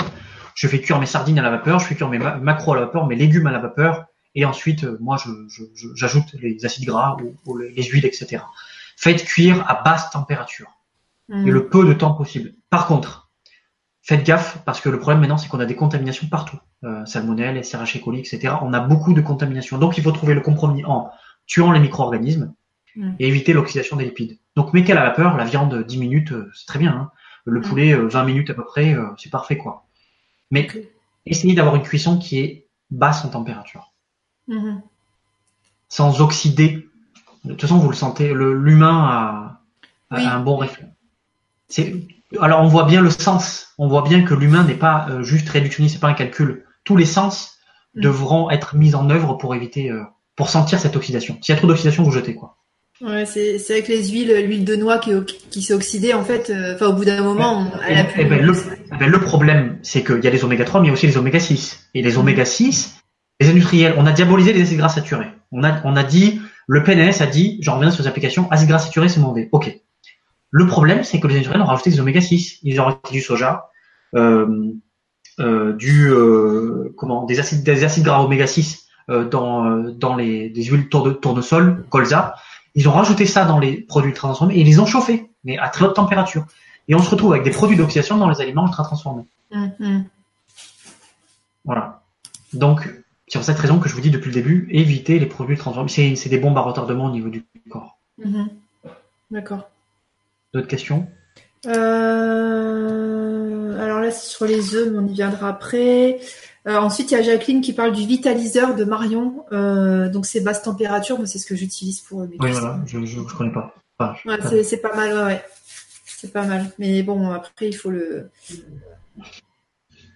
Je 0.56 0.68
fais 0.68 0.80
cuire 0.82 1.00
mes 1.00 1.06
sardines 1.06 1.40
à 1.40 1.42
la 1.42 1.50
vapeur. 1.50 1.80
Je 1.80 1.86
fais 1.86 1.96
cuire 1.96 2.10
mes 2.10 2.20
ma- 2.20 2.36
macros 2.38 2.74
à 2.74 2.76
la 2.76 2.82
vapeur, 2.86 3.08
mes 3.08 3.16
légumes 3.16 3.48
à 3.48 3.52
la 3.52 3.60
vapeur. 3.60 4.06
Et 4.36 4.46
ensuite, 4.46 4.84
euh, 4.86 4.98
moi, 5.02 5.18
je, 5.18 5.30
je- 5.50 5.64
je- 5.76 5.94
j'ajoute 5.96 6.34
les 6.42 6.64
acides 6.66 6.86
gras 6.86 7.18
ou, 7.22 7.36
ou 7.46 7.58
les 7.58 7.72
les 7.72 7.84
huiles, 7.84 8.06
etc. 8.06 8.44
Faites 8.98 9.24
cuire 9.26 9.66
à 9.70 9.82
basse 9.84 10.10
température 10.12 10.68
Hmm. 11.30 11.48
et 11.48 11.52
le 11.52 11.68
peu 11.68 11.86
de 11.88 11.94
temps 11.94 12.14
possible. 12.14 12.54
Par 12.70 12.88
contre, 12.88 13.30
faites 14.02 14.24
gaffe 14.26 14.58
parce 14.66 14.82
que 14.82 14.90
le 14.90 15.00
problème 15.00 15.20
maintenant, 15.22 15.38
c'est 15.38 15.48
qu'on 15.48 15.60
a 15.60 15.66
des 15.66 15.76
contaminations 15.76 16.28
partout. 16.28 16.58
Euh, 16.84 17.06
salmonelle, 17.06 17.58
SRH. 17.64 18.02
coli, 18.02 18.20
etc. 18.20 18.56
On 18.64 18.74
a 18.74 18.80
beaucoup 18.80 19.14
de 19.14 19.22
contaminations. 19.22 19.78
Donc, 19.78 19.98
il 19.98 20.04
faut 20.04 20.12
trouver 20.12 20.34
le 20.34 20.42
compromis 20.42 20.84
en 20.86 21.10
tuant 21.46 21.72
les 21.72 21.80
micro-organismes 21.80 22.54
Mm. 22.96 23.12
et 23.20 23.28
éviter 23.28 23.54
l'oxydation 23.54 23.96
des 23.98 24.04
lipides. 24.06 24.38
Donc, 24.56 24.74
mettez 24.74 24.92
à 24.92 24.96
la 24.96 25.04
vapeur, 25.04 25.38
la 25.38 25.46
viande 25.46 25.86
10 25.86 25.98
minutes, 25.98 26.32
euh, 26.34 26.50
c'est 26.56 26.66
très 26.66 26.80
bien. 26.80 26.92
hein. 26.92 27.12
Le 27.46 27.60
Mm. 27.60 27.64
poulet, 27.64 27.94
euh, 27.94 28.08
20 28.08 28.24
minutes 28.26 28.50
à 28.50 28.54
peu 28.54 28.66
près, 28.66 28.94
euh, 28.96 29.06
c'est 29.18 29.30
parfait, 29.30 29.58
quoi. 29.58 29.86
Mais 30.52 30.68
essayez 31.26 31.56
d'avoir 31.56 31.76
une 31.76 31.84
cuisson 31.84 32.18
qui 32.20 32.40
est 32.40 32.68
basse 32.92 33.24
en 33.26 33.30
température, 33.30 33.92
Mhm. 34.48 34.82
sans 35.90 36.22
oxyder. 36.22 36.88
De 37.44 37.52
toute 37.52 37.62
façon, 37.62 37.78
vous 37.78 37.90
le 37.90 37.96
sentez, 37.96 38.34
le- 38.34 38.54
l'humain 38.54 39.06
a, 39.06 39.62
a 40.12 40.18
Oui. 40.18 40.26
un 40.26 40.40
bon 40.42 40.58
réflexe. 40.58 40.92
Alors, 42.40 42.62
on 42.62 42.68
voit 42.68 42.84
bien 42.86 43.02
le 43.02 43.10
sens. 43.10 43.74
On 43.78 43.88
voit 43.88 44.04
bien 44.04 44.24
que 44.24 44.34
l'humain 44.34 44.64
n'est 44.64 44.76
pas 44.76 45.08
euh, 45.10 45.24
juste 45.24 45.50
réductionniste, 45.50 45.96
c'est 45.96 46.02
pas 46.02 46.10
un 46.10 46.14
calcul. 46.14 46.66
Tous 46.84 46.96
les 46.98 47.06
sens 47.06 47.58
Mm. 47.96 48.02
devront 48.02 48.50
être 48.50 48.76
mis 48.76 48.96
en 48.96 49.10
œuvre 49.10 49.34
pour 49.36 49.54
éviter, 49.56 49.90
euh, 49.92 50.04
pour 50.38 50.50
sentir 50.50 50.80
cette 50.80 50.96
oxydation. 50.96 51.38
S'il 51.42 51.54
y 51.54 51.58
a 51.58 51.60
trop 51.60 51.68
d'oxydation, 51.68 52.04
vous 52.04 52.12
jetez, 52.12 52.36
quoi. 52.36 52.58
Ouais, 53.02 53.26
c'est 53.26 53.58
c'est 53.58 53.74
avec 53.74 53.88
les 53.88 54.10
huiles, 54.10 54.32
l'huile 54.46 54.64
de 54.64 54.76
noix 54.76 55.00
qui, 55.00 55.12
qui 55.50 55.62
s'est 55.64 55.74
oxydée 55.74 56.14
en 56.14 56.24
fait. 56.24 56.50
euh, 56.52 56.76
Enfin, 56.76 56.88
au 56.88 56.94
bout 56.94 57.06
d'un 57.06 57.24
moment, 57.24 57.62
on- 57.74 57.80
elle 57.88 57.98
a 57.98 58.02
Eh 58.10 58.14
plus. 58.14 58.26
ben, 58.26 58.46
le, 58.46 58.54
eh 58.94 58.98
ben, 58.98 59.10
le 59.10 59.20
problème, 59.20 59.80
c'est 59.82 60.04
qu'il 60.04 60.24
y 60.24 60.28
a 60.28 60.30
les 60.30 60.44
oméga 60.44 60.66
3, 60.66 60.82
mais 60.82 60.88
il 60.88 60.90
y 60.90 60.92
a 60.92 60.94
aussi 60.94 61.08
les 61.08 61.18
oméga 61.18 61.40
6. 61.40 61.90
Et 61.96 62.04
les 62.04 62.18
oméga 62.20 62.46
6, 62.46 63.02
les 63.40 63.50
industriels, 63.50 63.96
on 63.98 64.06
a 64.06 64.12
diabolisé 64.12 64.54
les 64.54 64.62
acides 64.62 64.78
gras 64.78 64.90
saturés. 64.90 65.28
On 65.52 65.64
a, 65.64 65.82
on 65.84 65.96
a 65.96 66.04
dit, 66.04 66.42
le 66.68 66.84
PNS 66.84 67.22
a 67.22 67.26
dit, 67.26 67.58
j'en 67.62 67.76
reviens 67.78 67.90
sur 67.90 68.04
les 68.04 68.08
applications, 68.10 68.50
acides 68.52 68.68
gras 68.70 68.78
saturés, 68.80 69.10
c'est 69.10 69.20
mauvais. 69.20 69.50
Ok. 69.52 69.76
Le 70.52 70.68
problème, 70.68 71.04
c'est 71.04 71.20
que 71.20 71.28
les 71.28 71.34
industriels 71.36 71.62
ont 71.64 71.66
rajouté 71.66 71.90
des 71.90 72.00
oméga 72.02 72.22
6. 72.22 72.60
Ils 72.62 72.80
ont 72.80 72.86
rajouté 72.86 73.14
du 73.14 73.22
soja, 73.22 73.70
euh, 74.16 74.46
euh, 75.40 75.74
du, 75.74 76.12
comment, 76.98 77.26
des 77.26 77.40
acides, 77.40 77.64
des 77.64 77.84
acides 77.84 78.04
gras 78.04 78.22
oméga 78.22 78.46
6 78.46 78.86
euh, 79.10 79.28
dans, 79.28 79.78
dans 79.80 80.16
les, 80.16 80.50
des 80.50 80.64
huiles 80.66 80.88
tourne, 80.90 81.20
tournesol, 81.20 81.84
colza. 81.90 82.36
Ils 82.76 82.88
ont 82.88 82.94
rajouté 82.94 83.26
ça 83.26 83.46
dans 83.46 83.60
les 83.60 83.82
produits 83.82 84.12
ultra 84.12 84.30
transformés 84.30 84.56
et 84.56 84.62
ils 84.62 84.66
les 84.66 84.80
ont 84.80 84.86
chauffés, 84.86 85.30
mais 85.44 85.58
à 85.58 85.70
très 85.70 85.86
haute 85.86 85.96
température. 85.96 86.46
Et 86.88 86.96
on 86.96 87.02
se 87.02 87.10
retrouve 87.10 87.34
avec 87.34 87.44
des 87.44 87.52
produits 87.52 87.78
d'oxydation 87.78 88.18
dans 88.18 88.30
les 88.30 88.42
aliments 88.42 88.66
ultra 88.66 88.84
transformés. 88.84 89.26
Mhm. 89.52 90.06
Voilà. 91.66 92.02
Donc, 92.54 92.90
c'est 93.28 93.38
pour 93.38 93.46
cette 93.46 93.60
raison 93.60 93.80
que 93.80 93.88
je 93.88 93.96
vous 93.96 94.02
dis 94.02 94.10
depuis 94.12 94.30
le 94.30 94.34
début, 94.34 94.68
évitez 94.72 95.20
les 95.20 95.26
produits 95.26 95.58
transformés. 95.58 95.90
C'est, 95.90 96.16
c'est 96.16 96.30
des 96.30 96.38
bombes 96.38 96.58
à 96.58 96.62
retardement 96.62 97.06
au 97.06 97.12
niveau 97.12 97.30
du 97.30 97.46
corps. 97.70 97.98
Mhm. 98.18 98.50
D'accord. 99.32 99.70
D'autres 100.54 100.68
questions? 100.68 101.08
Euh, 101.66 102.52
alors 103.82 104.00
là, 104.00 104.12
c'est 104.12 104.30
sur 104.30 104.46
les 104.46 104.76
œufs, 104.76 104.90
mais 104.92 104.98
on 105.00 105.08
y 105.08 105.14
viendra 105.14 105.50
après. 105.50 106.20
Euh, 106.68 106.78
ensuite, 106.78 107.10
il 107.12 107.16
y 107.16 107.18
a 107.18 107.24
Jacqueline 107.24 107.62
qui 107.62 107.74
parle 107.74 107.92
du 107.92 108.06
vitaliseur 108.06 108.76
de 108.76 108.84
Marion. 108.84 109.46
Euh, 109.52 110.10
donc, 110.10 110.26
c'est 110.26 110.42
basse 110.42 110.62
température. 110.62 111.18
Moi, 111.18 111.26
c'est 111.26 111.40
ce 111.40 111.46
que 111.48 111.56
j'utilise 111.56 112.02
pour 112.02 112.20
mes 112.22 112.38
Oui, 112.40 112.52
voilà, 112.52 112.80
je, 112.86 113.04
je 113.06 113.20
connais 113.22 113.52
pas. 113.52 113.74
Enfin, 113.98 114.16
je- 114.24 114.30
Ouais, 114.30 114.64
c'est, 114.64 114.78
pas 114.78 114.96
mal, 114.96 115.14
ouais, 115.14 115.24
ouais. 115.24 115.44
C'est 116.06 116.32
pas 116.32 116.46
mal. 116.46 116.72
Mais 116.78 117.02
bon, 117.02 117.32
après, 117.32 117.68
il 117.68 117.74
faut 117.76 117.90
le. 117.90 118.30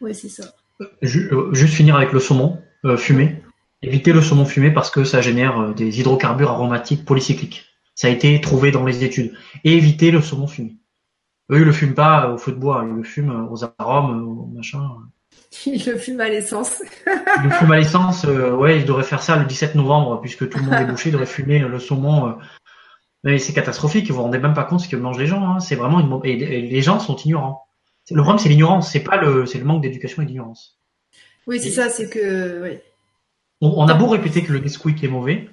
Ouais, 0.01 0.13
c'est 0.13 0.29
ça. 0.29 0.43
Ju- 1.01 1.29
euh, 1.31 1.53
juste 1.53 1.73
finir 1.73 1.95
avec 1.95 2.11
le 2.11 2.19
saumon 2.19 2.59
euh, 2.85 2.97
fumé. 2.97 3.41
Évitez 3.81 4.13
le 4.13 4.21
saumon 4.21 4.45
fumé 4.45 4.71
parce 4.71 4.91
que 4.91 5.03
ça 5.03 5.21
génère 5.21 5.59
euh, 5.59 5.73
des 5.73 5.99
hydrocarbures 5.99 6.51
aromatiques 6.51 7.05
polycycliques. 7.05 7.65
Ça 7.95 8.07
a 8.07 8.11
été 8.11 8.39
trouvé 8.41 8.71
dans 8.71 8.83
les 8.85 9.03
études. 9.03 9.33
Et 9.63 9.73
évitez 9.77 10.11
le 10.11 10.21
saumon 10.21 10.47
fumé. 10.47 10.75
Eux, 11.51 11.59
ils 11.59 11.63
le 11.63 11.71
fument 11.71 11.93
pas 11.93 12.29
au 12.31 12.37
feu 12.37 12.51
de 12.51 12.57
bois, 12.57 12.85
ils 12.87 12.93
le 12.95 13.03
fument 13.03 13.47
aux 13.51 13.63
arômes, 13.79 14.27
au 14.27 14.45
machin. 14.47 14.81
Il 15.65 15.83
le 15.85 15.97
fume 15.97 16.21
à 16.21 16.29
l'essence. 16.29 16.83
Le 17.43 17.49
fument 17.49 17.71
à 17.71 17.77
l'essence, 17.77 18.25
euh, 18.25 18.51
ouais, 18.51 18.79
ils 18.79 18.85
devraient 18.85 19.03
faire 19.03 19.21
ça 19.21 19.37
le 19.37 19.45
17 19.45 19.75
novembre, 19.75 20.19
puisque 20.21 20.49
tout 20.49 20.57
le 20.57 20.65
monde 20.65 20.73
est 20.73 20.85
bouché, 20.85 21.09
ils 21.09 21.11
devraient 21.11 21.25
fumer 21.25 21.59
le 21.59 21.79
saumon 21.79 22.27
euh, 22.27 22.31
Mais 23.23 23.39
c'est 23.39 23.53
catastrophique, 23.53 24.09
vous 24.09 24.15
vous 24.15 24.23
rendez 24.23 24.39
même 24.39 24.53
pas 24.53 24.63
compte 24.63 24.81
ce 24.81 24.89
que 24.89 24.95
mangent 24.95 25.17
les 25.17 25.27
gens. 25.27 25.47
Hein. 25.47 25.59
C'est 25.59 25.75
vraiment 25.75 25.99
une... 25.99 26.19
et 26.23 26.61
les 26.61 26.81
gens 26.81 26.99
sont 26.99 27.15
ignorants. 27.17 27.65
Le 28.11 28.21
problème, 28.21 28.37
c'est 28.37 28.49
l'ignorance, 28.49 28.91
c'est 28.91 28.99
pas 28.99 29.17
le, 29.17 29.45
c'est 29.45 29.57
le 29.57 29.65
manque 29.65 29.81
d'éducation 29.81 30.21
et 30.21 30.25
d'ignorance. 30.25 30.77
Oui, 31.47 31.59
c'est 31.59 31.71
ça, 31.71 31.89
c'est 31.89 32.09
que, 32.09 32.61
oui. 32.63 32.77
On, 33.61 33.87
a 33.87 33.93
beau 33.93 34.07
répéter 34.07 34.43
que 34.43 34.51
le 34.51 34.59
Nesquik 34.59 35.03
est 35.03 35.07
mauvais, 35.07 35.49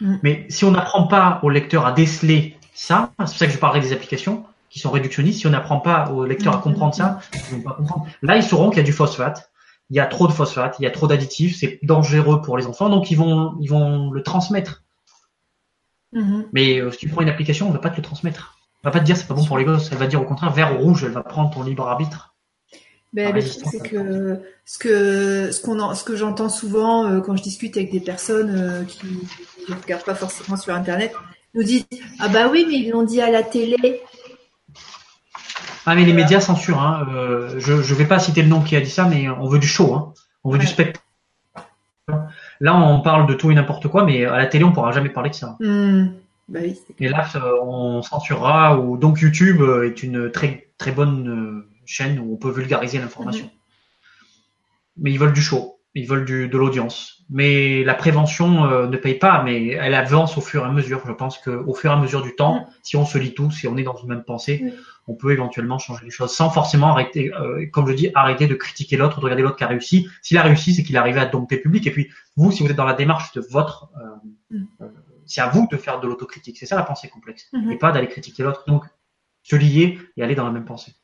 mm. 0.00 0.16
mais 0.22 0.46
si 0.48 0.64
on 0.64 0.70
n'apprend 0.70 1.06
pas 1.06 1.40
au 1.42 1.50
lecteur 1.50 1.86
à 1.86 1.92
déceler 1.92 2.56
ça, 2.74 3.12
c'est 3.18 3.24
pour 3.24 3.38
ça 3.38 3.46
que 3.46 3.52
je 3.52 3.58
parlerai 3.58 3.80
des 3.80 3.92
applications 3.92 4.44
qui 4.70 4.78
sont 4.78 4.90
réductionnistes, 4.90 5.40
si 5.40 5.46
on 5.46 5.50
n'apprend 5.50 5.80
pas 5.80 6.10
au 6.10 6.24
lecteur 6.24 6.54
à 6.54 6.58
comprendre 6.58 6.94
ça, 6.94 7.20
ils 7.50 7.56
vont 7.56 7.62
pas 7.62 7.74
comprendre. 7.74 8.06
Là, 8.22 8.36
ils 8.36 8.42
sauront 8.42 8.70
qu'il 8.70 8.78
y 8.78 8.80
a 8.80 8.84
du 8.84 8.92
phosphate, 8.92 9.50
il 9.90 9.96
y 9.96 10.00
a 10.00 10.06
trop 10.06 10.26
de 10.26 10.32
phosphate, 10.32 10.76
il 10.78 10.82
y 10.82 10.86
a 10.86 10.90
trop 10.90 11.06
d'additifs, 11.06 11.56
c'est 11.56 11.78
dangereux 11.82 12.42
pour 12.42 12.58
les 12.58 12.66
enfants, 12.66 12.88
donc 12.88 13.10
ils 13.10 13.16
vont, 13.16 13.56
ils 13.60 13.70
vont 13.70 14.10
le 14.10 14.22
transmettre. 14.22 14.84
Mm-hmm. 16.12 16.46
Mais 16.52 16.80
euh, 16.80 16.90
si 16.90 16.98
tu 16.98 17.08
prends 17.08 17.22
une 17.22 17.28
application, 17.28 17.66
on 17.66 17.70
ne 17.70 17.74
va 17.74 17.80
pas 17.80 17.90
te 17.90 17.96
le 17.96 18.02
transmettre. 18.02 18.58
Elle 18.82 18.88
va 18.88 18.92
pas 18.92 19.00
te 19.00 19.04
dire 19.04 19.16
c'est 19.16 19.26
pas 19.26 19.34
bon 19.34 19.44
pour 19.44 19.58
les 19.58 19.64
gosses, 19.64 19.90
elle 19.92 19.98
va 19.98 20.06
dire 20.06 20.20
au 20.20 20.24
contraire 20.24 20.52
vert 20.52 20.74
ou 20.74 20.82
rouge, 20.82 21.04
elle 21.04 21.12
va 21.12 21.22
prendre 21.22 21.50
ton 21.50 21.62
libre 21.62 21.88
arbitre. 21.88 22.34
Ben, 23.12 23.34
le 23.34 23.42
truc 23.42 23.64
c'est 23.70 23.88
que 23.88 24.40
ce 24.64 24.78
que 24.78 25.50
ce 25.50 25.60
qu'on 25.60 25.94
ce 25.94 26.04
que 26.04 26.16
j'entends 26.16 26.48
souvent 26.48 27.06
euh, 27.06 27.20
quand 27.20 27.36
je 27.36 27.42
discute 27.42 27.76
avec 27.76 27.90
des 27.90 28.00
personnes 28.00 28.50
euh, 28.50 28.84
qui 28.84 29.06
ne 29.68 29.74
regardent 29.74 30.04
pas 30.04 30.14
forcément 30.14 30.56
sur 30.56 30.74
internet, 30.74 31.14
nous 31.54 31.62
disent 31.62 31.86
ah 32.18 32.28
bah 32.28 32.48
oui 32.50 32.66
mais 32.68 32.74
ils 32.74 32.90
l'ont 32.90 33.04
dit 33.04 33.20
à 33.20 33.30
la 33.30 33.42
télé. 33.42 34.02
Ah 35.86 35.94
mais 35.94 36.04
les 36.04 36.12
médias 36.12 36.40
censurent. 36.40 36.82
Hein. 36.82 37.06
Euh, 37.14 37.58
je 37.58 37.72
ne 37.74 37.98
vais 37.98 38.06
pas 38.06 38.18
citer 38.18 38.42
le 38.42 38.48
nom 38.48 38.60
qui 38.60 38.76
a 38.76 38.80
dit 38.80 38.90
ça, 38.90 39.06
mais 39.06 39.28
on 39.28 39.46
veut 39.46 39.58
du 39.58 39.68
show, 39.68 39.94
hein. 39.94 40.12
on 40.44 40.50
veut 40.50 40.58
du 40.58 40.66
spectacle. 40.66 41.00
Là 42.60 42.76
on 42.76 43.00
parle 43.00 43.26
de 43.26 43.34
tout 43.34 43.50
et 43.50 43.54
n'importe 43.54 43.88
quoi, 43.88 44.04
mais 44.04 44.24
à 44.24 44.36
la 44.36 44.46
télé 44.46 44.64
on 44.64 44.72
pourra 44.72 44.92
jamais 44.92 45.10
parler 45.10 45.30
de 45.30 45.34
ça. 45.34 45.56
Hmm. 45.60 46.08
Bah 46.48 46.60
et 47.00 47.08
là, 47.08 47.26
on 47.64 48.02
censurera. 48.02 48.78
Ou 48.78 48.96
donc 48.96 49.20
YouTube 49.20 49.60
est 49.84 50.02
une 50.02 50.30
très 50.30 50.68
très 50.78 50.92
bonne 50.92 51.28
euh, 51.28 51.68
chaîne 51.86 52.18
où 52.18 52.34
on 52.34 52.36
peut 52.36 52.50
vulgariser 52.50 52.98
l'information. 52.98 53.46
Mhm. 53.46 53.50
Mais 54.98 55.12
ils 55.12 55.18
veulent 55.18 55.32
du 55.32 55.42
show, 55.42 55.75
ils 56.00 56.08
veulent 56.08 56.24
du, 56.24 56.48
de 56.48 56.58
l'audience. 56.58 57.24
Mais 57.28 57.82
la 57.82 57.94
prévention 57.94 58.64
euh, 58.64 58.86
ne 58.86 58.96
paye 58.96 59.14
pas, 59.14 59.42
mais 59.42 59.68
elle 59.68 59.94
avance 59.94 60.38
au 60.38 60.40
fur 60.40 60.62
et 60.62 60.66
à 60.66 60.70
mesure. 60.70 61.02
Je 61.06 61.12
pense 61.12 61.38
qu'au 61.38 61.74
fur 61.74 61.90
et 61.90 61.94
à 61.94 61.96
mesure 61.96 62.22
du 62.22 62.34
temps, 62.36 62.60
mhm. 62.60 62.66
si 62.82 62.96
on 62.96 63.04
se 63.04 63.18
lit 63.18 63.34
tout, 63.34 63.50
si 63.50 63.66
on 63.66 63.76
est 63.76 63.82
dans 63.82 63.96
une 63.96 64.08
même 64.08 64.24
pensée, 64.24 64.64
on 65.08 65.14
peut 65.14 65.32
éventuellement 65.32 65.78
changer 65.78 66.04
les 66.04 66.10
choses 66.10 66.32
sans 66.32 66.50
forcément 66.50 66.88
arrêter, 66.88 67.32
euh, 67.34 67.66
comme 67.72 67.88
je 67.88 67.94
dis, 67.94 68.10
arrêter 68.14 68.46
de 68.46 68.54
critiquer 68.54 68.96
l'autre, 68.96 69.18
de 69.18 69.24
regarder 69.24 69.42
l'autre 69.42 69.56
qui 69.56 69.64
a 69.64 69.68
réussi. 69.68 70.08
S'il 70.22 70.38
a 70.38 70.42
réussi, 70.42 70.74
c'est 70.74 70.82
qu'il 70.82 70.94
est 70.94 70.98
arrivé 70.98 71.20
à 71.20 71.26
dompter 71.26 71.56
le 71.56 71.62
public. 71.62 71.86
Et 71.86 71.90
puis 71.90 72.10
vous, 72.36 72.52
si 72.52 72.62
vous 72.62 72.70
êtes 72.70 72.76
dans 72.76 72.84
la 72.84 72.94
démarche 72.94 73.32
de 73.32 73.40
votre 73.40 73.90
mhm 74.50 74.66
c'est 75.26 75.40
à 75.40 75.48
vous 75.48 75.68
de 75.70 75.76
faire 75.76 76.00
de 76.00 76.06
l'autocritique. 76.06 76.56
C'est 76.56 76.66
ça 76.66 76.76
la 76.76 76.82
pensée 76.82 77.08
complexe. 77.08 77.48
Mhm. 77.52 77.72
Et 77.72 77.78
pas 77.78 77.92
d'aller 77.92 78.08
critiquer 78.08 78.42
l'autre. 78.42 78.64
Donc, 78.66 78.84
se 79.42 79.56
lier 79.56 79.98
et 80.16 80.22
aller 80.22 80.34
dans 80.34 80.44
la 80.44 80.52
même 80.52 80.64
pensée. 80.64 80.94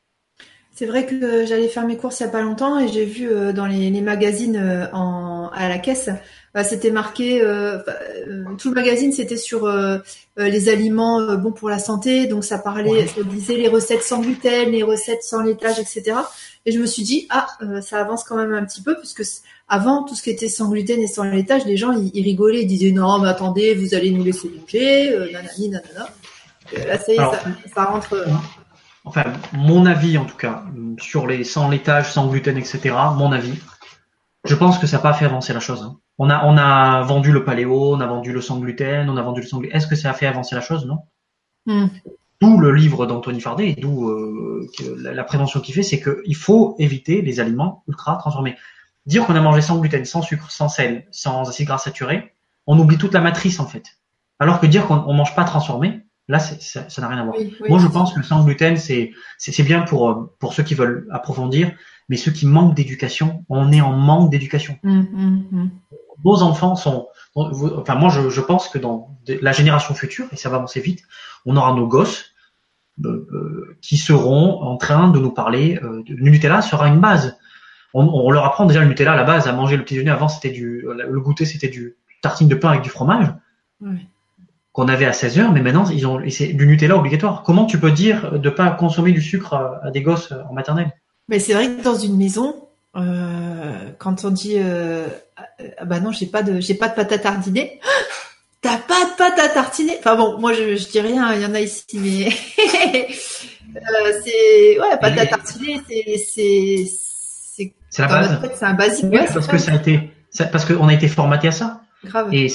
C'est 0.75 0.87
vrai 0.87 1.05
que 1.05 1.45
j'allais 1.45 1.67
faire 1.67 1.85
mes 1.85 1.97
courses 1.97 2.19
il 2.19 2.23
n'y 2.23 2.29
a 2.29 2.31
pas 2.31 2.41
longtemps 2.41 2.79
et 2.79 2.87
j'ai 2.87 3.05
vu 3.05 3.29
euh, 3.29 3.53
dans 3.53 3.67
les, 3.67 3.91
magazines 4.01 4.57
euh, 4.57 4.87
à 4.91 5.69
la 5.69 5.77
caisse, 5.77 6.09
bah, 6.55 6.63
c'était 6.63 6.89
marqué, 6.89 7.43
euh, 7.43 7.77
tout 8.57 8.69
le 8.69 8.75
magazine 8.75 9.11
c'était 9.11 9.37
sur 9.37 9.71
les 10.37 10.69
aliments 10.69 11.35
bons 11.35 11.51
pour 11.51 11.69
la 11.69 11.77
santé, 11.77 12.25
donc 12.25 12.43
ça 12.43 12.57
parlait, 12.57 13.05
ça 13.05 13.21
disait 13.23 13.55
les 13.55 13.67
recettes 13.67 14.01
sans 14.01 14.21
gluten, 14.21 14.71
les 14.71 14.81
recettes 14.81 15.21
sans 15.21 15.41
laitage, 15.41 15.77
etc. 15.79 16.17
Et 16.65 16.71
je 16.71 16.79
me 16.79 16.87
suis 16.87 17.03
dit, 17.03 17.27
ah, 17.29 17.47
ça 17.81 17.99
avance 17.99 18.23
quand 18.23 18.35
même 18.35 18.53
un 18.53 18.65
petit 18.65 18.81
peu, 18.81 18.97
puisque 18.97 19.23
avant, 19.67 20.03
tout 20.03 20.15
ce 20.15 20.23
qui 20.23 20.31
était 20.31 20.49
sans 20.49 20.69
gluten 20.69 20.99
et 20.99 21.07
sans 21.07 21.23
laitage, 21.23 21.65
les 21.65 21.77
gens, 21.77 21.91
ils, 21.91 22.23
rigolaient, 22.23 22.61
ils 22.61 22.67
disaient, 22.67 22.91
non, 22.91 23.19
mais 23.19 23.29
attendez, 23.29 23.75
vous 23.75 23.93
allez 23.93 24.11
nous 24.11 24.23
laisser 24.23 24.49
manger, 24.49 25.15
nanani, 25.31 25.69
nanana. 25.69 26.09
Là, 26.71 26.97
ça 26.97 27.11
y 27.11 27.15
est, 27.15 27.73
ça, 27.73 27.85
rentre. 27.85 28.13
Euh, 28.13 28.25
enfin, 29.03 29.23
mon 29.53 29.85
avis, 29.85 30.17
en 30.17 30.25
tout 30.25 30.37
cas, 30.37 30.63
sur 30.99 31.27
les 31.27 31.43
sans 31.43 31.69
laitage, 31.69 32.11
sans 32.11 32.27
gluten, 32.27 32.57
etc., 32.57 32.95
mon 33.15 33.31
avis, 33.31 33.59
je 34.43 34.55
pense 34.55 34.77
que 34.77 34.87
ça 34.87 34.97
n'a 34.97 35.03
pas 35.03 35.13
fait 35.13 35.25
avancer 35.25 35.53
la 35.53 35.59
chose. 35.59 35.83
Hein. 35.83 35.97
On 36.17 36.29
a, 36.29 36.45
on 36.45 36.57
a 36.57 37.01
vendu 37.01 37.31
le 37.31 37.43
paléo, 37.43 37.95
on 37.95 37.99
a 37.99 38.05
vendu 38.05 38.31
le 38.31 38.41
sans 38.41 38.59
gluten, 38.59 39.09
on 39.09 39.17
a 39.17 39.21
vendu 39.21 39.41
le 39.41 39.47
sans 39.47 39.59
gluten. 39.59 39.75
Est-ce 39.75 39.87
que 39.87 39.95
ça 39.95 40.11
a 40.11 40.13
fait 40.13 40.27
avancer 40.27 40.55
la 40.55 40.61
chose? 40.61 40.85
Non. 40.85 40.99
Hmm. 41.65 41.87
D'où 42.41 42.59
le 42.59 42.73
livre 42.73 43.05
d'Anthony 43.05 43.39
Fardet, 43.39 43.69
et 43.69 43.75
d'où 43.75 44.11
la, 44.97 45.13
la, 45.13 45.23
prévention 45.23 45.61
qu'il 45.61 45.73
fait, 45.73 45.83
c'est 45.83 46.01
qu'il 46.01 46.35
faut 46.35 46.75
éviter 46.77 47.21
les 47.21 47.39
aliments 47.39 47.83
ultra 47.87 48.17
transformés 48.17 48.57
dire 49.05 49.25
qu'on 49.25 49.35
a 49.35 49.41
mangé 49.41 49.61
sans 49.61 49.79
gluten, 49.79 50.05
sans 50.05 50.21
sucre, 50.21 50.51
sans 50.51 50.69
sel, 50.69 51.07
sans 51.11 51.49
acides 51.49 51.67
gras 51.67 51.77
saturés, 51.77 52.33
on 52.67 52.79
oublie 52.79 52.97
toute 52.97 53.13
la 53.13 53.21
matrice 53.21 53.59
en 53.59 53.65
fait. 53.65 53.97
Alors 54.39 54.59
que 54.59 54.65
dire 54.65 54.87
qu'on 54.87 55.13
mange 55.13 55.35
pas 55.35 55.43
transformé, 55.43 56.02
là, 56.27 56.39
ça 56.39 56.85
n'a 56.99 57.07
rien 57.07 57.19
à 57.19 57.23
voir. 57.23 57.35
Moi, 57.67 57.79
je 57.79 57.87
pense 57.87 58.13
que 58.13 58.19
le 58.19 58.25
sans 58.25 58.43
gluten, 58.43 58.77
c'est 58.77 59.11
bien 59.63 59.81
pour 59.81 60.09
euh, 60.09 60.33
pour 60.39 60.53
ceux 60.53 60.63
qui 60.63 60.75
veulent 60.75 61.07
approfondir, 61.11 61.71
mais 62.09 62.17
ceux 62.17 62.31
qui 62.31 62.45
manquent 62.45 62.75
d'éducation, 62.75 63.45
on 63.49 63.71
est 63.71 63.81
en 63.81 63.93
manque 63.93 64.31
d'éducation. 64.31 64.77
Mmh, 64.83 64.99
mmh, 64.99 65.43
mmh. 65.51 65.69
Nos 66.25 66.41
enfants 66.41 66.75
sont, 66.75 67.07
enfin 67.35 67.95
moi, 67.95 68.09
je, 68.09 68.29
je 68.29 68.41
pense 68.41 68.69
que 68.69 68.77
dans 68.77 69.17
la 69.27 69.51
génération 69.51 69.93
future, 69.93 70.27
et 70.31 70.37
ça 70.37 70.49
va 70.49 70.57
avancer 70.57 70.79
vite, 70.79 71.03
on 71.45 71.57
aura 71.57 71.73
nos 71.73 71.87
gosses 71.87 72.33
euh, 73.03 73.27
euh, 73.31 73.77
qui 73.81 73.97
seront 73.97 74.61
en 74.61 74.77
train 74.77 75.09
de 75.09 75.19
nous 75.19 75.31
parler. 75.31 75.79
Euh, 75.83 76.03
de, 76.03 76.13
le 76.13 76.29
Nutella 76.29 76.61
sera 76.61 76.87
une 76.87 76.99
base 76.99 77.35
on, 77.95 78.31
leur 78.31 78.45
apprend 78.45 78.65
déjà 78.65 78.79
le 78.81 78.87
Nutella 78.87 79.13
à 79.13 79.15
la 79.15 79.23
base 79.23 79.47
à 79.47 79.53
manger 79.53 79.77
le 79.77 79.83
petit 79.83 79.93
déjeuner. 79.95 80.11
Avant, 80.11 80.27
c'était 80.27 80.49
du, 80.49 80.83
le 80.83 81.19
goûter, 81.19 81.45
c'était 81.45 81.67
du 81.67 81.95
tartine 82.23 82.47
de 82.47 82.55
pain 82.55 82.69
avec 82.69 82.81
du 82.81 82.89
fromage. 82.89 83.27
Qu'on 84.73 84.87
avait 84.87 85.05
à 85.05 85.13
16 85.13 85.39
heures, 85.39 85.51
mais 85.51 85.61
maintenant, 85.61 85.87
ils 85.89 86.07
ont, 86.07 86.19
c'est 86.29 86.47
du 86.47 86.65
Nutella 86.65 86.97
obligatoire. 86.97 87.43
Comment 87.43 87.65
tu 87.65 87.79
peux 87.79 87.91
dire 87.91 88.39
de 88.39 88.49
pas 88.49 88.71
consommer 88.71 89.11
du 89.11 89.21
sucre 89.21 89.53
à, 89.53 89.91
des 89.91 90.01
gosses 90.01 90.31
euh, 90.31 90.41
en 90.49 90.53
maternelle? 90.53 90.91
Mais 91.29 91.39
c'est 91.39 91.53
vrai 91.53 91.67
que 91.67 91.83
dans 91.83 91.95
une 91.95 92.17
maison, 92.17 92.55
euh, 92.95 93.91
quand 93.99 94.25
on 94.25 94.31
dit, 94.31 94.55
euh, 94.57 95.07
ah 95.77 95.85
bah 95.85 95.99
non, 95.99 96.11
j'ai 96.11 96.25
pas 96.25 96.41
de, 96.41 96.59
j'ai 96.59 96.73
pas 96.73 96.89
de 96.89 96.95
pâte 96.95 97.11
à 97.11 97.19
tartiner. 97.19 97.79
T'as 98.61 98.77
pas 98.77 99.05
de 99.05 99.17
pâte 99.17 99.39
à 99.39 99.49
tartiner 99.49 99.97
Enfin 99.99 100.15
bon, 100.15 100.39
moi 100.39 100.53
je, 100.53 100.77
je 100.77 100.87
dis 100.89 101.01
rien, 101.01 101.33
il 101.33 101.41
y 101.41 101.45
en 101.45 101.53
a 101.53 101.59
ici, 101.59 101.83
mais 101.95 102.27
euh, 103.75 104.19
c'est 104.23 104.79
ouais, 104.79 104.97
pâte 105.01 105.19
à 105.19 105.25
tartiner, 105.27 105.81
c'est 105.87 106.17
c'est 106.17 106.85
c'est 107.93 108.01
la 108.01 108.07
base. 108.07 108.39
C'est 108.55 108.65
un 108.65 108.73
basique. 108.73 109.11
parce 109.33 109.47
que 109.47 109.57
ça 109.59 109.73
a 109.73 109.75
été, 109.75 110.09
parce 110.51 110.65
qu'on 110.65 110.87
a 110.87 110.93
été 110.93 111.07
formaté 111.07 111.49
à 111.49 111.51
ça. 111.51 111.81
Grave. 112.03 112.33
Et, 112.33 112.47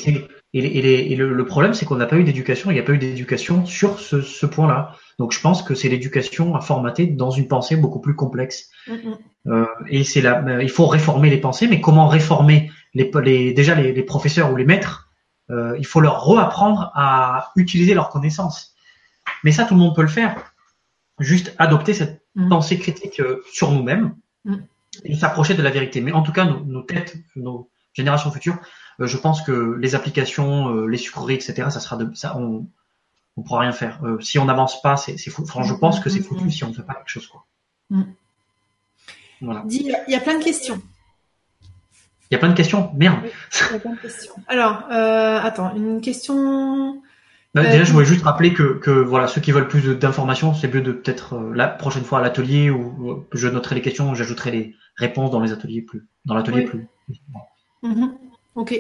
et, 0.55 1.17
le, 1.17 1.45
problème, 1.45 1.75
c'est 1.75 1.85
qu'on 1.85 1.97
n'a 1.97 2.07
pas 2.07 2.17
eu 2.17 2.25
d'éducation. 2.25 2.71
Il 2.71 2.75
n'y 2.75 2.81
a 2.81 2.83
pas 2.83 2.93
eu 2.93 2.99
d'éducation 2.99 3.67
sur 3.67 4.01
ce, 4.01 4.47
point-là. 4.47 4.95
Donc, 5.19 5.33
je 5.33 5.41
pense 5.41 5.63
que 5.63 5.75
c'est 5.75 5.89
l'éducation 5.89 6.55
à 6.55 6.61
formater 6.61 7.07
dans 7.07 7.31
une 7.31 7.49
pensée 7.49 7.77
beaucoup 7.77 8.01
plus 8.01 8.15
complexe. 8.15 8.71
Euh, 9.47 9.67
et 9.89 10.05
c'est 10.05 10.21
là, 10.21 10.43
euh, 10.47 10.63
il 10.63 10.71
faut 10.71 10.87
réformer 10.87 11.29
les 11.31 11.39
pensées. 11.39 11.69
Mais 11.69 11.81
comment 11.81 12.09
réformer 12.09 12.71
les, 12.95 13.11
les 13.23 13.53
déjà 13.53 13.75
les, 13.75 14.03
professeurs 14.03 14.51
ou 14.53 14.57
les 14.57 14.65
maîtres 14.65 15.11
euh, 15.51 15.77
Il 15.79 15.87
faut 15.87 16.01
leur 16.01 16.25
reapprendre 16.25 16.93
à 16.95 17.53
utiliser 17.57 17.95
leurs 17.95 18.09
connaissances. 18.09 18.75
Mais 19.45 19.53
ça, 19.53 19.65
tout 19.65 19.75
le 19.75 19.81
monde 19.81 19.95
peut 19.95 20.03
le 20.03 20.09
faire. 20.09 20.55
Juste 21.19 21.55
adopter 21.59 21.93
cette 21.93 22.23
mm. 22.37 22.49
pensée 22.49 22.79
critique 22.79 23.21
sur 23.53 23.73
nous-mêmes. 23.73 24.15
Mm 24.45 24.57
et 25.05 25.15
s'approcher 25.15 25.55
de 25.55 25.63
la 25.63 25.71
vérité. 25.71 26.01
Mais 26.01 26.13
en 26.13 26.23
tout 26.23 26.33
cas, 26.33 26.45
nos, 26.45 26.83
têtes, 26.83 27.17
nos 27.37 27.71
générations 27.93 28.31
futures, 28.31 28.59
je 29.07 29.17
pense 29.17 29.43
que 29.43 29.77
les 29.79 29.95
applications, 29.95 30.75
euh, 30.75 30.87
les 30.87 30.99
sucreries, 30.99 31.35
etc., 31.35 31.71
ça 31.71 31.81
sera 31.81 31.97
de 31.97 32.13
ça, 32.15 32.37
on 32.37 32.67
on 33.37 33.43
pourra 33.43 33.61
rien 33.61 33.71
faire. 33.71 34.01
Euh, 34.03 34.19
si 34.21 34.37
on 34.41 34.47
n'avance 34.47 34.83
pas, 34.83 34.97
c'est 34.97 35.17
fou. 35.31 35.43
Enfin, 35.43 35.63
je 35.63 35.73
pense 35.73 36.01
que 36.01 36.11
c'est 36.11 36.21
foutu 36.21 36.51
si 36.51 36.65
on 36.65 36.71
ne 36.71 36.75
fait 36.75 36.83
pas 36.83 36.95
quelque 36.95 37.09
chose, 37.09 37.29
quoi. 37.29 37.47
Mm. 37.91 38.03
Voilà. 39.41 39.63
il 39.71 39.95
y 40.09 40.15
a 40.17 40.21
plein 40.21 40.41
de 40.41 40.43
questions. 40.43 40.83
Il 42.29 42.35
y 42.35 42.35
a 42.35 42.39
plein 42.39 42.49
de 42.49 42.57
questions? 42.57 42.91
Merde. 42.97 43.21
il 43.23 43.73
y 43.75 43.77
a 43.77 43.79
plein 43.79 43.93
de 43.93 44.01
questions. 44.01 44.35
Alors, 44.49 44.83
attends, 44.91 45.73
une 45.77 46.01
question. 46.01 47.01
Bah, 47.55 47.65
déjà, 47.65 47.85
je 47.85 47.93
voulais 47.93 48.05
juste 48.05 48.25
rappeler 48.25 48.53
que, 48.53 48.79
que 48.79 48.91
voilà, 48.91 49.27
ceux 49.27 49.41
qui 49.41 49.53
veulent 49.53 49.69
plus 49.69 49.83
d'informations, 49.97 50.55
c'est 50.55 50.73
mieux 50.73 50.83
de 50.83 50.93
peut-être 50.93 51.35
euh, 51.35 51.53
la 51.55 51.67
prochaine 51.67 52.05
fois 52.05 52.19
à 52.19 52.23
l'atelier 52.23 52.71
où 52.71 53.25
je 53.33 53.49
noterai 53.49 53.75
les 53.75 53.83
questions, 53.83 54.15
j'ajouterai 54.15 54.51
les 54.51 54.75
réponses 54.97 55.31
dans 55.31 55.41
les 55.41 55.53
ateliers 55.53 55.83
plus, 55.83 56.07
dans 56.27 56.35
l'atelier 56.35 56.65
plus. 56.65 56.87
Mhm. 57.83 58.15
Ok. 58.59 58.75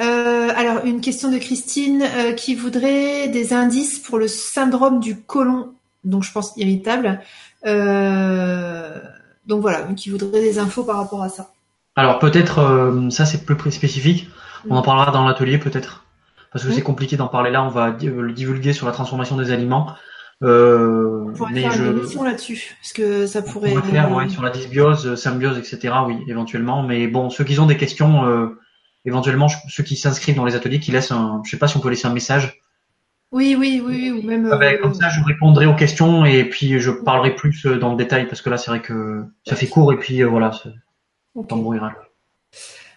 Euh, 0.00 0.48
alors 0.56 0.86
une 0.86 1.02
question 1.02 1.30
de 1.30 1.36
Christine 1.36 2.02
euh, 2.02 2.32
qui 2.32 2.54
voudrait 2.54 3.28
des 3.28 3.52
indices 3.52 3.98
pour 3.98 4.18
le 4.18 4.26
syndrome 4.26 5.00
du 5.00 5.20
côlon, 5.20 5.74
donc 6.04 6.22
je 6.22 6.32
pense 6.32 6.54
irritable. 6.56 7.20
donc 7.64 9.60
voilà, 9.60 9.82
qui 9.94 10.08
voudrait 10.08 10.40
des 10.40 10.58
infos 10.58 10.82
par 10.82 10.96
rapport 10.96 11.22
à 11.22 11.28
ça. 11.28 11.52
Alors 11.94 12.18
peut-être 12.18 12.90
ça 13.10 13.26
c'est 13.26 13.44
plus 13.44 13.70
spécifique. 13.70 14.30
On 14.70 14.76
en 14.76 14.82
parlera 14.82 15.10
dans 15.12 15.26
l'atelier 15.26 15.58
peut-être 15.58 16.06
parce 16.52 16.64
que 16.64 16.72
c'est 16.72 16.82
compliqué 16.82 17.16
d'en 17.16 17.28
parler 17.28 17.50
là. 17.50 17.62
On 17.62 17.68
va 17.68 17.90
le 17.90 18.32
divulguer 18.32 18.72
sur 18.72 18.86
la 18.86 18.92
transformation 18.92 19.36
des 19.36 19.50
aliments. 19.50 19.94
Euh, 20.42 21.26
on 21.28 21.32
pourrait 21.32 21.54
faire 21.54 21.80
une 21.80 21.98
émission 21.98 22.24
là-dessus, 22.24 22.76
parce 22.80 22.92
que 22.92 23.26
ça 23.26 23.42
pourrait. 23.42 23.70
On 23.70 23.80
pourrait 23.80 23.90
faire 23.90 24.12
ouais, 24.12 24.28
sur 24.28 24.42
la 24.42 24.50
dysbiose, 24.50 25.14
symbiose, 25.14 25.56
etc. 25.56 25.94
Oui, 26.06 26.16
éventuellement. 26.26 26.82
Mais 26.82 27.06
bon, 27.06 27.30
ceux 27.30 27.44
qui 27.44 27.58
ont 27.60 27.66
des 27.66 27.76
questions, 27.76 28.26
euh, 28.26 28.58
éventuellement, 29.04 29.48
ceux 29.68 29.82
qui 29.82 29.96
s'inscrivent 29.96 30.36
dans 30.36 30.44
les 30.44 30.54
ateliers, 30.54 30.80
qui 30.80 30.92
laissent 30.92 31.12
un, 31.12 31.42
je 31.44 31.50
sais 31.50 31.58
pas 31.58 31.68
si 31.68 31.76
on 31.76 31.80
peut 31.80 31.90
laisser 31.90 32.06
un 32.06 32.12
message 32.12 32.60
Oui, 33.30 33.56
oui, 33.58 33.82
oui, 33.84 34.10
ou 34.10 34.22
même. 34.22 34.48
Ah 34.52 34.56
ben, 34.56 34.78
comme 34.80 34.94
ça, 34.94 35.08
je 35.08 35.22
répondrai 35.24 35.66
aux 35.66 35.74
questions 35.74 36.24
et 36.24 36.44
puis 36.44 36.78
je 36.78 36.90
parlerai 36.90 37.34
plus 37.34 37.66
dans 37.66 37.90
le 37.90 37.96
détail 37.96 38.26
parce 38.26 38.42
que 38.42 38.50
là, 38.50 38.58
c'est 38.58 38.70
vrai 38.70 38.80
que 38.80 39.24
ça 39.46 39.56
fait 39.56 39.68
court 39.68 39.92
et 39.92 39.96
puis 39.96 40.22
voilà, 40.22 40.52
ça 40.52 40.70
okay. 41.34 41.54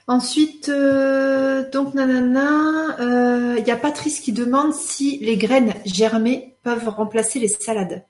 Ensuite, 0.08 0.70
euh, 0.70 1.68
donc 1.72 1.96
nanana, 1.96 2.96
il 3.00 3.04
euh, 3.04 3.60
y 3.66 3.72
a 3.72 3.76
Patrice 3.76 4.20
qui 4.20 4.34
demande 4.34 4.72
si 4.74 5.18
les 5.18 5.36
graines 5.36 5.74
germées 5.84 6.56
peuvent 6.62 6.88
remplacer 6.90 7.40
les 7.40 7.48
salades. 7.48 8.04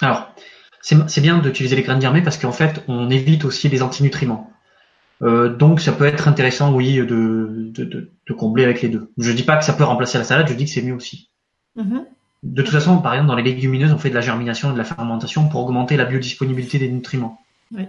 Alors, 0.00 0.32
c'est 0.80 1.20
bien 1.20 1.38
d'utiliser 1.38 1.74
les 1.74 1.82
graines 1.82 2.00
germées 2.00 2.22
parce 2.22 2.38
qu'en 2.38 2.52
fait, 2.52 2.84
on 2.86 3.10
évite 3.10 3.44
aussi 3.44 3.68
les 3.68 3.82
antinutriments. 3.82 4.53
Euh, 5.22 5.48
donc, 5.48 5.80
ça 5.80 5.92
peut 5.92 6.04
être 6.04 6.28
intéressant, 6.28 6.74
oui, 6.74 6.96
de, 6.96 7.70
de, 7.72 8.32
combler 8.32 8.64
avec 8.64 8.82
les 8.82 8.88
deux. 8.88 9.10
Je 9.18 9.32
dis 9.32 9.42
pas 9.42 9.56
que 9.56 9.64
ça 9.64 9.72
peut 9.72 9.84
remplacer 9.84 10.18
la 10.18 10.24
salade, 10.24 10.48
je 10.48 10.54
dis 10.54 10.64
que 10.64 10.70
c'est 10.70 10.82
mieux 10.82 10.94
aussi. 10.94 11.30
Mm-hmm. 11.76 12.04
De 12.42 12.62
toute 12.62 12.72
façon, 12.72 12.98
par 12.98 13.14
exemple, 13.14 13.28
dans 13.28 13.36
les 13.36 13.42
légumineuses, 13.42 13.92
on 13.92 13.98
fait 13.98 14.10
de 14.10 14.14
la 14.14 14.20
germination 14.20 14.70
et 14.70 14.72
de 14.74 14.78
la 14.78 14.84
fermentation 14.84 15.48
pour 15.48 15.62
augmenter 15.62 15.96
la 15.96 16.04
biodisponibilité 16.04 16.78
des 16.78 16.90
nutriments 16.90 17.40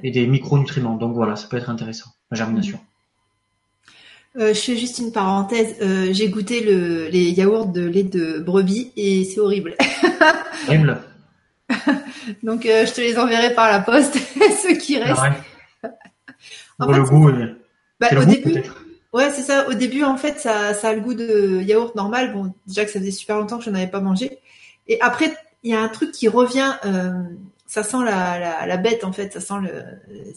et 0.02 0.12
des 0.12 0.28
micronutriments. 0.28 0.96
Donc 0.96 1.14
voilà, 1.14 1.36
ça 1.36 1.48
peut 1.48 1.58
être 1.58 1.70
intéressant, 1.70 2.12
la 2.32 2.38
germination. 2.38 2.80
Euh, 4.38 4.54
je 4.54 4.60
fais 4.60 4.76
juste 4.76 5.00
une 5.00 5.12
parenthèse. 5.12 5.76
Euh, 5.82 6.08
j'ai 6.12 6.30
goûté 6.30 6.62
le, 6.62 7.08
les 7.08 7.32
yaourts 7.32 7.68
de 7.68 7.86
lait 7.86 8.04
de 8.04 8.40
brebis 8.40 8.92
et 8.98 9.24
c'est 9.24 9.40
horrible. 9.40 9.76
horrible. 10.68 11.02
Donc 12.44 12.66
euh, 12.66 12.86
je 12.86 12.94
te 12.94 13.02
les 13.02 13.18
enverrai 13.18 13.54
par 13.54 13.72
la 13.72 13.80
poste, 13.80 14.18
ceux 14.64 14.76
qui 14.76 14.98
restent. 14.98 15.14
Ah 15.18 15.30
ouais. 15.30 15.36
Le 16.80 17.04
goût, 17.04 17.32
bah, 18.00 18.08
au 18.18 18.26
début, 18.26 18.62
ouais, 19.14 19.30
c'est 19.30 19.42
ça. 19.42 19.70
Au 19.70 19.74
début, 19.74 20.04
en 20.04 20.18
fait, 20.18 20.40
ça, 20.40 20.74
ça 20.74 20.90
a 20.90 20.94
le 20.94 21.00
goût 21.00 21.14
de 21.14 21.62
yaourt 21.62 21.96
normal. 21.96 22.34
Bon, 22.34 22.54
déjà 22.68 22.84
que 22.84 22.92
ça 22.92 23.00
faisait 23.00 23.12
super 23.12 23.38
longtemps 23.38 23.58
que 23.58 23.64
je 23.64 23.70
n'en 23.70 23.78
avais 23.78 23.88
pas 23.88 24.02
mangé. 24.02 24.40
Et 24.88 25.00
après, 25.02 25.34
il 25.64 25.72
y 25.72 25.76
a 25.76 25.82
un 25.82 25.88
truc 25.88 26.12
qui 26.12 26.28
revient. 26.28 26.74
ça 27.66 27.84
sent 27.84 28.04
la, 28.04 28.40
la, 28.40 28.66
la, 28.68 28.78
bête 28.78 29.04
en 29.06 29.14
fait. 29.14 29.32
Ça 29.32 29.40
sent 29.40 29.62
le. 29.64 30.34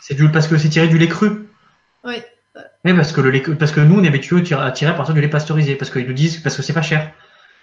C'est 0.00 0.14
du 0.14 0.30
parce 0.30 0.46
que 0.46 0.56
c'est 0.58 0.68
tiré 0.68 0.86
du 0.86 0.98
lait 0.98 1.08
cru. 1.08 1.48
Oui. 2.04 2.22
Oui, 2.84 2.94
parce 2.94 3.12
que 3.12 3.20
le 3.20 3.30
lait, 3.30 3.42
parce 3.58 3.72
que 3.72 3.80
nous, 3.80 3.98
on 3.98 4.04
est 4.04 4.08
habitué 4.08 4.42
à 4.54 4.70
tirer 4.72 4.90
à 4.90 4.94
partir 4.94 5.14
du 5.14 5.20
lait 5.20 5.28
pasteurisé, 5.28 5.76
parce 5.76 5.90
qu'ils 5.90 6.06
nous 6.06 6.12
disent, 6.12 6.38
parce 6.38 6.56
que 6.56 6.62
c'est 6.62 6.72
pas 6.72 6.82
cher. 6.82 7.12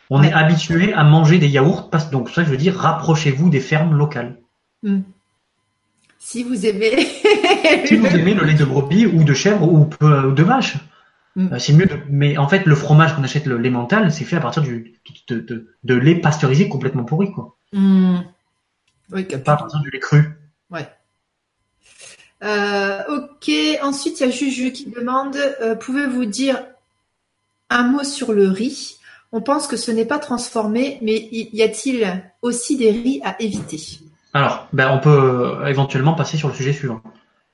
On 0.10 0.24
est 0.24 0.34
habitué 0.34 0.94
à 0.94 1.04
manger 1.04 1.38
des 1.38 1.48
yaourts, 1.48 1.92
donc 2.12 2.30
ça, 2.30 2.44
je 2.44 2.50
veux 2.50 2.58
dire, 2.58 2.76
rapprochez-vous 2.76 3.50
des 3.50 3.60
fermes 3.60 3.96
locales. 3.96 4.40
Hmm. 4.82 5.02
Si 6.20 6.44
vous 6.44 6.66
aimez. 6.66 7.06
si 7.86 7.96
vous 7.96 8.06
aimez 8.08 8.34
le 8.34 8.46
lait 8.46 8.54
de 8.54 8.66
brebis 8.66 9.06
ou 9.06 9.24
de 9.24 9.34
chèvre 9.34 9.64
ou, 9.64 9.90
de 10.02 10.44
vache. 10.44 10.76
Hmm. 11.36 11.54
Euh, 11.54 11.60
c'est 11.60 11.74
mieux 11.74 11.88
mais 12.10 12.38
en 12.38 12.50
fait, 12.50 12.66
le 12.66 12.76
fromage 12.76 13.16
qu'on 13.16 13.24
achète, 13.24 13.46
le 13.46 13.58
lait 13.58 13.70
mental, 13.70 14.12
c'est 14.12 14.26
fait 14.26 14.36
à 14.36 14.42
partir 14.42 14.62
du, 14.62 14.94
de, 15.30 15.94
lait 15.96 16.16
pasteurisé 16.16 16.68
complètement 16.68 17.06
pourri, 17.06 17.32
quoi. 17.32 17.56
Hmm. 17.72 18.20
Oui, 19.12 19.24
pas 19.24 19.54
à 19.54 19.58
partir 19.58 19.80
du 19.80 19.90
lait 19.90 20.00
cru. 20.00 20.24
Ouais. 20.70 20.88
Euh, 22.44 23.02
ok, 23.10 23.52
ensuite 23.82 24.20
il 24.20 24.26
y 24.26 24.30
a 24.30 24.32
Juju 24.32 24.72
qui 24.72 24.90
demande 24.90 25.36
euh, 25.62 25.76
pouvez-vous 25.76 26.24
dire 26.24 26.64
un 27.70 27.84
mot 27.84 28.04
sur 28.04 28.34
le 28.34 28.48
riz? 28.50 28.98
On 29.32 29.42
pense 29.42 29.68
que 29.68 29.78
ce 29.78 29.92
n'est 29.92 30.06
pas 30.06 30.20
transformé, 30.20 31.00
mais 31.02 31.28
y 31.32 31.62
a-t-il 31.62 32.24
aussi 32.42 32.78
des 32.78 32.92
riz 32.92 33.22
à 33.24 33.36
éviter? 33.42 34.00
Alors, 34.34 34.68
ben, 34.74 34.90
on 34.92 35.00
peut 35.00 35.10
euh, 35.10 35.66
éventuellement 35.68 36.14
passer 36.14 36.38
sur 36.38 36.48
le 36.48 36.54
sujet 36.54 36.74
suivant. 36.74 37.02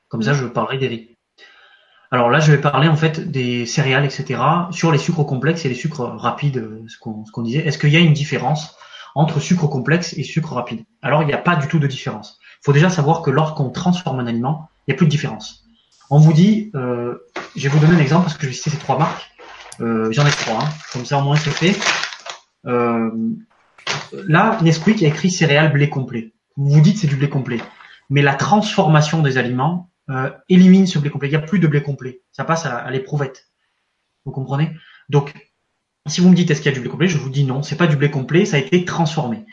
Comme 0.09 0.23
ça, 0.23 0.34
je 0.34 0.45
parlerai 0.45 0.78
des 0.78 0.88
riz. 0.88 1.17
Alors 2.11 2.30
là, 2.30 2.39
je 2.39 2.51
vais 2.51 2.59
parler 2.59 2.88
en 2.88 2.95
fait 2.95 3.32
des 3.32 3.65
céréales, 3.65 4.05
etc. 4.05 4.39
sur 4.71 4.91
les 4.91 4.97
sucres 4.97 5.26
complexes 5.26 5.65
et 5.65 5.69
les 5.69 5.76
sucres 5.76 6.03
rapides, 6.03 6.84
ce 6.88 6.97
qu'on 6.97 7.41
disait. 7.41 7.65
Est-ce 7.65 7.78
qu'il 7.78 7.89
y 7.89 7.97
a 7.97 7.99
une 7.99 8.13
différence 8.13 8.78
entre 9.15 9.39
sucre 9.39 9.67
complexe 9.67 10.13
et 10.17 10.23
sucre 10.23 10.53
rapide? 10.53 10.86
Alors, 11.01 11.23
il 11.23 11.26
n'y 11.26 11.34
a 11.34 11.38
pas 11.38 11.55
du 11.55 11.67
tout 11.67 11.80
de 11.80 11.88
différence. 11.88 12.39
Il 12.61 12.65
faut 12.65 12.73
déjà 12.73 12.89
savoir 12.89 13.21
que 13.21 13.32
lorsqu'on 13.32 13.69
transforme 13.69 14.19
un 14.19 14.28
aliment, 14.28 14.69
il 14.88 14.91
n'y 14.91 14.95
a 14.95 14.97
plus 14.97 15.07
de 15.07 15.11
différence. 15.11 15.65
On 16.09 16.19
vous 16.19 16.34
dit, 16.34 16.71
euh, 16.76 17.15
je 17.55 17.63
vais 17.63 17.69
vous 17.69 17.80
donner 17.80 17.95
un 17.97 18.01
exemple 18.01 18.26
parce 18.26 18.38
que 18.38 18.43
je 18.43 18.49
vais 18.49 18.53
citer 18.53 18.69
ces 18.69 18.78
trois 18.78 18.97
marques. 18.97 19.32
Euh, 19.82 20.11
J'en 20.11 20.26
ai 20.26 20.32
trois, 20.32 20.63
hein. 20.63 20.69
comme 20.93 21.05
ça 21.05 21.17
au 21.17 21.21
moins 21.21 21.36
c'est 21.36 21.49
fait. 21.49 21.76
Euh, 22.65 23.11
là, 24.13 24.57
Nesquik 24.61 25.03
a 25.03 25.07
écrit 25.07 25.32
céréales 25.32 25.73
blé 25.73 25.89
complet. 25.89 26.32
Vous 26.57 26.69
vous 26.69 26.81
dites 26.81 26.97
c'est 26.97 27.07
du 27.07 27.15
blé 27.15 27.29
complet, 27.29 27.59
mais 28.09 28.21
la 28.21 28.35
transformation 28.35 29.21
des 29.21 29.37
aliments 29.37 29.89
euh, 30.09 30.29
élimine 30.49 30.85
ce 30.85 30.99
blé 30.99 31.09
complet. 31.09 31.27
Il 31.27 31.31
n'y 31.31 31.37
a 31.37 31.41
plus 31.41 31.59
de 31.59 31.67
blé 31.67 31.81
complet. 31.81 32.21
Ça 32.31 32.43
passe 32.43 32.65
à, 32.65 32.89
l'éprouvette. 32.91 33.47
Vous 34.23 34.31
comprenez? 34.31 34.71
Donc, 35.09 35.33
si 36.05 36.21
vous 36.21 36.29
me 36.29 36.35
dites 36.35 36.51
est-ce 36.51 36.61
qu'il 36.61 36.71
y 36.71 36.73
a 36.73 36.75
du 36.75 36.81
blé 36.81 36.89
complet, 36.89 37.07
je 37.07 37.17
vous 37.17 37.29
dis 37.29 37.43
non, 37.43 37.63
c'est 37.63 37.75
pas 37.75 37.87
du 37.87 37.95
blé 37.95 38.11
complet, 38.11 38.45
ça 38.45 38.57
a 38.57 38.59
été 38.59 38.85
transformé. 38.85 39.45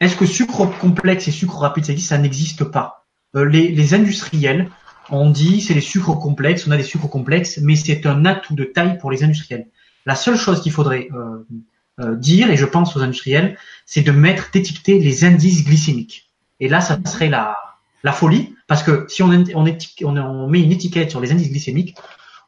Est-ce 0.00 0.16
que 0.16 0.26
sucre 0.26 0.66
complexe 0.78 1.26
et 1.28 1.30
sucre 1.30 1.58
rapide 1.58 1.86
ça 1.86 1.92
existe? 1.92 2.10
Ça 2.10 2.18
n'existe 2.18 2.64
pas. 2.64 3.06
Euh, 3.34 3.44
les, 3.44 3.94
industriels 3.94 4.70
ont 5.10 5.30
dit 5.30 5.60
c'est 5.62 5.74
les 5.74 5.80
sucres 5.80 6.18
complexes, 6.18 6.66
on 6.66 6.70
a 6.70 6.76
des 6.76 6.82
sucres 6.82 7.08
complexes, 7.08 7.58
mais 7.62 7.74
c'est 7.74 8.06
un 8.06 8.26
atout 8.26 8.54
de 8.54 8.64
taille 8.64 8.98
pour 8.98 9.10
les 9.10 9.24
industriels. 9.24 9.68
La 10.04 10.14
seule 10.14 10.36
chose 10.36 10.62
qu'il 10.62 10.72
faudrait 10.72 11.08
euh, 11.14 12.14
dire, 12.16 12.50
et 12.50 12.56
je 12.56 12.66
pense 12.66 12.94
aux 12.94 13.00
industriels, 13.00 13.56
c'est 13.86 14.02
de 14.02 14.12
mettre, 14.12 14.50
d'étiqueter 14.52 14.98
les 15.00 15.24
indices 15.24 15.64
glycémiques. 15.64 16.27
Et 16.60 16.68
là, 16.68 16.80
ça 16.80 16.98
serait 17.04 17.28
la, 17.28 17.56
la 18.02 18.12
folie, 18.12 18.54
parce 18.66 18.82
que 18.82 19.06
si 19.08 19.22
on, 19.22 19.30
on, 19.30 20.16
on, 20.16 20.48
met 20.48 20.60
une 20.60 20.72
étiquette 20.72 21.10
sur 21.10 21.20
les 21.20 21.32
indices 21.32 21.50
glycémiques, 21.50 21.96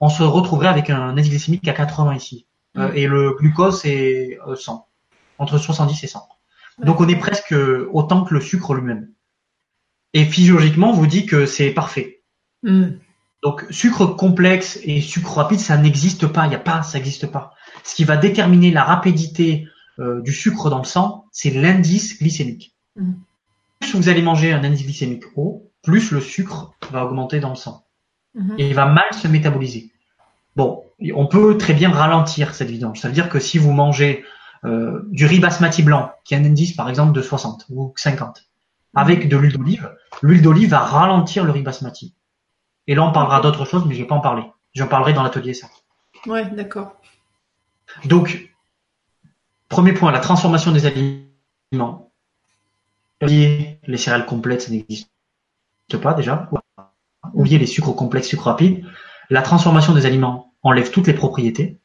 on 0.00 0.08
se 0.08 0.22
retrouverait 0.22 0.68
avec 0.68 0.90
un 0.90 1.10
indice 1.10 1.30
glycémique 1.30 1.66
à 1.68 1.72
80 1.72 2.14
ici. 2.14 2.46
Mm. 2.74 2.86
et 2.94 3.06
le 3.08 3.32
glucose, 3.32 3.80
c'est 3.80 4.38
100, 4.54 4.86
entre 5.38 5.58
70 5.58 6.04
et 6.04 6.06
100. 6.06 6.28
Donc 6.84 7.00
on 7.00 7.08
est 7.08 7.16
presque 7.16 7.54
autant 7.92 8.24
que 8.24 8.32
le 8.32 8.40
sucre 8.40 8.74
lui-même 8.74 9.08
et 10.12 10.24
physiologiquement 10.24 10.92
vous 10.92 11.06
dit 11.06 11.26
que 11.26 11.46
c'est 11.46 11.70
parfait. 11.70 12.22
Hmm. 12.62 12.92
Donc 13.42 13.64
sucre 13.70 14.06
complexe 14.06 14.78
et 14.82 15.00
sucre 15.00 15.36
rapide, 15.36 15.60
ça 15.60 15.76
n'existe 15.76 16.26
pas, 16.26 16.46
il 16.46 16.52
y 16.52 16.56
a 16.56 16.60
pas, 16.60 16.82
ça 16.82 16.98
n'existe 16.98 17.26
pas. 17.26 17.54
Ce 17.84 17.94
qui 17.94 18.04
va 18.04 18.16
déterminer 18.16 18.70
la 18.70 18.84
rapidité 18.84 19.66
euh, 19.98 20.20
du 20.20 20.32
sucre 20.32 20.68
dans 20.68 20.78
le 20.78 20.84
sang, 20.84 21.24
c'est 21.32 21.50
l'indice 21.50 22.18
glycémique. 22.18 22.74
Plus 23.80 23.94
vous 23.94 24.08
allez 24.08 24.22
manger 24.22 24.52
un 24.52 24.62
indice 24.62 24.84
glycémique 24.84 25.24
haut, 25.36 25.70
plus 25.82 26.12
le 26.12 26.20
sucre 26.20 26.72
va 26.90 27.04
augmenter 27.04 27.40
dans 27.40 27.50
le 27.50 27.56
sang 27.56 27.86
hmm. 28.34 28.54
et 28.58 28.68
il 28.68 28.74
va 28.74 28.86
mal 28.86 29.04
se 29.12 29.26
métaboliser. 29.26 29.90
Bon, 30.56 30.84
on 31.14 31.26
peut 31.26 31.56
très 31.56 31.74
bien 31.74 31.90
ralentir 31.90 32.54
cette 32.54 32.70
vidange. 32.70 33.00
Ça 33.00 33.08
veut 33.08 33.14
dire 33.14 33.28
que 33.28 33.40
si 33.40 33.58
vous 33.58 33.72
mangez 33.72 34.24
euh, 34.64 35.00
du 35.10 35.26
riz 35.26 35.40
basmati 35.40 35.82
blanc, 35.82 36.12
qui 36.24 36.34
a 36.34 36.38
un 36.38 36.44
indice 36.44 36.72
par 36.72 36.88
exemple 36.88 37.12
de 37.12 37.22
60 37.22 37.66
ou 37.70 37.94
50, 37.96 38.46
avec 38.94 39.28
de 39.28 39.36
l'huile 39.36 39.56
d'olive, 39.56 39.90
l'huile 40.22 40.42
d'olive 40.42 40.70
va 40.70 40.80
ralentir 40.80 41.44
le 41.44 41.52
riz 41.52 41.62
basmati. 41.62 42.14
Et 42.86 42.94
là, 42.94 43.04
on 43.04 43.12
parlera 43.12 43.40
d'autres 43.40 43.64
choses, 43.64 43.86
mais 43.86 43.94
je 43.94 44.00
vais 44.00 44.06
pas 44.06 44.16
en 44.16 44.20
parler. 44.20 44.42
J'en 44.74 44.88
parlerai 44.88 45.12
dans 45.12 45.22
l'atelier, 45.22 45.54
ça. 45.54 45.68
Ouais, 46.26 46.44
d'accord. 46.50 47.00
Donc, 48.04 48.52
premier 49.68 49.92
point, 49.92 50.12
la 50.12 50.20
transformation 50.20 50.72
des 50.72 50.86
aliments. 50.86 52.09
Oubliez 53.22 53.80
les 53.86 53.98
céréales 53.98 54.26
complètes, 54.26 54.62
ça 54.62 54.70
n'existe 54.70 55.10
pas 56.02 56.14
déjà. 56.14 56.48
Oubliez 57.34 57.58
les 57.58 57.66
sucres 57.66 57.94
complexes, 57.94 58.28
sucres 58.28 58.46
rapides. 58.46 58.84
La 59.28 59.42
transformation 59.42 59.94
des 59.94 60.06
aliments 60.06 60.54
enlève 60.62 60.90
toutes 60.90 61.06
les 61.06 61.14
propriétés. 61.14 61.78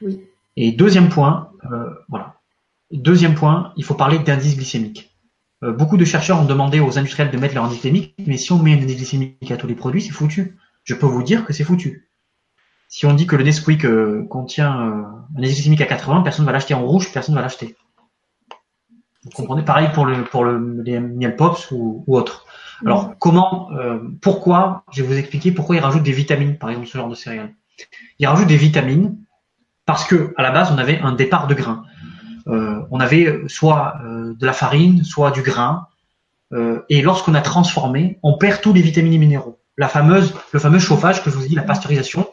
Oui. 0.00 0.20
Et 0.56 0.72
deuxième 0.72 1.08
point, 1.08 1.50
euh, 1.72 1.90
voilà. 2.08 2.40
Deuxième 2.90 3.34
point, 3.34 3.72
il 3.76 3.84
faut 3.84 3.94
parler 3.94 4.18
d'indice 4.18 4.56
glycémique. 4.56 5.14
Euh, 5.62 5.72
beaucoup 5.72 5.96
de 5.96 6.04
chercheurs 6.04 6.40
ont 6.40 6.44
demandé 6.44 6.80
aux 6.80 6.98
industriels 6.98 7.30
de 7.30 7.38
mettre 7.38 7.54
leur 7.54 7.64
indice 7.64 7.80
glycémique, 7.80 8.14
mais 8.26 8.36
si 8.36 8.52
on 8.52 8.62
met 8.62 8.74
un 8.74 8.82
indice 8.82 8.96
glycémique 8.96 9.50
à 9.50 9.56
tous 9.56 9.66
les 9.66 9.74
produits, 9.74 10.02
c'est 10.02 10.12
foutu. 10.12 10.58
Je 10.84 10.94
peux 10.94 11.06
vous 11.06 11.22
dire 11.22 11.44
que 11.44 11.52
c'est 11.52 11.64
foutu. 11.64 12.10
Si 12.88 13.06
on 13.06 13.14
dit 13.14 13.26
que 13.26 13.34
le 13.34 13.44
Nesquik 13.44 13.84
euh, 13.84 14.24
contient 14.30 14.80
euh, 14.80 15.02
un 15.36 15.38
indice 15.38 15.54
glycémique 15.54 15.80
à 15.80 15.86
80, 15.86 16.22
personne 16.22 16.44
ne 16.44 16.46
va 16.46 16.52
l'acheter 16.52 16.74
en 16.74 16.86
rouge, 16.86 17.12
personne 17.12 17.34
ne 17.34 17.38
va 17.38 17.42
l'acheter. 17.42 17.76
Vous 19.24 19.30
comprenez 19.30 19.62
Pareil 19.62 19.88
pour 19.94 20.06
le 20.06 20.24
pour 20.24 20.44
le 20.44 20.82
les 20.82 21.00
miel 21.00 21.36
pops 21.36 21.70
ou, 21.70 22.04
ou 22.06 22.16
autre. 22.16 22.46
Alors 22.84 23.14
comment, 23.18 23.70
pourquoi 24.20 24.84
Je 24.92 25.02
vais 25.02 25.08
vous 25.08 25.18
expliquer 25.18 25.52
pourquoi 25.52 25.76
ils 25.76 25.80
rajoutent 25.80 26.02
des 26.02 26.12
vitamines, 26.12 26.58
par 26.58 26.68
exemple 26.70 26.86
ce 26.86 26.98
genre 26.98 27.08
de 27.08 27.14
céréales. 27.14 27.54
Ils 28.18 28.26
rajoutent 28.26 28.48
des 28.48 28.56
vitamines 28.56 29.16
parce 29.86 30.04
que 30.04 30.34
à 30.36 30.42
la 30.42 30.50
base 30.50 30.70
on 30.70 30.76
avait 30.76 30.98
un 30.98 31.12
départ 31.12 31.46
de 31.46 31.54
grains. 31.54 31.84
Euh, 32.46 32.82
on 32.90 33.00
avait 33.00 33.42
soit 33.48 33.94
euh, 34.04 34.34
de 34.34 34.46
la 34.46 34.52
farine, 34.52 35.04
soit 35.04 35.30
du 35.30 35.42
grain. 35.42 35.86
Euh, 36.52 36.80
et 36.88 37.02
lorsqu'on 37.02 37.34
a 37.34 37.40
transformé, 37.40 38.18
on 38.22 38.36
perd 38.36 38.60
tous 38.60 38.72
les 38.72 38.82
vitamines 38.82 39.14
et 39.14 39.18
minéraux. 39.18 39.58
La 39.76 39.88
fameuse, 39.88 40.34
le 40.52 40.60
fameux 40.60 40.78
chauffage 40.78 41.22
que 41.22 41.30
je 41.30 41.36
vous 41.36 41.44
ai 41.44 41.48
dit, 41.48 41.54
la 41.54 41.62
pasteurisation, 41.62 42.28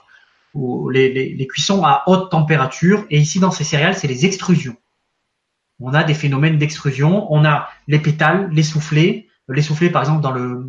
ou 0.53 0.89
les, 0.89 1.47
cuissons 1.47 1.84
à 1.85 2.03
haute 2.07 2.30
température. 2.30 3.05
Et 3.09 3.19
ici, 3.19 3.39
dans 3.39 3.51
ces 3.51 3.63
céréales, 3.63 3.95
c'est 3.95 4.07
les 4.07 4.26
extrusions. 4.26 4.76
On 5.81 5.93
a 5.93 6.03
des 6.03 6.13
phénomènes 6.13 6.57
d'extrusion. 6.57 7.31
On 7.31 7.45
a 7.45 7.69
les 7.87 7.99
pétales, 7.99 8.49
les 8.51 8.63
soufflés. 8.63 9.27
Les 9.49 9.61
soufflés, 9.61 9.89
par 9.89 10.01
exemple, 10.01 10.21
dans 10.21 10.31
le 10.31 10.65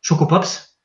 Choco 0.00 0.26
Pops. 0.26 0.78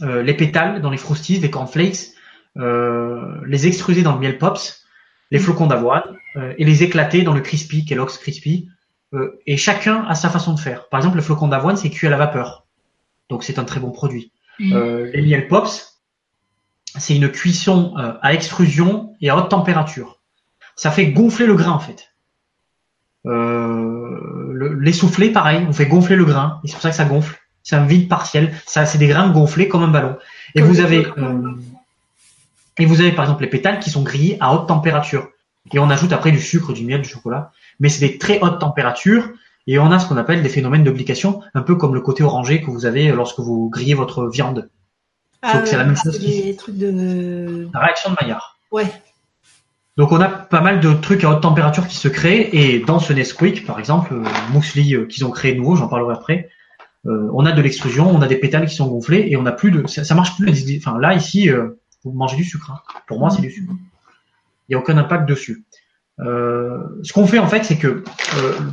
les 0.00 0.34
pétales 0.34 0.80
dans 0.80 0.90
les 0.90 0.96
Frosties, 0.96 1.38
les 1.38 1.50
cornflakes. 1.50 2.12
les 2.56 3.66
extrusés 3.66 4.02
dans 4.02 4.14
le 4.14 4.20
miel 4.20 4.38
Pops 4.38 4.84
les 5.30 5.40
flocons 5.40 5.66
d'avoine 5.66 6.04
et 6.36 6.64
les 6.64 6.84
éclater 6.84 7.22
dans 7.22 7.34
le 7.34 7.40
crispy, 7.40 7.84
Kellogg's 7.84 8.18
crispy. 8.18 8.68
et 9.46 9.56
chacun 9.56 10.04
a 10.04 10.14
sa 10.14 10.30
façon 10.30 10.54
de 10.54 10.60
faire. 10.60 10.88
Par 10.88 11.00
exemple, 11.00 11.16
le 11.16 11.22
flocon 11.22 11.48
d'avoine, 11.48 11.76
c'est 11.76 11.90
cuit 11.90 12.06
à 12.06 12.10
la 12.10 12.16
vapeur. 12.16 12.66
Donc 13.28 13.42
c'est 13.42 13.58
un 13.58 13.64
très 13.64 13.80
bon 13.80 13.90
produit. 13.90 14.32
les 14.58 15.22
miel 15.22 15.48
pops, 15.48 16.00
c'est 16.96 17.16
une 17.16 17.28
cuisson 17.30 17.96
à 17.96 18.32
extrusion 18.32 19.14
et 19.20 19.28
à 19.28 19.36
haute 19.36 19.50
température. 19.50 20.20
Ça 20.76 20.92
fait 20.92 21.10
gonfler 21.10 21.46
le 21.46 21.54
grain 21.54 21.72
en 21.72 21.80
fait. 21.80 22.13
Euh, 23.26 24.76
l'essoufflé, 24.78 25.30
pareil, 25.30 25.64
on 25.68 25.72
fait 25.72 25.86
gonfler 25.86 26.16
le 26.16 26.24
grain, 26.24 26.60
et 26.62 26.68
c'est 26.68 26.74
pour 26.74 26.82
ça 26.82 26.90
que 26.90 26.96
ça 26.96 27.04
gonfle. 27.04 27.40
C'est 27.62 27.76
un 27.76 27.86
vide 27.86 28.08
partiel. 28.08 28.52
Ça, 28.66 28.84
c'est 28.84 28.98
des 28.98 29.06
grains 29.06 29.30
gonflés 29.30 29.68
comme 29.68 29.82
un 29.82 29.88
ballon. 29.88 30.16
Et 30.54 30.60
vous 30.60 30.80
avez, 30.80 31.06
euh, 31.18 31.52
et 32.78 32.84
vous 32.84 33.00
avez 33.00 33.12
par 33.12 33.24
exemple 33.24 33.42
les 33.42 33.48
pétales 33.48 33.80
qui 33.80 33.90
sont 33.90 34.02
grillés 34.02 34.36
à 34.40 34.52
haute 34.54 34.68
température. 34.68 35.28
Et 35.72 35.78
on 35.78 35.88
ajoute 35.88 36.12
après 36.12 36.30
du 36.30 36.40
sucre, 36.40 36.74
du 36.74 36.84
miel, 36.84 37.00
du 37.00 37.08
chocolat. 37.08 37.52
Mais 37.80 37.88
c'est 37.88 38.06
des 38.06 38.18
très 38.18 38.38
hautes 38.40 38.60
températures. 38.60 39.30
Et 39.66 39.78
on 39.78 39.90
a 39.90 39.98
ce 39.98 40.06
qu'on 40.06 40.18
appelle 40.18 40.42
des 40.42 40.50
phénomènes 40.50 40.84
d'oblication, 40.84 41.40
un 41.54 41.62
peu 41.62 41.74
comme 41.74 41.94
le 41.94 42.02
côté 42.02 42.22
orangé 42.22 42.60
que 42.60 42.70
vous 42.70 42.84
avez 42.84 43.10
lorsque 43.12 43.40
vous 43.40 43.70
grillez 43.70 43.94
votre 43.94 44.26
viande. 44.26 44.68
Ah, 45.40 45.62
c'est 45.64 45.78
la 45.78 45.84
même 45.84 45.96
chose. 45.96 46.20
Des 46.20 46.54
trucs 46.54 46.76
de... 46.76 47.68
La 47.72 47.80
réaction 47.80 48.10
de 48.10 48.16
Maillard. 48.20 48.58
Ouais. 48.70 48.86
Donc 49.96 50.10
on 50.10 50.20
a 50.20 50.28
pas 50.28 50.60
mal 50.60 50.80
de 50.80 50.92
trucs 50.92 51.22
à 51.22 51.30
haute 51.30 51.42
température 51.42 51.86
qui 51.86 51.96
se 51.96 52.08
créent 52.08 52.50
et 52.52 52.80
dans 52.80 52.98
ce 52.98 53.12
Nesquik, 53.12 53.64
par 53.64 53.78
exemple, 53.78 54.14
euh, 54.14 54.24
Mousli 54.52 54.96
euh, 54.96 55.06
qu'ils 55.06 55.24
ont 55.24 55.30
créé 55.30 55.54
nouveau, 55.54 55.76
j'en 55.76 55.86
parlerai 55.86 56.14
après, 56.14 56.50
euh, 57.06 57.28
on 57.32 57.46
a 57.46 57.52
de 57.52 57.62
l'extrusion, 57.62 58.10
on 58.10 58.20
a 58.20 58.26
des 58.26 58.36
pétales 58.36 58.66
qui 58.66 58.74
sont 58.74 58.88
gonflés 58.88 59.28
et 59.28 59.36
on 59.36 59.46
a 59.46 59.52
plus 59.52 59.70
de, 59.70 59.86
ça, 59.86 60.14
marche 60.14 60.36
plus. 60.36 60.78
Enfin 60.78 60.98
là 60.98 61.14
ici, 61.14 61.48
vous 62.02 62.12
mangez 62.12 62.36
du 62.36 62.44
sucre. 62.44 62.72
Hein. 62.72 62.80
Pour 63.06 63.20
moi, 63.20 63.30
c'est 63.30 63.42
du 63.42 63.50
sucre. 63.50 63.72
Il 64.68 64.72
n'y 64.72 64.74
a 64.74 64.78
aucun 64.78 64.96
impact 64.98 65.28
dessus. 65.28 65.64
ce 66.18 67.12
qu'on 67.12 67.26
fait 67.26 67.38
en 67.38 67.46
fait, 67.46 67.62
c'est 67.64 67.76
que, 67.76 68.02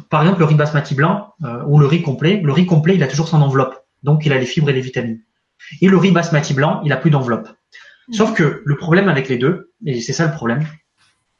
par 0.09 0.21
exemple, 0.21 0.39
le 0.39 0.45
riz 0.45 0.55
basmati 0.55 0.95
blanc 0.95 1.33
ou 1.67 1.77
le 1.77 1.85
riz 1.85 2.01
complet, 2.01 2.41
le 2.41 2.53
riz 2.53 2.65
complet, 2.65 2.95
il 2.95 3.03
a 3.03 3.07
toujours 3.07 3.27
son 3.27 3.41
enveloppe, 3.41 3.75
donc 4.01 4.25
il 4.25 4.31
a 4.31 4.37
les 4.37 4.45
fibres 4.45 4.69
et 4.69 4.73
les 4.73 4.81
vitamines. 4.81 5.19
Et 5.81 5.89
le 5.89 5.97
riz 5.97 6.11
basmati 6.11 6.53
blanc, 6.53 6.81
il 6.85 6.93
a 6.93 6.97
plus 6.97 7.11
d'enveloppe. 7.11 7.49
Sauf 8.11 8.33
que 8.33 8.61
le 8.65 8.75
problème 8.77 9.09
avec 9.09 9.27
les 9.27 9.37
deux, 9.37 9.71
et 9.85 9.99
c'est 9.99 10.13
ça 10.13 10.25
le 10.25 10.31
problème, 10.31 10.65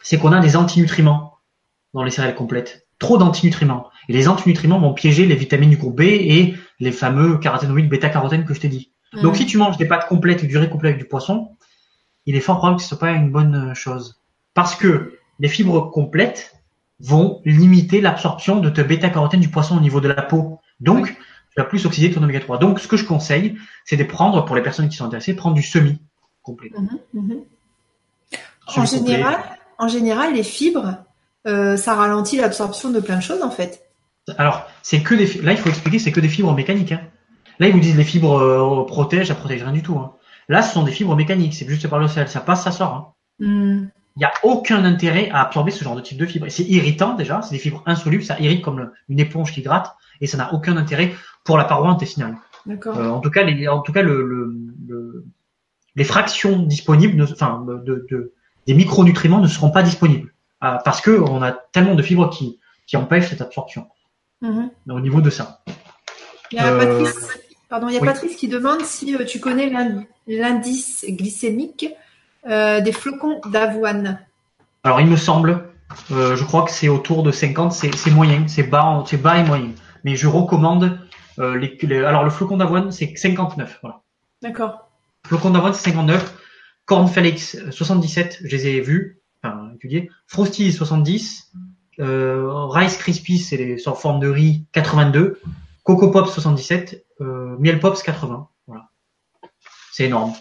c'est 0.04 0.18
qu'on 0.18 0.32
a 0.32 0.40
des 0.40 0.56
antinutriments 0.56 1.38
dans 1.94 2.04
les 2.04 2.12
céréales 2.12 2.36
complètes. 2.36 2.88
Trop 3.00 3.18
d'antinutriments. 3.18 3.90
Et 4.08 4.14
les 4.14 4.28
antinutriments 4.28 4.80
vont 4.80 4.94
piéger 4.94 5.26
les 5.26 5.36
vitamines 5.36 5.70
du 5.70 5.78
groupe 5.78 5.98
B 5.98 6.02
et 6.02 6.56
les 6.80 6.92
fameux 6.92 7.38
caroténoïdes 7.38 7.90
bêta-carotène 7.90 8.46
que 8.46 8.54
je 8.54 8.60
t'ai 8.60 8.68
dit. 8.68 8.92
Donc 9.22 9.36
si 9.36 9.46
tu 9.46 9.58
manges 9.58 9.78
des 9.78 9.88
pâtes 9.88 10.08
complètes 10.08 10.44
ou 10.44 10.48
du 10.48 10.58
riz 10.58 10.70
complet 10.70 10.90
avec 10.90 11.02
du 11.02 11.08
poisson, 11.08 11.50
il 12.26 12.36
est 12.36 12.40
fort 12.40 12.58
probable 12.58 12.78
que 12.78 12.84
ce 12.84 12.90
soit 12.90 13.00
pas 13.00 13.12
une 13.12 13.32
bonne 13.32 13.74
chose. 13.74 14.22
Parce 14.54 14.76
que 14.76 15.18
les 15.40 15.48
fibres 15.48 15.92
complètes 15.92 16.56
vont 17.00 17.42
limiter 17.46 18.00
l'absorption 18.00 18.60
de 18.60 18.70
ta 18.70 18.84
bêta-carotène 18.84 19.40
du 19.40 19.50
poisson 19.50 19.78
au 19.78 19.80
niveau 19.80 20.00
de 20.02 20.08
la 20.08 20.22
peau. 20.22 20.60
Donc, 20.80 21.08
tu 21.08 21.58
vas 21.58 21.64
plus 21.64 21.86
oxyder 21.86 22.12
ton 22.12 22.24
oméga 22.24 22.40
3. 22.40 22.60
Donc, 22.60 22.80
ce 22.80 22.88
que 22.88 22.96
je 22.96 23.06
conseille, 23.06 23.58
c'est 23.86 23.98
de 23.98 24.04
prendre, 24.04 24.46
pour 24.46 24.56
les 24.56 24.62
personnes 24.62 24.88
qui 24.88 24.98
sont 24.98 25.06
intéressées, 25.06 25.36
prendre 25.36 25.56
du 25.56 25.64
semi 25.64 26.00
complet. 26.44 26.70
Mm-hmm, 26.70 27.20
mm-hmm. 27.20 27.44
En 28.78 28.86
général, 28.86 29.40
en 29.82 29.88
général, 29.88 30.36
les 30.36 30.44
fibres, 30.44 30.96
euh, 31.48 31.76
ça 31.76 31.96
ralentit 31.96 32.38
l'absorption 32.38 32.92
de 32.92 33.00
plein 33.00 33.18
de 33.18 33.24
choses 33.24 33.42
en 33.42 33.50
fait. 33.50 33.90
Alors, 34.38 34.68
c'est 34.84 35.02
que 35.02 35.16
des 35.16 35.42
là 35.42 35.52
il 35.52 35.58
faut 35.58 35.70
expliquer, 35.70 36.00
c'est 36.00 36.12
que 36.12 36.20
des 36.20 36.30
fibres 36.30 36.54
mécaniques. 36.54 36.92
Hein. 36.92 37.02
Là 37.60 37.68
ils 37.68 37.74
vous 37.74 37.80
disent 37.80 37.98
les 37.98 38.04
fibres 38.04 38.38
euh, 38.40 38.86
protègent, 38.86 39.30
ça 39.30 39.36
protège 39.36 39.64
rien 39.64 39.74
du 39.74 39.82
tout. 39.82 39.98
Hein. 39.98 40.14
Là, 40.50 40.62
ce 40.62 40.74
sont 40.74 40.84
des 40.84 40.92
fibres 40.92 41.16
mécaniques, 41.16 41.56
c'est 41.56 41.68
juste 41.68 41.88
par 41.88 42.00
le 42.00 42.08
sel, 42.08 42.28
ça 42.28 42.42
passe, 42.42 42.64
ça 42.64 42.72
sort. 42.72 42.94
Hein. 42.94 43.46
Hmm. 43.46 43.88
Il 44.18 44.20
n'y 44.20 44.26
a 44.26 44.34
aucun 44.44 44.84
intérêt 44.84 45.30
à 45.32 45.42
absorber 45.42 45.72
ce 45.72 45.84
genre 45.84 45.96
de 45.96 46.02
type 46.02 46.18
de 46.18 46.26
fibres. 46.26 46.48
C'est 46.50 46.64
irritant 46.64 47.16
déjà, 47.16 47.42
c'est 47.42 47.56
des 47.56 47.62
fibres 47.62 47.82
insolubles, 47.86 48.24
ça 48.24 48.40
irrite 48.40 48.62
comme 48.62 48.92
une 49.08 49.20
éponge 49.20 49.54
qui 49.54 49.62
gratte, 49.62 49.96
et 50.20 50.28
ça 50.28 50.38
n'a 50.38 50.54
aucun 50.54 50.76
intérêt 50.78 51.14
pour 51.46 51.58
la 51.58 51.64
paroi 51.64 51.90
intestinale. 51.90 52.36
D'accord. 52.66 52.98
Euh, 52.98 53.10
en 53.10 53.22
tout 53.22 53.32
cas, 53.32 53.44
les, 53.44 53.68
en 53.68 53.80
tout 53.80 53.94
cas, 53.94 54.02
le, 54.04 54.54
les 55.96 56.04
fractions 56.04 56.60
disponibles, 56.60 57.24
enfin, 57.32 57.66
de, 57.66 58.06
de 58.10 58.34
des 58.68 58.74
micronutriments 58.74 59.40
ne 59.40 59.48
seront 59.48 59.72
pas 59.72 59.84
disponibles 59.84 60.34
euh, 60.64 60.78
parce 60.84 61.02
que 61.02 61.12
on 61.12 61.42
a 61.42 61.52
tellement 61.52 61.96
de 61.96 62.04
fibres 62.04 62.30
qui, 62.30 62.60
qui 62.86 62.98
empêchent 62.98 63.30
cette 63.30 63.42
absorption. 63.42 63.88
Mm-hmm. 64.44 64.70
Au 64.90 65.00
niveau 65.00 65.22
de 65.22 65.30
ça. 65.30 65.62
Il 66.52 66.58
y 66.58 66.60
a 66.60 66.76
Patrice, 66.78 67.16
euh, 67.16 67.40
pardon, 67.70 67.88
il 67.88 67.96
y 67.96 67.98
a 67.98 68.02
Patrice 68.02 68.36
qui 68.36 68.48
demande 68.48 68.82
si 68.82 69.16
euh, 69.16 69.26
tu 69.26 69.40
connais 69.40 69.72
l'indice 70.28 71.06
glycémique 71.08 71.88
des 72.46 72.92
flocons 72.92 73.40
d'avoine. 73.46 74.20
Alors 74.84 75.00
il 75.00 75.06
me 75.06 75.16
semble, 75.16 75.70
je 76.10 76.44
crois 76.44 76.64
que 76.64 76.72
c'est 76.72 76.90
autour 76.90 77.22
de 77.22 77.32
50, 77.32 77.72
c'est 77.72 78.10
moyen, 78.10 78.48
c'est 78.48 78.64
bas, 78.64 79.04
c'est 79.06 79.22
bas 79.22 79.38
et 79.38 79.44
moyen. 79.44 79.70
Mais 80.04 80.16
je 80.16 80.28
recommande 80.28 80.98
les, 81.38 81.78
alors 82.04 82.24
le 82.24 82.32
flocon 82.32 82.58
d'avoine 82.58 82.92
c'est 82.92 83.16
59, 83.16 83.78
voilà. 83.84 84.02
D'accord. 84.42 84.90
Flocon 85.28 85.52
d'avoine 85.52 85.76
c'est 85.76 85.92
59. 85.92 86.41
Cornflakes 86.92 87.56
77, 87.72 88.40
je 88.44 88.54
les 88.54 88.68
ai 88.68 88.82
vus, 88.82 89.22
enfin 89.42 89.72
étudiés. 89.76 90.12
Frosty 90.28 90.74
70, 90.74 91.54
euh, 92.02 92.68
Rice 92.68 92.98
Krispies, 92.98 93.40
c'est 93.40 93.56
les 93.56 93.78
sur 93.78 93.98
forme 93.98 94.20
de 94.20 94.28
riz 94.28 94.66
82, 94.74 95.40
Coco 95.84 96.12
Pops 96.12 96.34
77, 96.34 97.06
euh, 97.22 97.56
Miel 97.60 97.80
Pops 97.80 98.04
80. 98.04 98.50
Voilà, 98.68 98.90
c'est 99.94 100.04
énorme. 100.04 100.34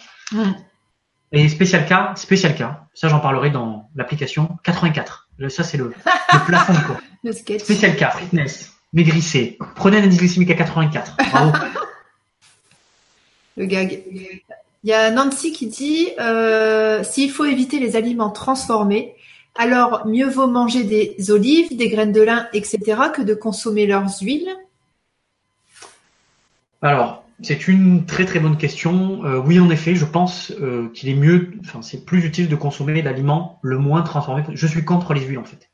Et 1.30 1.48
Special 1.48 1.86
K, 1.86 2.18
Special 2.18 2.56
K, 2.56 2.62
ça 2.94 3.06
j'en 3.06 3.20
parlerai 3.20 3.50
dans 3.50 3.88
l'application 3.94 4.58
84. 4.64 5.28
Ça 5.50 5.62
c'est 5.62 5.76
le, 5.76 5.84
le 5.84 6.38
plafond 6.46 6.74
quoi. 6.84 7.00
Le 7.22 7.30
sketch. 7.30 7.62
Special 7.62 7.94
K, 7.94 8.18
fitness, 8.18 8.72
maigrissez, 8.92 9.56
prenez 9.76 9.98
un 9.98 10.02
indice 10.02 10.18
glycémique 10.18 10.50
à 10.50 10.54
84. 10.54 11.16
Bravo. 11.30 11.52
le 13.56 13.66
gag. 13.66 14.02
Il 14.82 14.90
y 14.90 14.94
a 14.94 15.10
Nancy 15.10 15.52
qui 15.52 15.66
dit 15.66 16.08
euh, 16.18 17.02
s'il 17.02 17.30
faut 17.30 17.44
éviter 17.44 17.78
les 17.78 17.96
aliments 17.96 18.30
transformés, 18.30 19.14
alors 19.54 20.06
mieux 20.06 20.28
vaut 20.28 20.46
manger 20.46 20.84
des 20.84 21.30
olives, 21.30 21.76
des 21.76 21.88
graines 21.88 22.12
de 22.12 22.22
lin, 22.22 22.48
etc., 22.52 22.78
que 23.14 23.20
de 23.20 23.34
consommer 23.34 23.86
leurs 23.86 24.08
huiles. 24.22 24.48
Alors, 26.80 27.24
c'est 27.42 27.68
une 27.68 28.06
très 28.06 28.24
très 28.24 28.40
bonne 28.40 28.56
question. 28.56 29.24
Euh, 29.24 29.38
oui, 29.38 29.60
en 29.60 29.68
effet, 29.68 29.94
je 29.94 30.06
pense 30.06 30.50
euh, 30.52 30.88
qu'il 30.94 31.10
est 31.10 31.14
mieux, 31.14 31.52
enfin, 31.60 31.82
c'est 31.82 32.06
plus 32.06 32.24
utile 32.24 32.48
de 32.48 32.56
consommer 32.56 33.02
l'aliment 33.02 33.58
le 33.62 33.76
moins 33.76 34.02
transformé. 34.02 34.44
Je 34.50 34.66
suis 34.66 34.84
contre 34.84 35.12
les 35.12 35.22
huiles 35.22 35.38
en 35.38 35.44
fait. 35.44 35.70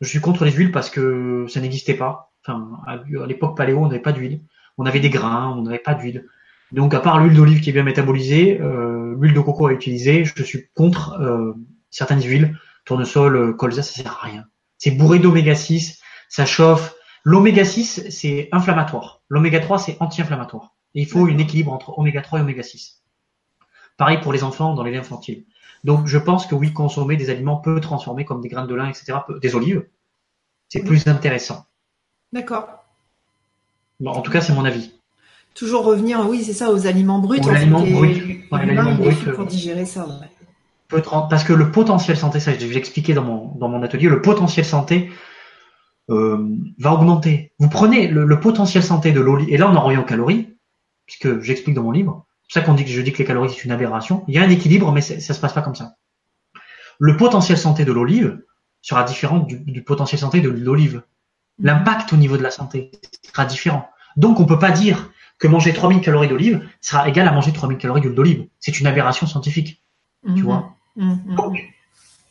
Je 0.00 0.08
suis 0.08 0.20
contre 0.20 0.44
les 0.44 0.50
huiles 0.52 0.72
parce 0.72 0.88
que 0.88 1.46
ça 1.48 1.60
n'existait 1.60 1.94
pas. 1.94 2.32
À 2.46 2.98
l'époque 3.26 3.56
paléo, 3.56 3.78
on 3.78 3.86
n'avait 3.86 4.00
pas 4.00 4.12
d'huile. 4.12 4.40
On 4.78 4.86
avait 4.86 5.00
des 5.00 5.10
grains, 5.10 5.54
on 5.56 5.62
n'avait 5.62 5.78
pas 5.78 5.94
d'huile. 5.94 6.26
Donc 6.72 6.94
à 6.94 7.00
part 7.00 7.20
l'huile 7.20 7.36
d'olive 7.36 7.60
qui 7.60 7.70
est 7.70 7.72
bien 7.72 7.82
métabolisée, 7.82 8.60
euh, 8.60 9.14
l'huile 9.18 9.34
de 9.34 9.40
coco 9.40 9.66
à 9.66 9.72
utiliser, 9.72 10.24
je 10.24 10.42
suis 10.42 10.68
contre 10.74 11.12
euh, 11.20 11.52
certaines 11.90 12.22
huiles, 12.22 12.58
tournesol, 12.84 13.36
euh, 13.36 13.52
colza, 13.52 13.82
ça 13.82 13.92
sert 14.02 14.12
à 14.12 14.26
rien. 14.26 14.46
C'est 14.78 14.92
bourré 14.92 15.18
d'oméga 15.18 15.54
6, 15.54 16.00
ça 16.28 16.46
chauffe. 16.46 16.94
L'oméga 17.24 17.64
6, 17.64 18.08
c'est 18.08 18.48
inflammatoire. 18.52 19.22
L'oméga 19.28 19.60
3, 19.60 19.78
c'est 19.78 19.96
anti-inflammatoire. 20.00 20.74
Il 20.94 21.06
faut 21.06 21.26
un 21.26 21.38
équilibre 21.38 21.72
entre 21.72 21.98
oméga 21.98 22.22
3 22.22 22.40
et 22.40 22.42
oméga 22.42 22.62
6. 22.62 23.02
Pareil 23.98 24.20
pour 24.20 24.32
les 24.32 24.42
enfants 24.42 24.74
dans 24.74 24.82
les 24.82 24.92
lait 24.92 24.98
infantile. 24.98 25.44
Donc 25.84 26.06
je 26.06 26.18
pense 26.18 26.46
que 26.46 26.54
oui, 26.54 26.72
consommer 26.72 27.16
des 27.16 27.28
aliments 27.28 27.56
peu 27.56 27.80
transformés 27.80 28.24
comme 28.24 28.40
des 28.40 28.48
graines 28.48 28.66
de 28.66 28.74
lin, 28.74 28.88
etc., 28.88 29.18
des 29.40 29.54
olives, 29.54 29.86
c'est 30.68 30.82
plus 30.82 31.06
intéressant. 31.06 31.66
D'accord. 32.32 32.66
Bon, 34.00 34.10
en 34.10 34.22
tout 34.22 34.30
cas, 34.30 34.40
c'est 34.40 34.54
mon 34.54 34.64
avis. 34.64 34.94
Toujours 35.54 35.84
revenir, 35.84 36.26
oui, 36.28 36.42
c'est 36.44 36.52
ça, 36.52 36.70
aux 36.70 36.86
aliments 36.86 37.18
bruts. 37.18 37.40
Aux 37.42 37.48
aliments 37.48 37.80
bruts. 37.82 38.46
pour 39.34 39.46
digérer 39.46 39.84
ça. 39.84 40.06
Parce 40.88 41.44
que 41.44 41.52
le 41.52 41.70
potentiel 41.70 42.16
santé, 42.16 42.40
ça 42.40 42.52
je 42.52 43.12
dans 43.12 43.22
mon, 43.22 43.54
dans 43.56 43.68
mon 43.68 43.82
atelier, 43.82 44.08
le 44.08 44.20
potentiel 44.20 44.64
santé 44.64 45.10
euh, 46.10 46.46
va 46.78 46.92
augmenter. 46.92 47.52
Vous 47.58 47.68
prenez 47.68 48.08
le, 48.08 48.40
potentiel 48.40 48.82
santé 48.82 49.12
de 49.12 49.20
l'olive, 49.20 49.48
et 49.50 49.56
là 49.56 49.70
on 49.70 49.74
en 49.74 49.82
revient 49.82 49.98
aux 49.98 50.04
calories, 50.04 50.56
puisque 51.06 51.40
j'explique 51.40 51.74
dans 51.74 51.82
mon 51.82 51.92
livre. 51.92 52.26
C'est 52.48 52.60
ça 52.60 52.66
qu'on 52.66 52.74
dit 52.74 52.84
que 52.84 52.90
je 52.90 53.00
dis 53.00 53.12
que 53.12 53.18
les 53.18 53.24
calories 53.24 53.50
c'est 53.50 53.64
une 53.64 53.70
aberration. 53.70 54.24
Il 54.28 54.34
y 54.34 54.38
a 54.38 54.42
un 54.42 54.50
équilibre, 54.50 54.92
mais 54.92 55.00
ça 55.00 55.34
se 55.34 55.40
passe 55.40 55.52
pas 55.52 55.62
comme 55.62 55.74
ça. 55.74 55.96
Le 56.98 57.16
potentiel 57.16 57.56
santé 57.56 57.84
de 57.84 57.92
l'olive 57.92 58.42
sera 58.82 59.04
différent 59.04 59.38
du, 59.38 59.58
du 59.58 59.82
potentiel 59.82 60.20
santé 60.20 60.40
de 60.40 60.50
l'olive. 60.50 61.02
L'impact 61.58 62.12
au 62.12 62.16
niveau 62.16 62.36
de 62.36 62.42
la 62.42 62.50
santé 62.50 62.90
sera 63.22 63.46
différent. 63.46 63.88
Donc 64.16 64.40
on 64.40 64.44
peut 64.44 64.58
pas 64.58 64.70
dire 64.70 65.10
que 65.42 65.48
manger 65.48 65.72
3000 65.72 66.00
calories 66.00 66.28
d'olive 66.28 66.68
sera 66.80 67.08
égal 67.08 67.26
à 67.26 67.32
manger 67.32 67.52
3000 67.52 67.76
calories 67.76 68.00
d'huile 68.00 68.14
d'olive. 68.14 68.46
C'est 68.60 68.78
une 68.78 68.86
aberration 68.86 69.26
scientifique. 69.26 69.82
Tu 70.24 70.30
mhm. 70.30 70.42
vois 70.42 70.76
mhm. 70.94 71.34
Donc, 71.34 71.58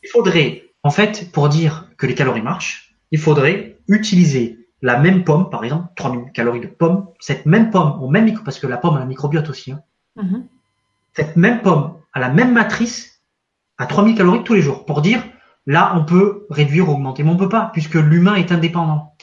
il 0.01 0.09
faudrait, 0.09 0.69
en 0.81 0.91
fait, 0.91 1.29
pour 1.33 1.49
dire 1.49 1.89
que 1.97 2.07
les 2.07 2.15
calories 2.15 2.41
marchent, 2.41 2.95
il 3.11 3.19
faudrait 3.19 3.79
utiliser 3.89 4.65
la 4.81 4.97
même 4.97 5.25
pomme, 5.25 5.49
par 5.49 5.65
exemple, 5.65 5.89
3000 5.97 6.31
calories 6.31 6.61
de 6.61 6.67
pomme, 6.67 7.07
cette 7.19 7.45
même 7.45 7.69
pomme, 7.69 8.01
au 8.01 8.09
même 8.09 8.33
parce 8.45 8.59
que 8.59 8.67
la 8.67 8.77
pomme 8.77 8.95
a 8.95 9.01
un 9.01 9.05
microbiote 9.05 9.49
aussi, 9.49 9.73
hein. 9.73 9.81
mhm. 10.15 10.47
cette 11.11 11.35
même 11.35 11.61
pomme 11.61 11.95
a 12.13 12.19
la 12.21 12.29
même 12.29 12.53
matrice 12.53 13.21
à 13.77 13.87
3000 13.87 14.15
calories 14.15 14.43
tous 14.45 14.53
les 14.53 14.61
jours, 14.61 14.85
pour 14.85 15.01
dire 15.01 15.21
là, 15.65 15.93
on 15.97 16.05
peut 16.05 16.47
réduire, 16.49 16.87
augmenter, 16.87 17.23
mais 17.23 17.31
on 17.31 17.37
peut 17.37 17.49
pas, 17.49 17.71
puisque 17.73 17.95
l'humain 17.95 18.35
est 18.35 18.53
indépendant. 18.53 19.15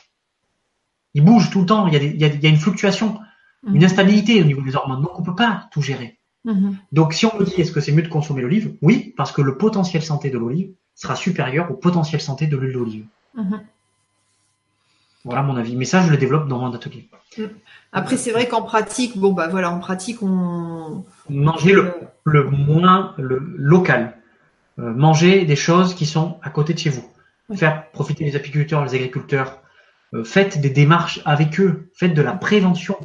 Il 1.15 1.25
bouge 1.25 1.49
tout 1.49 1.61
le 1.61 1.67
temps, 1.67 1.87
il 1.87 1.95
y 1.95 1.97
a, 1.97 2.03
il 2.03 2.43
y 2.43 2.47
a, 2.47 2.51
une 2.51 2.59
fluctuation, 2.59 3.19
une 3.67 3.79
mhm. 3.79 3.85
instabilité 3.85 4.41
au 4.41 4.45
niveau 4.45 4.63
des 4.63 4.77
hormones, 4.77 5.03
donc 5.03 5.19
on 5.19 5.23
peut 5.23 5.35
pas 5.35 5.69
tout 5.73 5.83
gérer. 5.83 6.19
Mhm. 6.45 6.77
Donc 6.93 7.13
si 7.13 7.27
on 7.27 7.37
me 7.39 7.45
dit 7.45 7.61
est-ce 7.61 7.73
que 7.73 7.81
c'est 7.81 7.93
mieux 7.93 8.03
de 8.03 8.09
consommer 8.09 8.43
l'olive? 8.43 8.75
Oui, 8.83 9.15
parce 9.17 9.33
que 9.33 9.43
le 9.43 9.57
potentiel 9.57 10.03
santé 10.03 10.31
de 10.31 10.39
l'olive 10.39 10.73
sera 10.95 11.17
supérieur 11.17 11.71
au 11.71 11.75
potentiel 11.75 12.21
santé 12.21 12.47
de 12.47 12.57
l'huile 12.57 12.73
d'olive. 12.73 13.07
Mhm. 13.35 13.61
Voilà 15.25 15.43
mon 15.43 15.57
avis. 15.57 15.77
Mais 15.77 15.85
ça, 15.85 16.01
je 16.03 16.11
le 16.11 16.17
développe 16.17 16.49
dans 16.49 16.59
mon 16.59 16.73
atelier. 16.73 17.09
Après, 17.93 18.17
c'est 18.17 18.31
vrai 18.31 18.49
qu'en 18.49 18.63
pratique, 18.63 19.19
bon 19.19 19.33
bah 19.33 19.49
voilà, 19.49 19.71
en 19.71 19.79
pratique, 19.79 20.23
on 20.23 21.05
manger 21.29 21.73
le, 21.73 21.93
le 22.25 22.45
moins 22.45 23.15
le 23.19 23.39
local. 23.57 24.15
Euh, 24.79 24.95
manger 24.95 25.45
des 25.45 25.57
choses 25.57 25.95
qui 25.95 26.07
sont 26.07 26.39
à 26.43 26.51
côté 26.51 26.73
de 26.73 26.79
chez 26.79 26.91
vous. 26.91 27.05
Faire 27.55 27.91
profiter 27.91 28.25
les 28.25 28.37
apiculteurs, 28.37 28.85
les 28.85 28.95
agriculteurs. 28.95 29.61
Euh, 30.15 30.23
faites 30.23 30.61
des 30.61 30.71
démarches 30.71 31.21
avec 31.25 31.59
eux. 31.61 31.91
Faites 31.95 32.15
de 32.15 32.23
la 32.23 32.33
prévention. 32.33 32.97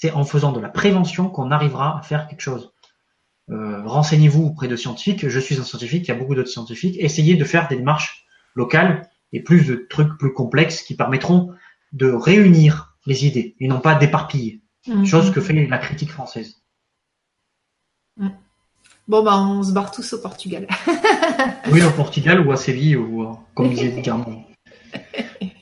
C'est 0.00 0.12
en 0.12 0.22
faisant 0.24 0.52
de 0.52 0.60
la 0.60 0.68
prévention 0.68 1.28
qu'on 1.28 1.50
arrivera 1.50 1.98
à 1.98 2.02
faire 2.02 2.28
quelque 2.28 2.40
chose. 2.40 2.72
Euh, 3.50 3.82
renseignez-vous 3.84 4.44
auprès 4.44 4.68
de 4.68 4.76
scientifiques. 4.76 5.28
Je 5.28 5.40
suis 5.40 5.58
un 5.58 5.64
scientifique, 5.64 6.06
il 6.06 6.08
y 6.08 6.14
a 6.14 6.14
beaucoup 6.14 6.36
d'autres 6.36 6.50
scientifiques. 6.50 6.94
Essayez 7.00 7.34
de 7.34 7.42
faire 7.42 7.66
des 7.66 7.74
démarches 7.74 8.24
locales 8.54 9.10
et 9.32 9.42
plus 9.42 9.66
de 9.66 9.74
trucs 9.90 10.16
plus 10.16 10.32
complexes 10.32 10.82
qui 10.82 10.94
permettront 10.94 11.52
de 11.90 12.12
réunir 12.12 12.96
les 13.06 13.26
idées 13.26 13.56
et 13.58 13.66
non 13.66 13.80
pas 13.80 13.96
d'éparpiller. 13.96 14.62
Mhm. 14.86 15.04
Chose 15.04 15.32
que 15.32 15.40
fait 15.40 15.66
la 15.66 15.78
critique 15.78 16.12
française. 16.12 16.62
Bon, 19.08 19.24
bah, 19.24 19.36
on 19.40 19.64
se 19.64 19.72
barre 19.72 19.90
tous 19.90 20.12
au 20.12 20.20
Portugal. 20.20 20.68
oui, 21.72 21.82
au 21.82 21.90
Portugal 21.90 22.46
ou 22.46 22.52
à 22.52 22.56
Séville, 22.56 22.96
ou 22.96 23.36
comme 23.52 23.68
disait 23.74 23.90
Guillermo. 23.90 24.44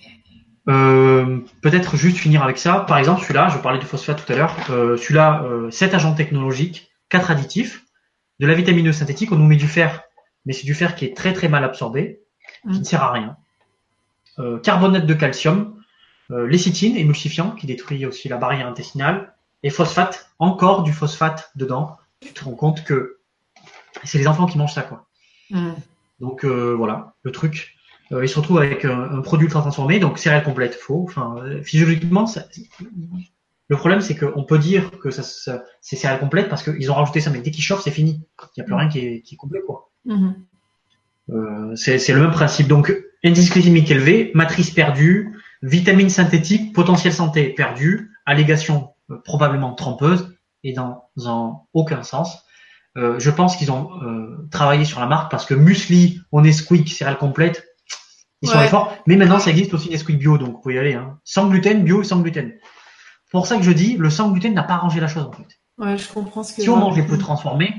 Euh, 0.68 1.38
peut-être 1.62 1.96
juste 1.96 2.16
finir 2.16 2.42
avec 2.42 2.58
ça. 2.58 2.80
Par 2.80 2.98
exemple, 2.98 3.22
celui-là, 3.22 3.48
je 3.48 3.58
parlais 3.58 3.78
du 3.78 3.86
phosphate 3.86 4.24
tout 4.24 4.32
à 4.32 4.36
l'heure. 4.36 4.56
Euh, 4.70 4.96
celui-là, 4.96 5.44
euh, 5.44 5.70
7 5.70 5.94
agents 5.94 6.14
technologiques, 6.14 6.90
4 7.08 7.30
additifs, 7.30 7.84
de 8.40 8.46
la 8.46 8.54
vitamine 8.54 8.88
E 8.88 8.92
synthétique. 8.92 9.30
On 9.32 9.36
nous 9.36 9.46
met 9.46 9.56
du 9.56 9.68
fer, 9.68 10.02
mais 10.44 10.52
c'est 10.52 10.66
du 10.66 10.74
fer 10.74 10.94
qui 10.94 11.04
est 11.04 11.16
très 11.16 11.32
très 11.32 11.48
mal 11.48 11.64
absorbé, 11.64 12.20
qui 12.62 12.78
ne 12.78 12.80
mm. 12.80 12.84
sert 12.84 13.02
à 13.02 13.12
rien. 13.12 13.36
Euh, 14.38 14.58
carbonate 14.58 15.06
de 15.06 15.14
calcium, 15.14 15.80
euh, 16.30 16.46
lécithine, 16.46 16.96
émulsifiant, 16.96 17.52
qui 17.52 17.66
détruit 17.66 18.04
aussi 18.04 18.28
la 18.28 18.36
barrière 18.36 18.66
intestinale, 18.66 19.34
et 19.62 19.70
phosphate, 19.70 20.30
encore 20.38 20.82
du 20.82 20.92
phosphate 20.92 21.50
dedans. 21.56 21.96
Tu 22.20 22.32
te 22.32 22.44
rends 22.44 22.54
compte 22.54 22.84
que 22.84 23.18
c'est 24.04 24.18
les 24.18 24.26
enfants 24.26 24.46
qui 24.46 24.58
mangent 24.58 24.74
ça, 24.74 24.82
quoi. 24.82 25.06
Mm. 25.50 25.72
Donc 26.20 26.44
euh, 26.44 26.74
voilà, 26.74 27.14
le 27.22 27.32
truc. 27.32 27.75
Euh, 28.12 28.24
ils 28.24 28.28
se 28.28 28.38
retrouvent 28.38 28.58
avec 28.58 28.84
un, 28.84 29.20
produit 29.20 29.46
ultra 29.46 29.60
transformé, 29.60 29.98
donc 29.98 30.18
céréales 30.18 30.44
complètes, 30.44 30.74
faux. 30.74 31.04
Enfin, 31.08 31.36
euh, 31.38 31.62
physiologiquement, 31.62 32.26
ça, 32.26 32.44
le 33.68 33.76
problème 33.76 34.00
c'est 34.00 34.14
qu'on 34.14 34.44
peut 34.44 34.58
dire 34.58 34.90
que 35.00 35.10
ça, 35.10 35.22
ça 35.22 35.64
c'est 35.80 35.96
céréales 35.96 36.20
complètes 36.20 36.48
parce 36.48 36.62
qu'ils 36.62 36.90
ont 36.90 36.94
rajouté 36.94 37.20
ça, 37.20 37.30
mais 37.30 37.40
dès 37.40 37.50
qu'ils 37.50 37.64
chauffent, 37.64 37.82
c'est 37.82 37.90
fini. 37.90 38.22
Il 38.56 38.60
n'y 38.60 38.62
a 38.62 38.64
plus 38.64 38.74
rien 38.74 38.88
qui 38.88 39.00
est, 39.00 39.22
qui 39.22 39.34
est 39.34 39.38
complet, 39.38 39.60
quoi. 39.66 39.90
Mm-hmm. 40.06 40.34
Euh, 41.30 41.74
c'est 41.74 42.12
le 42.12 42.20
même 42.20 42.30
principe. 42.30 42.68
Donc, 42.68 42.94
indice 43.24 43.50
glycémique 43.50 43.90
élevé, 43.90 44.30
matrice 44.34 44.70
perdue, 44.70 45.36
vitamine 45.62 46.10
synthétique, 46.10 46.72
potentiel 46.72 47.12
santé 47.12 47.48
perdu, 47.48 48.12
allégation 48.24 48.90
probablement 49.24 49.74
trompeuse 49.74 50.36
et 50.64 50.72
dans, 50.72 51.04
dans 51.16 51.66
aucun 51.72 52.02
sens. 52.02 52.44
Euh, 52.96 53.18
je 53.18 53.30
pense 53.30 53.56
qu'ils 53.56 53.70
ont 53.70 53.90
euh, 54.02 54.48
travaillé 54.50 54.84
sur 54.84 55.00
la 55.00 55.06
marque 55.06 55.30
parce 55.30 55.44
que 55.44 55.54
muesli, 55.54 56.20
on 56.32 56.44
est 56.44 56.52
squeak, 56.52 56.88
céréales 56.88 57.18
complètes, 57.18 57.66
ils 58.42 58.48
sont 58.48 58.58
forts. 58.68 58.96
Mais 59.06 59.16
maintenant, 59.16 59.38
ça 59.38 59.50
existe 59.50 59.74
aussi 59.74 59.90
Nesquik 59.90 60.18
bio, 60.18 60.38
donc 60.38 60.48
vous 60.48 60.58
pouvez 60.58 60.74
y 60.74 60.78
aller. 60.78 60.94
Hein. 60.94 61.18
Sans 61.24 61.48
gluten, 61.48 61.84
bio 61.84 62.02
et 62.02 62.04
sans 62.04 62.20
gluten. 62.20 62.52
Pour 63.30 63.46
ça 63.46 63.56
que 63.56 63.62
je 63.62 63.72
dis, 63.72 63.96
le 63.96 64.10
sans 64.10 64.30
gluten 64.30 64.54
n'a 64.54 64.62
pas 64.62 64.74
arrangé 64.74 65.00
la 65.00 65.08
chose 65.08 65.24
en 65.24 65.32
fait. 65.32 65.60
Ouais, 65.78 65.98
je 65.98 66.08
comprends 66.12 66.42
ce 66.42 66.54
que. 66.54 66.62
Si 66.62 66.68
on 66.68 66.76
mangeait 66.76 67.04
peu 67.04 67.18
transformés, 67.18 67.74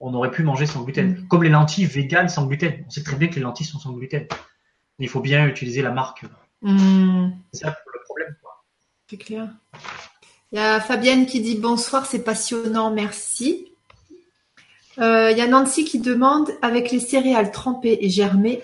on 0.00 0.14
aurait 0.14 0.30
pu 0.30 0.42
manger 0.42 0.66
sans 0.66 0.82
gluten. 0.82 1.10
Mm. 1.10 1.28
Comme 1.28 1.42
les 1.42 1.50
lentilles 1.50 1.86
véganes 1.86 2.28
sans 2.28 2.46
gluten. 2.46 2.84
On 2.86 2.90
sait 2.90 3.02
très 3.02 3.16
bien 3.16 3.28
que 3.28 3.34
les 3.34 3.40
lentilles 3.40 3.66
sont 3.66 3.78
sans 3.78 3.92
gluten. 3.92 4.26
Il 4.98 5.08
faut 5.08 5.20
bien 5.20 5.46
utiliser 5.46 5.82
la 5.82 5.90
marque. 5.90 6.24
Mm. 6.62 7.30
C'est 7.52 7.64
ça 7.64 7.76
le 7.92 8.00
problème. 8.04 8.36
C'est 9.08 9.16
clair. 9.16 9.48
Il 10.52 10.56
y 10.56 10.58
a 10.58 10.80
Fabienne 10.80 11.26
qui 11.26 11.40
dit 11.40 11.56
bonsoir, 11.56 12.06
c'est 12.06 12.22
passionnant, 12.22 12.90
merci. 12.90 13.72
Euh, 14.98 15.30
il 15.30 15.38
y 15.38 15.40
a 15.40 15.46
Nancy 15.48 15.84
qui 15.84 15.98
demande 15.98 16.50
avec 16.60 16.90
les 16.90 17.00
céréales 17.00 17.50
trempées 17.50 17.98
et 18.02 18.10
germées, 18.10 18.62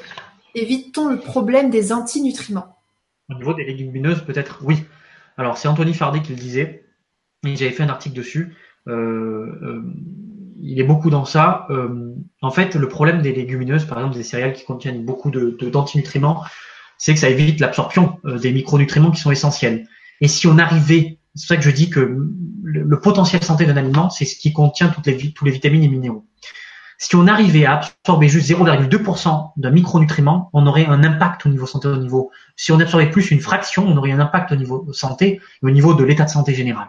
évite-t-on 0.59 1.09
le 1.09 1.19
problème 1.19 1.71
des 1.71 1.93
antinutriments 1.93 2.77
Au 3.31 3.35
niveau 3.35 3.55
des 3.55 3.65
légumineuses, 3.65 4.25
peut-être 4.25 4.61
oui. 4.65 4.85
Alors 5.37 5.59
c'est 5.59 5.69
Anthony 5.69 5.95
Fardy 5.95 6.23
qui 6.23 6.33
le 6.33 6.39
disait, 6.39 6.85
et 7.47 7.57
j'avais 7.57 7.71
fait 7.71 7.83
un 7.83 7.89
article 7.89 8.17
dessus. 8.17 8.57
Euh, 8.89 8.95
euh, 9.63 9.83
il 10.61 10.81
est 10.81 10.85
beaucoup 10.85 11.11
dans 11.11 11.25
ça. 11.25 11.69
en 12.43 12.51
fait, 12.51 12.75
le 12.75 12.89
problème 12.89 13.23
des 13.23 13.33
légumineuses, 13.33 13.85
par 13.85 13.99
exemple 13.99 14.17
des 14.17 14.25
céréales 14.25 14.55
qui 14.55 14.65
contiennent 14.65 15.05
beaucoup 15.05 15.31
d'antinutriments, 15.31 16.43
c'est 16.97 17.15
que 17.15 17.21
ça 17.21 17.31
évite 17.31 17.61
l'absorption 17.61 18.19
des 18.25 18.53
micronutriments 18.53 19.13
qui 19.13 19.21
sont 19.21 19.31
essentiels. 19.31 19.87
Et 20.21 20.27
si 20.27 20.49
on 20.49 20.59
arrivait 20.59 21.19
c'est 21.39 21.47
pour 21.47 21.49
ça 21.49 21.57
que 21.57 21.63
je 21.63 21.75
dis 21.75 21.89
que 21.89 22.01
le, 22.63 23.01
potentiel 23.01 23.43
santé 23.45 23.65
d'un 23.65 23.77
aliment, 23.77 24.11
c'est 24.11 24.25
ce 24.25 24.37
qui 24.37 24.53
contient 24.53 24.89
toutes 24.89 25.09
tous 25.35 25.45
les 25.45 25.51
vitamines 25.53 25.85
et 25.85 25.89
minéraux. 25.89 26.27
Si 26.99 27.15
on 27.17 27.27
arrivait 27.27 27.65
à 27.65 27.79
absorber 27.79 28.29
juste 28.29 28.51
0,2% 28.51 29.53
d'un 29.57 29.71
micronutriment, 29.71 30.51
on 30.53 30.67
aurait 30.67 30.87
un 30.87 31.05
impact 31.05 31.47
au 31.47 31.49
niveau 31.49 31.67
santé, 31.67 31.89
au 31.89 31.97
niveau. 31.97 32.31
Si 32.57 32.73
on 32.73 32.81
absorbait 32.81 33.11
plus 33.11 33.31
une 33.31 33.41
fraction, 33.41 33.87
on 33.87 33.97
aurait 33.97 34.11
un 34.11 34.21
impact 34.21 34.53
au 34.53 34.57
niveau 34.57 34.93
santé 34.93 35.41
et 35.63 35.67
au 35.67 35.71
niveau 35.71 35.95
de 35.95 36.05
l'état 36.05 36.25
de 36.25 36.31
santé 36.31 36.55
général. 36.55 36.89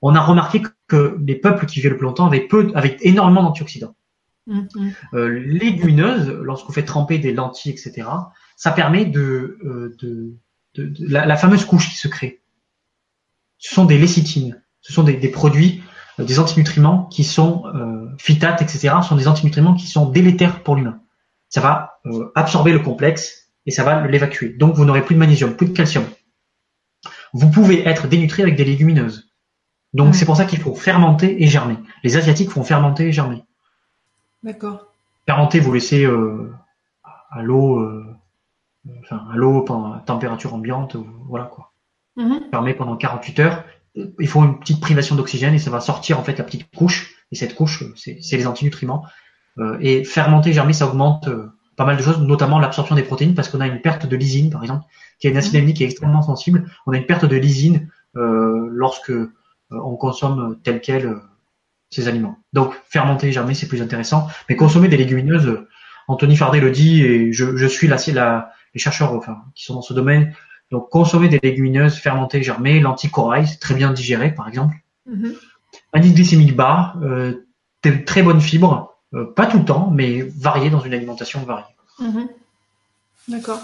On 0.00 0.14
a 0.14 0.20
remarqué 0.20 0.62
que 0.86 1.18
les 1.26 1.34
peuples 1.34 1.66
qui 1.66 1.76
vivaient 1.76 1.90
le 1.90 1.96
plus 1.96 2.06
longtemps 2.06 2.26
avaient 2.26 2.46
peu, 2.46 2.70
avaient 2.74 2.96
énormément 3.00 3.42
d'antioxydants. 3.42 3.94
Mm-hmm. 4.48 4.92
Euh, 5.14 5.28
légumineuses, 5.28 6.28
lorsqu'on 6.28 6.72
fait 6.72 6.84
tremper 6.84 7.18
des 7.18 7.32
lentilles, 7.32 7.72
etc., 7.72 8.08
ça 8.56 8.72
permet 8.72 9.04
de, 9.04 9.58
euh, 9.64 9.96
de, 10.00 10.34
de, 10.74 10.92
la, 11.00 11.26
la, 11.26 11.36
fameuse 11.36 11.64
couche 11.64 11.90
qui 11.90 11.96
se 11.96 12.08
crée 12.08 12.42
ce 13.62 13.76
sont 13.76 13.84
des 13.84 13.96
lécithines. 13.96 14.60
Ce 14.80 14.92
sont 14.92 15.04
des, 15.04 15.16
produits, 15.28 15.82
euh, 16.18 16.24
des 16.24 16.40
antinutriments 16.40 17.04
qui 17.04 17.22
sont 17.22 17.62
euh, 17.66 18.01
phytates, 18.18 18.62
etc. 18.62 18.94
Sont 19.06 19.16
des 19.16 19.28
antinutriments 19.28 19.74
qui 19.74 19.86
sont 19.86 20.08
délétères 20.10 20.62
pour 20.62 20.76
l'humain. 20.76 21.00
Ça 21.48 21.60
va 21.60 21.98
euh, 22.06 22.30
absorber 22.34 22.72
le 22.72 22.80
complexe 22.80 23.50
et 23.66 23.70
ça 23.70 23.84
va 23.84 24.06
l'évacuer. 24.06 24.50
Donc 24.50 24.74
vous 24.74 24.84
n'aurez 24.84 25.02
plus 25.02 25.14
de 25.14 25.20
magnésium, 25.20 25.54
plus 25.54 25.66
de 25.68 25.76
calcium. 25.76 26.04
Vous 27.32 27.50
pouvez 27.50 27.86
être 27.86 28.08
dénutri 28.08 28.42
avec 28.42 28.56
des 28.56 28.64
légumineuses. 28.64 29.30
Donc 29.92 30.10
mmh. 30.10 30.12
c'est 30.14 30.24
pour 30.24 30.36
ça 30.36 30.44
qu'il 30.44 30.60
faut 30.60 30.74
fermenter 30.74 31.42
et 31.42 31.46
germer. 31.46 31.76
Les 32.02 32.16
asiatiques 32.16 32.50
font 32.50 32.64
fermenter 32.64 33.08
et 33.08 33.12
germer. 33.12 33.44
D'accord. 34.42 34.86
Fermenter, 35.26 35.60
vous 35.60 35.72
laissez 35.72 36.04
euh, 36.04 36.52
à 37.30 37.42
l'eau, 37.42 37.78
euh, 37.78 38.16
enfin 39.00 39.26
à 39.32 39.36
l'eau 39.36 39.64
à 39.70 40.02
température 40.04 40.54
ambiante, 40.54 40.96
voilà 41.28 41.46
quoi. 41.46 41.72
Mhm. 42.16 42.48
Fermé 42.50 42.74
pendant 42.74 42.96
48 42.96 43.40
heures. 43.40 43.64
Il 43.94 44.28
faut 44.28 44.42
une 44.42 44.58
petite 44.58 44.80
privation 44.80 45.16
d'oxygène 45.16 45.54
et 45.54 45.58
ça 45.58 45.70
va 45.70 45.80
sortir 45.80 46.18
en 46.18 46.24
fait 46.24 46.38
la 46.38 46.44
petite 46.44 46.74
couche. 46.74 47.11
Et 47.32 47.36
cette 47.36 47.54
couche, 47.54 47.84
c'est 47.96 48.36
les 48.36 48.46
antinutriments. 48.46 49.04
Euh, 49.58 49.76
et 49.80 50.04
fermenter, 50.04 50.52
germer, 50.52 50.72
ça 50.72 50.86
augmente 50.86 51.28
euh, 51.28 51.48
pas 51.76 51.84
mal 51.84 51.96
de 51.96 52.02
choses, 52.02 52.20
notamment 52.20 52.58
l'absorption 52.58 52.94
des 52.94 53.02
protéines, 53.02 53.34
parce 53.34 53.48
qu'on 53.48 53.60
a 53.60 53.66
une 53.66 53.80
perte 53.80 54.06
de 54.06 54.16
lysine, 54.16 54.50
par 54.50 54.62
exemple, 54.62 54.84
qui 55.18 55.26
est 55.26 55.30
une 55.30 55.36
acide 55.36 55.56
aminique 55.56 55.78
qui 55.78 55.82
est 55.82 55.86
extrêmement 55.86 56.22
sensible. 56.22 56.70
On 56.86 56.92
a 56.92 56.96
une 56.96 57.06
perte 57.06 57.24
de 57.24 57.36
lysine 57.36 57.88
euh, 58.16 58.68
lorsque 58.70 59.10
euh, 59.10 59.32
on 59.70 59.96
consomme 59.96 60.58
tel 60.62 60.80
quel 60.80 61.16
ces 61.90 62.08
aliments. 62.08 62.38
Donc 62.54 62.72
fermenter, 62.88 63.32
germer, 63.32 63.54
c'est 63.54 63.68
plus 63.68 63.82
intéressant. 63.82 64.28
Mais 64.48 64.56
consommer 64.56 64.88
des 64.88 64.96
légumineuses, 64.96 65.58
Anthony 66.08 66.36
Fardet 66.36 66.60
le 66.60 66.70
dit, 66.70 67.02
et 67.02 67.32
je, 67.32 67.56
je 67.56 67.66
suis 67.66 67.86
là, 67.86 67.96
la, 68.14 68.50
les 68.72 68.80
chercheurs 68.80 69.12
enfin, 69.12 69.42
qui 69.54 69.64
sont 69.64 69.74
dans 69.74 69.82
ce 69.82 69.92
domaine 69.92 70.32
donc, 70.72 70.88
consommer 70.88 71.28
des 71.28 71.38
légumineuses 71.42 71.96
fermentées, 71.96 72.42
germées, 72.42 72.80
lentilles 72.80 73.10
corail, 73.10 73.46
c'est 73.46 73.60
très 73.60 73.74
bien 73.74 73.92
digéré, 73.92 74.34
par 74.34 74.48
exemple. 74.48 74.74
Mm 75.06 75.32
Indice 75.92 76.14
glycémique 76.14 76.56
bas, 76.56 76.94
très 78.06 78.22
bonnes 78.22 78.40
fibres, 78.40 78.92
euh, 79.14 79.32
pas 79.34 79.46
tout 79.46 79.58
le 79.58 79.64
temps, 79.64 79.90
mais 79.90 80.22
variées 80.22 80.70
dans 80.70 80.80
une 80.80 80.94
alimentation 80.94 81.42
variée. 81.44 81.64
Mhm. 81.98 82.28
D'accord. 83.28 83.60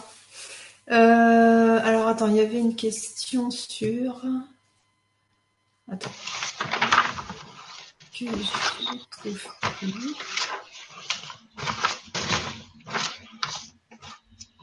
Euh, 0.90 1.80
alors, 1.82 2.08
attends, 2.08 2.28
il 2.28 2.36
y 2.36 2.40
avait 2.40 2.58
une 2.58 2.76
question 2.76 3.50
sur. 3.50 4.22
Attends. 5.90 6.10
Que 8.18 8.26
je 8.26 8.42
trouve 9.10 9.40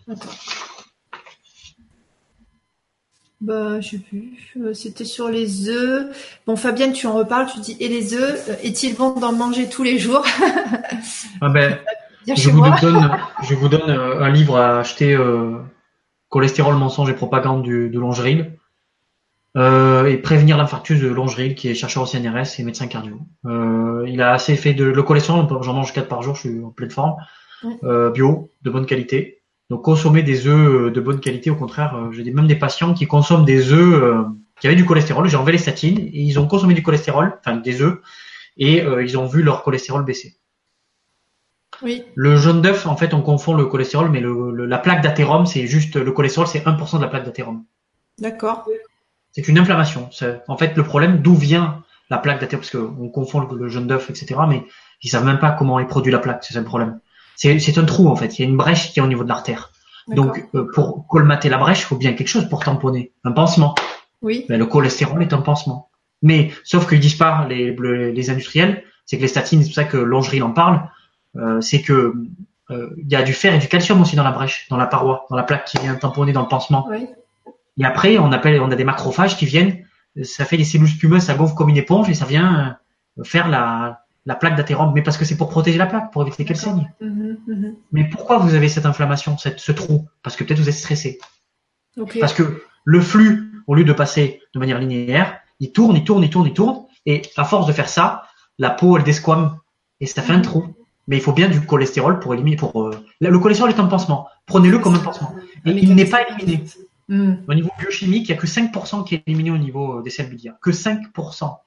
Attends. 0.07 0.29
Bah, 3.41 3.81
je 3.81 3.89
sais 3.89 3.97
plus. 3.97 4.53
Euh, 4.59 4.73
c'était 4.73 5.05
sur 5.05 5.29
les 5.29 5.69
œufs. 5.69 6.39
Bon, 6.47 6.55
Fabienne, 6.55 6.93
tu 6.93 7.07
en 7.07 7.13
reparles. 7.13 7.47
Tu 7.53 7.59
dis 7.59 7.77
et 7.79 7.87
les 7.87 8.13
œufs, 8.13 8.49
euh, 8.49 8.55
est-il 8.63 8.95
bon 8.95 9.11
d'en 9.11 9.33
manger 9.33 9.69
tous 9.69 9.83
les 9.83 9.99
jours? 9.99 10.25
Ah 11.41 11.49
ben, 11.49 11.77
je, 12.35 12.49
vous 12.49 12.61
donne, 12.81 13.11
je 13.43 13.55
vous 13.55 13.67
donne 13.67 13.89
un 13.89 14.29
livre 14.29 14.57
à 14.57 14.79
acheter, 14.79 15.13
euh, 15.13 15.57
Cholestérol, 16.29 16.75
mensonge 16.75 17.09
et 17.09 17.13
propagande 17.13 17.63
du, 17.63 17.89
de 17.89 17.99
Longeril. 17.99 18.55
Euh, 19.57 20.07
et 20.07 20.17
prévenir 20.17 20.57
l'infarctus 20.57 20.99
de 20.99 21.07
Longeril, 21.07 21.55
qui 21.55 21.69
est 21.69 21.75
chercheur 21.75 22.03
au 22.03 22.05
CNRS 22.05 22.59
et 22.59 22.63
médecin 22.63 22.87
cardio. 22.87 23.21
Euh, 23.45 24.03
il 24.05 24.21
a 24.21 24.33
assez 24.33 24.57
fait 24.57 24.73
de 24.73 24.83
le 24.83 25.03
cholestérol, 25.03 25.47
j'en 25.61 25.73
mange 25.73 25.93
4 25.93 26.09
par 26.09 26.21
jour, 26.21 26.35
je 26.35 26.41
suis 26.41 26.63
en 26.63 26.71
pleine 26.71 26.91
forme. 26.91 27.15
Euh, 27.83 28.11
bio, 28.11 28.51
de 28.63 28.69
bonne 28.69 28.85
qualité. 28.85 29.41
Donc 29.69 29.83
consommer 29.83 30.21
des 30.23 30.47
œufs 30.47 30.91
de 30.93 31.01
bonne 31.01 31.19
qualité, 31.19 31.49
au 31.49 31.55
contraire, 31.55 32.09
j'ai 32.11 32.23
même 32.31 32.47
des 32.47 32.55
patients 32.55 32.93
qui 32.93 33.07
consomment 33.07 33.45
des 33.45 33.71
œufs 33.71 34.25
qui 34.59 34.67
avaient 34.67 34.75
du 34.75 34.85
cholestérol, 34.85 35.27
j'ai 35.27 35.37
enlevé 35.37 35.53
les 35.53 35.57
statines, 35.57 35.99
et 35.99 36.21
ils 36.21 36.39
ont 36.39 36.47
consommé 36.47 36.73
du 36.73 36.83
cholestérol, 36.83 37.37
enfin 37.39 37.57
des 37.57 37.81
œufs, 37.81 37.99
et 38.57 38.83
ils 38.83 39.17
ont 39.17 39.25
vu 39.25 39.41
leur 39.41 39.63
cholestérol 39.63 40.05
baisser. 40.05 40.37
Oui. 41.81 42.03
Le 42.15 42.35
jaune 42.35 42.61
d'œuf, 42.61 42.85
en 42.87 42.95
fait, 42.95 43.13
on 43.13 43.21
confond 43.21 43.53
le 43.53 43.65
cholestérol, 43.65 44.09
mais 44.09 44.19
le, 44.19 44.65
la 44.65 44.77
plaque 44.77 45.01
d'athérome, 45.01 45.45
c'est 45.45 45.67
juste 45.67 45.95
le 45.95 46.11
cholestérol, 46.11 46.47
c'est 46.47 46.65
1% 46.65 46.97
de 46.97 47.01
la 47.01 47.07
plaque 47.07 47.25
d'athérome. 47.25 47.65
D'accord. 48.19 48.67
C'est 49.31 49.47
une 49.47 49.57
inflammation. 49.57 50.09
En 50.47 50.57
fait, 50.57 50.77
le 50.77 50.83
problème, 50.83 51.21
d'où 51.21 51.35
vient 51.35 51.83
la 52.09 52.17
plaque 52.17 52.39
d'athérome, 52.39 52.61
parce 52.61 52.71
qu'on 52.71 53.09
confond 53.09 53.41
le, 53.41 53.67
jaune 53.67 53.87
d'œuf, 53.87 54.09
etc., 54.09 54.39
mais 54.47 54.63
ils 55.01 55.09
savent 55.09 55.25
même 55.25 55.39
pas 55.39 55.51
comment 55.51 55.79
est 55.79 55.87
produit 55.87 56.11
la 56.11 56.19
plaque, 56.19 56.43
c'est 56.43 56.53
ça 56.53 56.59
le 56.59 56.65
problème. 56.65 56.99
C'est 57.35 57.77
un 57.77 57.85
trou, 57.85 58.07
en 58.07 58.15
fait. 58.15 58.37
Il 58.37 58.41
y 58.43 58.45
a 58.45 58.49
une 58.49 58.57
brèche 58.57 58.91
qui 58.91 58.99
est 58.99 59.01
au 59.01 59.07
niveau 59.07 59.23
de 59.23 59.29
l'artère. 59.29 59.71
Donc, 60.07 60.47
euh, 60.53 60.69
pour 60.73 61.07
colmater 61.07 61.49
la 61.49 61.57
brèche, 61.57 61.81
il 61.81 61.85
faut 61.85 61.95
bien 61.95 62.13
quelque 62.13 62.27
chose 62.27 62.47
pour 62.47 62.63
tamponner. 62.63 63.11
Un 63.23 63.31
pansement. 63.31 63.75
Oui. 64.21 64.45
Mais 64.49 64.57
le 64.57 64.65
cholestérol 64.65 65.21
est 65.23 65.33
un 65.33 65.41
pansement. 65.41 65.89
Mais, 66.21 66.51
sauf 66.63 66.87
qu'ils 66.87 66.99
disent 66.99 67.15
pas, 67.15 67.45
les, 67.49 67.75
les 68.11 68.29
industriels, 68.29 68.83
c'est 69.05 69.17
que 69.17 69.21
les 69.21 69.27
statines, 69.27 69.61
c'est 69.61 69.69
pour 69.69 69.75
ça 69.75 69.83
que 69.83 69.97
Longerie 69.97 70.41
en 70.41 70.51
parle, 70.51 70.89
euh, 71.35 71.61
c'est 71.61 71.81
que 71.81 72.13
euh, 72.71 72.89
il 72.97 73.11
y 73.11 73.15
a 73.15 73.23
du 73.23 73.33
fer 73.33 73.53
et 73.53 73.59
du 73.59 73.67
calcium 73.67 74.01
aussi 74.01 74.15
dans 74.15 74.23
la 74.23 74.31
brèche, 74.31 74.67
dans 74.69 74.77
la 74.77 74.87
paroi, 74.87 75.25
dans 75.29 75.35
la 75.35 75.43
plaque 75.43 75.65
qui 75.65 75.77
vient 75.77 75.95
tamponner 75.95 76.33
dans 76.33 76.41
le 76.41 76.47
pansement. 76.47 76.87
Oui. 76.89 77.07
Et 77.77 77.85
après, 77.85 78.17
on 78.17 78.31
appelle, 78.31 78.61
on 78.61 78.71
a 78.71 78.75
des 78.75 78.83
macrophages 78.83 79.37
qui 79.37 79.45
viennent, 79.45 79.85
ça 80.23 80.45
fait 80.45 80.57
des 80.57 80.63
cellules 80.63 80.87
spumeuses, 80.87 81.23
ça 81.23 81.35
gonfle 81.35 81.55
comme 81.55 81.69
une 81.69 81.77
éponge 81.77 82.09
et 82.09 82.13
ça 82.13 82.25
vient 82.25 82.77
euh, 83.19 83.23
faire 83.23 83.49
la, 83.49 84.04
la 84.25 84.35
plaque 84.35 84.55
d'athérome. 84.55 84.91
Mais 84.93 85.01
parce 85.01 85.17
que 85.17 85.25
c'est 85.25 85.37
pour 85.37 85.49
protéger 85.49 85.77
la 85.77 85.85
plaque, 85.85 86.11
pour 86.11 86.21
éviter 86.23 86.45
qu'elle 86.45 86.57
saigne. 86.57 86.91
Mhm, 87.01 87.37
mhm. 87.47 87.75
Mais 87.91 88.05
pourquoi 88.09 88.37
vous 88.37 88.53
avez 88.55 88.69
cette 88.69 88.85
inflammation, 88.85 89.37
cette, 89.37 89.59
ce 89.59 89.71
trou? 89.71 90.07
Parce 90.23 90.35
que 90.35 90.43
peut-être 90.43 90.59
vous 90.59 90.69
êtes 90.69 90.75
stressé. 90.75 91.19
Okay. 91.97 92.19
Parce 92.19 92.33
que 92.33 92.63
le 92.83 93.01
flux, 93.01 93.63
au 93.67 93.75
lieu 93.75 93.83
de 93.83 93.93
passer 93.93 94.41
de 94.53 94.59
manière 94.59 94.79
linéaire, 94.79 95.39
il 95.59 95.71
tourne, 95.71 95.95
il 95.95 96.03
tourne, 96.03 96.23
il 96.23 96.29
tourne, 96.29 96.47
il 96.47 96.53
tourne. 96.53 96.85
Et 97.05 97.21
à 97.37 97.45
force 97.45 97.67
de 97.67 97.73
faire 97.73 97.89
ça, 97.89 98.23
la 98.57 98.69
peau, 98.69 98.97
elle 98.97 99.03
desquame 99.03 99.57
et 100.01 100.05
ça 100.05 100.21
fait 100.21 100.33
un 100.33 100.41
trou 100.41 100.75
mais 101.07 101.17
il 101.17 101.21
faut 101.21 101.33
bien 101.33 101.49
du 101.49 101.61
cholestérol 101.61 102.19
pour 102.19 102.33
éliminer. 102.33 102.55
Pour 102.55 102.83
euh, 102.83 102.91
le 103.19 103.39
cholestérol 103.39 103.71
est 103.71 103.79
un 103.79 103.85
pansement. 103.85 104.27
Prenez-le 104.45 104.79
comme 104.79 104.95
un 104.95 104.99
pansement. 104.99 105.35
Et 105.65 105.71
il 105.71 105.95
n'est 105.95 106.05
pas 106.05 106.27
éliminé. 106.27 106.63
Au 107.09 107.53
niveau 107.53 107.69
biochimique, 107.79 108.27
il 108.29 108.31
n'y 108.31 108.37
a 108.37 108.41
que 108.41 108.47
5% 108.47 109.05
qui 109.05 109.15
est 109.15 109.23
éliminé 109.27 109.51
au 109.51 109.57
niveau 109.57 110.01
des 110.01 110.09
cellules 110.09 110.35
biliaires. 110.35 110.55
Que 110.61 110.71
5%. 110.71 111.57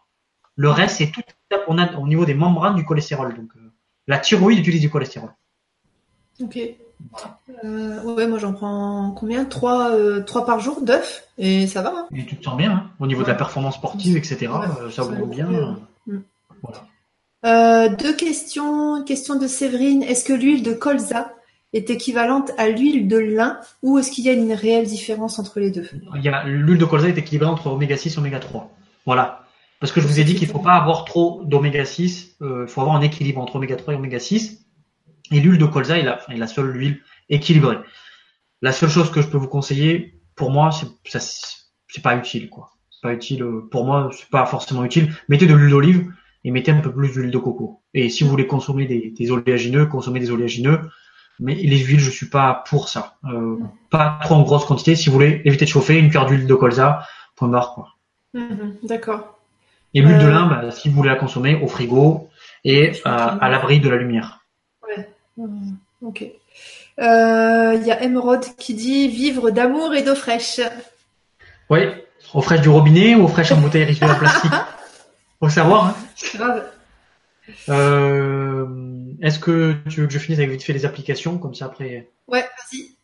Le 0.58 0.70
reste, 0.70 0.96
c'est 0.98 1.12
tout. 1.12 1.22
On 1.68 1.78
a 1.78 1.96
au 1.96 2.06
niveau 2.06 2.26
des 2.26 2.34
membranes 2.34 2.74
du 2.74 2.84
cholestérol. 2.84 3.34
Donc, 3.34 3.50
euh, 3.56 3.60
la 4.08 4.18
thyroïde 4.18 4.58
utilise 4.58 4.80
du 4.80 4.90
cholestérol. 4.90 5.30
Ok. 6.42 6.58
Euh, 7.64 8.02
ouais, 8.02 8.26
moi 8.26 8.38
j'en 8.38 8.52
prends 8.52 9.12
combien? 9.12 9.44
3, 9.44 9.92
euh, 9.92 10.24
par 10.44 10.58
jour 10.58 10.82
d'œufs 10.82 11.28
et 11.38 11.68
ça 11.68 11.80
va. 11.82 11.90
Hein 11.90 12.06
et 12.12 12.26
tu 12.26 12.36
te 12.36 12.44
sens 12.44 12.56
bien 12.56 12.72
hein 12.72 12.90
au 12.98 13.06
niveau 13.06 13.22
de 13.22 13.28
la 13.28 13.36
performance 13.36 13.76
sportive, 13.76 14.16
etc. 14.16 14.50
ça 14.90 15.04
va 15.04 15.24
bien. 15.26 15.78
Voilà. 16.62 16.84
Euh, 17.46 17.88
deux 17.94 18.16
questions. 18.16 19.04
Question 19.04 19.36
de 19.36 19.46
Séverine. 19.46 20.02
Est-ce 20.02 20.24
que 20.24 20.32
l'huile 20.32 20.64
de 20.64 20.72
colza 20.72 21.32
est 21.72 21.88
équivalente 21.88 22.50
à 22.58 22.68
l'huile 22.68 23.06
de 23.06 23.18
lin 23.18 23.60
ou 23.84 23.98
est-ce 23.98 24.10
qu'il 24.10 24.24
y 24.24 24.28
a 24.28 24.32
une 24.32 24.52
réelle 24.52 24.86
différence 24.86 25.38
entre 25.38 25.60
les 25.60 25.70
deux? 25.70 25.88
L'huile 26.46 26.78
de 26.78 26.84
colza 26.84 27.08
est 27.08 27.16
équilibrée 27.16 27.48
entre 27.48 27.68
oméga 27.68 27.96
6 27.96 28.16
et 28.16 28.18
oméga 28.18 28.40
3. 28.40 28.72
Voilà. 29.06 29.44
Parce 29.80 29.92
que 29.92 30.00
je 30.00 30.06
vous 30.06 30.18
ai 30.18 30.24
dit 30.24 30.34
qu'il 30.34 30.48
ne 30.48 30.52
faut 30.52 30.58
pas 30.58 30.74
avoir 30.74 31.04
trop 31.04 31.42
d'oméga 31.44 31.84
6. 31.84 32.36
Euh, 32.42 32.64
il 32.66 32.70
faut 32.70 32.80
avoir 32.80 32.96
un 32.96 33.00
équilibre 33.00 33.40
entre 33.40 33.56
oméga 33.56 33.76
3 33.76 33.94
et 33.94 33.96
oméga 33.96 34.18
6. 34.18 34.66
Et 35.30 35.40
l'huile 35.40 35.58
de 35.58 35.66
colza 35.66 35.98
est 35.98 36.02
la, 36.02 36.20
est 36.30 36.36
la 36.36 36.46
seule 36.46 36.74
huile 36.74 37.00
équilibrée. 37.28 37.78
La 38.60 38.72
seule 38.72 38.90
chose 38.90 39.10
que 39.10 39.20
je 39.22 39.28
peux 39.28 39.38
vous 39.38 39.48
conseiller, 39.48 40.20
pour 40.34 40.50
moi, 40.50 40.70
c'est 40.72 42.02
pas 42.02 42.16
utile. 42.16 42.50
quoi. 42.50 42.70
C'est 42.90 43.02
pas 43.02 43.12
utile. 43.12 43.42
Euh, 43.42 43.68
pour 43.70 43.84
moi, 43.84 44.10
c'est 44.12 44.28
pas 44.30 44.46
forcément 44.46 44.84
utile. 44.84 45.14
Mettez 45.28 45.46
de 45.46 45.54
l'huile 45.54 45.70
d'olive 45.70 46.12
et 46.44 46.50
mettez 46.50 46.72
un 46.72 46.80
peu 46.80 46.92
plus 46.92 47.12
d'huile 47.12 47.30
de 47.30 47.38
coco. 47.38 47.82
Et 47.94 48.08
si 48.10 48.24
vous 48.24 48.30
voulez 48.30 48.46
consommer 48.46 48.86
des, 48.86 49.10
des 49.16 49.30
oléagineux, 49.30 49.86
consommez 49.86 50.18
des 50.18 50.30
oléagineux. 50.30 50.80
Mais 51.40 51.54
les 51.54 51.78
huiles, 51.78 52.00
je 52.00 52.10
suis 52.10 52.28
pas 52.28 52.64
pour 52.68 52.88
ça. 52.88 53.18
Euh, 53.24 53.56
pas 53.90 54.18
trop 54.24 54.34
en 54.34 54.42
grosse 54.42 54.64
quantité. 54.64 54.96
Si 54.96 55.08
vous 55.08 55.14
voulez 55.14 55.40
éviter 55.44 55.66
de 55.66 55.70
chauffer, 55.70 55.98
une 55.98 56.08
cuillère 56.08 56.26
d'huile 56.26 56.46
de 56.46 56.54
colza, 56.54 57.04
point 57.36 57.48
barre. 57.48 57.96
Mhm, 58.34 58.76
d'accord. 58.82 59.37
Et 59.94 60.02
l'huile 60.02 60.18
de 60.18 60.24
euh, 60.24 60.30
lin, 60.30 60.46
bah, 60.46 60.70
si 60.70 60.88
vous 60.88 60.96
voulez 60.96 61.08
la 61.08 61.16
consommer, 61.16 61.56
au 61.62 61.68
frigo 61.68 62.28
et 62.64 62.92
à 63.04 63.48
l'abri 63.48 63.80
de 63.80 63.88
la 63.88 63.96
lumière. 63.96 64.40
Ouais. 64.86 65.08
Mhm, 65.36 65.76
ok. 66.02 66.20
Il 66.98 67.04
euh, 67.04 67.74
y 67.74 67.92
a 67.92 68.02
Emerald 68.02 68.44
qui 68.56 68.74
dit 68.74 69.08
vivre 69.08 69.50
d'amour 69.50 69.94
et 69.94 70.02
d'eau 70.02 70.16
fraîche. 70.16 70.60
Oui, 71.70 71.80
eau 72.34 72.40
fraîche 72.40 72.60
du 72.60 72.68
robinet 72.68 73.14
ou 73.14 73.24
eau 73.24 73.28
fraîche 73.28 73.52
en 73.52 73.60
bouteille 73.60 73.84
riche 73.84 74.02
en 74.02 74.14
plastique? 74.14 74.50
Faut 75.40 75.48
savoir. 75.48 75.86
Hein. 75.86 75.96
Grave. 76.34 76.64
Euh, 77.68 78.66
Est-ce 79.22 79.38
que 79.38 79.76
tu 79.88 80.00
veux 80.00 80.06
que 80.08 80.12
je 80.12 80.18
finisse 80.18 80.40
avec 80.40 80.50
vite 80.50 80.64
fait 80.64 80.72
les 80.72 80.84
applications 80.84 81.38
comme 81.38 81.54
ça 81.54 81.66
après? 81.66 82.10
Ouais, 82.26 82.40
vas-y. 82.40 82.96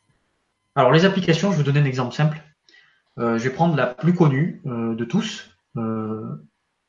Alors 0.75 0.91
les 0.91 1.05
applications, 1.05 1.53
je 1.53 1.57
vais 1.57 1.63
vous 1.63 1.71
donner 1.71 1.81
un 1.81 1.89
exemple 1.89 2.15
simple. 2.15 2.43
Euh, 3.19 3.39
je 3.39 3.45
vais 3.45 3.51
prendre 3.51 3.77
la 3.77 3.87
plus 3.87 4.13
connue 4.13 4.61
de 4.65 5.05
tous. 5.05 5.51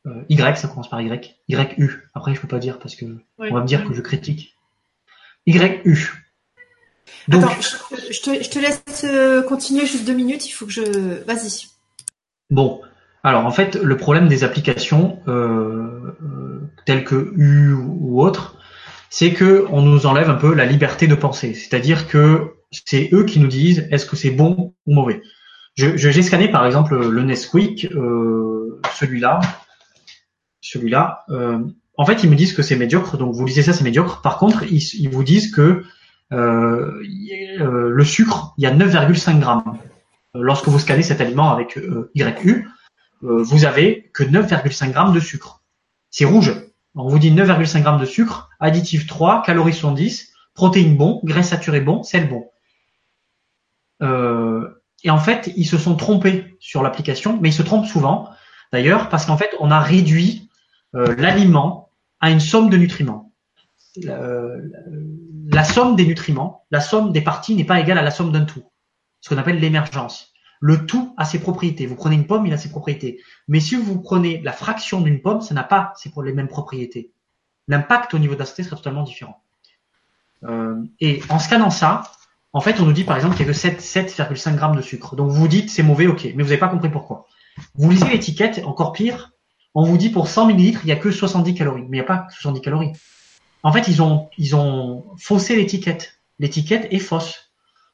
Euh, 0.06 0.23
y, 0.30 0.38
ça 0.38 0.68
commence 0.68 0.90
par 0.90 1.02
Y. 1.02 1.36
YU. 1.48 2.10
Après, 2.14 2.36
je 2.36 2.41
peux 2.41 2.48
pas 2.48 2.60
dire 2.60 2.80
parce 2.80 2.95
que 2.95 3.06
on 3.40 3.53
va 3.53 3.61
me 3.61 3.68
dire 3.68 3.88
que 3.88 3.94
je 3.94 4.02
critique. 4.02 4.56
YU. 5.48 6.11
Donc, 7.27 7.44
Attends, 7.44 7.61
je, 7.61 8.22
te, 8.22 8.44
je 8.44 8.49
te 8.49 8.60
laisse 8.60 8.84
euh, 9.03 9.41
continuer 9.41 9.86
juste 9.86 10.06
deux 10.06 10.14
minutes. 10.14 10.48
Il 10.48 10.52
faut 10.52 10.65
que 10.65 10.72
je. 10.72 11.23
Vas-y. 11.26 11.68
Bon, 12.52 12.82
alors 13.26 13.45
en 13.48 13.52
fait, 13.52 13.76
le 13.76 13.98
problème 13.98 14.27
des 14.27 14.44
applications 14.44 15.18
euh, 15.27 16.15
euh, 16.22 16.69
telles 16.86 17.03
que 17.03 17.34
U 17.36 17.73
ou 17.73 18.22
autres, 18.22 18.57
c'est 19.10 19.34
que 19.34 19.65
on 19.72 19.82
nous 19.82 20.06
enlève 20.06 20.30
un 20.30 20.36
peu 20.36 20.53
la 20.53 20.65
liberté 20.65 21.07
de 21.07 21.15
penser. 21.15 21.56
C'est-à-dire 21.56 22.07
que 22.07 22.53
c'est 22.72 23.10
eux 23.14 23.23
qui 23.23 23.40
nous 23.40 23.48
disent 23.48 23.88
est-ce 23.90 24.06
que 24.06 24.15
c'est 24.15 24.30
bon 24.30 24.76
ou 24.86 24.94
mauvais. 24.94 25.23
Je, 25.76 25.98
j'ai 25.98 26.22
scanné 26.22 26.49
par 26.49 26.68
exemple 26.68 26.95
le 27.10 27.23
Nesquik, 27.23 27.86
euh, 27.95 28.80
celui-là, 30.70 31.26
celui-là. 31.28 31.60
en 31.98 32.06
fait, 32.06 32.24
ils 32.24 32.30
me 32.30 32.36
disent 32.36 32.54
que 32.54 32.62
c'est 32.62 32.76
médiocre, 32.76 33.18
donc 33.18 33.34
vous 33.34 33.46
lisez 33.46 33.64
ça, 33.64 33.74
c'est 33.74 33.84
médiocre. 33.84 34.22
Par 34.22 34.38
contre, 34.38 34.64
ils, 34.64 35.10
vous 35.10 35.24
disent 35.24 35.52
que 35.52 35.84
le 36.32 38.04
sucre, 38.04 38.54
il 38.58 38.64
y 38.64 38.68
a 38.68 38.76
9,5 38.76 39.40
grammes. 39.40 39.78
Lorsque 40.34 40.68
vous 40.68 40.80
scannez 40.80 41.04
cet 41.04 41.22
aliment 41.22 41.52
avec 41.52 41.80
YU, 42.14 42.66
euh, 43.26 43.42
vous 43.42 43.66
avez 43.66 44.10
que 44.14 44.24
9,5 44.24 44.92
grammes 44.92 45.14
de 45.14 45.20
sucre. 45.20 45.64
C'est 46.10 46.26
rouge. 46.26 46.54
On 46.96 47.10
vous 47.10 47.20
dit 47.20 47.32
9,5 47.32 47.82
grammes 47.82 48.00
de 48.00 48.06
sucre, 48.06 48.50
additif 48.60 49.08
3, 49.08 49.44
calories 49.44 49.74
110, 49.74 50.32
protéines 50.54 50.96
bon, 50.96 51.20
graisses 51.24 51.50
saturées 51.50 51.82
bon, 51.82 52.04
sel 52.04 52.30
bon. 52.30 52.50
Euh, 54.02 54.70
et 55.04 55.10
en 55.10 55.18
fait, 55.18 55.52
ils 55.58 55.66
se 55.66 55.78
sont 55.78 55.96
trompés 55.96 56.56
sur 56.60 56.84
l'application, 56.84 57.38
mais 57.42 57.50
ils 57.50 57.54
se 57.54 57.64
trompent 57.64 57.88
souvent, 57.88 58.30
d'ailleurs, 58.72 59.10
parce 59.10 59.26
qu'en 59.26 59.38
fait, 59.38 59.50
on 59.60 59.72
a 59.72 59.80
réduit 59.80 60.45
euh, 60.45 60.45
l'aliment 60.96 61.90
à 62.20 62.32
une 62.32 62.40
somme 62.40 62.70
de 62.70 62.78
nutriments. 62.78 63.32
la 63.98 65.64
somme 65.64 65.96
des 65.96 66.06
nutriments, 66.06 66.66
la 66.72 66.82
somme 66.82 67.12
des 67.12 67.22
parties 67.22 67.56
n'est 67.56 67.66
pas 67.66 67.80
égale 67.80 67.98
à 67.98 68.02
la 68.02 68.12
somme 68.12 68.32
d'un 68.32 68.46
tout, 68.46 68.64
ce 69.22 69.30
qu'on 69.30 69.38
appelle 69.38 69.60
l'émergence. 69.60 70.34
Le 70.62 70.86
tout 70.86 71.14
a 71.18 71.26
ses 71.26 71.40
propriétés. 71.40 71.86
Vous 71.86 71.96
prenez 71.96 72.16
une 72.16 72.28
pomme, 72.28 72.46
il 72.46 72.54
a 72.54 72.58
ses 72.58 72.70
propriétés. 72.70 73.22
Mais 73.48 73.60
si 73.60 73.76
vous 73.76 74.02
prenez 74.02 74.42
la 74.42 74.54
fraction 74.54 75.02
d'une 75.02 75.22
pomme, 75.22 75.42
ça 75.42 75.54
n'a 75.54 75.64
pas 75.64 75.94
les 76.24 76.34
mêmes 76.34 76.48
propriétés. 76.48 77.12
L'impact 77.68 78.14
au 78.14 78.20
niveau 78.20 78.34
de 78.36 78.40
la 78.40 78.46
santé 78.46 78.64
sera 78.64 78.78
totalement 78.78 79.04
différent. 79.04 79.44
Euh, 80.44 80.82
et 81.00 81.22
en 81.30 81.40
scannant 81.40 81.70
ça, 81.70 82.04
en 82.54 82.62
fait, 82.62 82.80
on 82.80 82.86
nous 82.86 82.94
dit 82.94 83.04
par 83.04 83.16
exemple 83.16 83.36
qu'il 83.36 83.46
y 83.46 83.50
a 83.50 83.54
que 83.54 83.58
7,5 83.58 84.56
grammes 84.56 84.76
de 84.76 84.82
sucre. 84.82 85.16
Donc 85.16 85.30
vous 85.30 85.42
vous 85.42 85.48
dites 85.48 85.70
c'est 85.70 85.84
mauvais, 85.84 86.08
ok, 86.08 86.24
mais 86.24 86.44
vous 86.44 86.50
n'avez 86.50 86.58
pas 86.58 86.70
compris 86.70 86.90
pourquoi. 86.90 87.28
Vous 87.76 87.90
lisez 87.90 88.10
l'étiquette, 88.10 88.62
encore 88.66 88.94
pire, 88.94 89.34
on 89.76 89.84
vous 89.84 89.97
dit 89.97 90.10
pour 90.10 90.30
100 90.30 90.47
millilitres, 90.47 90.80
il 90.84 90.88
n'y 90.88 90.93
a 90.93 90.95
que 90.95 91.11
70 91.11 91.53
calories. 91.53 91.81
Mais 91.81 91.97
il 91.97 91.99
n'y 91.99 92.06
a 92.06 92.06
pas 92.06 92.27
70 92.30 92.61
calories. 92.61 92.93
En 93.61 93.73
fait, 93.73 93.88
ils 93.89 94.02
ont, 94.02 94.30
ils 94.38 94.56
ont 94.56 95.06
faussé 95.18 95.56
l'étiquette. 95.56 96.19
L'étiquette 96.39 96.88
est 96.91 96.99
fausse. 96.99 97.52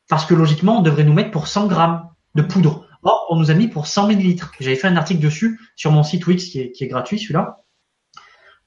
Parce 0.07 0.25
que 0.25 0.35
logiquement, 0.35 0.79
on 0.79 0.81
devrait 0.81 1.03
nous 1.03 1.13
mettre 1.13 1.31
pour 1.31 1.47
100 1.47 1.67
grammes 1.67 2.09
de 2.35 2.43
poudre. 2.43 2.85
Or, 3.01 3.25
on 3.29 3.35
nous 3.35 3.49
a 3.49 3.55
mis 3.55 3.67
pour 3.67 3.87
100 3.87 4.07
millilitres. 4.07 4.51
J'avais 4.59 4.75
fait 4.75 4.87
un 4.87 4.95
article 4.95 5.21
dessus 5.21 5.59
sur 5.75 5.91
mon 5.91 6.03
site 6.03 6.27
Wix 6.27 6.45
qui 6.45 6.59
est, 6.59 6.71
qui 6.71 6.83
est 6.83 6.87
gratuit, 6.87 7.17
celui-là. 7.19 7.63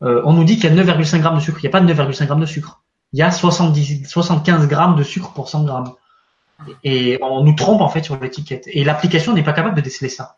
Euh, 0.03 0.23
on 0.25 0.33
nous 0.33 0.45
dit 0.45 0.57
qu'il 0.59 0.75
y 0.75 0.81
a 0.81 0.85
9,5 0.85 1.21
grammes 1.21 1.37
de 1.37 1.41
sucre. 1.41 1.59
Il 1.61 1.63
n'y 1.63 1.69
a 1.69 1.71
pas 1.71 1.81
de 1.81 1.93
9,5 1.93 2.27
grammes 2.27 2.41
de 2.41 2.47
sucre. 2.47 2.83
il 3.13 3.21
y 3.21 3.23
a 3.23 3.31
70, 3.31 4.09
75 4.09 4.67
grammes 4.67 4.97
de 4.97 5.05
sucre 5.05 5.33
pour 5.33 5.49
100 5.49 5.65
grammes. 5.65 5.93
Et 6.83 7.19
on 7.23 7.45
nous 7.45 7.55
trompe 7.55 7.81
en 7.81 7.89
fait 7.89 8.03
sur 8.03 8.19
l'étiquette. 8.19 8.65
Et 8.67 8.83
l'application 8.83 9.35
n'est 9.35 9.45
pas 9.45 9.53
capable 9.53 9.77
de 9.77 9.83
déceler 9.83 10.09
ça. 10.09 10.37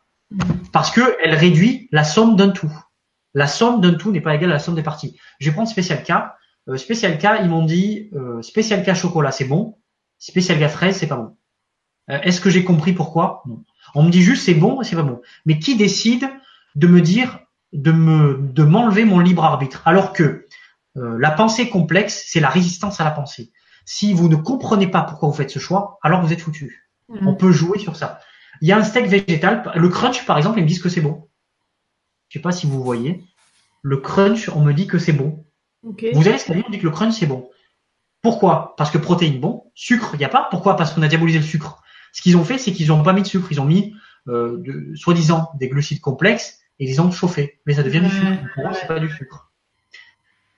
Parce 0.72 0.90
que 0.90 1.16
elle 1.22 1.34
réduit 1.34 1.88
la 1.92 2.04
somme 2.04 2.36
d'un 2.36 2.50
tout. 2.50 2.72
La 3.34 3.46
somme 3.46 3.80
d'un 3.80 3.94
tout 3.94 4.12
n'est 4.12 4.20
pas 4.20 4.34
égale 4.34 4.50
à 4.50 4.54
la 4.54 4.58
somme 4.58 4.74
des 4.74 4.82
parties. 4.82 5.18
Je 5.40 5.48
vais 5.48 5.54
prendre 5.54 5.68
Spécial 5.68 6.02
K. 6.02 6.12
Euh, 6.68 6.76
spécial 6.76 7.18
K, 7.18 7.42
ils 7.42 7.48
m'ont 7.48 7.64
dit 7.64 8.10
euh, 8.14 8.42
Spécial 8.42 8.84
K 8.84 8.94
chocolat, 8.94 9.30
c'est 9.30 9.44
bon. 9.44 9.78
Spécial 10.18 10.58
K 10.58 10.68
fraise, 10.68 10.96
c'est 10.96 11.06
pas 11.06 11.16
bon. 11.16 11.36
Euh, 12.10 12.18
Est-ce 12.22 12.40
que 12.40 12.50
j'ai 12.50 12.64
compris 12.64 12.92
pourquoi? 12.92 13.42
Non. 13.46 13.64
On 13.94 14.02
me 14.02 14.10
dit 14.10 14.22
juste 14.22 14.44
c'est 14.44 14.54
bon 14.54 14.80
et 14.80 14.84
c'est 14.84 14.96
pas 14.96 15.02
bon. 15.02 15.20
Mais 15.44 15.58
qui 15.58 15.76
décide 15.76 16.28
de 16.74 16.86
me 16.86 17.00
dire 17.00 17.40
de 17.72 17.92
me 17.92 18.38
de 18.40 18.62
m'enlever 18.64 19.04
mon 19.04 19.20
libre 19.20 19.44
arbitre? 19.44 19.82
Alors 19.84 20.12
que 20.12 20.46
euh, 20.96 21.16
la 21.18 21.30
pensée 21.30 21.68
complexe, 21.68 22.24
c'est 22.26 22.40
la 22.40 22.48
résistance 22.48 23.00
à 23.00 23.04
la 23.04 23.10
pensée. 23.10 23.52
Si 23.84 24.12
vous 24.12 24.28
ne 24.28 24.36
comprenez 24.36 24.88
pas 24.88 25.02
pourquoi 25.02 25.28
vous 25.28 25.34
faites 25.34 25.50
ce 25.50 25.58
choix, 25.58 25.98
alors 26.02 26.20
vous 26.22 26.32
êtes 26.32 26.40
foutu. 26.40 26.90
Mhm. 27.08 27.28
On 27.28 27.34
peut 27.34 27.52
jouer 27.52 27.78
sur 27.78 27.94
ça. 27.96 28.20
Il 28.60 28.68
y 28.68 28.72
a 28.72 28.78
un 28.78 28.84
steak 28.84 29.06
végétal, 29.06 29.70
le 29.74 29.88
crunch 29.88 30.24
par 30.26 30.36
exemple, 30.38 30.58
ils 30.58 30.62
me 30.62 30.68
disent 30.68 30.82
que 30.82 30.88
c'est 30.88 31.00
bon. 31.00 31.28
Je 32.28 32.38
sais 32.38 32.42
pas 32.42 32.52
si 32.52 32.66
vous 32.66 32.82
voyez. 32.82 33.22
Le 33.82 33.98
crunch, 33.98 34.48
on 34.48 34.60
me 34.62 34.72
dit 34.72 34.86
que 34.86 34.98
c'est 34.98 35.12
bon. 35.12 35.44
Vous 36.14 36.26
allez 36.28 36.38
scanner, 36.38 36.64
on 36.66 36.70
dit 36.70 36.78
que 36.78 36.84
le 36.84 36.90
crunch 36.90 37.14
c'est 37.14 37.26
bon. 37.26 37.48
Pourquoi? 38.22 38.74
Parce 38.76 38.90
que 38.90 38.98
protéines 38.98 39.38
bon, 39.40 39.70
sucre 39.74 40.10
il 40.14 40.18
n'y 40.18 40.24
a 40.24 40.28
pas. 40.28 40.48
Pourquoi? 40.50 40.76
Parce 40.76 40.92
qu'on 40.92 41.02
a 41.02 41.08
diabolisé 41.08 41.38
le 41.38 41.44
sucre. 41.44 41.82
Ce 42.12 42.22
qu'ils 42.22 42.36
ont 42.36 42.44
fait, 42.44 42.58
c'est 42.58 42.72
qu'ils 42.72 42.88
n'ont 42.88 43.02
pas 43.02 43.12
mis 43.12 43.22
de 43.22 43.26
sucre, 43.26 43.46
ils 43.52 43.60
ont 43.60 43.64
mis 43.66 43.94
euh, 44.28 44.56
de- 44.58 44.94
soi-disant 44.96 45.50
des 45.60 45.68
glucides 45.68 46.00
complexes 46.00 46.58
et 46.80 46.90
ils 46.90 47.00
ont 47.00 47.10
chauffé. 47.12 47.60
Mais 47.66 47.74
ça 47.74 47.82
devient 47.82 48.00
du 48.00 48.10
sucre. 48.10 48.26
Pour 48.54 48.74
c'est 48.74 48.86
pas 48.88 48.98
du 48.98 49.10
sucre. 49.10 49.52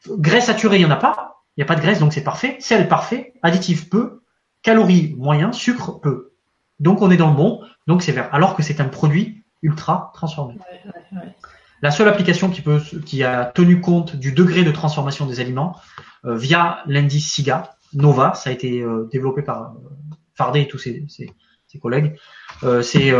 Graisse 0.09 0.47
saturée, 0.47 0.77
il 0.77 0.81
n'y 0.81 0.85
en 0.87 0.91
a 0.91 0.97
pas. 0.97 1.43
Il 1.57 1.61
n'y 1.61 1.65
a 1.65 1.67
pas 1.67 1.75
de 1.75 1.81
graisse, 1.81 1.99
donc 1.99 2.13
c'est 2.13 2.23
parfait. 2.23 2.57
Sel, 2.61 2.89
parfait. 2.89 3.35
Additif, 3.43 3.91
peu. 3.91 4.23
Calories, 4.63 5.15
moyen. 5.19 5.53
Sucre, 5.53 6.01
peu. 6.01 6.33
Donc 6.81 7.03
on 7.03 7.11
est 7.11 7.17
dans 7.17 7.31
le 7.31 7.37
bon. 7.37 7.61
Donc 7.89 8.03
c'est 8.03 8.13
vert. 8.13 8.29
Alors 8.33 8.55
que 8.55 8.63
c'est 8.63 8.81
un 8.81 8.85
produit 8.89 9.43
ultra 9.63 10.13
transformé. 10.15 10.55
Ouais, 10.55 10.81
ouais, 10.85 11.19
ouais. 11.19 11.35
La 11.83 11.91
seule 11.91 12.09
application 12.09 12.51
qui, 12.51 12.61
peut, 12.61 12.81
qui 13.07 13.25
a 13.25 13.47
tenu 13.47 13.81
compte 13.81 14.15
du 14.17 14.33
degré 14.33 14.63
de 14.63 14.71
transformation 14.71 15.27
des 15.27 15.41
aliments 15.41 15.77
euh, 16.25 16.37
via 16.37 16.83
l'indice 16.87 17.33
SIGA, 17.33 17.75
Nova, 17.95 18.35
ça 18.35 18.51
a 18.51 18.53
été 18.53 18.81
euh, 18.83 19.09
développé 19.13 19.43
par 19.43 19.63
euh, 19.63 19.89
Fardet 20.35 20.63
et 20.63 20.69
tous 20.69 20.79
ses, 20.79 21.05
ses- 21.09 21.33
ses 21.67 21.79
collègues, 21.79 22.17
euh, 22.63 22.81
c'est 22.83 23.13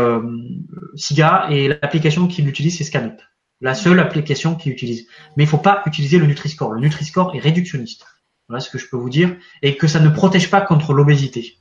SIGA 0.95 1.47
et 1.51 1.67
l'application 1.67 2.27
qu'il 2.27 2.47
utilise 2.47 2.77
c'est 2.77 2.83
ScanUp. 2.83 3.21
La 3.61 3.73
seule 3.75 3.99
application 3.99 4.55
qu'il 4.55 4.71
utilise. 4.71 5.07
Mais 5.35 5.43
il 5.43 5.47
faut 5.47 5.57
pas 5.57 5.83
utiliser 5.85 6.17
le 6.17 6.25
Nutri-Score. 6.25 6.71
Le 6.71 6.79
Nutri-Score 6.79 7.35
est 7.35 7.39
réductionniste. 7.39 8.05
Voilà 8.47 8.61
ce 8.61 8.69
que 8.69 8.77
je 8.77 8.87
peux 8.89 8.95
vous 8.97 9.09
dire. 9.09 9.35
Et 9.61 9.75
que 9.75 9.85
ça 9.87 9.99
ne 9.99 10.09
protège 10.09 10.49
pas 10.49 10.61
contre 10.61 10.93
l'obésité. 10.93 11.57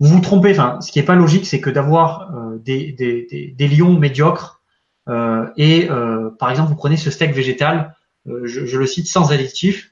Vous 0.00 0.08
vous 0.08 0.20
trompez, 0.20 0.50
enfin, 0.52 0.80
ce 0.80 0.90
qui 0.90 0.98
est 0.98 1.04
pas 1.04 1.14
logique, 1.14 1.46
c'est 1.46 1.60
que 1.60 1.70
d'avoir 1.70 2.34
euh, 2.34 2.58
des, 2.58 2.92
des, 2.92 3.26
des, 3.30 3.48
des 3.48 3.68
lions 3.68 3.98
médiocres 3.98 4.60
euh, 5.08 5.46
et 5.56 5.90
euh, 5.90 6.30
par 6.38 6.50
exemple, 6.50 6.70
vous 6.70 6.76
prenez 6.76 6.96
ce 6.96 7.10
steak 7.10 7.32
végétal, 7.32 7.96
euh, 8.26 8.42
je, 8.44 8.66
je 8.66 8.78
le 8.78 8.86
cite 8.86 9.06
sans 9.06 9.32
additif, 9.32 9.90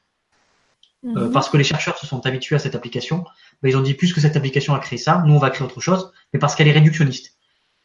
euh, 1.04 1.26
Mhm. 1.26 1.32
parce 1.32 1.48
que 1.48 1.56
les 1.56 1.64
chercheurs 1.64 1.98
se 1.98 2.06
sont 2.06 2.24
habitués 2.26 2.54
à 2.56 2.58
cette 2.60 2.74
application. 2.76 3.24
Ben, 3.60 3.68
ils 3.70 3.76
ont 3.76 3.82
dit 3.82 3.94
plus 3.94 4.12
que 4.12 4.20
cette 4.20 4.36
application 4.36 4.72
a 4.74 4.78
créé 4.78 4.98
ça, 4.98 5.22
nous 5.26 5.34
on 5.34 5.38
va 5.38 5.50
créer 5.50 5.66
autre 5.66 5.80
chose, 5.80 6.12
mais 6.32 6.38
parce 6.38 6.54
qu'elle 6.54 6.68
est 6.68 6.72
réductionniste. 6.72 7.36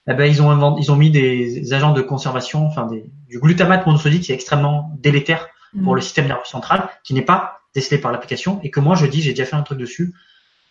Eh 0.07 0.13
ben, 0.13 0.25
ils 0.25 0.41
ont 0.41 0.51
inventé, 0.51 0.81
ils 0.83 0.91
ont 0.91 0.95
mis 0.95 1.09
des 1.11 1.73
agents 1.73 1.93
de 1.93 2.01
conservation, 2.01 2.65
enfin 2.65 2.85
des, 2.85 3.09
du 3.27 3.39
glutamate 3.39 3.85
monosodique 3.87 4.23
qui 4.23 4.31
est 4.31 4.35
extrêmement 4.35 4.91
délétère 4.99 5.47
pour 5.83 5.95
le 5.95 6.01
système 6.01 6.27
nerveux 6.27 6.45
central, 6.45 6.89
qui 7.03 7.13
n'est 7.13 7.23
pas 7.23 7.59
décelé 7.75 7.99
par 7.99 8.11
l'application, 8.11 8.59
et 8.63 8.71
que 8.71 8.79
moi 8.79 8.95
je 8.95 9.05
dis, 9.05 9.21
j'ai 9.21 9.31
déjà 9.31 9.45
fait 9.45 9.55
un 9.55 9.63
truc 9.63 9.79
dessus, 9.79 10.13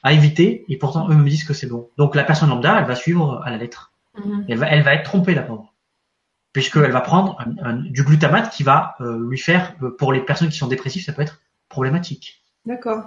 à 0.06 0.12
éviter, 0.12 0.64
et 0.68 0.76
pourtant 0.78 1.08
eux 1.10 1.14
me 1.14 1.28
disent 1.28 1.44
que 1.44 1.52
c'est 1.52 1.66
bon. 1.66 1.88
Donc 1.98 2.14
la 2.14 2.24
personne 2.24 2.48
lambda, 2.48 2.78
elle 2.78 2.86
va 2.86 2.94
suivre 2.94 3.42
à 3.44 3.50
la 3.50 3.56
lettre. 3.56 3.92
Mhm. 4.24 4.44
Elle 4.48 4.58
va, 4.58 4.66
elle 4.68 4.82
va 4.82 4.94
être 4.94 5.02
trompée 5.02 5.34
la 5.34 5.42
pauvre, 5.42 5.72
puisqu'elle 6.52 6.92
va 6.92 7.00
prendre 7.00 7.36
un- 7.40 7.64
un- 7.70 7.76
du 7.96 8.02
glutamate 8.04 8.50
qui 8.50 8.62
va 8.62 8.94
euh, 9.00 9.18
lui 9.28 9.36
faire, 9.38 9.74
euh, 9.82 9.94
pour 9.98 10.12
les 10.12 10.20
personnes 10.20 10.48
qui 10.48 10.58
sont 10.58 10.68
dépressives, 10.68 11.04
ça 11.04 11.12
peut 11.12 11.22
être 11.22 11.40
problématique. 11.68 12.42
D'accord. 12.64 13.02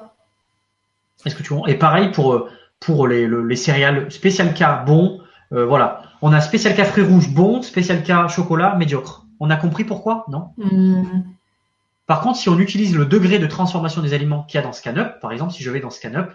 Est-ce 1.25 1.35
que 1.35 1.43
tu 1.43 1.53
vois 1.53 1.69
Et 1.69 1.75
pareil 1.75 2.11
pour 2.11 2.33
euh, 2.33 2.49
pour 2.79 3.07
les, 3.07 3.27
le- 3.27 3.45
les 3.45 3.55
céréales 3.55 4.11
spécial 4.11 4.53
K 4.53 4.85
bon, 4.85 5.21
euh, 5.53 5.65
voilà. 5.65 6.01
On 6.21 6.31
a 6.33 6.41
spécial 6.41 6.75
K 6.75 6.83
fruits 6.85 7.03
rouges 7.05 7.29
bon, 7.33 7.61
spécial 7.61 8.03
K 8.03 8.27
chocolat 8.29 8.75
médiocre. 8.75 9.25
On 9.39 9.49
a 9.49 9.55
compris 9.55 9.85
pourquoi? 9.85 10.25
Non 10.29 10.49
Mhm. 10.57 11.23
Par 12.07 12.21
contre, 12.21 12.37
si 12.39 12.49
on 12.49 12.57
utilise 12.59 12.95
le 12.95 13.05
degré 13.05 13.37
de 13.39 13.47
transformation 13.47 14.01
des 14.01 14.13
aliments 14.13 14.43
qu'il 14.43 14.57
y 14.59 14.63
a 14.63 14.65
dans 14.65 14.73
ScanUp, 14.73 15.19
par 15.21 15.31
exemple, 15.31 15.53
si 15.53 15.61
je 15.63 15.69
vais 15.71 15.79
dans 15.79 15.91
ScanUp, 15.91 16.27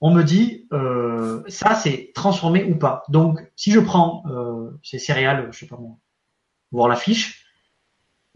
on 0.00 0.12
me 0.12 0.22
dit 0.22 0.66
euh, 0.72 1.42
ça 1.48 1.74
c'est 1.74 2.12
transformé 2.14 2.64
ou 2.64 2.76
pas. 2.76 3.02
Donc, 3.08 3.40
si 3.56 3.72
je 3.72 3.80
prends 3.80 4.22
euh, 4.30 4.70
ces 4.82 4.98
céréales, 4.98 5.48
je 5.52 5.58
sais 5.58 5.66
pas 5.66 5.76
moi, 5.76 5.96
voir 6.72 6.88
la 6.88 6.96
fiche, 6.96 7.44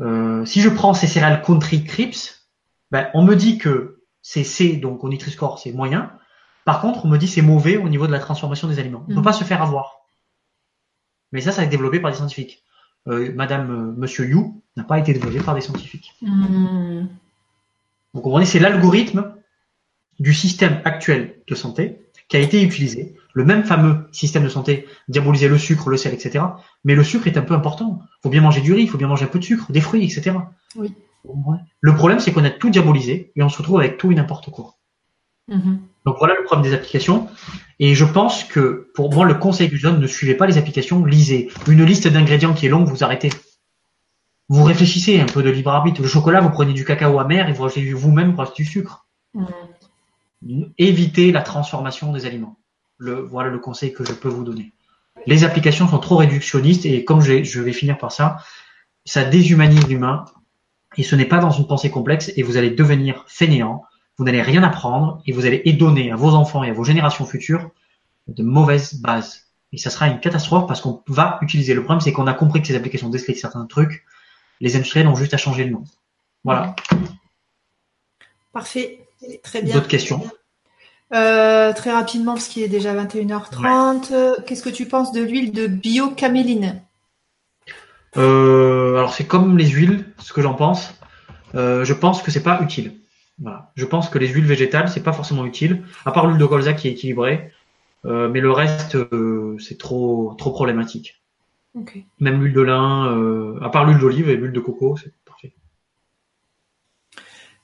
euh, 0.01 0.45
si 0.45 0.61
je 0.61 0.69
prends 0.69 0.95
ces 0.95 1.07
céréales 1.07 1.43
Country 1.43 1.85
Crips, 1.85 2.49
ben, 2.91 3.09
on 3.15 3.23
me 3.25 3.37
dit 3.37 3.59
que 3.59 4.03
c'est 4.23 4.45
C, 4.45 4.77
donc 4.77 5.05
au 5.05 5.09
Nutri-Score 5.09 5.59
c'est 5.59 5.73
moyen. 5.73 6.13
Par 6.65 6.81
contre, 6.81 7.05
on 7.05 7.09
me 7.09 7.19
dit 7.19 7.27
c'est 7.29 7.43
mauvais 7.43 7.77
au 7.77 7.89
niveau 7.89 8.07
de 8.07 8.13
la 8.13 8.21
transformation 8.21 8.69
des 8.69 8.79
aliments. 8.79 9.05
On 9.07 9.11
ne 9.11 9.15
peut 9.15 9.21
Mhm. 9.21 9.25
pas 9.25 9.33
se 9.33 9.45
faire 9.45 9.63
avoir. 9.63 10.07
Mais 11.33 11.41
ça, 11.41 11.51
ça 11.53 11.63
a 11.63 11.65
été 11.65 11.73
développé 11.73 11.99
par 12.01 12.11
des 12.11 12.17
scientifiques. 12.17 12.63
Euh, 13.09 13.33
Madame, 13.35 13.95
Monsieur 13.97 14.29
You 14.29 14.63
n'a 14.77 14.85
pas 14.85 14.99
été 14.99 15.13
développé 15.13 15.41
par 15.41 15.55
des 15.55 15.61
scientifiques. 15.61 16.15
Mhm. 16.23 17.09
Vous 18.15 18.21
comprenez, 18.21 18.47
c'est 18.47 18.59
l'algorithme 18.61 19.35
du 20.21 20.35
système 20.35 20.81
actuel 20.85 21.37
de 21.47 21.55
santé 21.55 21.99
qui 22.29 22.37
a 22.37 22.41
été 22.41 22.63
utilisé. 22.63 23.15
Le 23.35 23.45
même 23.45 23.65
fameux 23.65 24.09
système 24.13 24.45
de 24.45 24.49
santé, 24.49 24.87
diaboliser 25.09 25.49
le 25.49 25.59
sucre, 25.59 25.89
le 25.91 25.97
sel, 25.97 26.13
etc. 26.15 26.45
Mais 26.85 26.95
le 26.95 27.05
sucre 27.05 27.27
est 27.27 27.37
un 27.37 27.43
peu 27.43 27.55
important. 27.55 28.01
Il 28.03 28.23
faut 28.23 28.29
bien 28.31 28.41
manger 28.41 28.61
du 28.61 28.73
riz, 28.73 28.83
il 28.83 28.89
faut 28.89 28.99
bien 28.99 29.09
manger 29.09 29.25
un 29.25 29.29
peu 29.29 29.39
de 29.39 29.45
sucre, 29.45 29.73
des 29.73 29.81
fruits, 29.81 30.05
etc. 30.05 30.37
Oui. 30.77 30.95
Le 31.81 31.95
problème, 31.95 32.21
c'est 32.21 32.33
qu'on 32.33 32.45
a 32.45 32.51
tout 32.51 32.71
diabolisé 32.71 33.33
et 33.37 33.43
on 33.43 33.49
se 33.49 33.59
retrouve 33.59 33.81
avec 33.81 33.97
tout 33.99 34.11
et 34.13 34.15
n'importe 34.15 34.51
quoi. 34.51 34.75
Mhm. 35.49 35.81
Donc 36.05 36.17
voilà 36.19 36.35
le 36.35 36.45
problème 36.45 36.69
des 36.69 36.75
applications. 36.75 37.29
Et 37.79 37.95
je 37.95 38.05
pense 38.05 38.45
que 38.45 38.91
pour 38.95 39.13
moi, 39.13 39.25
le 39.25 39.35
conseil 39.35 39.71
que 39.71 39.77
je 39.77 39.83
donne, 39.83 40.01
ne 40.01 40.07
suivez 40.07 40.35
pas 40.35 40.47
les 40.47 40.59
applications, 40.59 41.05
lisez. 41.05 41.51
Une 41.69 41.85
liste 41.85 42.09
d'ingrédients 42.09 42.55
qui 42.55 42.67
est 42.67 42.69
longue, 42.69 42.89
vous 42.89 43.05
arrêtez. 43.05 43.31
Vous 44.49 44.65
réfléchissez 44.65 45.21
un 45.21 45.27
peu 45.27 45.43
de 45.43 45.51
libre 45.51 45.71
arbitre. 45.71 46.03
Le 46.03 46.09
chocolat, 46.09 46.41
vous 46.41 46.51
prenez 46.51 46.73
du 46.73 46.85
cacao 46.85 47.19
amer 47.19 47.49
et 47.49 47.53
vous 47.53 47.63
rajoutez 47.63 47.93
vous-même, 47.93 48.37
du 48.57 48.65
sucre. 48.65 49.07
Mhm. 49.35 49.47
Évitez 50.79 51.33
la 51.33 51.43
transformation 51.43 52.13
des 52.13 52.27
aliments. 52.27 52.59
Voilà 52.99 53.51
le 53.51 53.59
conseil 53.59 53.93
que 53.93 54.05
je 54.05 54.13
peux 54.13 54.29
vous 54.29 54.45
donner. 54.45 54.73
Les 55.27 55.45
applications 55.45 55.89
sont 55.89 55.99
trop 55.99 56.17
réductionnistes 56.17 56.87
et 56.87 57.05
comme 57.05 57.21
je, 57.21 57.61
vais 57.61 57.73
finir 57.73 57.99
par 57.99 58.13
ça, 58.13 58.39
ça 59.05 59.25
déshumanise 59.25 59.87
l'humain 59.89 60.25
et 60.97 61.03
ce 61.03 61.17
n'est 61.17 61.27
pas 61.27 61.39
dans 61.39 61.51
une 61.51 61.67
pensée 61.67 61.91
complexe 61.91 62.33
et 62.37 62.43
vous 62.43 62.57
allez 62.57 62.71
devenir 62.71 63.25
fainéant, 63.29 63.85
vous 64.19 64.25
n'allez 64.25 64.43
rien 64.43 64.63
apprendre 64.63 65.23
et 65.27 65.33
vous 65.33 65.47
allez 65.47 65.63
donner 65.73 66.11
à 66.11 66.17
vos 66.17 66.35
enfants 66.35 66.65
et 66.65 66.71
à 66.71 66.73
vos 66.73 66.85
générations 66.85 67.25
futures 67.25 67.71
de 68.29 68.43
mauvaises 68.43 68.95
bases. 69.01 69.49
Et 69.73 69.79
ça 69.79 69.91
sera 69.91 70.09
une 70.09 70.21
catastrophe 70.21 70.67
parce 70.67 70.81
qu'on 70.81 71.03
va 71.07 71.39
utiliser. 71.41 71.73
Le 71.73 71.83
problème, 71.83 72.01
c'est 72.01 72.13
qu'on 72.13 72.27
a 72.27 72.35
compris 72.35 72.61
que 72.61 72.69
ces 72.69 72.77
applications 72.77 73.09
décelent 73.09 73.37
certains 73.37 73.65
trucs. 73.67 74.05
Les 74.61 74.77
industriels 74.77 75.09
ont 75.09 75.15
juste 75.15 75.33
à 75.35 75.39
changer 75.39 75.65
le 75.65 75.71
nom. 75.71 75.85
Voilà. 76.45 76.77
Parfait. 78.53 79.02
Très 79.43 79.63
bien. 79.63 79.75
D'autres 79.75 79.89
questions 79.89 80.23
Euh, 81.13 81.73
très 81.75 81.93
rapidement, 81.93 82.35
parce 82.35 82.49
qu'il 82.49 82.63
est 82.63 82.69
déjà 82.69 82.95
21h30. 82.95 84.13
euh, 84.13 84.35
Qu'est-ce 84.47 84.63
que 84.63 84.71
tu 84.71 84.87
penses 84.87 85.13
de 85.13 85.23
l'huile 85.23 85.53
de 85.53 85.67
biocaméline? 85.67 86.81
Euh, 88.17 88.97
alors 88.97 89.15
c'est 89.15 89.25
comme 89.27 89.57
les 89.59 89.69
huiles, 89.69 90.05
ce 90.19 90.33
que 90.33 90.43
j'en 90.43 90.55
pense. 90.55 90.95
Euh, 91.55 91.85
je 91.85 91.95
pense 91.95 92.23
que 92.23 92.31
c'est 92.31 92.43
pas 92.43 92.61
utile. 92.63 92.95
Voilà. 93.41 93.73
Je 93.75 93.85
pense 93.87 94.09
que 94.09 94.19
les 94.19 94.29
huiles 94.29 94.45
végétales 94.45 94.89
c'est 94.89 95.03
pas 95.03 95.13
forcément 95.13 95.45
utile, 95.47 95.83
à 96.05 96.13
part 96.13 96.27
l'huile 96.27 96.39
de 96.39 96.45
colza 96.47 96.73
qui 96.75 96.89
est 96.89 96.93
équilibrée, 96.93 97.51
euh, 98.05 98.29
mais 98.29 98.41
le 98.41 98.51
reste 98.51 98.97
c'est 99.59 99.79
trop 99.79 100.35
trop 100.39 100.51
problématique. 100.51 101.23
Même 102.21 102.43
l'huile 102.43 102.53
de 102.53 102.61
lin, 102.61 103.59
à 103.63 103.71
part 103.71 103.87
l'huile 103.87 103.99
d'olive 103.99 104.29
et 104.29 104.37
l'huile 104.37 104.53
de 104.53 104.61
coco, 104.61 104.97
c'est 105.03 105.13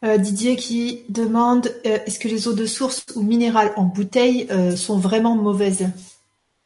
Didier 0.03 0.57
qui 0.57 1.03
demande 1.09 1.66
euh, 1.87 1.99
est-ce 2.07 2.20
que 2.20 2.29
les 2.29 2.47
eaux 2.47 2.55
de 2.55 2.66
source 2.66 3.05
ou 3.16 3.23
minérales 3.23 3.73
en 3.77 3.85
bouteille 3.85 4.47
euh, 4.51 4.77
sont 4.77 4.99
vraiment 4.99 5.35
mauvaises? 5.35 5.91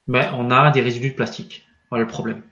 Ben, 0.07 0.33
on 0.37 0.51
a 0.51 0.71
des 0.71 0.83
résidus 0.83 1.11
de 1.11 1.15
plastique. 1.15 1.67
Voilà 1.91 2.05
le 2.05 2.11
problème. 2.11 2.43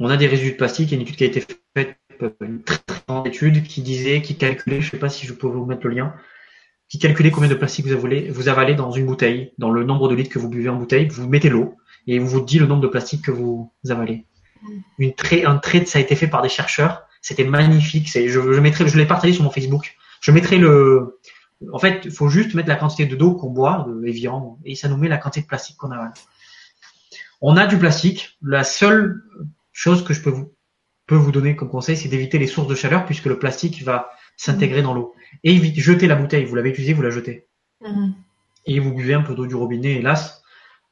On 0.00 0.10
a 0.10 0.16
des 0.16 0.26
résidus 0.26 0.52
de 0.52 0.56
plastique. 0.56 0.90
Il 0.90 0.92
y 0.92 0.94
a 0.94 0.96
une 0.96 1.02
étude 1.02 1.16
qui 1.16 1.24
a 1.24 1.26
été 1.28 1.44
faite, 1.76 1.96
euh, 2.22 2.30
une 2.40 2.62
très, 2.62 2.78
très 2.78 3.02
grande 3.06 3.26
étude 3.28 3.62
qui 3.62 3.82
disait, 3.82 4.20
qui 4.22 4.36
calculait, 4.36 4.80
je 4.80 4.90
sais 4.90 4.98
pas 4.98 5.08
si 5.08 5.26
je 5.26 5.32
peux 5.32 5.46
vous 5.46 5.64
mettre 5.64 5.86
le 5.86 5.94
lien, 5.94 6.14
qui 6.88 6.98
calculait 6.98 7.30
combien 7.30 7.48
de 7.48 7.54
plastique 7.54 7.86
vous 7.86 7.92
avalez, 7.92 8.28
vous 8.30 8.42
dans 8.74 8.90
une 8.90 9.06
bouteille, 9.06 9.52
dans 9.58 9.70
le 9.70 9.84
nombre 9.84 10.08
de 10.08 10.14
litres 10.14 10.30
que 10.30 10.38
vous 10.38 10.48
buvez 10.48 10.68
en 10.68 10.76
bouteille. 10.76 11.06
Vous 11.08 11.28
mettez 11.28 11.50
l'eau 11.50 11.76
et 12.08 12.18
vous 12.18 12.26
vous 12.26 12.40
dit 12.40 12.58
le 12.58 12.66
nombre 12.66 12.82
de 12.82 12.88
plastique 12.88 13.22
que 13.22 13.30
vous 13.30 13.70
avalez. 13.88 14.24
Une 14.98 15.14
trait, 15.14 15.44
un 15.44 15.58
trait, 15.58 15.84
ça 15.84 15.98
a 15.98 16.02
été 16.02 16.16
fait 16.16 16.26
par 16.26 16.42
des 16.42 16.48
chercheurs. 16.48 17.02
C'était 17.22 17.44
magnifique. 17.44 18.08
Je 18.08 18.96
l'ai 18.98 19.06
partagé 19.06 19.32
sur 19.32 19.44
mon 19.44 19.50
Facebook. 19.50 19.96
Je 20.20 20.32
mettrai 20.32 20.58
le, 20.58 21.18
En 21.72 21.78
fait, 21.78 22.02
il 22.04 22.10
faut 22.10 22.28
juste 22.28 22.54
mettre 22.54 22.68
la 22.68 22.76
quantité 22.76 23.06
de 23.06 23.16
d'eau 23.16 23.34
qu'on 23.34 23.50
boit, 23.50 23.86
de 23.88 24.06
Evian, 24.06 24.58
et 24.64 24.74
ça 24.74 24.88
nous 24.88 24.96
met 24.96 25.08
la 25.08 25.18
quantité 25.18 25.42
de 25.42 25.46
plastique 25.46 25.76
qu'on 25.76 25.92
a. 25.92 26.12
On 27.40 27.56
a 27.56 27.66
du 27.66 27.78
plastique. 27.78 28.38
La 28.42 28.64
seule 28.64 29.22
chose 29.72 30.04
que 30.04 30.14
je 30.14 30.22
peux 30.22 30.30
vous, 30.30 30.52
peux 31.06 31.16
vous 31.16 31.32
donner 31.32 31.56
comme 31.56 31.68
conseil, 31.68 31.96
c'est 31.96 32.08
d'éviter 32.08 32.38
les 32.38 32.46
sources 32.46 32.68
de 32.68 32.74
chaleur 32.74 33.04
puisque 33.04 33.26
le 33.26 33.38
plastique 33.38 33.82
va 33.82 34.10
s'intégrer 34.36 34.82
dans 34.82 34.94
l'eau. 34.94 35.14
Et 35.44 35.54
évite, 35.54 35.78
jetez 35.78 36.06
la 36.06 36.16
bouteille. 36.16 36.44
Vous 36.44 36.54
l'avez 36.54 36.70
utilisée, 36.70 36.92
vous 36.92 37.02
la 37.02 37.10
jetez. 37.10 37.46
Mhm. 37.82 38.14
Et 38.66 38.80
vous 38.80 38.92
buvez 38.92 39.14
un 39.14 39.22
peu 39.22 39.34
d'eau 39.34 39.46
du 39.46 39.54
robinet, 39.54 39.94
hélas. 39.96 40.42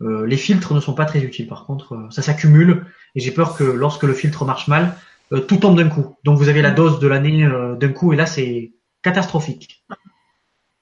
Euh, 0.03 0.27
les 0.27 0.37
filtres 0.37 0.75
ne 0.75 0.81
sont 0.81 0.95
pas 0.95 1.05
très 1.05 1.21
utiles. 1.21 1.47
Par 1.47 1.67
contre, 1.67 1.95
euh, 1.95 2.11
ça 2.11 2.23
s'accumule 2.23 2.87
et 3.15 3.21
j'ai 3.21 3.31
peur 3.31 3.57
que 3.57 3.65
lorsque 3.65 4.03
le 4.03 4.15
filtre 4.15 4.45
marche 4.45 4.69
mal, 4.69 4.97
euh, 5.33 5.41
tout 5.41 5.57
tombe 5.57 5.77
d'un 5.77 5.89
coup. 5.89 6.17
Donc 6.25 6.39
vous 6.39 6.49
avez 6.49 6.63
la 6.63 6.71
dose 6.71 6.99
de 6.99 7.07
l'année 7.07 7.49
d'un 7.79 7.89
coup 7.89 8.13
et 8.13 8.17
là 8.17 8.27
c'est 8.27 8.73
catastrophique. 9.05 9.85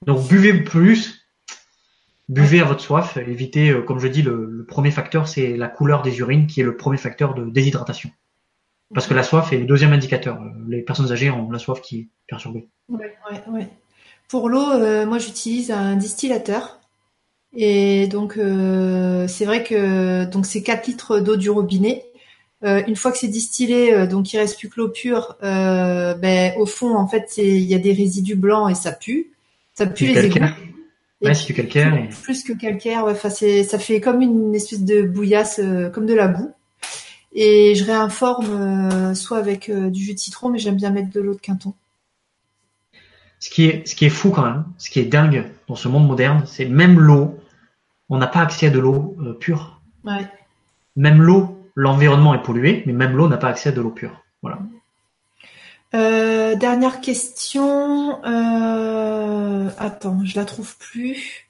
Donc 0.06 0.26
buvez 0.26 0.54
plus, 0.62 1.28
buvez 2.30 2.60
à 2.60 2.64
votre 2.64 2.80
soif, 2.80 3.18
évitez, 3.18 3.74
comme 3.86 3.98
je 3.98 4.08
dis, 4.08 4.22
le, 4.22 4.64
premier 4.66 4.90
facteur 4.90 5.28
c'est 5.28 5.56
la 5.56 5.68
couleur 5.68 6.00
des 6.00 6.18
urines 6.20 6.46
qui 6.46 6.62
est 6.62 6.64
le 6.64 6.76
premier 6.78 6.96
facteur 6.96 7.34
de 7.34 7.44
déshydratation. 7.44 8.10
Parce 8.94 9.06
que 9.06 9.14
la 9.14 9.22
soif 9.22 9.52
est 9.52 9.58
le 9.58 9.66
deuxième 9.66 9.92
indicateur. 9.92 10.38
Les 10.68 10.82
personnes 10.82 11.12
âgées 11.12 11.30
ont 11.30 11.50
la 11.50 11.58
soif 11.58 11.80
qui 11.82 11.98
est 11.98 12.08
perturbée. 12.26 12.68
Pour 14.28 14.48
l'eau, 14.48 14.78
moi 15.06 15.18
j'utilise 15.18 15.70
un 15.70 15.96
distillateur 15.96 16.78
et 17.54 18.06
donc 18.06 18.38
euh, 18.38 19.28
c'est 19.28 19.44
vrai 19.44 19.62
que 19.62 20.24
donc 20.24 20.46
c'est 20.46 20.62
4 20.62 20.86
litres 20.86 21.18
d'eau 21.20 21.36
du 21.36 21.50
robinet. 21.50 22.04
Euh, 22.64 22.82
une 22.86 22.96
fois 22.96 23.10
que 23.10 23.18
c'est 23.18 23.28
distillé, 23.28 23.92
euh, 23.92 24.06
donc 24.06 24.32
il 24.32 24.38
reste 24.38 24.58
plus 24.58 24.68
que 24.68 24.80
l'eau 24.80 24.88
pure. 24.88 25.36
ben 25.40 26.52
au 26.56 26.66
fond, 26.66 26.94
en 26.96 27.08
fait, 27.08 27.34
il 27.38 27.64
y 27.64 27.74
a 27.74 27.78
des 27.78 27.92
résidus 27.92 28.36
blancs 28.36 28.70
et 28.70 28.74
ça 28.74 28.92
pue. 28.92 29.32
Ça 29.74 29.86
pue 29.86 30.06
les 30.06 30.26
égouts. 30.26 30.38
Ouais, 31.22 31.34
c'est 31.34 31.46
du 31.46 31.54
calcaire. 31.54 32.08
Plus, 32.22 32.42
que 32.42 32.52
calcaire, 32.52 33.04
ouais. 33.04 33.14
Ça 33.14 33.78
fait 33.78 34.00
comme 34.00 34.22
une 34.22 34.54
espèce 34.54 34.82
de 34.82 35.02
bouillasse, 35.02 35.60
comme 35.92 36.06
de 36.06 36.14
la 36.14 36.28
boue. 36.28 36.50
Et 37.34 37.74
je 37.74 37.84
réinforme 37.84 39.14
soit 39.14 39.38
avec 39.38 39.70
du 39.70 40.04
jus 40.04 40.14
de 40.14 40.18
citron, 40.18 40.50
mais 40.50 40.58
j'aime 40.58 40.76
bien 40.76 40.90
mettre 40.90 41.10
de 41.10 41.20
l'eau 41.20 41.34
de 41.34 41.40
quinton. 41.40 41.74
Ce 43.42 43.50
qui 43.50 43.64
est, 43.64 43.88
ce 43.88 43.96
qui 43.96 44.04
est 44.04 44.08
fou 44.08 44.30
quand 44.30 44.44
même, 44.44 44.64
ce 44.78 44.88
qui 44.88 45.00
est 45.00 45.04
dingue 45.04 45.50
dans 45.66 45.74
ce 45.74 45.88
monde 45.88 46.06
moderne, 46.06 46.44
c'est 46.46 46.64
même 46.64 47.00
l'eau, 47.00 47.40
on 48.08 48.18
n'a 48.18 48.28
pas 48.28 48.38
accès 48.38 48.68
à 48.68 48.70
de 48.70 48.78
l'eau 48.78 49.16
euh, 49.20 49.32
pure. 49.32 49.80
Même 50.94 51.20
l'eau, 51.20 51.61
l'environnement 51.74 52.34
est 52.34 52.42
pollué, 52.42 52.82
mais 52.86 52.92
même 52.92 53.16
l'eau 53.16 53.28
n'a 53.28 53.36
pas 53.36 53.48
accès 53.48 53.70
à 53.70 53.72
de 53.72 53.80
l'eau 53.80 53.90
pure. 53.90 54.22
Voilà. 54.42 54.58
Euh, 55.94 56.54
dernière 56.54 57.00
question. 57.00 58.24
Euh, 58.24 59.68
attends, 59.78 60.24
je 60.24 60.36
la 60.36 60.44
trouve 60.44 60.76
plus. 60.78 61.48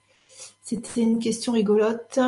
C'était 0.62 1.02
une 1.02 1.18
question 1.18 1.52
rigolote. 1.52 2.18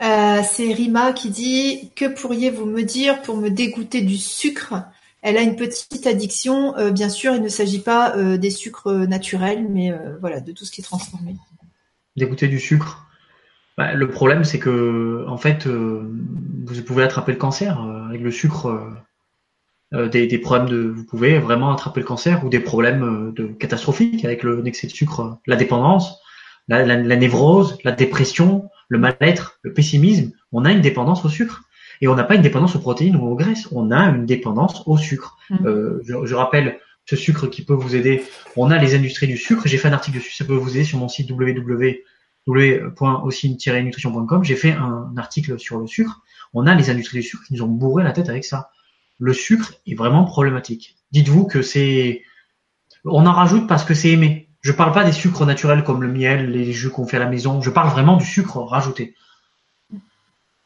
c'est 0.00 0.72
Rima 0.72 1.12
qui 1.12 1.30
dit 1.30 1.90
Que 1.96 2.06
pourriez-vous 2.06 2.66
me 2.66 2.82
dire 2.82 3.22
pour 3.22 3.36
me 3.36 3.50
dégoûter 3.50 4.02
du 4.02 4.16
sucre? 4.16 4.74
Elle 5.20 5.36
a 5.36 5.42
une 5.42 5.56
petite 5.56 6.06
addiction, 6.06 6.76
euh, 6.76 6.90
bien 6.90 7.08
sûr, 7.08 7.34
il 7.34 7.42
ne 7.42 7.48
s'agit 7.48 7.80
pas 7.80 8.16
euh, 8.16 8.38
des 8.38 8.50
sucres 8.50 8.92
naturels, 8.92 9.66
mais 9.68 9.90
euh, 9.90 10.16
voilà, 10.20 10.40
de 10.40 10.52
tout 10.52 10.64
ce 10.64 10.70
qui 10.70 10.80
est 10.80 10.84
transformé. 10.84 11.36
Dégoûter 12.16 12.46
du 12.46 12.60
sucre? 12.60 13.07
Bah, 13.78 13.94
le 13.94 14.10
problème, 14.10 14.44
c'est 14.44 14.58
que 14.58 15.24
en 15.26 15.38
fait, 15.38 15.66
vous 15.66 16.82
pouvez 16.84 17.02
attraper 17.02 17.32
le 17.32 17.38
cancer 17.38 17.80
avec 18.08 18.20
le 18.20 18.30
sucre. 18.30 18.94
Des, 19.92 20.38
problèmes 20.38 20.68
de, 20.68 20.82
vous 20.88 21.04
pouvez 21.04 21.38
vraiment 21.38 21.72
attraper 21.72 22.00
le 22.00 22.06
cancer 22.06 22.44
ou 22.44 22.50
des 22.50 22.60
problèmes 22.60 23.32
de 23.34 23.46
catastrophiques 23.46 24.22
avec 24.22 24.42
le 24.42 24.66
excès 24.66 24.86
de 24.86 24.92
sucre, 24.92 25.38
la 25.46 25.56
dépendance, 25.56 26.20
la 26.68 27.16
névrose, 27.16 27.78
la 27.84 27.92
dépression, 27.92 28.68
le 28.88 28.98
mal-être, 28.98 29.58
le 29.62 29.72
pessimisme. 29.72 30.32
On 30.52 30.66
a 30.66 30.72
une 30.72 30.82
dépendance 30.82 31.24
au 31.24 31.30
sucre. 31.30 31.62
Et 32.00 32.08
on 32.08 32.14
n'a 32.14 32.24
pas 32.24 32.34
une 32.34 32.42
dépendance 32.42 32.76
aux 32.76 32.80
protéines 32.80 33.16
ou 33.16 33.26
aux 33.26 33.34
graisses, 33.34 33.68
on 33.72 33.90
a 33.90 34.00
une 34.04 34.26
dépendance 34.26 34.82
au 34.86 34.96
sucre. 34.96 35.36
Mm. 35.50 35.66
Euh, 35.66 36.00
je, 36.04 36.34
rappelle 36.34 36.78
ce 37.06 37.16
sucre 37.16 37.48
qui 37.48 37.64
peut 37.64 37.74
vous 37.74 37.96
aider. 37.96 38.22
On 38.56 38.70
a 38.70 38.78
les 38.78 38.94
industries 38.94 39.26
du 39.26 39.36
sucre. 39.36 39.62
J'ai 39.66 39.78
fait 39.78 39.88
un 39.88 39.92
article 39.92 40.18
dessus. 40.18 40.34
Ça 40.34 40.44
peut 40.44 40.54
vous 40.54 40.76
aider 40.76 40.84
sur 40.84 40.98
mon 40.98 41.08
site 41.08 41.26
www.aussi-nutrition.com. 42.48 44.42
J'ai 44.44 44.56
fait 44.56 44.72
un, 44.72 45.12
article 45.16 45.58
sur 45.58 45.78
le 45.78 45.86
sucre. 45.86 46.22
On 46.54 46.66
a 46.66 46.74
les 46.74 46.90
industries 46.90 47.18
du 47.18 47.22
sucre 47.22 47.44
qui 47.44 47.54
nous 47.54 47.62
ont 47.62 47.68
bourré 47.68 48.02
la 48.02 48.12
tête 48.12 48.28
avec 48.28 48.44
ça. 48.44 48.70
Le 49.18 49.32
sucre 49.32 49.74
est 49.86 49.94
vraiment 49.94 50.24
problématique. 50.24 50.96
Dites-vous 51.12 51.46
que 51.46 51.62
c'est, 51.62 52.22
on 53.04 53.26
en 53.26 53.32
rajoute 53.32 53.66
parce 53.66 53.84
que 53.84 53.94
c'est 53.94 54.10
aimé. 54.10 54.48
Je 54.60 54.72
parle 54.72 54.92
pas 54.92 55.04
des 55.04 55.12
sucres 55.12 55.46
naturels 55.46 55.84
comme 55.84 56.02
le 56.02 56.08
miel, 56.08 56.50
les 56.50 56.72
jus 56.72 56.90
qu'on 56.90 57.06
fait 57.06 57.18
à 57.18 57.20
la 57.20 57.28
maison. 57.28 57.60
Je 57.60 57.70
parle 57.70 57.90
vraiment 57.90 58.16
du 58.16 58.24
sucre 58.24 58.58
rajouté. 58.58 59.14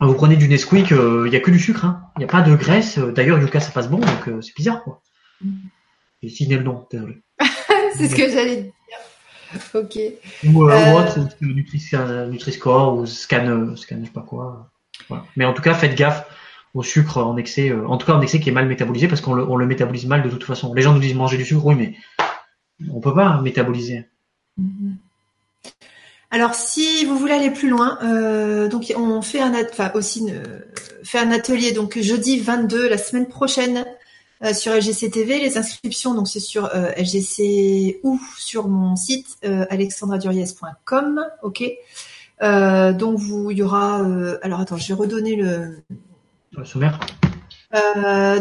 Vous 0.01 0.15
prenez 0.15 0.37
du 0.37 0.49
Nesquik, 0.49 0.91
il 0.91 0.97
euh, 0.97 1.29
n'y 1.29 1.37
a 1.37 1.41
que 1.41 1.51
du 1.53 1.61
sucre, 1.61 1.85
il 1.85 1.87
hein. 1.87 2.03
n'y 2.19 2.25
a 2.25 2.27
pas 2.27 2.43
de 2.43 2.57
graisse. 2.57 2.99
D'ailleurs, 2.99 3.39
Yuka, 3.39 3.61
ça 3.61 3.71
passe 3.71 3.89
bon, 3.89 3.99
donc 3.99 4.29
euh, 4.29 4.41
c'est 4.41 4.55
bizarre, 4.57 4.83
quoi. 4.83 5.01
J'ai 6.23 6.29
signé 6.29 6.57
le 6.57 6.65
nom, 6.65 6.89
désolé. 6.91 7.23
c'est 7.97 8.09
ce 8.09 8.17
que 8.17 8.29
j'allais 8.29 8.63
dire. 8.63 8.73
Ok. 9.75 9.99
Ou, 10.45 10.69
euh, 10.69 10.93
autre, 10.93 11.19
Nutri-Score, 11.41 12.95
ou 12.95 13.07
Scan, 13.07 13.77
Scan, 13.77 13.99
je 14.01 14.07
sais 14.07 14.13
pas 14.13 14.23
quoi. 14.23 14.71
Mais 15.37 15.45
en 15.45 15.53
tout 15.53 15.63
cas, 15.63 15.75
faites 15.75 15.95
gaffe 15.95 16.25
au 16.75 16.83
sucre 16.83 17.19
en 17.19 17.37
excès, 17.37 17.73
en 17.73 17.99
tout 17.99 18.07
cas 18.07 18.15
en 18.15 18.23
excès 18.23 18.41
qui 18.41 18.49
est 18.49 18.53
mal 18.53 18.67
métabolisé, 18.67 19.09
parce 19.09 19.21
qu'on 19.21 19.35
le, 19.35 19.67
métabolise 19.67 20.07
mal 20.07 20.23
de 20.23 20.31
toute 20.31 20.45
façon. 20.45 20.73
Les 20.73 20.83
gens 20.83 20.95
nous 20.95 21.01
disent 21.01 21.15
manger 21.15 21.37
du 21.37 21.45
sucre, 21.45 21.67
oui, 21.67 21.75
mais 21.75 21.95
on 22.91 23.01
peut 23.01 23.15
pas 23.15 23.41
métaboliser. 23.43 24.07
Mm-hmm. 24.59 24.95
Alors, 26.31 26.55
si 26.55 27.05
vous 27.05 27.19
voulez 27.19 27.35
aller 27.35 27.51
plus 27.51 27.69
loin, 27.69 27.99
euh, 28.03 28.69
donc 28.69 28.91
on 28.97 29.21
fait 29.21 29.41
un, 29.41 29.53
enfin 29.71 29.91
aussi 29.95 30.33
fait 31.05 31.19
un 31.19 31.31
atelier 31.31 31.73
donc 31.73 31.99
jeudi 32.01 32.39
22 32.39 32.89
la 32.89 32.97
semaine 32.97 33.27
prochaine 33.27 33.85
euh, 34.45 34.55
sur 34.55 34.73
LGC 34.73 35.11
TV. 35.11 35.41
Les 35.41 35.59
inscriptions 35.59 36.15
donc 36.15 36.29
c'est 36.29 36.41
sur 36.41 36.67
euh, 36.75 36.91
LGC 36.97 38.01
ou 38.03 38.21
sur 38.39 38.69
mon 38.69 38.97
site 38.97 39.39
alexandraduriez.com. 39.43 41.25
Ok. 41.43 41.65
donc 42.41 43.19
vous, 43.19 43.51
il 43.51 43.59
y 43.59 43.63
aura. 43.63 44.05
alors 44.43 44.61
attends, 44.61 44.77
je 44.77 44.89
vais 44.89 44.95
redonner 44.95 45.37
le. 45.37 45.83
Le 46.53 46.65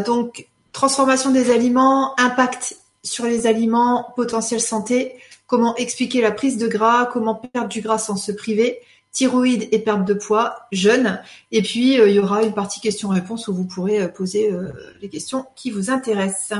donc 0.04 0.48
transformation 0.72 1.30
des 1.30 1.50
aliments, 1.50 2.14
impact 2.18 2.76
sur 3.02 3.24
les 3.24 3.46
aliments, 3.46 4.12
potentiel 4.16 4.60
santé 4.60 5.16
comment 5.52 5.76
expliquer 5.76 6.22
la 6.22 6.32
prise 6.32 6.56
de 6.56 6.66
gras, 6.66 7.04
comment 7.04 7.34
perdre 7.34 7.68
du 7.68 7.82
gras 7.82 7.98
sans 7.98 8.16
se 8.16 8.32
priver, 8.32 8.78
thyroïde 9.12 9.68
et 9.70 9.78
perte 9.78 10.04
de 10.04 10.14
poids, 10.14 10.66
jeûne. 10.72 11.20
Et 11.52 11.62
puis, 11.62 12.00
euh, 12.00 12.08
il 12.08 12.14
y 12.14 12.18
aura 12.18 12.42
une 12.42 12.54
partie 12.54 12.80
questions-réponses 12.80 13.48
où 13.48 13.54
vous 13.54 13.66
pourrez 13.66 14.02
euh, 14.02 14.08
poser 14.08 14.50
euh, 14.50 14.72
les 15.00 15.08
questions 15.08 15.46
qui 15.54 15.70
vous 15.70 15.90
intéressent. 15.90 16.58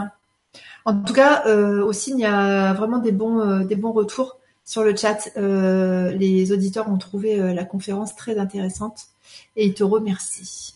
En 0.84 1.00
tout 1.00 1.14
cas, 1.14 1.46
aussi, 1.84 2.10
il 2.10 2.18
y 2.18 2.24
a 2.24 2.72
vraiment 2.72 2.98
des 2.98 3.12
bons, 3.12 3.92
retours 3.92 4.38
sur 4.64 4.82
le 4.82 4.96
chat. 4.96 5.30
les 5.36 6.52
auditeurs 6.52 6.90
ont 6.90 6.98
trouvé 6.98 7.54
la 7.54 7.64
conférence 7.64 8.16
très 8.16 8.36
intéressante 8.36 9.02
et 9.54 9.66
ils 9.66 9.74
te 9.74 9.84
remercient. 9.84 10.74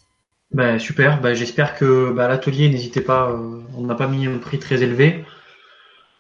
Ben, 0.53 0.79
super, 0.79 1.21
ben, 1.21 1.35
j'espère 1.35 1.77
que 1.77 2.13
bah, 2.13 2.29
l'atelier, 2.29 2.69
n'hésitez 2.69 3.01
pas, 3.01 3.37
on 3.77 3.81
n'a 3.81 3.97
pas 3.97 4.07
mis 4.07 4.29
un 4.29 4.39
prix 4.39 4.61
très 4.61 4.85
élevé. 4.85 5.25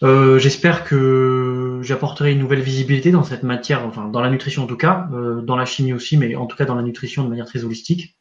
Euh, 0.02 0.38
j'espère 0.38 0.84
que 0.84 1.80
j'apporterai 1.82 2.32
une 2.32 2.38
nouvelle 2.38 2.60
visibilité 2.60 3.10
dans 3.10 3.24
cette 3.24 3.42
matière, 3.42 3.86
enfin 3.86 4.08
dans 4.08 4.20
la 4.20 4.28
nutrition 4.28 4.64
en 4.64 4.66
tout 4.66 4.76
cas, 4.76 5.08
euh, 5.12 5.40
dans 5.40 5.56
la 5.56 5.64
chimie 5.64 5.94
aussi, 5.94 6.18
mais 6.18 6.34
en 6.36 6.46
tout 6.46 6.56
cas 6.56 6.66
dans 6.66 6.74
la 6.74 6.82
nutrition 6.82 7.24
de 7.24 7.30
manière 7.30 7.46
très 7.46 7.64
holistique 7.64 8.16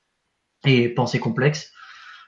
et 0.66 0.88
pensée 0.88 1.20
complexe. 1.20 1.72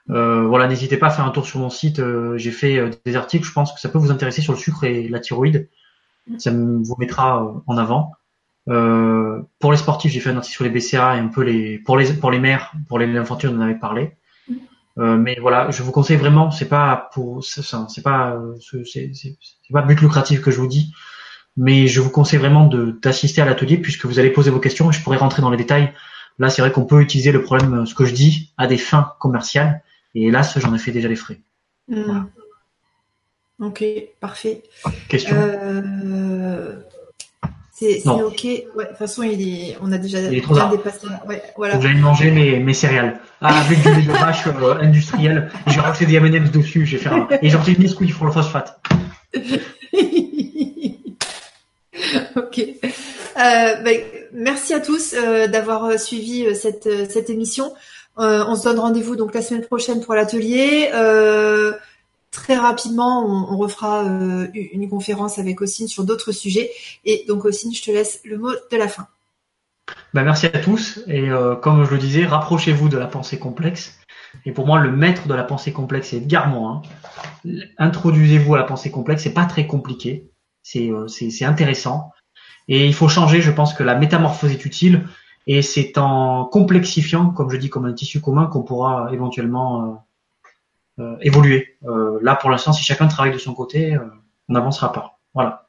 Euh, 0.10 0.46
voilà, 0.48 0.68
n'hésitez 0.68 0.98
pas 0.98 1.08
à 1.08 1.10
faire 1.12 1.26
un 1.26 1.32
tour 1.32 1.46
sur 1.46 1.60
mon 1.60 1.70
site. 1.70 2.02
J'ai 2.36 2.52
fait 2.52 3.00
des 3.06 3.16
articles, 3.16 3.46
je 3.46 3.52
pense 3.54 3.74
que 3.74 3.80
ça 3.80 3.90
peut 3.90 3.98
vous 3.98 4.12
intéresser 4.12 4.42
sur 4.42 4.54
le 4.54 4.60
sucre 4.60 4.84
et 4.84 5.08
la 5.08 5.20
thyroïde. 5.20 5.70
Ça 6.38 6.52
vous 6.52 6.96
mettra 7.00 7.64
en 7.68 7.78
avant. 7.78 8.12
pour 8.66 9.72
les 9.72 9.78
sportifs, 9.78 10.12
j'ai 10.12 10.20
fait 10.20 10.30
un 10.30 10.38
article 10.38 10.56
sur 10.56 10.64
les 10.66 10.70
BCA 10.70 11.16
et 11.18 11.20
un 11.20 11.28
peu 11.30 11.42
les 11.42 11.80
pour 11.80 11.98
les 11.98 12.14
pour 12.14 12.32
les 12.32 12.40
mères, 12.40 12.74
pour 12.90 13.00
les 13.00 13.18
infantiles, 13.18 13.50
on 13.50 13.58
en 13.58 13.62
avait 13.62 13.80
parlé. 13.80 14.18
Euh, 15.00 15.18
mais 15.18 15.38
voilà, 15.40 15.70
je 15.70 15.84
vous 15.84 15.92
conseille 15.92 16.18
vraiment, 16.18 16.50
c'est 16.50 16.68
pas 16.68 17.10
pour, 17.14 17.44
c'est 17.44 17.62
pas, 18.02 18.40
c'est 18.60 19.74
pas 19.74 19.82
but 19.84 20.02
lucratif 20.02 20.42
que 20.42 20.50
je 20.50 20.60
vous 20.60 20.68
dis, 20.68 20.94
mais 21.56 21.88
je 21.88 22.02
vous 22.02 22.10
conseille 22.10 22.40
vraiment 22.40 22.68
d'assister 23.02 23.42
à 23.42 23.46
l'atelier 23.46 23.78
puisque 23.78 24.06
vous 24.06 24.20
allez 24.20 24.32
poser 24.32 24.50
vos 24.50 24.60
questions 24.60 24.90
et 24.90 24.94
je 24.94 25.04
pourrais 25.04 25.18
rentrer 25.18 25.42
dans 25.42 25.52
les 25.52 25.58
détails. 25.58 25.94
Là, 26.40 26.50
c'est 26.50 26.62
vrai 26.62 26.72
qu'on 26.72 26.86
peut 26.86 27.02
utiliser 27.02 27.32
le 27.32 27.42
problème, 27.42 27.86
ce 27.86 27.96
que 27.96 28.06
je 28.06 28.14
dis, 28.14 28.54
à 28.58 28.68
des 28.68 28.78
fins 28.78 29.14
commerciales. 29.20 29.82
Et 30.14 30.32
là, 30.32 30.42
j'en 30.56 30.74
ai 30.74 30.78
fait 30.78 30.92
déjà 30.92 31.08
les 31.08 31.16
frais. 31.16 31.40
Hmm. 31.88 32.26
Ok, 33.60 33.84
parfait. 34.20 34.64
Question. 35.10 35.36
Euh, 35.36 36.76
c'est 37.80 38.02
ok. 38.08 38.44
Ouais, 38.44 38.86
de 38.86 38.90
toute 38.90 38.98
façon, 38.98 39.22
il 39.22 39.48
est, 39.48 39.78
on 39.82 39.92
a 39.92 40.00
déjà, 40.00 40.20
il 40.20 40.36
est 40.36 40.42
trop 40.42 40.56
déjà 40.56 40.68
dépassé. 40.68 41.06
Ouais, 41.28 41.44
voilà. 41.56 41.80
J'allais 41.80 42.00
manger 42.00 42.32
mes, 42.32 42.58
mes 42.60 42.74
céréales. 42.74 43.20
Ah, 43.40 43.60
avec 43.60 43.84
du 43.84 43.94
lait 43.94 44.02
de 44.02 44.12
vache 44.12 44.48
euh, 44.48 44.80
industriel. 44.82 45.52
J'ai 45.68 45.80
rajouté 45.80 46.08
des 46.08 46.16
M&M's 46.16 46.50
dessus. 46.50 46.88
J'ai 46.88 46.98
fait 46.98 47.10
un... 47.10 47.28
Et 47.42 47.50
j'ai 47.50 47.56
rajouté 47.56 47.78
une 47.78 47.84
Nesquik 47.84 48.16
pour 48.16 48.26
le 48.26 48.32
phosphate. 48.32 48.80
ok. 52.36 52.66
Ben, 53.36 54.02
merci 54.34 54.74
à 54.74 54.80
tous 54.80 55.14
d'avoir 55.14 56.00
suivi 56.00 56.56
cette, 56.56 56.90
cette 57.12 57.30
émission. 57.30 57.72
on 58.18 58.56
se 58.56 58.64
donne 58.64 58.80
rendez-vous 58.80 59.16
donc 59.16 59.36
la 59.36 59.44
semaine 59.44 59.64
prochaine 59.64 60.02
pour 60.02 60.16
l'atelier. 60.16 60.90
Très 62.38 62.56
rapidement, 62.56 63.26
on, 63.26 63.58
refera 63.58 64.04
une 64.04 64.88
conférence 64.90 65.40
avec 65.40 65.60
Ossine 65.62 65.88
sur 65.88 66.04
d'autres 66.04 66.32
sujets. 66.32 66.70
Et 67.04 67.26
donc 67.28 67.46
Ossine, 67.46 67.74
je 67.74 67.82
te 67.82 67.92
laisse 67.92 68.22
le 68.24 68.38
mot 68.38 68.52
de 68.52 68.78
la 68.78 68.88
fin. 68.88 69.08
Ben, 70.14 70.24
merci 70.24 70.46
à 70.46 70.60
tous. 70.60 71.00
Et 71.08 71.30
comme 71.62 71.84
je 71.84 71.92
le 71.92 71.98
disais, 71.98 72.26
rapprochez-vous 72.26 72.90
de 72.90 72.98
la 72.98 73.08
pensée 73.08 73.40
complexe. 73.40 73.98
Et 74.46 74.52
pour 74.52 74.66
moi, 74.66 74.80
le 74.80 74.92
maître 74.92 75.28
de 75.28 75.34
la 75.34 75.44
pensée 75.44 75.72
complexe, 75.72 76.10
c'est 76.10 76.18
Edgar 76.18 76.48
Morin. 76.50 76.82
Introduisez-vous 77.78 78.56
à 78.56 78.58
la 78.58 78.64
pensée 78.64 78.92
complexe, 78.92 79.24
c'est 79.24 79.34
pas 79.34 79.46
très 79.46 79.68
compliqué, 79.68 80.30
euh, 80.76 81.08
c'est 81.08 81.46
intéressant. 81.46 82.12
Et 82.68 82.86
il 82.86 82.94
faut 82.94 83.08
changer, 83.08 83.42
je 83.42 83.52
pense 83.52 83.74
que 83.74 83.84
la 83.84 83.96
métamorphose 83.96 84.52
est 84.52 84.66
utile, 84.66 85.08
et 85.48 85.62
c'est 85.62 85.98
en 85.98 86.46
complexifiant, 86.46 87.30
comme 87.30 87.50
je 87.50 87.58
dis, 87.58 87.70
comme 87.70 87.86
un 87.86 87.94
tissu 87.94 88.20
commun 88.20 88.48
qu'on 88.48 88.64
pourra 88.64 89.10
éventuellement 89.14 89.82
euh, 89.82 89.88
euh, 89.88 89.96
évoluer. 91.22 91.78
là, 92.22 92.36
pour 92.36 92.50
l'instant, 92.50 92.74
si 92.74 92.84
chacun 92.84 93.08
travaille 93.08 93.34
de 93.34 93.38
son 93.38 93.54
côté, 93.54 93.98
on 94.50 94.54
n'avancera 94.54 94.92
pas. 94.92 95.20
Voilà. 95.34 95.68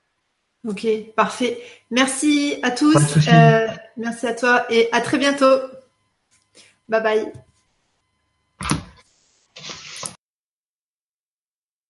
Ok, 0.66 0.86
parfait. 1.16 1.58
Merci 1.90 2.58
à 2.62 2.70
tous. 2.70 2.96
merci 3.96 4.26
à 4.26 4.34
toi 4.34 4.64
et 4.70 4.88
à 4.92 5.00
très 5.00 5.18
bientôt. 5.18 5.60
Bye 6.88 7.02
bye. 7.02 7.32